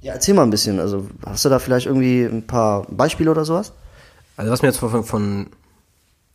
Ja, 0.00 0.14
erzähl 0.14 0.34
mal 0.34 0.44
ein 0.44 0.50
bisschen. 0.50 0.78
Also 0.80 1.08
hast 1.26 1.44
du 1.44 1.48
da 1.48 1.58
vielleicht 1.58 1.86
irgendwie 1.86 2.22
ein 2.24 2.46
paar 2.46 2.86
Beispiele 2.88 3.30
oder 3.30 3.44
sowas? 3.44 3.72
Also 4.36 4.50
was 4.52 4.62
mir 4.62 4.68
jetzt 4.68 4.78
von, 4.78 5.04
von 5.04 5.46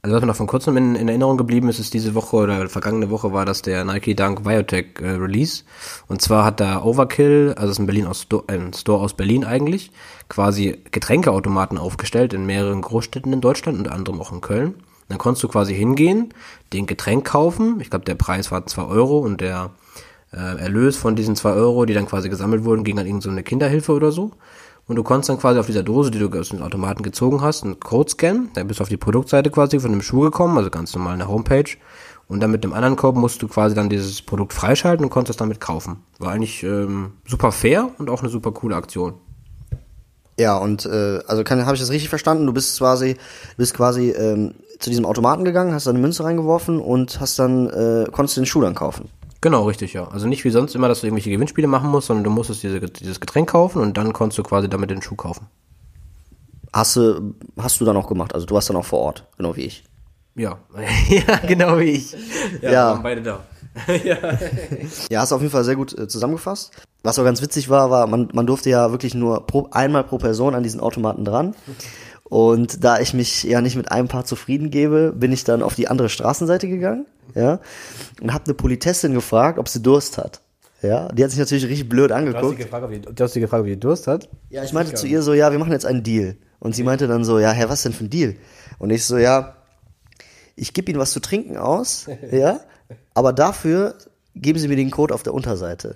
also 0.06 0.18
was 0.18 0.22
mir 0.22 0.28
noch 0.28 0.36
von 0.36 0.46
kurzem 0.46 0.78
in, 0.78 0.94
in, 0.94 1.08
Erinnerung 1.08 1.36
geblieben 1.36 1.68
ist, 1.68 1.80
ist 1.80 1.96
diese 1.96 2.14
Woche 2.14 2.36
oder 2.36 2.70
vergangene 2.70 3.10
Woche 3.10 3.34
war 3.34 3.44
das 3.44 3.64
der 3.64 3.84
Nike 3.84 4.16
Dunk 4.16 4.44
Biotech 4.44 5.00
äh, 5.02 5.10
Release. 5.10 5.64
Und 6.08 6.22
zwar 6.22 6.46
hat 6.46 6.60
da 6.60 6.84
Overkill, 6.84 7.56
also 7.58 7.72
ist 7.72 7.80
ein 7.80 7.88
Berlin 7.88 8.06
aus 8.06 8.22
Sto 8.22 8.44
ein 8.46 8.72
Store 8.74 9.02
aus 9.02 9.16
Berlin 9.16 9.44
eigentlich, 9.44 9.92
quasi 10.30 10.80
Getränkeautomaten 10.92 11.80
aufgestellt 11.80 12.34
in 12.34 12.46
mehreren 12.46 12.82
Großstädten 12.82 13.34
in 13.34 13.42
Deutschland, 13.42 13.80
unter 13.80 13.94
anderem 13.94 14.22
auch 14.22 14.32
in 14.32 14.42
Köln. 14.42 14.76
Dann 15.10 15.18
konntest 15.18 15.44
du 15.44 15.48
quasi 15.48 15.74
hingehen, 15.74 16.36
den 16.72 16.86
Getränk 16.86 17.26
kaufen. 17.26 17.80
Ich 17.82 17.90
glaube, 17.90 18.06
der 18.06 18.16
Preis 18.16 18.52
war 18.52 18.64
zwei 18.68 18.84
Euro 18.84 19.18
und 19.18 19.42
der 19.42 19.72
äh, 20.32 20.38
Erlös 20.38 20.98
von 20.98 21.16
diesen 21.16 21.36
zwei 21.36 21.54
Euro, 21.54 21.84
die 21.86 21.96
dann 21.96 22.06
quasi 22.06 22.30
gesammelt 22.30 22.64
wurden, 22.64 22.84
ging 22.84 23.00
an 23.00 23.08
irgendeine 23.08 23.38
so 23.38 23.44
Kinderhilfe 23.44 23.92
oder 23.92 24.12
so. 24.12 24.34
Und 24.88 24.98
du 24.98 25.04
konntest 25.04 25.30
dann 25.30 25.40
quasi 25.40 25.60
auf 25.60 25.66
dieser 25.66 25.82
Dose, 25.82 26.12
die 26.12 26.20
du 26.20 26.30
aus 26.40 26.50
dem 26.50 26.62
Automaten 26.62 27.02
gezogen 27.02 27.42
hast, 27.42 27.64
einen 27.64 27.80
Code 27.80 28.10
scannen. 28.12 28.52
Dann 28.54 28.68
bist 28.68 28.80
du 28.80 28.84
auf 28.84 28.90
die 28.90 28.98
Produktseite 28.98 29.50
quasi 29.50 29.80
von 29.80 29.92
dem 29.92 30.02
Schuh 30.02 30.22
gekommen, 30.22 30.58
also 30.58 30.70
ganz 30.70 30.94
normal 30.96 31.16
eine 31.16 31.28
Homepage. 31.28 31.78
Und 32.28 32.40
dann 32.40 32.52
mit 32.52 32.64
dem 32.64 32.74
anderen 32.74 32.96
Code 32.96 33.20
musst 33.20 33.42
du 33.42 33.48
quasi 33.48 33.76
dann 33.76 33.90
dieses 33.90 34.22
Produkt 34.22 34.54
freischalten 34.54 35.06
und 35.06 35.12
konntest 35.12 35.32
es 35.32 35.38
damit 35.38 35.60
kaufen. 35.60 35.98
War 36.20 36.32
eigentlich 36.32 36.64
ähm, 36.64 37.14
super 37.28 37.52
fair 37.52 37.92
und 37.98 38.10
auch 38.10 38.22
eine 38.22 38.30
super 38.30 38.52
coole 38.52 38.76
Aktion. 38.76 39.16
Ja, 40.38 40.58
und 40.58 40.86
äh, 40.86 41.20
also 41.28 41.44
habe 41.44 41.74
ich 41.74 41.80
das 41.80 41.92
richtig 41.92 42.10
verstanden? 42.10 42.46
Du 42.46 42.54
bist 42.54 42.78
quasi, 42.78 43.16
bist 43.58 43.74
quasi 43.74 44.10
ähm, 44.10 44.56
zu 44.80 44.90
diesem 44.90 45.06
Automaten 45.06 45.46
gegangen, 45.46 45.74
hast 45.74 45.88
da 45.88 45.92
eine 45.92 46.00
Münze 46.00 46.24
reingeworfen 46.24 46.80
und 46.80 47.20
hast 47.20 47.40
dann 47.40 47.70
äh, 47.70 48.06
konntest 48.12 48.38
du 48.38 48.42
den 48.42 48.46
Schuh 48.46 48.62
dann 48.62 48.76
kaufen. 48.76 49.10
Genau, 49.46 49.68
richtig, 49.68 49.94
ja. 49.94 50.08
Also 50.08 50.28
nicht 50.28 50.44
wie 50.44 50.50
sonst 50.50 50.74
immer, 50.74 50.88
dass 50.88 51.02
du 51.02 51.06
irgendwelche 51.06 51.30
Gewinnspiele 51.30 51.68
machen 51.68 51.92
musst, 51.92 52.08
sondern 52.08 52.24
du 52.24 52.32
musstest 52.32 52.64
diese, 52.64 52.80
dieses 52.80 53.20
Getränk 53.20 53.48
kaufen 53.48 53.80
und 53.80 53.96
dann 53.96 54.12
konntest 54.12 54.40
du 54.40 54.42
quasi 54.42 54.68
damit 54.68 54.90
den 54.90 55.04
Schuh 55.04 55.14
kaufen. 55.14 55.46
Hast 56.74 56.96
du, 56.96 57.36
hast 57.56 57.80
du 57.80 57.86
dann 57.86 57.96
auch 57.96 58.08
gemacht? 58.08 58.34
Also 58.34 58.48
du 58.48 58.56
warst 58.56 58.72
dann 58.72 58.76
auch 58.76 58.86
vor 58.86 59.02
Ort, 59.02 59.28
genau 59.38 59.56
wie 59.56 59.66
ich. 59.66 59.84
Ja, 60.34 60.58
ja, 61.10 61.38
genau 61.48 61.78
wie 61.78 61.92
ich. 61.92 62.14
Ja, 62.64 62.72
ja. 62.72 62.90
waren 62.94 63.04
beide 63.04 63.22
da. 63.22 63.44
ja. 64.04 64.18
ja, 65.12 65.22
hast 65.22 65.32
auf 65.32 65.42
jeden 65.42 65.52
Fall 65.52 65.64
sehr 65.64 65.76
gut 65.76 65.96
äh, 65.96 66.08
zusammengefasst. 66.08 66.72
Was 67.04 67.20
auch 67.20 67.24
ganz 67.24 67.40
witzig 67.44 67.70
war, 67.70 67.92
war, 67.92 68.08
man, 68.08 68.30
man 68.34 68.48
durfte 68.48 68.72
ja 68.72 68.90
wirklich 68.90 69.14
nur 69.14 69.46
pro, 69.46 69.68
einmal 69.70 70.06
pro 70.06 70.18
Person 70.18 70.56
an 70.56 70.64
diesen 70.64 70.80
Automaten 70.80 71.24
dran. 71.24 71.54
Und 72.28 72.84
da 72.84 73.00
ich 73.00 73.14
mich 73.14 73.44
ja 73.44 73.62
nicht 73.62 73.76
mit 73.76 73.92
einem 73.92 74.08
Paar 74.08 74.26
zufrieden 74.26 74.72
gebe, 74.72 75.14
bin 75.16 75.32
ich 75.32 75.44
dann 75.44 75.62
auf 75.62 75.76
die 75.76 75.88
andere 75.88 76.10
Straßenseite 76.10 76.68
gegangen, 76.68 77.06
ja, 77.36 77.60
und 78.22 78.34
habe 78.34 78.46
eine 78.46 78.56
Politessin 78.56 79.14
gefragt, 79.14 79.60
ob 79.60 79.70
sie 79.70 79.82
Durst 79.82 80.18
hat. 80.18 80.42
Ja, 80.82 81.08
die 81.10 81.24
hat 81.24 81.32
sich 81.32 81.40
natürlich 81.40 81.66
richtig 81.66 81.88
blöd 81.88 82.12
angeguckt. 82.12 82.44
Du 82.44 82.48
hast 82.48 82.58
sie 82.58 82.64
gefragt, 82.64 82.84
ob 82.84 82.92
die, 82.92 83.02
du 83.02 83.24
hast 83.24 83.34
sie 83.34 83.40
gefragt, 83.40 83.62
ob 83.62 83.68
die 83.68 83.80
Durst 83.80 84.08
hat? 84.08 84.30
Ja, 84.50 84.64
ich 84.64 84.74
meinte 84.74 84.94
zu 84.94 85.08
ihr 85.08 85.22
so, 85.22 85.34
ja, 85.34 85.52
wir 85.52 85.60
machen 85.60 85.72
jetzt 85.72 85.86
einen 85.86 86.04
Deal. 86.04 86.36
Und 86.60 86.76
sie 86.76 86.84
meinte 86.84 87.08
dann 87.08 87.24
so, 87.24 87.40
ja, 87.40 87.52
Herr, 87.52 87.70
was 87.70 87.84
denn 87.84 87.94
für 87.94 88.06
ein 88.06 88.10
Deal? 88.10 88.36
Und 88.80 88.90
ich 88.90 89.06
so, 89.06 89.18
ja, 89.18 89.56
ich 90.56 90.74
gebe 90.74 90.92
Ihnen 90.92 91.00
was 91.00 91.12
zu 91.12 91.20
trinken 91.20 91.58
aus, 91.58 92.08
ja, 92.32 92.60
aber 93.14 93.34
dafür 93.34 93.96
geben 94.36 94.60
Sie 94.60 94.68
mir 94.68 94.76
den 94.76 94.92
Code 94.92 95.14
auf 95.14 95.24
der 95.24 95.34
Unterseite. 95.34 95.96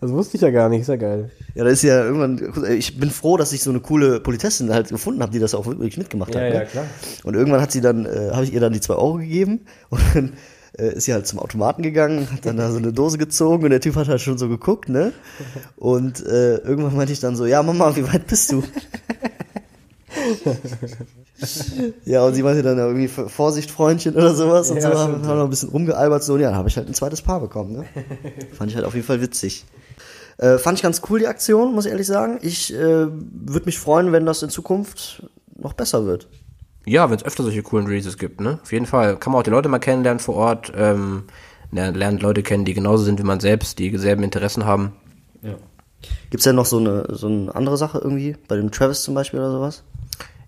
Das 0.00 0.10
wusste 0.10 0.36
ich 0.36 0.42
ja 0.42 0.50
gar 0.50 0.68
nicht, 0.68 0.82
ist 0.82 0.88
ja 0.88 0.96
geil. 0.96 1.30
Ja, 1.54 1.64
das 1.64 1.74
ist 1.74 1.82
ja 1.82 2.04
irgendwann, 2.04 2.52
ich 2.70 2.98
bin 2.98 3.10
froh, 3.10 3.36
dass 3.36 3.52
ich 3.52 3.62
so 3.62 3.70
eine 3.70 3.80
coole 3.80 4.20
Polizistin 4.20 4.72
halt 4.72 4.88
gefunden 4.88 5.22
habe, 5.22 5.32
die 5.32 5.38
das 5.38 5.54
auch 5.54 5.66
wirklich 5.66 5.96
mitgemacht 5.96 6.34
ja, 6.34 6.40
hat. 6.40 6.52
Ja, 6.52 6.60
ne? 6.60 6.66
klar. 6.66 6.84
Und 7.24 7.34
irgendwann 7.34 7.60
hat 7.60 7.72
sie 7.72 7.80
dann, 7.80 8.06
äh, 8.06 8.30
habe 8.32 8.44
ich 8.44 8.52
ihr 8.52 8.60
dann 8.60 8.72
die 8.72 8.80
zwei 8.80 8.94
Euro 8.94 9.14
gegeben 9.14 9.60
und 9.90 10.00
dann 10.14 10.32
äh, 10.78 10.94
ist 10.94 11.04
sie 11.04 11.12
halt 11.12 11.26
zum 11.26 11.38
Automaten 11.38 11.82
gegangen, 11.82 12.28
hat 12.32 12.46
dann 12.46 12.56
da 12.56 12.70
so 12.70 12.78
eine 12.78 12.92
Dose 12.92 13.18
gezogen 13.18 13.64
und 13.64 13.70
der 13.70 13.80
Typ 13.80 13.96
hat 13.96 14.08
halt 14.08 14.20
schon 14.20 14.38
so 14.38 14.48
geguckt, 14.48 14.88
ne? 14.88 15.12
Und 15.76 16.24
äh, 16.26 16.56
irgendwann 16.56 16.96
meinte 16.96 17.12
ich 17.12 17.20
dann 17.20 17.36
so, 17.36 17.46
ja 17.46 17.62
Mama, 17.62 17.94
wie 17.96 18.06
weit 18.12 18.26
bist 18.26 18.52
du? 18.52 18.62
ja, 22.04 22.24
und 22.24 22.34
sie 22.34 22.42
meinte 22.42 22.62
dann 22.62 22.78
irgendwie 22.78 23.08
Vorsicht, 23.08 23.70
Freundchen 23.70 24.14
oder 24.14 24.34
sowas 24.34 24.70
und 24.70 24.76
ja, 24.76 24.92
so, 24.92 24.98
haben, 24.98 25.26
haben 25.26 25.38
noch 25.38 25.44
ein 25.44 25.50
bisschen 25.50 25.70
rumgealbert, 25.70 26.22
so, 26.22 26.34
und 26.34 26.40
ja, 26.40 26.48
dann 26.48 26.58
habe 26.58 26.68
ich 26.68 26.76
halt 26.76 26.88
ein 26.88 26.94
zweites 26.94 27.22
Paar 27.22 27.40
bekommen, 27.40 27.72
ne? 27.72 27.84
Fand 28.52 28.70
ich 28.70 28.76
halt 28.76 28.86
auf 28.86 28.94
jeden 28.94 29.06
Fall 29.06 29.20
witzig. 29.20 29.64
Äh, 30.38 30.58
fand 30.58 30.78
ich 30.78 30.82
ganz 30.82 31.00
cool, 31.08 31.20
die 31.20 31.28
Aktion, 31.28 31.74
muss 31.74 31.86
ich 31.86 31.92
ehrlich 31.92 32.06
sagen. 32.06 32.38
Ich 32.42 32.74
äh, 32.74 33.06
würde 33.06 33.66
mich 33.66 33.78
freuen, 33.78 34.12
wenn 34.12 34.26
das 34.26 34.42
in 34.42 34.50
Zukunft 34.50 35.24
noch 35.56 35.74
besser 35.74 36.06
wird. 36.06 36.28
Ja, 36.86 37.08
wenn 37.08 37.16
es 37.16 37.24
öfter 37.24 37.44
solche 37.44 37.62
coolen 37.62 37.86
Releases 37.86 38.18
gibt, 38.18 38.40
ne? 38.40 38.58
Auf 38.62 38.72
jeden 38.72 38.86
Fall. 38.86 39.16
Kann 39.16 39.32
man 39.32 39.40
auch 39.40 39.44
die 39.44 39.50
Leute 39.50 39.68
mal 39.68 39.78
kennenlernen 39.78 40.18
vor 40.18 40.34
Ort, 40.34 40.72
ähm, 40.76 41.24
lernt 41.70 42.22
Leute 42.22 42.42
kennen, 42.42 42.64
die 42.64 42.74
genauso 42.74 43.04
sind 43.04 43.18
wie 43.18 43.24
man 43.24 43.40
selbst, 43.40 43.78
die 43.78 43.90
dieselben 43.90 44.22
Interessen 44.22 44.64
haben. 44.64 44.92
Ja. 45.42 45.54
Gibt's 46.30 46.44
denn 46.44 46.56
noch 46.56 46.66
so 46.66 46.78
eine, 46.78 47.06
so 47.10 47.26
eine 47.26 47.54
andere 47.54 47.76
Sache 47.76 47.98
irgendwie? 47.98 48.36
Bei 48.48 48.56
dem 48.56 48.70
Travis 48.70 49.02
zum 49.02 49.14
Beispiel 49.14 49.40
oder 49.40 49.52
sowas? 49.52 49.82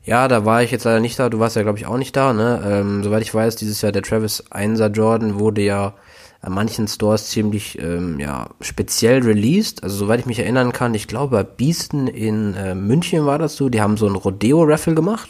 Ja, 0.05 0.29
da 0.29 0.45
war 0.45 0.63
ich 0.63 0.71
jetzt 0.71 0.85
leider 0.85 1.01
nicht 1.01 1.19
da. 1.19 1.29
Du 1.29 1.41
warst 1.41 1.57
ja, 1.57 1.63
glaube 1.63 1.79
ich, 1.79 1.87
auch 1.87 1.99
nicht 1.99 2.15
da. 2.15 2.33
Ne? 2.33 2.63
Ähm, 2.65 3.03
soweit 3.03 3.23
ich 3.23 3.35
weiß, 3.35 3.57
dieses 3.57 3.83
Jahr 3.83 3.93
der 3.93 4.03
Travis 4.03 4.45
1er 4.51 4.93
Jordan 4.93 5.41
wurde 5.41 5.63
ja 5.63 5.95
an 6.43 6.53
manchen 6.53 6.87
Stores 6.87 7.29
ziemlich 7.29 7.79
ähm, 7.81 8.21
ja, 8.21 8.51
speziell 8.61 9.23
released. 9.23 9.83
Also 9.83 9.97
soweit 9.97 10.21
ich 10.21 10.27
mich 10.27 10.39
erinnern 10.39 10.73
kann, 10.73 10.95
ich 10.95 11.09
glaube 11.09 11.37
bei 11.37 11.43
Beasten 11.43 12.07
in 12.07 12.55
äh, 12.55 12.77
München 12.77 13.27
war 13.27 13.39
das 13.39 13.57
so, 13.57 13.69
die 13.69 13.81
haben 13.81 13.97
so 13.97 14.07
ein 14.07 14.15
Rodeo-Raffle 14.15 14.95
gemacht. 14.95 15.29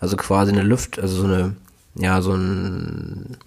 Also 0.00 0.16
quasi 0.16 0.52
eine 0.52 0.62
Luft, 0.62 0.98
also 0.98 1.22
so 1.22 1.24
eine, 1.24 1.56
ja, 1.94 2.20
so 2.20 2.32
ein 2.32 3.38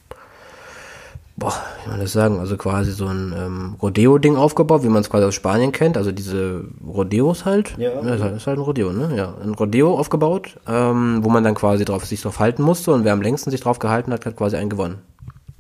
boah, 1.36 1.54
wie 1.84 1.90
man 1.90 2.00
das 2.00 2.14
sagen, 2.14 2.40
also 2.40 2.58
quasi 2.58 2.92
so 2.92 3.08
ein 3.08 3.34
ähm, 3.36 3.76
Rodeo-Ding 3.82 4.36
aufgebaut, 4.36 4.84
wie 4.84 4.90
man 4.90 5.02
es 5.02 5.10
quasi 5.10 5.26
aus 5.26 5.36
Spanien 5.36 5.72
kennt, 5.72 5.98
also 5.98 6.12
diese 6.12 6.66
Rodeos 6.86 7.46
halt. 7.46 7.76
Ja. 7.78 7.92
ja 7.92 8.14
ist, 8.14 8.22
halt 8.22 8.36
ist 8.38 8.48
halt 8.48 8.60
ein 8.60 8.64
Rodeo, 8.64 8.92
ne? 8.92 9.16
Ja, 9.16 9.34
ein 9.44 9.54
Rodeo 9.54 9.98
aufgebaut, 9.98 10.58
ähm, 10.68 11.20
wo 11.24 11.30
man 11.30 11.44
dann 11.44 11.56
quasi 11.56 11.86
drauf, 11.86 12.06
sich 12.06 12.22
drauf 12.22 12.40
halten 12.40 12.62
musste 12.62 12.92
und 12.92 13.04
wer 13.04 13.14
am 13.14 13.22
längsten 13.22 13.52
sich 13.52 13.62
drauf 13.62 13.80
gehalten 13.80 14.14
hat, 14.14 14.26
hat 14.26 14.36
quasi 14.36 14.58
einen 14.58 14.70
gewonnen. 14.70 15.00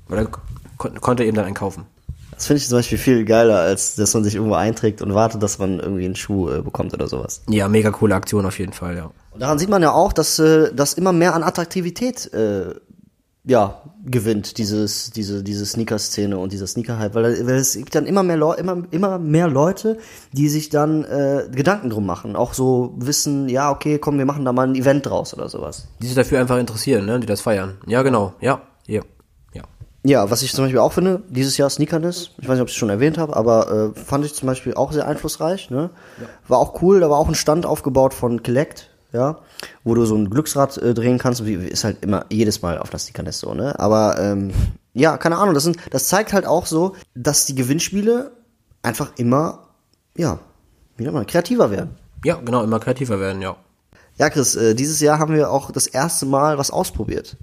Oder 0.09 0.28
kon 0.78 0.99
konnte 0.99 1.24
eben 1.24 1.36
dann 1.36 1.45
einen 1.45 1.55
kaufen. 1.55 1.86
Das 2.36 2.47
finde 2.47 2.57
ich 2.57 2.67
zum 2.67 2.80
Beispiel 2.80 2.97
viel 2.97 3.26
geiler, 3.26 3.59
als 3.59 3.95
dass 3.95 4.13
man 4.13 4.24
sich 4.24 4.36
irgendwo 4.36 4.55
einträgt 4.55 5.01
und 5.01 5.13
wartet, 5.13 5.41
dass 5.43 5.59
man 5.59 5.80
irgendwie 5.80 6.05
einen 6.05 6.15
Schuh 6.15 6.49
äh, 6.49 6.61
bekommt 6.61 6.93
oder 6.93 7.07
sowas. 7.07 7.41
Ja, 7.47 7.67
mega 7.67 7.91
coole 7.91 8.15
Aktion 8.15 8.45
auf 8.45 8.59
jeden 8.59 8.74
Fall, 8.74 8.97
ja. 8.97 9.11
Und 9.32 9.41
daran 9.41 9.59
sieht 9.59 9.69
man 9.69 9.82
ja 9.82 9.91
auch, 9.91 10.13
dass 10.13 10.39
äh, 10.39 10.74
das 10.74 10.93
immer 10.93 11.13
mehr 11.13 11.36
an 11.36 11.43
Attraktivität 11.43 12.34
äh, 12.34 12.74
ja, 13.45 13.81
gewinnt, 14.05 14.57
dieses, 14.57 15.11
diese, 15.11 15.43
diese 15.43 15.65
Sneaker-Szene 15.65 16.37
und 16.37 16.53
dieser 16.53 16.65
Sneaker-Hype, 16.65 17.13
weil, 17.13 17.45
weil 17.45 17.55
es 17.55 17.73
gibt 17.73 17.93
dann 17.93 18.05
immer 18.05 18.23
mehr, 18.23 18.37
Leute, 18.37 18.61
immer, 18.61 18.83
immer 18.91 19.19
mehr 19.19 19.49
Leute, 19.49 19.97
die 20.31 20.47
sich 20.47 20.69
dann 20.69 21.03
äh, 21.03 21.49
Gedanken 21.51 21.89
drum 21.89 22.05
machen, 22.05 22.37
auch 22.37 22.53
so 22.53 22.93
wissen, 22.97 23.49
ja, 23.49 23.69
okay, 23.69 23.99
komm, 23.99 24.17
wir 24.17 24.25
machen 24.25 24.45
da 24.45 24.53
mal 24.53 24.67
ein 24.67 24.75
Event 24.75 25.05
draus 25.05 25.33
oder 25.33 25.49
sowas. 25.49 25.87
Die 26.01 26.07
sich 26.07 26.15
dafür 26.15 26.39
einfach 26.39 26.57
interessieren, 26.57 27.05
ne, 27.05 27.19
die 27.19 27.27
das 27.27 27.41
feiern. 27.41 27.77
Ja, 27.85 28.01
genau, 28.01 28.33
ja, 28.39 28.61
ja, 28.87 29.01
ja. 29.53 29.63
Ja, 30.05 30.31
was 30.31 30.41
ich 30.41 30.53
zum 30.53 30.63
Beispiel 30.63 30.79
auch 30.79 30.93
finde, 30.93 31.23
dieses 31.27 31.57
Jahr 31.57 31.69
Sneakerness, 31.69 32.31
ich 32.37 32.47
weiß 32.47 32.55
nicht, 32.55 32.61
ob 32.61 32.69
ich 32.69 32.75
es 32.75 32.79
schon 32.79 32.89
erwähnt 32.89 33.17
habe, 33.17 33.35
aber 33.35 33.93
äh, 33.93 33.99
fand 33.99 34.23
ich 34.23 34.35
zum 34.35 34.47
Beispiel 34.47 34.75
auch 34.75 34.93
sehr 34.93 35.05
einflussreich, 35.05 35.69
ne? 35.69 35.89
Ja. 36.21 36.27
War 36.47 36.59
auch 36.59 36.81
cool, 36.81 37.01
da 37.01 37.09
war 37.09 37.17
auch 37.17 37.27
ein 37.27 37.35
Stand 37.35 37.65
aufgebaut 37.65 38.13
von 38.13 38.41
Collect, 38.41 38.89
ja, 39.14 39.39
wo 39.84 39.93
du 39.95 40.05
so 40.05 40.16
ein 40.16 40.30
Glücksrad 40.30 40.78
äh, 40.78 40.93
drehen 40.93 41.20
kannst, 41.20 41.45
wie, 41.45 41.53
ist 41.53 41.84
halt 41.84 42.03
immer 42.03 42.26
jedes 42.30 42.61
Mal 42.61 42.80
auf 42.80 42.89
das 42.89 43.03
Stickernest 43.03 43.39
so, 43.39 43.53
ne? 43.53 43.80
Aber 43.80 44.20
ähm, 44.20 44.51
ja, 44.93 45.18
keine 45.18 45.38
Ahnung, 45.38 45.53
das 45.53 45.64
sind, 45.64 45.78
das 45.91 46.07
zeigt 46.07 46.34
halt 46.34 46.45
auch 46.45 46.66
so, 46.66 46.95
dass 47.16 47.45
die 47.45 47.55
Gewinnspiele 47.55 48.32
einfach 48.82 49.11
immer, 49.18 49.68
ja, 50.18 50.39
wie 50.97 51.03
nennt 51.03 51.16
man, 51.16 51.28
kreativer 51.28 51.72
werden. 51.72 51.91
Ja, 52.26 52.36
genau, 52.43 52.64
immer 52.64 52.80
kreativer 52.80 53.20
werden, 53.20 53.41
ja. 53.41 53.55
Ja, 54.18 54.30
Chris, 54.30 54.55
äh, 54.55 54.76
dieses 54.76 54.99
Jahr 54.99 55.20
haben 55.20 55.34
wir 55.34 55.49
auch 55.49 55.72
das 55.72 55.88
erste 55.88 56.26
Mal 56.26 56.57
was 56.57 56.72
ausprobiert. 56.72 57.38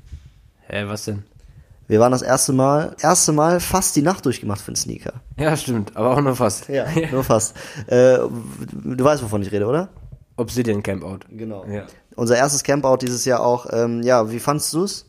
Hä, 0.67 0.85
was 0.87 1.05
denn? 1.05 1.25
Wir 1.89 1.99
waren 1.99 2.13
das 2.13 2.23
erste 2.23 2.53
Mal, 2.53 2.95
erste 3.01 3.33
Mal 3.33 3.59
fast 3.59 3.97
die 3.97 4.03
Nacht 4.03 4.25
durchgemacht 4.25 4.61
für 4.61 4.71
den 4.71 4.77
Sneaker. 4.77 5.15
Ja, 5.37 5.57
stimmt, 5.57 5.97
aber 5.97 6.13
auch 6.13 6.21
nur 6.21 6.37
fast. 6.37 6.69
Ja, 6.69 6.87
nur 7.11 7.25
fast. 7.25 7.57
Äh, 7.89 8.19
du 8.19 9.05
weißt, 9.05 9.25
wovon 9.25 9.43
ich 9.43 9.51
rede, 9.51 9.67
oder? 9.67 9.89
Obsidian 10.41 10.83
Campout. 10.83 11.21
Genau. 11.31 11.65
Ja. 11.67 11.87
Unser 12.17 12.37
erstes 12.37 12.65
Campout 12.65 12.99
dieses 13.03 13.25
Jahr 13.25 13.41
auch. 13.41 13.67
Ähm, 13.71 14.03
ja, 14.03 14.31
wie 14.31 14.41
fandst 14.41 14.73
du 14.73 14.85
es? 14.85 15.07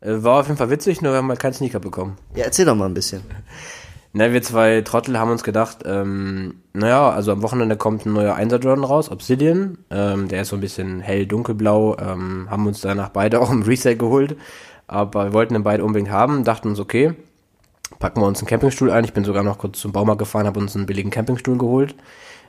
Äh, 0.00 0.22
war 0.22 0.40
auf 0.40 0.46
jeden 0.46 0.58
Fall 0.58 0.70
witzig, 0.70 1.02
nur 1.02 1.12
wir 1.12 1.18
haben 1.18 1.28
halt 1.28 1.40
keinen 1.40 1.52
Sneaker 1.52 1.78
bekommen. 1.78 2.16
Ja, 2.34 2.44
erzähl 2.44 2.64
doch 2.64 2.74
mal 2.74 2.86
ein 2.86 2.94
bisschen. 2.94 3.22
Na, 4.14 4.30
wir 4.30 4.42
zwei 4.42 4.82
Trottel 4.82 5.18
haben 5.18 5.30
uns 5.30 5.42
gedacht, 5.42 5.78
ähm, 5.86 6.56
naja, 6.74 7.08
also 7.10 7.32
am 7.32 7.42
Wochenende 7.42 7.76
kommt 7.76 8.04
ein 8.04 8.12
neuer 8.12 8.34
1 8.34 8.52
Jordan 8.52 8.84
raus, 8.84 9.10
Obsidian. 9.10 9.78
Ähm, 9.90 10.28
der 10.28 10.42
ist 10.42 10.48
so 10.48 10.56
ein 10.56 10.60
bisschen 10.60 11.00
hell-dunkelblau. 11.00 11.96
Ähm, 11.98 12.48
haben 12.50 12.66
uns 12.66 12.82
danach 12.82 13.08
beide 13.08 13.40
auch 13.42 13.50
im 13.50 13.62
Resale 13.62 13.96
geholt. 13.96 14.36
Aber 14.86 15.26
wir 15.26 15.32
wollten 15.32 15.54
den 15.54 15.62
beide 15.62 15.84
unbedingt 15.84 16.10
haben, 16.10 16.44
dachten 16.44 16.68
uns, 16.68 16.78
okay, 16.78 17.14
packen 17.98 18.20
wir 18.20 18.26
uns 18.26 18.40
einen 18.40 18.48
Campingstuhl 18.48 18.90
ein. 18.90 19.04
Ich 19.04 19.14
bin 19.14 19.24
sogar 19.24 19.42
noch 19.42 19.56
kurz 19.56 19.80
zum 19.80 19.92
Baumarkt 19.92 20.18
gefahren, 20.18 20.46
habe 20.46 20.60
uns 20.60 20.76
einen 20.76 20.84
billigen 20.84 21.10
Campingstuhl 21.10 21.56
geholt. 21.56 21.94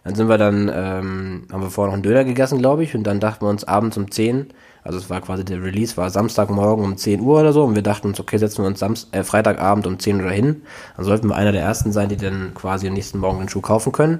Dann 0.04 0.16
sind 0.16 0.28
wir 0.28 0.38
dann, 0.38 0.70
ähm, 0.74 1.48
haben 1.52 1.62
wir 1.62 1.70
vorher 1.70 1.88
noch 1.88 1.94
einen 1.94 2.04
Döner 2.04 2.26
gegessen, 2.26 2.58
glaube 2.60 2.84
ich, 2.84 2.94
und 2.94 3.04
dann 3.04 3.20
dachten 3.20 3.46
wir 3.46 3.50
uns 3.50 3.64
abends 3.64 3.98
um 3.98 4.12
10, 4.12 4.48
also 4.84 4.98
es 4.98 5.10
war 5.10 5.22
quasi 5.22 5.46
der 5.46 5.64
Release, 5.64 5.96
war 5.96 6.10
Samstagmorgen 6.10 6.84
um 6.84 6.98
10 6.98 7.22
Uhr 7.22 7.40
oder 7.40 7.54
so, 7.54 7.64
und 7.64 7.76
wir 7.76 7.84
dachten 7.84 8.08
uns, 8.08 8.20
okay, 8.20 8.38
setzen 8.38 8.64
wir 8.64 8.68
uns 8.68 8.80
Samst 8.80 9.16
äh, 9.16 9.24
Freitagabend 9.24 9.88
um 9.88 9.98
10 9.98 10.18
Uhr 10.18 10.28
dahin, 10.28 10.64
dann 10.98 11.06
sollten 11.06 11.30
wir 11.30 11.36
einer 11.36 11.54
der 11.54 11.62
ersten 11.62 11.94
sein, 11.94 12.10
die 12.10 12.18
dann 12.18 12.54
quasi 12.54 12.88
am 12.88 12.94
nächsten 12.94 13.20
Morgen 13.20 13.40
den 13.40 13.50
Schuh 13.50 13.62
kaufen 13.62 13.94
können. 13.94 14.20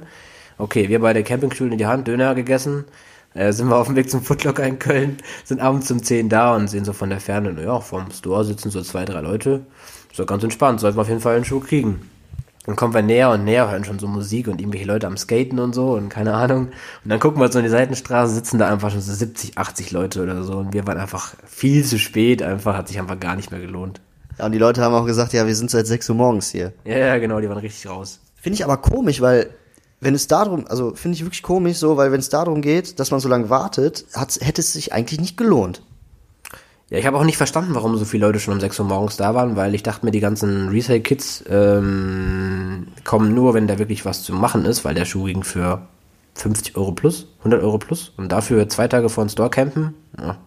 Okay, 0.58 0.88
wir 0.88 1.02
beide 1.02 1.24
Campingstühle 1.24 1.74
in 1.74 1.78
die 1.78 1.86
Hand, 1.88 2.08
Döner 2.08 2.34
gegessen, 2.34 2.86
äh, 3.34 3.52
sind 3.52 3.68
wir 3.68 3.76
auf 3.76 3.88
dem 3.88 3.98
Weg 3.98 4.10
zum 4.10 4.22
Footlocker 4.22 4.66
in 4.66 4.80
Köln, 4.80 5.18
sind 5.44 5.60
abends 5.60 5.92
um 5.92 6.02
10 6.02 6.30
da 6.30 6.56
und 6.56 6.70
sehen 6.70 6.86
so 6.86 6.94
von 6.94 7.10
der 7.10 7.20
Ferne, 7.20 7.52
naja, 7.52 7.82
vom 7.82 8.10
Store 8.12 8.46
sitzen 8.46 8.72
so 8.72 8.82
zwei, 8.84 9.04
drei 9.04 9.20
Leute, 9.20 9.66
so 10.14 10.26
ganz 10.26 10.44
entspannt, 10.44 10.80
sollten 10.80 10.98
wir 10.98 11.02
auf 11.02 11.10
jeden 11.10 11.20
Fall 11.20 11.36
einen 11.36 11.46
Schuh 11.46 11.60
kriegen. 11.60 12.10
Dann 12.66 12.78
kommen 12.78 12.94
wir 12.94 13.02
näher 13.02 13.30
und 13.30 13.44
näher, 13.44 13.70
hören 13.70 13.84
schon 13.84 14.00
so 14.00 14.08
Musik 14.08 14.48
und 14.48 14.62
irgendwelche 14.62 14.86
Leute 14.86 15.08
am 15.08 15.18
Skaten 15.18 15.60
und 15.60 15.76
so 15.76 15.94
und 15.94 16.08
keine 16.08 16.34
Ahnung. 16.34 16.68
Und 17.04 17.10
dann 17.10 17.20
gucken 17.20 17.42
wir 17.42 17.52
so 17.52 17.60
in 17.60 17.66
die 17.66 17.70
Seitenstraße, 17.70 18.34
sitzen 18.34 18.58
da 18.58 18.70
einfach 18.70 18.90
schon 18.90 19.02
so 19.02 19.14
70, 19.14 19.58
80 19.58 19.92
Leute 19.92 20.24
oder 20.24 20.44
so. 20.44 20.54
Und 20.54 20.74
wir 20.74 20.88
waren 20.88 20.98
einfach 20.98 21.34
viel 21.46 21.84
zu 21.84 22.00
spät, 22.00 22.42
einfach, 22.42 22.78
hat 22.78 22.88
sich 22.88 23.00
einfach 23.00 23.20
gar 23.20 23.36
nicht 23.36 23.52
mehr 23.52 23.60
gelohnt. 23.60 24.00
Ja, 24.40 24.46
und 24.46 24.54
die 24.54 24.60
Leute 24.60 24.82
haben 24.82 24.96
auch 24.96 25.06
gesagt, 25.06 25.34
ja, 25.34 25.46
wir 25.46 25.56
sind 25.56 25.72
seit 25.72 25.88
6 25.88 26.10
Uhr 26.10 26.16
morgens 26.16 26.52
hier. 26.52 26.72
Ja, 26.86 26.98
ja, 26.98 27.18
genau, 27.18 27.42
die 27.42 27.50
waren 27.50 27.58
richtig 27.58 27.90
raus. 27.90 28.20
Finde 28.36 28.56
ich 28.56 28.64
aber 28.64 28.78
komisch, 28.78 29.20
weil 29.20 29.50
wenn 30.00 30.16
es 30.16 30.28
darum, 30.28 30.66
also 30.68 30.96
finde 30.96 31.16
ich 31.16 31.24
wirklich 31.24 31.44
komisch 31.44 31.78
so, 31.78 31.98
weil 31.98 32.12
wenn 32.12 32.20
es 32.20 32.30
darum 32.30 32.62
geht, 32.62 33.00
dass 33.00 33.12
man 33.12 33.20
so 33.20 33.30
lange 33.30 33.50
wartet, 33.50 34.06
hat, 34.14 34.38
hätte 34.42 34.62
es 34.62 34.74
sich 34.74 34.94
eigentlich 34.94 35.20
nicht 35.20 35.38
gelohnt. 35.38 35.82
Ja, 36.90 37.00
ich 37.00 37.08
habe 37.08 37.18
auch 37.18 37.24
nicht 37.24 37.38
verstanden, 37.38 37.74
warum 37.74 37.98
so 37.98 38.06
viele 38.06 38.28
Leute 38.28 38.40
schon 38.40 38.54
um 38.54 38.60
6 38.60 38.80
Uhr 38.80 38.86
morgens 38.86 39.18
da 39.18 39.34
waren, 39.34 39.56
weil 39.56 39.74
ich 39.74 39.82
dachte 39.84 40.06
mir, 40.06 40.12
die 40.12 40.20
ganzen 40.20 40.70
Resale-Kits 40.70 41.46
ähm, 41.50 42.53
kommen 43.04 43.34
nur, 43.34 43.54
wenn 43.54 43.68
da 43.68 43.80
wirklich 43.80 44.06
was 44.06 44.24
zu 44.24 44.34
machen 44.34 44.66
ist, 44.66 44.86
weil 44.86 44.96
der 44.96 45.06
Schuh 45.06 45.26
ging 45.26 45.44
für 45.44 45.82
50 46.36 46.76
Euro 46.78 46.92
plus, 46.92 47.28
100 47.40 47.62
Euro 47.62 47.78
plus 47.78 48.12
und 48.18 48.32
dafür 48.32 48.68
zwei 48.70 48.88
Tage 48.88 49.10
vor 49.10 49.24
den 49.24 49.30
Store 49.30 49.50
campen. 49.50 49.94
Ja. 50.20 50.38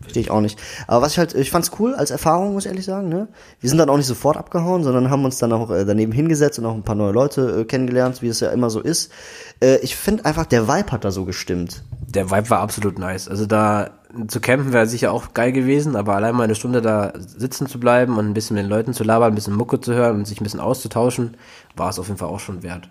Verstehe 0.00 0.22
ich 0.22 0.30
auch 0.30 0.40
nicht. 0.40 0.58
Aber 0.86 1.02
was 1.02 1.12
ich 1.12 1.18
halt, 1.18 1.34
ich 1.34 1.50
fand's 1.50 1.70
cool 1.78 1.94
als 1.94 2.10
Erfahrung, 2.10 2.52
muss 2.52 2.64
ich 2.64 2.70
ehrlich 2.70 2.84
sagen. 2.84 3.08
Ne? 3.08 3.28
Wir 3.60 3.68
sind 3.68 3.78
dann 3.78 3.88
auch 3.88 3.96
nicht 3.96 4.06
sofort 4.06 4.36
abgehauen, 4.36 4.82
sondern 4.82 5.10
haben 5.10 5.24
uns 5.24 5.38
dann 5.38 5.52
auch 5.52 5.70
äh, 5.70 5.84
daneben 5.84 6.12
hingesetzt 6.12 6.58
und 6.58 6.66
auch 6.66 6.74
ein 6.74 6.82
paar 6.82 6.94
neue 6.94 7.12
Leute 7.12 7.60
äh, 7.60 7.64
kennengelernt, 7.64 8.22
wie 8.22 8.28
es 8.28 8.40
ja 8.40 8.50
immer 8.50 8.70
so 8.70 8.80
ist. 8.80 9.12
Äh, 9.60 9.76
ich 9.78 9.96
finde 9.96 10.24
einfach, 10.24 10.46
der 10.46 10.68
Vibe 10.68 10.92
hat 10.92 11.04
da 11.04 11.10
so 11.10 11.24
gestimmt. 11.24 11.84
Der 12.06 12.30
Vibe 12.30 12.50
war 12.50 12.60
absolut 12.60 12.98
nice. 12.98 13.28
Also 13.28 13.46
da 13.46 13.90
zu 14.28 14.40
campen 14.40 14.72
wäre 14.72 14.86
sicher 14.86 15.12
auch 15.12 15.32
geil 15.32 15.52
gewesen, 15.52 15.96
aber 15.96 16.14
allein 16.14 16.34
mal 16.34 16.44
eine 16.44 16.54
Stunde 16.54 16.82
da 16.82 17.12
sitzen 17.16 17.66
zu 17.66 17.80
bleiben 17.80 18.18
und 18.18 18.26
ein 18.26 18.34
bisschen 18.34 18.56
mit 18.56 18.64
den 18.64 18.70
Leuten 18.70 18.92
zu 18.92 19.04
labern, 19.04 19.32
ein 19.32 19.34
bisschen 19.34 19.54
Mucke 19.54 19.80
zu 19.80 19.94
hören 19.94 20.16
und 20.16 20.26
sich 20.26 20.40
ein 20.40 20.44
bisschen 20.44 20.60
auszutauschen, 20.60 21.36
war 21.76 21.90
es 21.90 21.98
auf 21.98 22.08
jeden 22.08 22.18
Fall 22.18 22.28
auch 22.28 22.40
schon 22.40 22.62
wert. 22.62 22.88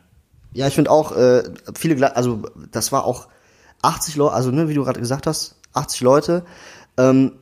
Ja, 0.53 0.67
ich 0.67 0.75
finde 0.75 0.91
auch, 0.91 1.13
äh, 1.13 1.43
viele, 1.75 2.15
also 2.15 2.43
das 2.71 2.91
war 2.91 3.05
auch 3.05 3.27
80 3.81 4.15
Leute, 4.15 4.33
also 4.33 4.51
ne, 4.51 4.67
wie 4.69 4.73
du 4.73 4.83
gerade 4.83 4.99
gesagt 4.99 5.27
hast, 5.27 5.55
80 5.73 6.01
Leute. 6.01 6.43
Ähm, 6.97 7.33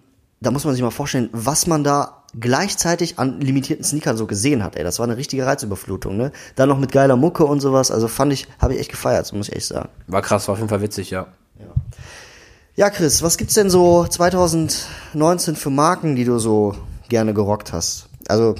da 0.41 0.51
muss 0.51 0.63
man 0.63 0.73
sich 0.73 0.83
mal 0.83 0.91
vorstellen, 0.91 1.29
was 1.31 1.67
man 1.67 1.83
da 1.83 2.23
gleichzeitig 2.39 3.17
an 3.17 3.41
limitierten 3.41 3.83
Sneakern 3.83 4.15
so 4.15 4.27
gesehen 4.27 4.63
hat, 4.63 4.75
ey. 4.75 4.83
Das 4.83 4.99
war 4.99 5.05
eine 5.05 5.17
richtige 5.17 5.45
Reizüberflutung, 5.45 6.15
ne? 6.15 6.31
Dann 6.55 6.69
noch 6.69 6.77
mit 6.77 6.91
geiler 6.91 7.15
Mucke 7.15 7.45
und 7.45 7.59
sowas, 7.59 7.89
also 7.91 8.07
fand 8.07 8.31
ich, 8.31 8.47
habe 8.59 8.73
ich 8.73 8.79
echt 8.79 8.91
gefeiert, 8.91 9.25
so 9.25 9.35
muss 9.35 9.49
ich 9.49 9.55
echt 9.55 9.67
sagen. 9.67 9.89
War 10.07 10.21
krass, 10.21 10.47
war 10.47 10.53
auf 10.53 10.59
jeden 10.59 10.69
Fall 10.69 10.81
witzig, 10.81 11.09
ja. 11.09 11.27
Ja. 11.59 11.65
Ja, 12.75 12.89
Chris, 12.89 13.23
was 13.23 13.37
gibt's 13.37 13.55
denn 13.55 13.69
so 13.69 14.05
2019 14.05 15.55
für 15.55 15.69
Marken, 15.69 16.15
die 16.15 16.23
du 16.23 16.39
so 16.39 16.75
gerne 17.09 17.33
gerockt 17.33 17.73
hast? 17.73 18.07
Also 18.27 18.55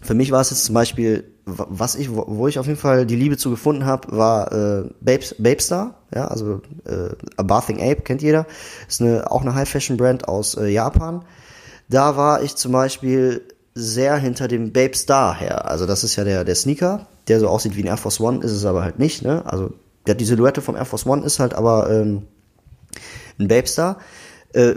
für 0.00 0.14
mich 0.14 0.32
war 0.32 0.40
es 0.40 0.50
jetzt 0.50 0.64
zum 0.64 0.74
Beispiel, 0.74 1.30
was 1.46 1.94
ich, 1.94 2.08
wo 2.10 2.48
ich 2.48 2.58
auf 2.58 2.66
jeden 2.66 2.78
Fall 2.78 3.04
die 3.06 3.16
Liebe 3.16 3.36
zu 3.36 3.50
gefunden 3.50 3.84
habe, 3.84 4.16
war 4.16 4.52
äh, 4.52 4.90
Babes, 5.00 5.34
Babestar, 5.38 5.94
ja, 6.14 6.26
also 6.28 6.62
äh, 6.86 7.10
A 7.36 7.42
Bathing 7.42 7.80
Ape 7.80 8.02
kennt 8.02 8.22
jeder, 8.22 8.46
ist 8.88 9.02
eine 9.02 9.30
auch 9.30 9.42
eine 9.42 9.54
High 9.54 9.68
Fashion 9.68 9.96
Brand 9.96 10.26
aus 10.26 10.54
äh, 10.54 10.68
Japan. 10.68 11.24
Da 11.88 12.16
war 12.16 12.42
ich 12.42 12.56
zum 12.56 12.72
Beispiel 12.72 13.42
sehr 13.74 14.16
hinter 14.16 14.48
dem 14.48 14.72
Babestar 14.72 15.34
her. 15.38 15.68
Also 15.68 15.84
das 15.84 16.02
ist 16.02 16.16
ja 16.16 16.24
der 16.24 16.44
der 16.44 16.54
Sneaker, 16.54 17.06
der 17.28 17.40
so 17.40 17.48
aussieht 17.48 17.76
wie 17.76 17.82
ein 17.82 17.88
Air 17.88 17.98
Force 17.98 18.20
One, 18.20 18.42
ist 18.42 18.52
es 18.52 18.64
aber 18.64 18.82
halt 18.82 18.98
nicht. 18.98 19.22
Ne? 19.22 19.42
Also 19.44 19.74
der, 20.06 20.14
die 20.14 20.24
Silhouette 20.24 20.62
vom 20.62 20.76
Air 20.76 20.86
Force 20.86 21.06
One 21.06 21.24
ist 21.24 21.40
halt 21.40 21.54
aber 21.54 21.90
ähm, 21.90 22.22
ein 23.38 23.48
Babestar. 23.48 23.98
Äh, 24.52 24.76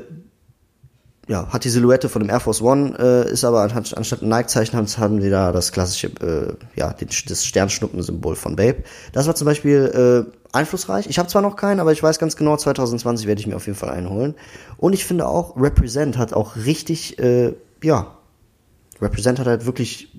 ja, 1.27 1.47
hat 1.49 1.65
die 1.65 1.69
Silhouette 1.69 2.07
von 2.07 2.21
dem 2.21 2.29
Air 2.29 2.39
Force 2.39 2.61
One, 2.61 2.95
äh, 2.97 3.31
ist 3.31 3.43
aber 3.43 3.61
anstatt, 3.61 3.97
anstatt 3.97 4.21
ein 4.21 4.29
Nike-Zeichen 4.29 4.77
haben, 4.77 4.87
haben 4.87 5.21
sie 5.21 5.29
da 5.29 5.51
das 5.51 5.73
klassische, 5.73 6.07
äh, 6.21 6.53
ja, 6.75 6.93
den, 6.93 7.09
das 7.27 7.45
Sternschnuppen-Symbol 7.45 8.35
von 8.35 8.55
Babe. 8.55 8.83
Das 9.11 9.27
war 9.27 9.35
zum 9.35 9.45
Beispiel 9.45 10.25
äh, 10.31 10.55
einflussreich. 10.55 11.07
Ich 11.07 11.19
habe 11.19 11.27
zwar 11.27 11.41
noch 11.41 11.57
keinen, 11.57 11.81
aber 11.81 11.91
ich 11.91 12.01
weiß 12.01 12.19
ganz 12.19 12.37
genau, 12.37 12.55
2020 12.55 13.27
werde 13.27 13.41
ich 13.41 13.47
mir 13.47 13.57
auf 13.57 13.65
jeden 13.65 13.77
Fall 13.77 13.89
einen 13.89 14.09
holen. 14.09 14.35
Und 14.77 14.93
ich 14.93 15.05
finde 15.05 15.27
auch, 15.27 15.57
Represent 15.57 16.17
hat 16.17 16.33
auch 16.33 16.55
richtig, 16.55 17.19
äh, 17.19 17.53
ja, 17.83 18.15
Represent 19.01 19.39
hat 19.39 19.47
halt 19.47 19.65
wirklich 19.65 20.09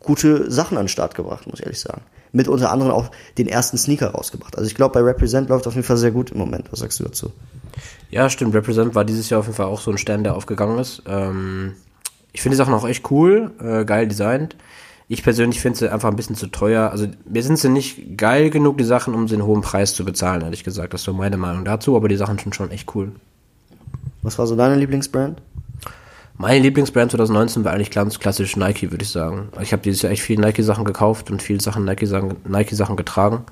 gute 0.00 0.50
Sachen 0.50 0.78
an 0.78 0.84
den 0.84 0.88
Start 0.88 1.14
gebracht, 1.14 1.46
muss 1.46 1.60
ich 1.60 1.66
ehrlich 1.66 1.80
sagen. 1.80 2.02
Mit 2.32 2.48
unter 2.48 2.70
anderem 2.70 2.92
auch 2.92 3.10
den 3.38 3.48
ersten 3.48 3.78
Sneaker 3.78 4.10
rausgebracht. 4.10 4.56
Also 4.56 4.68
ich 4.68 4.74
glaube, 4.74 4.94
bei 4.94 5.00
Represent 5.00 5.48
läuft 5.48 5.66
auf 5.66 5.74
jeden 5.74 5.86
Fall 5.86 5.96
sehr 5.96 6.10
gut 6.10 6.30
im 6.30 6.38
Moment. 6.38 6.70
Was 6.70 6.80
sagst 6.80 7.00
du 7.00 7.04
dazu? 7.04 7.32
Ja, 8.10 8.28
stimmt. 8.30 8.54
Represent 8.54 8.94
war 8.94 9.04
dieses 9.04 9.30
Jahr 9.30 9.40
auf 9.40 9.46
jeden 9.46 9.56
Fall 9.56 9.66
auch 9.66 9.80
so 9.80 9.90
ein 9.90 9.98
Stern, 9.98 10.24
der 10.24 10.36
aufgegangen 10.36 10.78
ist. 10.78 11.02
Ähm, 11.06 11.74
ich 12.32 12.42
finde 12.42 12.54
die 12.54 12.58
Sachen 12.58 12.74
auch 12.74 12.86
echt 12.86 13.10
cool, 13.10 13.52
äh, 13.60 13.84
geil 13.84 14.08
designt. 14.08 14.56
Ich 15.10 15.22
persönlich 15.22 15.60
finde 15.60 15.78
sie 15.78 15.92
einfach 15.92 16.10
ein 16.10 16.16
bisschen 16.16 16.36
zu 16.36 16.48
teuer. 16.48 16.90
Also 16.90 17.06
mir 17.24 17.42
sind 17.42 17.58
sie 17.58 17.70
nicht 17.70 18.18
geil 18.18 18.50
genug, 18.50 18.76
die 18.76 18.84
Sachen, 18.84 19.14
um 19.14 19.26
sie 19.26 19.34
einen 19.36 19.46
hohen 19.46 19.62
Preis 19.62 19.94
zu 19.94 20.04
bezahlen, 20.04 20.42
ehrlich 20.42 20.64
gesagt. 20.64 20.92
Das 20.92 21.00
ist 21.00 21.06
so 21.06 21.14
meine 21.14 21.38
Meinung 21.38 21.64
dazu, 21.64 21.96
aber 21.96 22.08
die 22.08 22.16
Sachen 22.16 22.38
sind 22.38 22.54
schon 22.54 22.70
echt 22.70 22.94
cool. 22.94 23.12
Was 24.22 24.38
war 24.38 24.46
so 24.46 24.54
deine 24.54 24.76
Lieblingsbrand? 24.76 25.40
Meine 26.40 26.60
Lieblingsbrand 26.60 27.10
2019 27.10 27.64
war 27.64 27.72
eigentlich 27.72 27.90
ganz 27.90 28.20
klassisch 28.20 28.56
Nike, 28.56 28.92
würde 28.92 29.02
ich 29.02 29.10
sagen. 29.10 29.48
Ich 29.60 29.72
habe 29.72 29.82
dieses 29.82 30.02
Jahr 30.02 30.12
echt 30.12 30.22
viele 30.22 30.40
Nike-Sachen 30.40 30.84
gekauft 30.84 31.32
und 31.32 31.42
viele 31.42 31.60
Sachen 31.60 31.84
Nike-Sachen 31.84 32.36
Nike 32.46 32.76
-Sachen 32.76 32.94
getragen. 32.94 33.44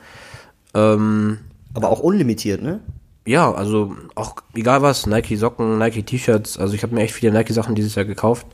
Ähm, 0.72 1.38
aber 1.74 1.90
auch 1.90 1.98
unlimitiert, 1.98 2.62
ne? 2.62 2.78
Ja, 3.26 3.52
also 3.52 3.96
auch 4.14 4.36
egal 4.54 4.82
was, 4.82 5.06
Nike-Socken, 5.06 5.78
Nike-T-Shirts. 5.78 6.58
Also 6.58 6.74
ich 6.74 6.84
habe 6.84 6.94
mir 6.94 7.02
echt 7.02 7.14
viele 7.14 7.32
Nike-Sachen 7.32 7.74
dieses 7.74 7.96
Jahr 7.96 8.04
gekauft. 8.04 8.46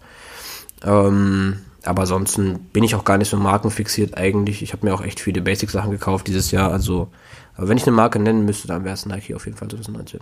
Ähm, 0.83 1.59
aber 1.85 2.03
ansonsten 2.03 2.59
bin 2.73 2.85
ich 2.85 2.95
auch 2.95 3.05
gar 3.05 3.19
nicht 3.19 3.29
so 3.29 3.37
markenfixiert 3.37 4.17
eigentlich. 4.17 4.63
Ich 4.63 4.73
habe 4.73 4.87
mir 4.87 4.95
auch 4.95 5.03
echt 5.03 5.21
viele 5.21 5.43
Basic-Sachen 5.43 5.91
gekauft 5.91 6.27
dieses 6.27 6.51
Jahr. 6.53 6.73
Also, 6.73 7.09
aber 7.55 7.69
wenn 7.69 7.77
ich 7.77 7.87
eine 7.87 7.95
Marke 7.95 8.19
nennen 8.19 8.47
müsste, 8.47 8.67
dann 8.67 8.85
wäre 8.85 8.95
es 8.95 9.05
Nike 9.05 9.35
auf 9.35 9.45
jeden 9.45 9.59
Fall 9.59 9.69
2019. 9.69 10.21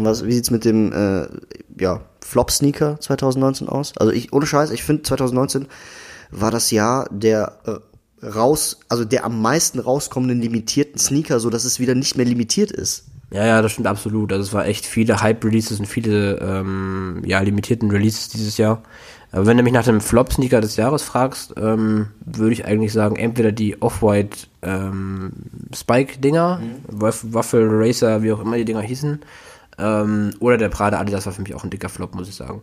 Und 0.00 0.06
was, 0.06 0.24
wie 0.24 0.32
sieht's 0.32 0.50
mit 0.50 0.64
dem 0.64 0.92
äh, 0.92 1.28
ja, 1.78 2.00
Flop-Sneaker 2.22 2.98
2019 3.00 3.68
aus? 3.68 3.92
Also 3.98 4.12
ich, 4.12 4.32
ohne 4.32 4.46
Scheiß, 4.46 4.70
ich 4.70 4.82
finde 4.82 5.02
2019 5.02 5.66
war 6.30 6.50
das 6.50 6.70
Jahr 6.70 7.06
der 7.10 7.58
äh, 7.66 8.26
raus, 8.26 8.80
also 8.88 9.04
der 9.04 9.26
am 9.26 9.42
meisten 9.42 9.78
rauskommenden 9.78 10.40
limitierten 10.40 10.98
Sneaker, 10.98 11.38
so 11.38 11.50
dass 11.50 11.64
es 11.66 11.80
wieder 11.80 11.94
nicht 11.94 12.16
mehr 12.16 12.24
limitiert 12.24 12.72
ist. 12.72 13.04
Ja, 13.30 13.44
ja, 13.44 13.60
das 13.60 13.72
stimmt 13.72 13.88
absolut. 13.88 14.32
Also 14.32 14.42
es 14.42 14.52
war 14.54 14.64
echt 14.64 14.86
viele 14.86 15.20
Hype-Releases 15.20 15.78
und 15.78 15.86
viele 15.86 16.38
ähm, 16.38 17.22
ja, 17.26 17.40
limitierten 17.40 17.90
Releases 17.90 18.30
dieses 18.30 18.56
Jahr. 18.56 18.82
Aber 19.32 19.44
wenn 19.44 19.58
du 19.58 19.62
mich 19.62 19.74
nach 19.74 19.84
dem 19.84 20.00
Flop-Sneaker 20.00 20.62
des 20.62 20.76
Jahres 20.76 21.02
fragst, 21.02 21.54
ähm, 21.58 22.08
würde 22.24 22.54
ich 22.54 22.64
eigentlich 22.64 22.94
sagen, 22.94 23.16
entweder 23.16 23.52
die 23.52 23.82
Off-White 23.82 24.46
ähm, 24.62 25.32
Spike-Dinger, 25.74 26.58
mhm. 26.58 27.00
Waffle 27.34 27.68
Racer, 27.70 28.22
wie 28.22 28.32
auch 28.32 28.40
immer 28.40 28.56
die 28.56 28.64
Dinger 28.64 28.80
hießen, 28.80 29.20
ähm, 29.80 30.30
oder 30.40 30.58
der 30.58 30.68
Prada 30.68 30.98
Adidas 31.00 31.26
war 31.26 31.32
für 31.32 31.42
mich 31.42 31.54
auch 31.54 31.64
ein 31.64 31.70
dicker 31.70 31.88
Flop, 31.88 32.14
muss 32.14 32.28
ich 32.28 32.34
sagen. 32.34 32.62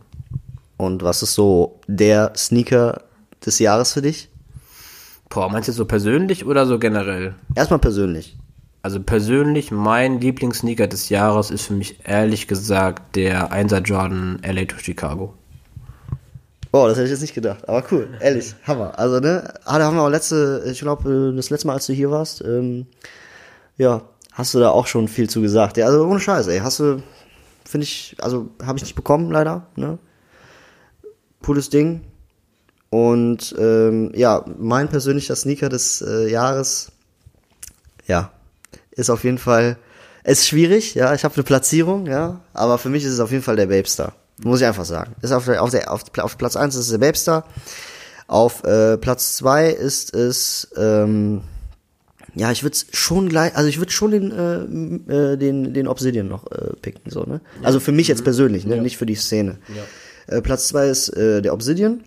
Und 0.78 1.04
was 1.04 1.24
ist 1.24 1.34
so 1.34 1.80
der 1.88 2.34
Sneaker 2.36 3.02
des 3.46 3.60
Jahres 3.60 3.94
für 3.94 4.02
dich? 4.02 4.30
Boah, 5.30 5.50
meinst 5.50 5.68
du 5.68 5.74
so 5.74 5.86
persönlich 5.86 6.46
oder 6.46 6.66
so 6.66 6.80
generell? 6.80 7.36
Erstmal 7.56 7.80
persönlich. 7.80 8.38
Also 8.82 9.02
persönlich, 9.02 9.72
mein 9.72 10.22
Lieblingssneaker 10.22 10.88
des 10.88 11.10
Jahres 11.10 11.52
ist 11.52 11.64
für 11.64 11.74
mich 11.74 12.00
ehrlich 12.06 12.48
gesagt 12.48 13.16
der 13.16 13.52
1er 13.52 13.82
Jordan 13.82 14.40
LA 14.46 14.66
to 14.66 14.78
Chicago. 14.78 15.34
Boah, 16.72 16.88
das 16.88 16.98
hätte 16.98 17.06
ich 17.06 17.12
jetzt 17.12 17.22
nicht 17.22 17.34
gedacht. 17.34 17.68
Aber 17.68 17.84
cool, 17.92 18.08
ehrlich, 18.22 18.56
Hammer. 18.66 18.98
Also, 18.98 19.20
ne, 19.20 19.54
ah, 19.66 19.80
da 19.80 19.86
haben 19.86 19.98
wir 19.98 20.04
auch 20.04 20.10
letzte, 20.10 20.64
ich 20.72 20.80
glaube, 20.80 21.34
das 21.36 21.50
letzte 21.50 21.68
Mal, 21.68 21.74
als 21.74 21.88
du 21.88 21.94
hier 21.94 22.12
warst, 22.12 22.42
ähm, 22.42 22.86
ja, 23.78 24.04
hast 24.38 24.54
du 24.54 24.60
da 24.60 24.70
auch 24.70 24.86
schon 24.86 25.08
viel 25.08 25.30
zu 25.30 25.42
gesagt. 25.42 25.78
Ja, 25.78 25.88
also 25.88 26.06
ohne 26.06 26.20
Scheiß, 26.20 26.48
ey. 26.48 26.60
Hast 26.60 26.80
du, 26.80 27.02
finde 27.66 27.86
ich, 27.86 28.16
also 28.22 28.50
habe 28.64 28.78
ich 28.78 28.84
nicht 28.84 28.96
bekommen, 28.96 29.32
leider. 29.32 29.66
Ne? 29.76 29.98
Cooles 31.44 31.70
Ding. 31.70 32.02
Und 32.92 33.56
ähm, 33.58 34.12
ja, 34.14 34.46
mein 34.58 34.90
persönlicher 34.90 35.36
Sneaker 35.36 35.70
des 35.70 36.02
äh, 36.02 36.30
Jahres, 36.30 36.92
ja, 38.06 38.32
ist 38.92 39.10
auf 39.10 39.24
jeden 39.24 39.40
Fall, 39.40 39.78
ist 40.24 40.48
schwierig, 40.48 40.94
ja, 40.94 41.14
ich 41.14 41.26
habe 41.26 41.34
eine 41.36 41.44
Platzierung, 41.44 42.06
ja, 42.06 42.40
aber 42.54 42.78
für 42.78 42.90
mich 42.90 43.04
ist 43.04 43.14
es 43.14 43.20
auf 43.20 43.32
jeden 43.32 43.44
Fall 43.44 43.56
der 43.56 43.68
Babestar. 43.68 44.14
Muss 44.44 44.62
ich 44.62 44.68
einfach 44.68 44.86
sagen. 44.86 45.16
Ist 45.22 45.32
auf, 45.32 45.46
der, 45.46 45.64
auf, 45.64 45.72
der, 45.72 45.92
auf, 45.92 46.04
auf 46.20 46.38
Platz 46.38 46.56
eins 46.56 46.76
ist 46.76 46.86
es 46.86 46.92
der 46.92 47.00
Babestar. 47.00 47.44
Auf 48.28 48.64
äh, 48.64 48.98
Platz 48.98 49.36
zwei 49.36 49.70
ist 49.70 50.14
es, 50.14 50.70
ähm, 50.78 51.42
ja, 52.38 52.52
ich 52.52 52.62
würde 52.62 52.78
schon 52.92 53.30
gleich, 53.30 53.56
also 53.56 53.68
ich 53.68 53.80
würde 53.80 53.92
schon 53.92 54.12
den, 54.12 54.32
äh, 54.32 55.34
äh, 55.34 55.38
den, 55.38 55.74
den 55.74 55.88
Obsidian 55.88 56.28
noch 56.28 56.46
äh, 56.52 56.76
picken, 56.80 57.10
so, 57.10 57.24
ne? 57.24 57.42
Ja. 57.62 57.68
Also 57.68 57.80
für 57.80 57.92
mich 57.92 58.08
jetzt 58.08 58.20
mhm. 58.20 58.26
persönlich, 58.26 58.66
ne? 58.66 58.76
Ja. 58.76 58.82
Nicht 58.82 58.98
für 58.98 59.08
die 59.08 59.16
Szene. 59.16 59.58
Ja. 59.76 60.38
Äh, 60.38 60.42
Platz 60.42 60.68
zwei 60.68 60.88
ist 60.88 61.10
äh, 61.10 61.42
der 61.42 61.54
Obsidian. 61.54 62.04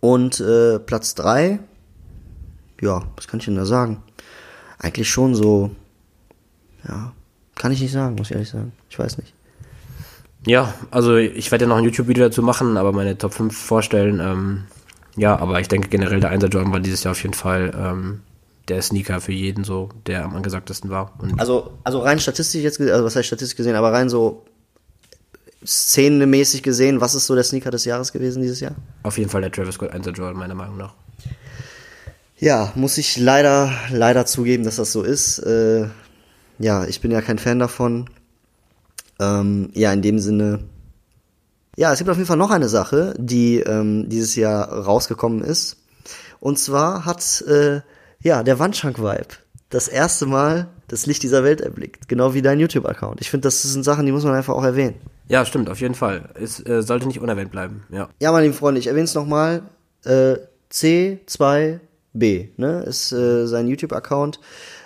Und 0.00 0.40
äh, 0.40 0.80
Platz 0.80 1.14
drei, 1.14 1.60
ja, 2.80 3.04
was 3.14 3.28
kann 3.28 3.38
ich 3.38 3.46
denn 3.46 3.54
da 3.54 3.64
sagen? 3.64 4.02
Eigentlich 4.78 5.08
schon 5.08 5.36
so, 5.36 5.70
ja, 6.88 7.12
kann 7.54 7.70
ich 7.70 7.80
nicht 7.80 7.92
sagen, 7.92 8.16
muss 8.16 8.28
ich 8.28 8.32
ehrlich 8.32 8.50
sagen. 8.50 8.72
Ich 8.90 8.98
weiß 8.98 9.18
nicht. 9.18 9.34
Ja, 10.46 10.74
also 10.90 11.16
ich 11.16 11.50
werde 11.52 11.64
ja 11.64 11.68
noch 11.68 11.76
ein 11.76 11.84
YouTube-Video 11.84 12.24
dazu 12.24 12.42
machen, 12.42 12.76
aber 12.76 12.92
meine 12.92 13.16
Top 13.16 13.32
5 13.34 13.56
vorstellen. 13.56 14.18
Ähm, 14.20 14.64
ja, 15.16 15.38
aber 15.38 15.60
ich 15.60 15.68
denke 15.68 15.88
generell 15.88 16.18
der 16.18 16.36
1er 16.36 16.48
Jordan 16.48 16.72
war 16.72 16.80
dieses 16.80 17.04
Jahr 17.04 17.12
auf 17.12 17.22
jeden 17.22 17.34
Fall 17.34 17.72
ähm, 17.78 18.20
der 18.68 18.82
Sneaker 18.82 19.20
für 19.20 19.32
jeden 19.32 19.64
so, 19.64 19.90
der 20.06 20.24
am 20.24 20.34
angesagtesten 20.34 20.90
war. 20.90 21.12
Und 21.18 21.38
also, 21.38 21.72
also 21.84 22.00
rein 22.00 22.18
statistisch 22.18 22.62
jetzt, 22.62 22.80
also 22.80 23.04
was 23.04 23.16
heißt 23.16 23.26
statistisch 23.26 23.56
gesehen, 23.56 23.76
aber 23.76 23.92
rein 23.92 24.08
so 24.08 24.44
szenenmäßig 25.66 26.62
gesehen, 26.62 27.00
was 27.00 27.14
ist 27.14 27.26
so 27.26 27.34
der 27.34 27.44
Sneaker 27.44 27.70
des 27.70 27.84
Jahres 27.84 28.12
gewesen 28.12 28.42
dieses 28.42 28.60
Jahr? 28.60 28.74
Auf 29.02 29.18
jeden 29.18 29.30
Fall 29.30 29.40
der 29.40 29.50
Travis 29.50 29.74
Scott 29.74 29.90
1 29.90 30.06
Jordan, 30.06 30.36
meiner 30.36 30.54
Meinung 30.54 30.76
nach. 30.76 30.94
Ja, 32.38 32.72
muss 32.74 32.98
ich 32.98 33.16
leider, 33.16 33.72
leider 33.90 34.26
zugeben, 34.26 34.64
dass 34.64 34.76
das 34.76 34.92
so 34.92 35.02
ist. 35.02 35.38
Äh, 35.38 35.88
ja, 36.58 36.84
ich 36.84 37.00
bin 37.00 37.10
ja 37.10 37.22
kein 37.22 37.38
Fan 37.38 37.58
davon. 37.58 38.10
Ähm, 39.20 39.70
ja, 39.74 39.92
in 39.92 40.02
dem 40.02 40.18
Sinne. 40.18 40.64
Ja, 41.76 41.92
es 41.92 41.98
gibt 41.98 42.10
auf 42.10 42.16
jeden 42.16 42.26
Fall 42.26 42.36
noch 42.36 42.50
eine 42.50 42.68
Sache, 42.68 43.14
die 43.18 43.60
ähm, 43.60 44.08
dieses 44.08 44.36
Jahr 44.36 44.68
rausgekommen 44.68 45.42
ist. 45.42 45.76
Und 46.40 46.58
zwar 46.58 47.04
hat 47.04 47.42
äh, 47.42 47.80
ja, 48.24 48.42
der 48.42 48.58
Wandschrank-Vibe. 48.58 49.28
Das 49.70 49.86
erste 49.86 50.26
Mal 50.26 50.68
das 50.88 51.06
Licht 51.06 51.22
dieser 51.22 51.44
Welt 51.44 51.60
erblickt. 51.60 52.08
Genau 52.08 52.34
wie 52.34 52.42
dein 52.42 52.58
YouTube-Account. 52.58 53.20
Ich 53.20 53.30
finde, 53.30 53.46
das 53.46 53.62
sind 53.62 53.84
Sachen, 53.84 54.06
die 54.06 54.12
muss 54.12 54.24
man 54.24 54.34
einfach 54.34 54.54
auch 54.54 54.64
erwähnen. 54.64 54.96
Ja, 55.28 55.44
stimmt, 55.44 55.70
auf 55.70 55.80
jeden 55.80 55.94
Fall. 55.94 56.30
Es 56.34 56.64
äh, 56.66 56.82
sollte 56.82 57.06
nicht 57.06 57.20
unerwähnt 57.20 57.50
bleiben, 57.50 57.84
ja. 57.90 58.08
Ja, 58.20 58.32
meine 58.32 58.46
lieben 58.46 58.56
Freunde, 58.56 58.78
ich 58.78 58.86
erwähne 58.86 59.04
es 59.04 59.14
nochmal. 59.14 59.62
Äh, 60.04 60.36
C2B, 60.70 62.48
ne, 62.56 62.82
ist 62.86 63.12
äh, 63.12 63.46
sein 63.46 63.68
YouTube-Account. 63.68 64.40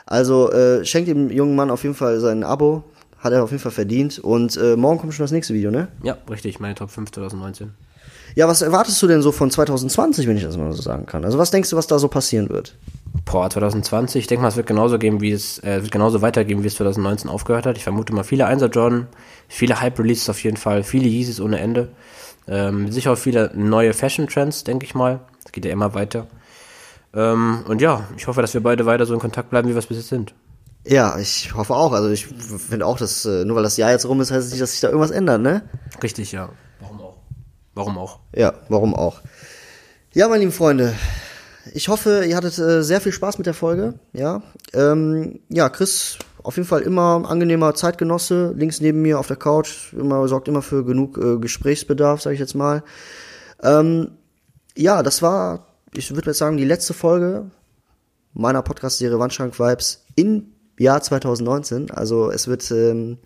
Also 0.06 0.50
äh, 0.52 0.84
schenkt 0.84 1.08
dem 1.08 1.30
jungen 1.30 1.56
Mann 1.56 1.70
auf 1.70 1.82
jeden 1.82 1.94
Fall 1.94 2.20
sein 2.20 2.44
Abo. 2.44 2.84
Hat 3.18 3.32
er 3.32 3.42
auf 3.42 3.50
jeden 3.50 3.62
Fall 3.62 3.72
verdient. 3.72 4.18
Und 4.20 4.56
äh, 4.56 4.76
morgen 4.76 4.98
kommt 4.98 5.14
schon 5.14 5.24
das 5.24 5.32
nächste 5.32 5.54
Video, 5.54 5.70
ne? 5.70 5.88
Ja, 6.02 6.18
richtig, 6.30 6.60
meine 6.60 6.76
Top 6.76 6.90
5 6.90 7.10
2019. 7.10 7.72
Ja, 8.34 8.46
was 8.46 8.62
erwartest 8.62 9.02
du 9.02 9.06
denn 9.06 9.22
so 9.22 9.32
von 9.32 9.50
2020, 9.50 10.28
wenn 10.28 10.36
ich 10.36 10.44
das 10.44 10.56
mal 10.56 10.72
so 10.72 10.82
sagen 10.82 11.06
kann? 11.06 11.24
Also 11.24 11.38
was 11.38 11.50
denkst 11.50 11.70
du, 11.70 11.76
was 11.76 11.88
da 11.88 11.98
so 11.98 12.08
passieren 12.08 12.48
wird? 12.48 12.76
Boah, 13.24 13.50
2020, 13.50 14.20
ich 14.20 14.26
denke 14.26 14.42
mal, 14.42 14.48
es 14.48 14.56
wird 14.56 14.66
genauso 14.66 14.98
gehen, 14.98 15.20
wie 15.20 15.32
es, 15.32 15.62
äh, 15.62 15.82
wird 15.82 15.92
genauso 15.92 16.22
weitergehen, 16.22 16.62
wie 16.62 16.66
es 16.66 16.76
2019 16.76 17.30
aufgehört 17.30 17.66
hat. 17.66 17.76
Ich 17.76 17.84
vermute 17.84 18.14
mal 18.14 18.24
viele 18.24 18.46
1er 18.48 18.70
Jordan, 18.70 19.06
viele 19.48 19.80
Hype-Releases 19.80 20.30
auf 20.30 20.42
jeden 20.42 20.56
Fall, 20.56 20.82
viele 20.82 21.08
Yeezys 21.08 21.40
ohne 21.40 21.58
Ende. 21.58 21.88
Ähm, 22.46 22.90
sicher 22.90 23.12
auch 23.12 23.18
viele 23.18 23.50
neue 23.54 23.92
Fashion-Trends, 23.92 24.64
denke 24.64 24.86
ich 24.86 24.94
mal. 24.94 25.20
Das 25.42 25.52
geht 25.52 25.64
ja 25.64 25.72
immer 25.72 25.94
weiter. 25.94 26.26
Ähm, 27.14 27.64
und 27.66 27.80
ja, 27.82 28.08
ich 28.16 28.26
hoffe, 28.26 28.40
dass 28.40 28.54
wir 28.54 28.62
beide 28.62 28.86
weiter 28.86 29.04
so 29.04 29.14
in 29.14 29.20
Kontakt 29.20 29.50
bleiben, 29.50 29.68
wie 29.68 29.74
wir 29.74 29.78
es 29.78 29.86
bis 29.86 29.98
jetzt 29.98 30.08
sind. 30.08 30.34
Ja, 30.86 31.18
ich 31.18 31.54
hoffe 31.54 31.74
auch. 31.74 31.92
Also 31.92 32.08
ich 32.08 32.26
finde 32.26 32.86
auch, 32.86 32.98
dass 32.98 33.24
äh, 33.24 33.44
nur 33.44 33.56
weil 33.56 33.62
das 33.62 33.76
Jahr 33.76 33.90
jetzt 33.90 34.06
rum 34.06 34.20
ist, 34.20 34.30
heißt 34.30 34.46
es 34.46 34.52
nicht, 34.52 34.62
dass 34.62 34.72
sich 34.72 34.80
da 34.80 34.88
irgendwas 34.88 35.10
ändert, 35.10 35.42
ne? 35.42 35.62
Richtig, 36.02 36.32
ja. 36.32 36.48
Warum 36.80 37.00
auch? 37.00 37.16
Warum 37.74 37.98
auch? 37.98 38.18
Ja, 38.34 38.54
warum 38.68 38.94
auch? 38.94 39.20
Ja, 40.14 40.28
meine 40.28 40.40
lieben 40.40 40.52
Freunde, 40.52 40.94
ich 41.74 41.88
hoffe, 41.88 42.24
ihr 42.24 42.36
hattet 42.36 42.58
äh, 42.58 42.82
sehr 42.82 43.00
viel 43.00 43.12
Spaß 43.12 43.38
mit 43.38 43.46
der 43.46 43.54
Folge. 43.54 43.94
Ja, 44.12 44.42
ähm, 44.72 45.40
ja, 45.48 45.68
Chris, 45.68 46.18
auf 46.42 46.56
jeden 46.56 46.68
Fall 46.68 46.82
immer 46.82 47.28
angenehmer 47.28 47.74
Zeitgenosse, 47.74 48.54
links 48.56 48.80
neben 48.80 49.02
mir 49.02 49.18
auf 49.18 49.26
der 49.26 49.36
Couch, 49.36 49.92
immer 49.92 50.26
sorgt 50.28 50.48
immer 50.48 50.62
für 50.62 50.84
genug 50.84 51.18
äh, 51.18 51.38
Gesprächsbedarf, 51.38 52.22
sage 52.22 52.34
ich 52.34 52.40
jetzt 52.40 52.54
mal. 52.54 52.82
Ähm, 53.62 54.12
ja, 54.76 55.02
das 55.02 55.22
war, 55.22 55.66
ich 55.92 56.14
würde 56.14 56.30
jetzt 56.30 56.38
sagen, 56.38 56.56
die 56.56 56.64
letzte 56.64 56.94
Folge 56.94 57.50
meiner 58.32 58.62
Podcast-Serie 58.62 59.18
Wandschrank 59.18 59.58
Vibes 59.58 60.04
im 60.14 60.52
Jahr 60.78 61.02
2019. 61.02 61.90
Also 61.90 62.30
es 62.30 62.46
wird 62.46 62.70
ähm, 62.70 63.18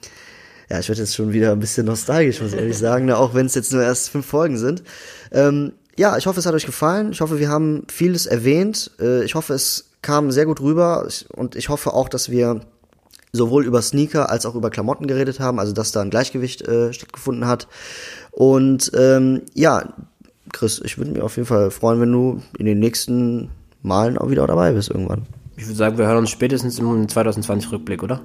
Ja, 0.70 0.78
ich 0.78 0.88
werde 0.88 1.02
jetzt 1.02 1.14
schon 1.14 1.32
wieder 1.32 1.52
ein 1.52 1.60
bisschen 1.60 1.86
nostalgisch, 1.86 2.40
muss 2.40 2.54
ich 2.54 2.58
ehrlich 2.58 2.78
sagen, 2.78 3.04
ne? 3.04 3.18
auch 3.18 3.34
wenn 3.34 3.46
es 3.46 3.54
jetzt 3.54 3.72
nur 3.72 3.82
erst 3.82 4.08
fünf 4.08 4.24
Folgen 4.24 4.56
sind. 4.56 4.82
Ähm, 5.30 5.72
ja, 5.98 6.16
ich 6.16 6.26
hoffe, 6.26 6.40
es 6.40 6.46
hat 6.46 6.54
euch 6.54 6.66
gefallen. 6.66 7.12
Ich 7.12 7.20
hoffe, 7.20 7.38
wir 7.38 7.48
haben 7.48 7.84
vieles 7.88 8.26
erwähnt. 8.26 8.90
Äh, 9.00 9.24
ich 9.24 9.34
hoffe, 9.34 9.54
es 9.54 9.90
kam 10.00 10.30
sehr 10.30 10.46
gut 10.46 10.60
rüber 10.60 11.06
und 11.34 11.54
ich 11.54 11.68
hoffe 11.68 11.92
auch, 11.94 12.08
dass 12.08 12.30
wir 12.30 12.60
sowohl 13.32 13.64
über 13.64 13.80
Sneaker 13.80 14.30
als 14.30 14.44
auch 14.44 14.54
über 14.54 14.70
Klamotten 14.70 15.06
geredet 15.06 15.40
haben, 15.40 15.58
also 15.58 15.72
dass 15.72 15.92
da 15.92 16.02
ein 16.02 16.10
Gleichgewicht 16.10 16.62
äh, 16.62 16.92
stattgefunden 16.92 17.46
hat. 17.46 17.68
Und 18.30 18.90
ähm, 18.94 19.42
ja, 19.54 19.94
Chris, 20.52 20.80
ich 20.84 20.98
würde 20.98 21.12
mich 21.12 21.22
auf 21.22 21.36
jeden 21.36 21.46
Fall 21.46 21.70
freuen, 21.70 22.00
wenn 22.00 22.12
du 22.12 22.42
in 22.58 22.66
den 22.66 22.78
nächsten 22.78 23.50
Malen 23.82 24.18
auch 24.18 24.28
wieder 24.28 24.46
dabei 24.46 24.72
bist 24.72 24.90
irgendwann. 24.90 25.22
Ich 25.56 25.66
würde 25.66 25.76
sagen, 25.76 25.98
wir 25.98 26.06
hören 26.06 26.18
uns 26.18 26.30
spätestens 26.30 26.78
im 26.78 27.06
2020-Rückblick, 27.06 28.02
oder? 28.02 28.20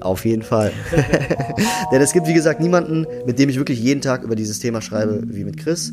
Auf 0.00 0.24
jeden 0.24 0.42
Fall. 0.42 0.72
Denn 1.92 2.00
es 2.00 2.12
gibt, 2.12 2.26
wie 2.26 2.34
gesagt, 2.34 2.60
niemanden, 2.60 3.06
mit 3.26 3.38
dem 3.38 3.48
ich 3.48 3.56
wirklich 3.56 3.80
jeden 3.80 4.00
Tag 4.00 4.22
über 4.22 4.36
dieses 4.36 4.58
Thema 4.58 4.80
schreibe, 4.80 5.22
wie 5.26 5.44
mit 5.44 5.58
Chris. 5.58 5.92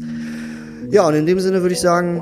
Ja, 0.93 1.07
und 1.07 1.15
in 1.15 1.25
dem 1.25 1.39
Sinne 1.39 1.63
würde 1.63 1.73
ich 1.73 1.81
sagen, 1.81 2.21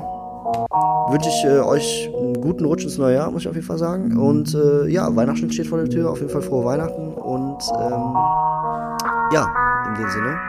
wünsche 1.10 1.28
ich 1.28 1.44
äh, 1.44 1.60
euch 1.60 2.10
einen 2.16 2.40
guten 2.40 2.64
Rutsch 2.64 2.84
ins 2.84 2.96
neue 2.96 3.16
Jahr, 3.16 3.30
muss 3.30 3.42
ich 3.42 3.48
auf 3.48 3.54
jeden 3.54 3.66
Fall 3.66 3.76
sagen. 3.76 4.16
Und 4.16 4.54
äh, 4.54 4.88
ja, 4.88 5.14
Weihnachten 5.14 5.52
steht 5.52 5.66
vor 5.66 5.76
der 5.76 5.90
Tür, 5.90 6.10
auf 6.10 6.20
jeden 6.20 6.30
Fall 6.30 6.40
frohe 6.40 6.64
Weihnachten. 6.64 7.12
Und 7.12 7.58
ähm, 7.78 8.14
ja, 9.34 9.46
in 9.88 10.02
dem 10.02 10.08
Sinne, 10.08 10.40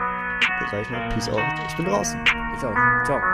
sage 0.70 0.82
ich 0.82 0.90
noch, 0.90 1.08
Peace 1.10 1.28
out. 1.28 1.42
Ich 1.68 1.76
bin 1.76 1.84
draußen. 1.84 2.18
Ich 2.56 2.64
auch. 2.64 3.04
Ciao. 3.04 3.33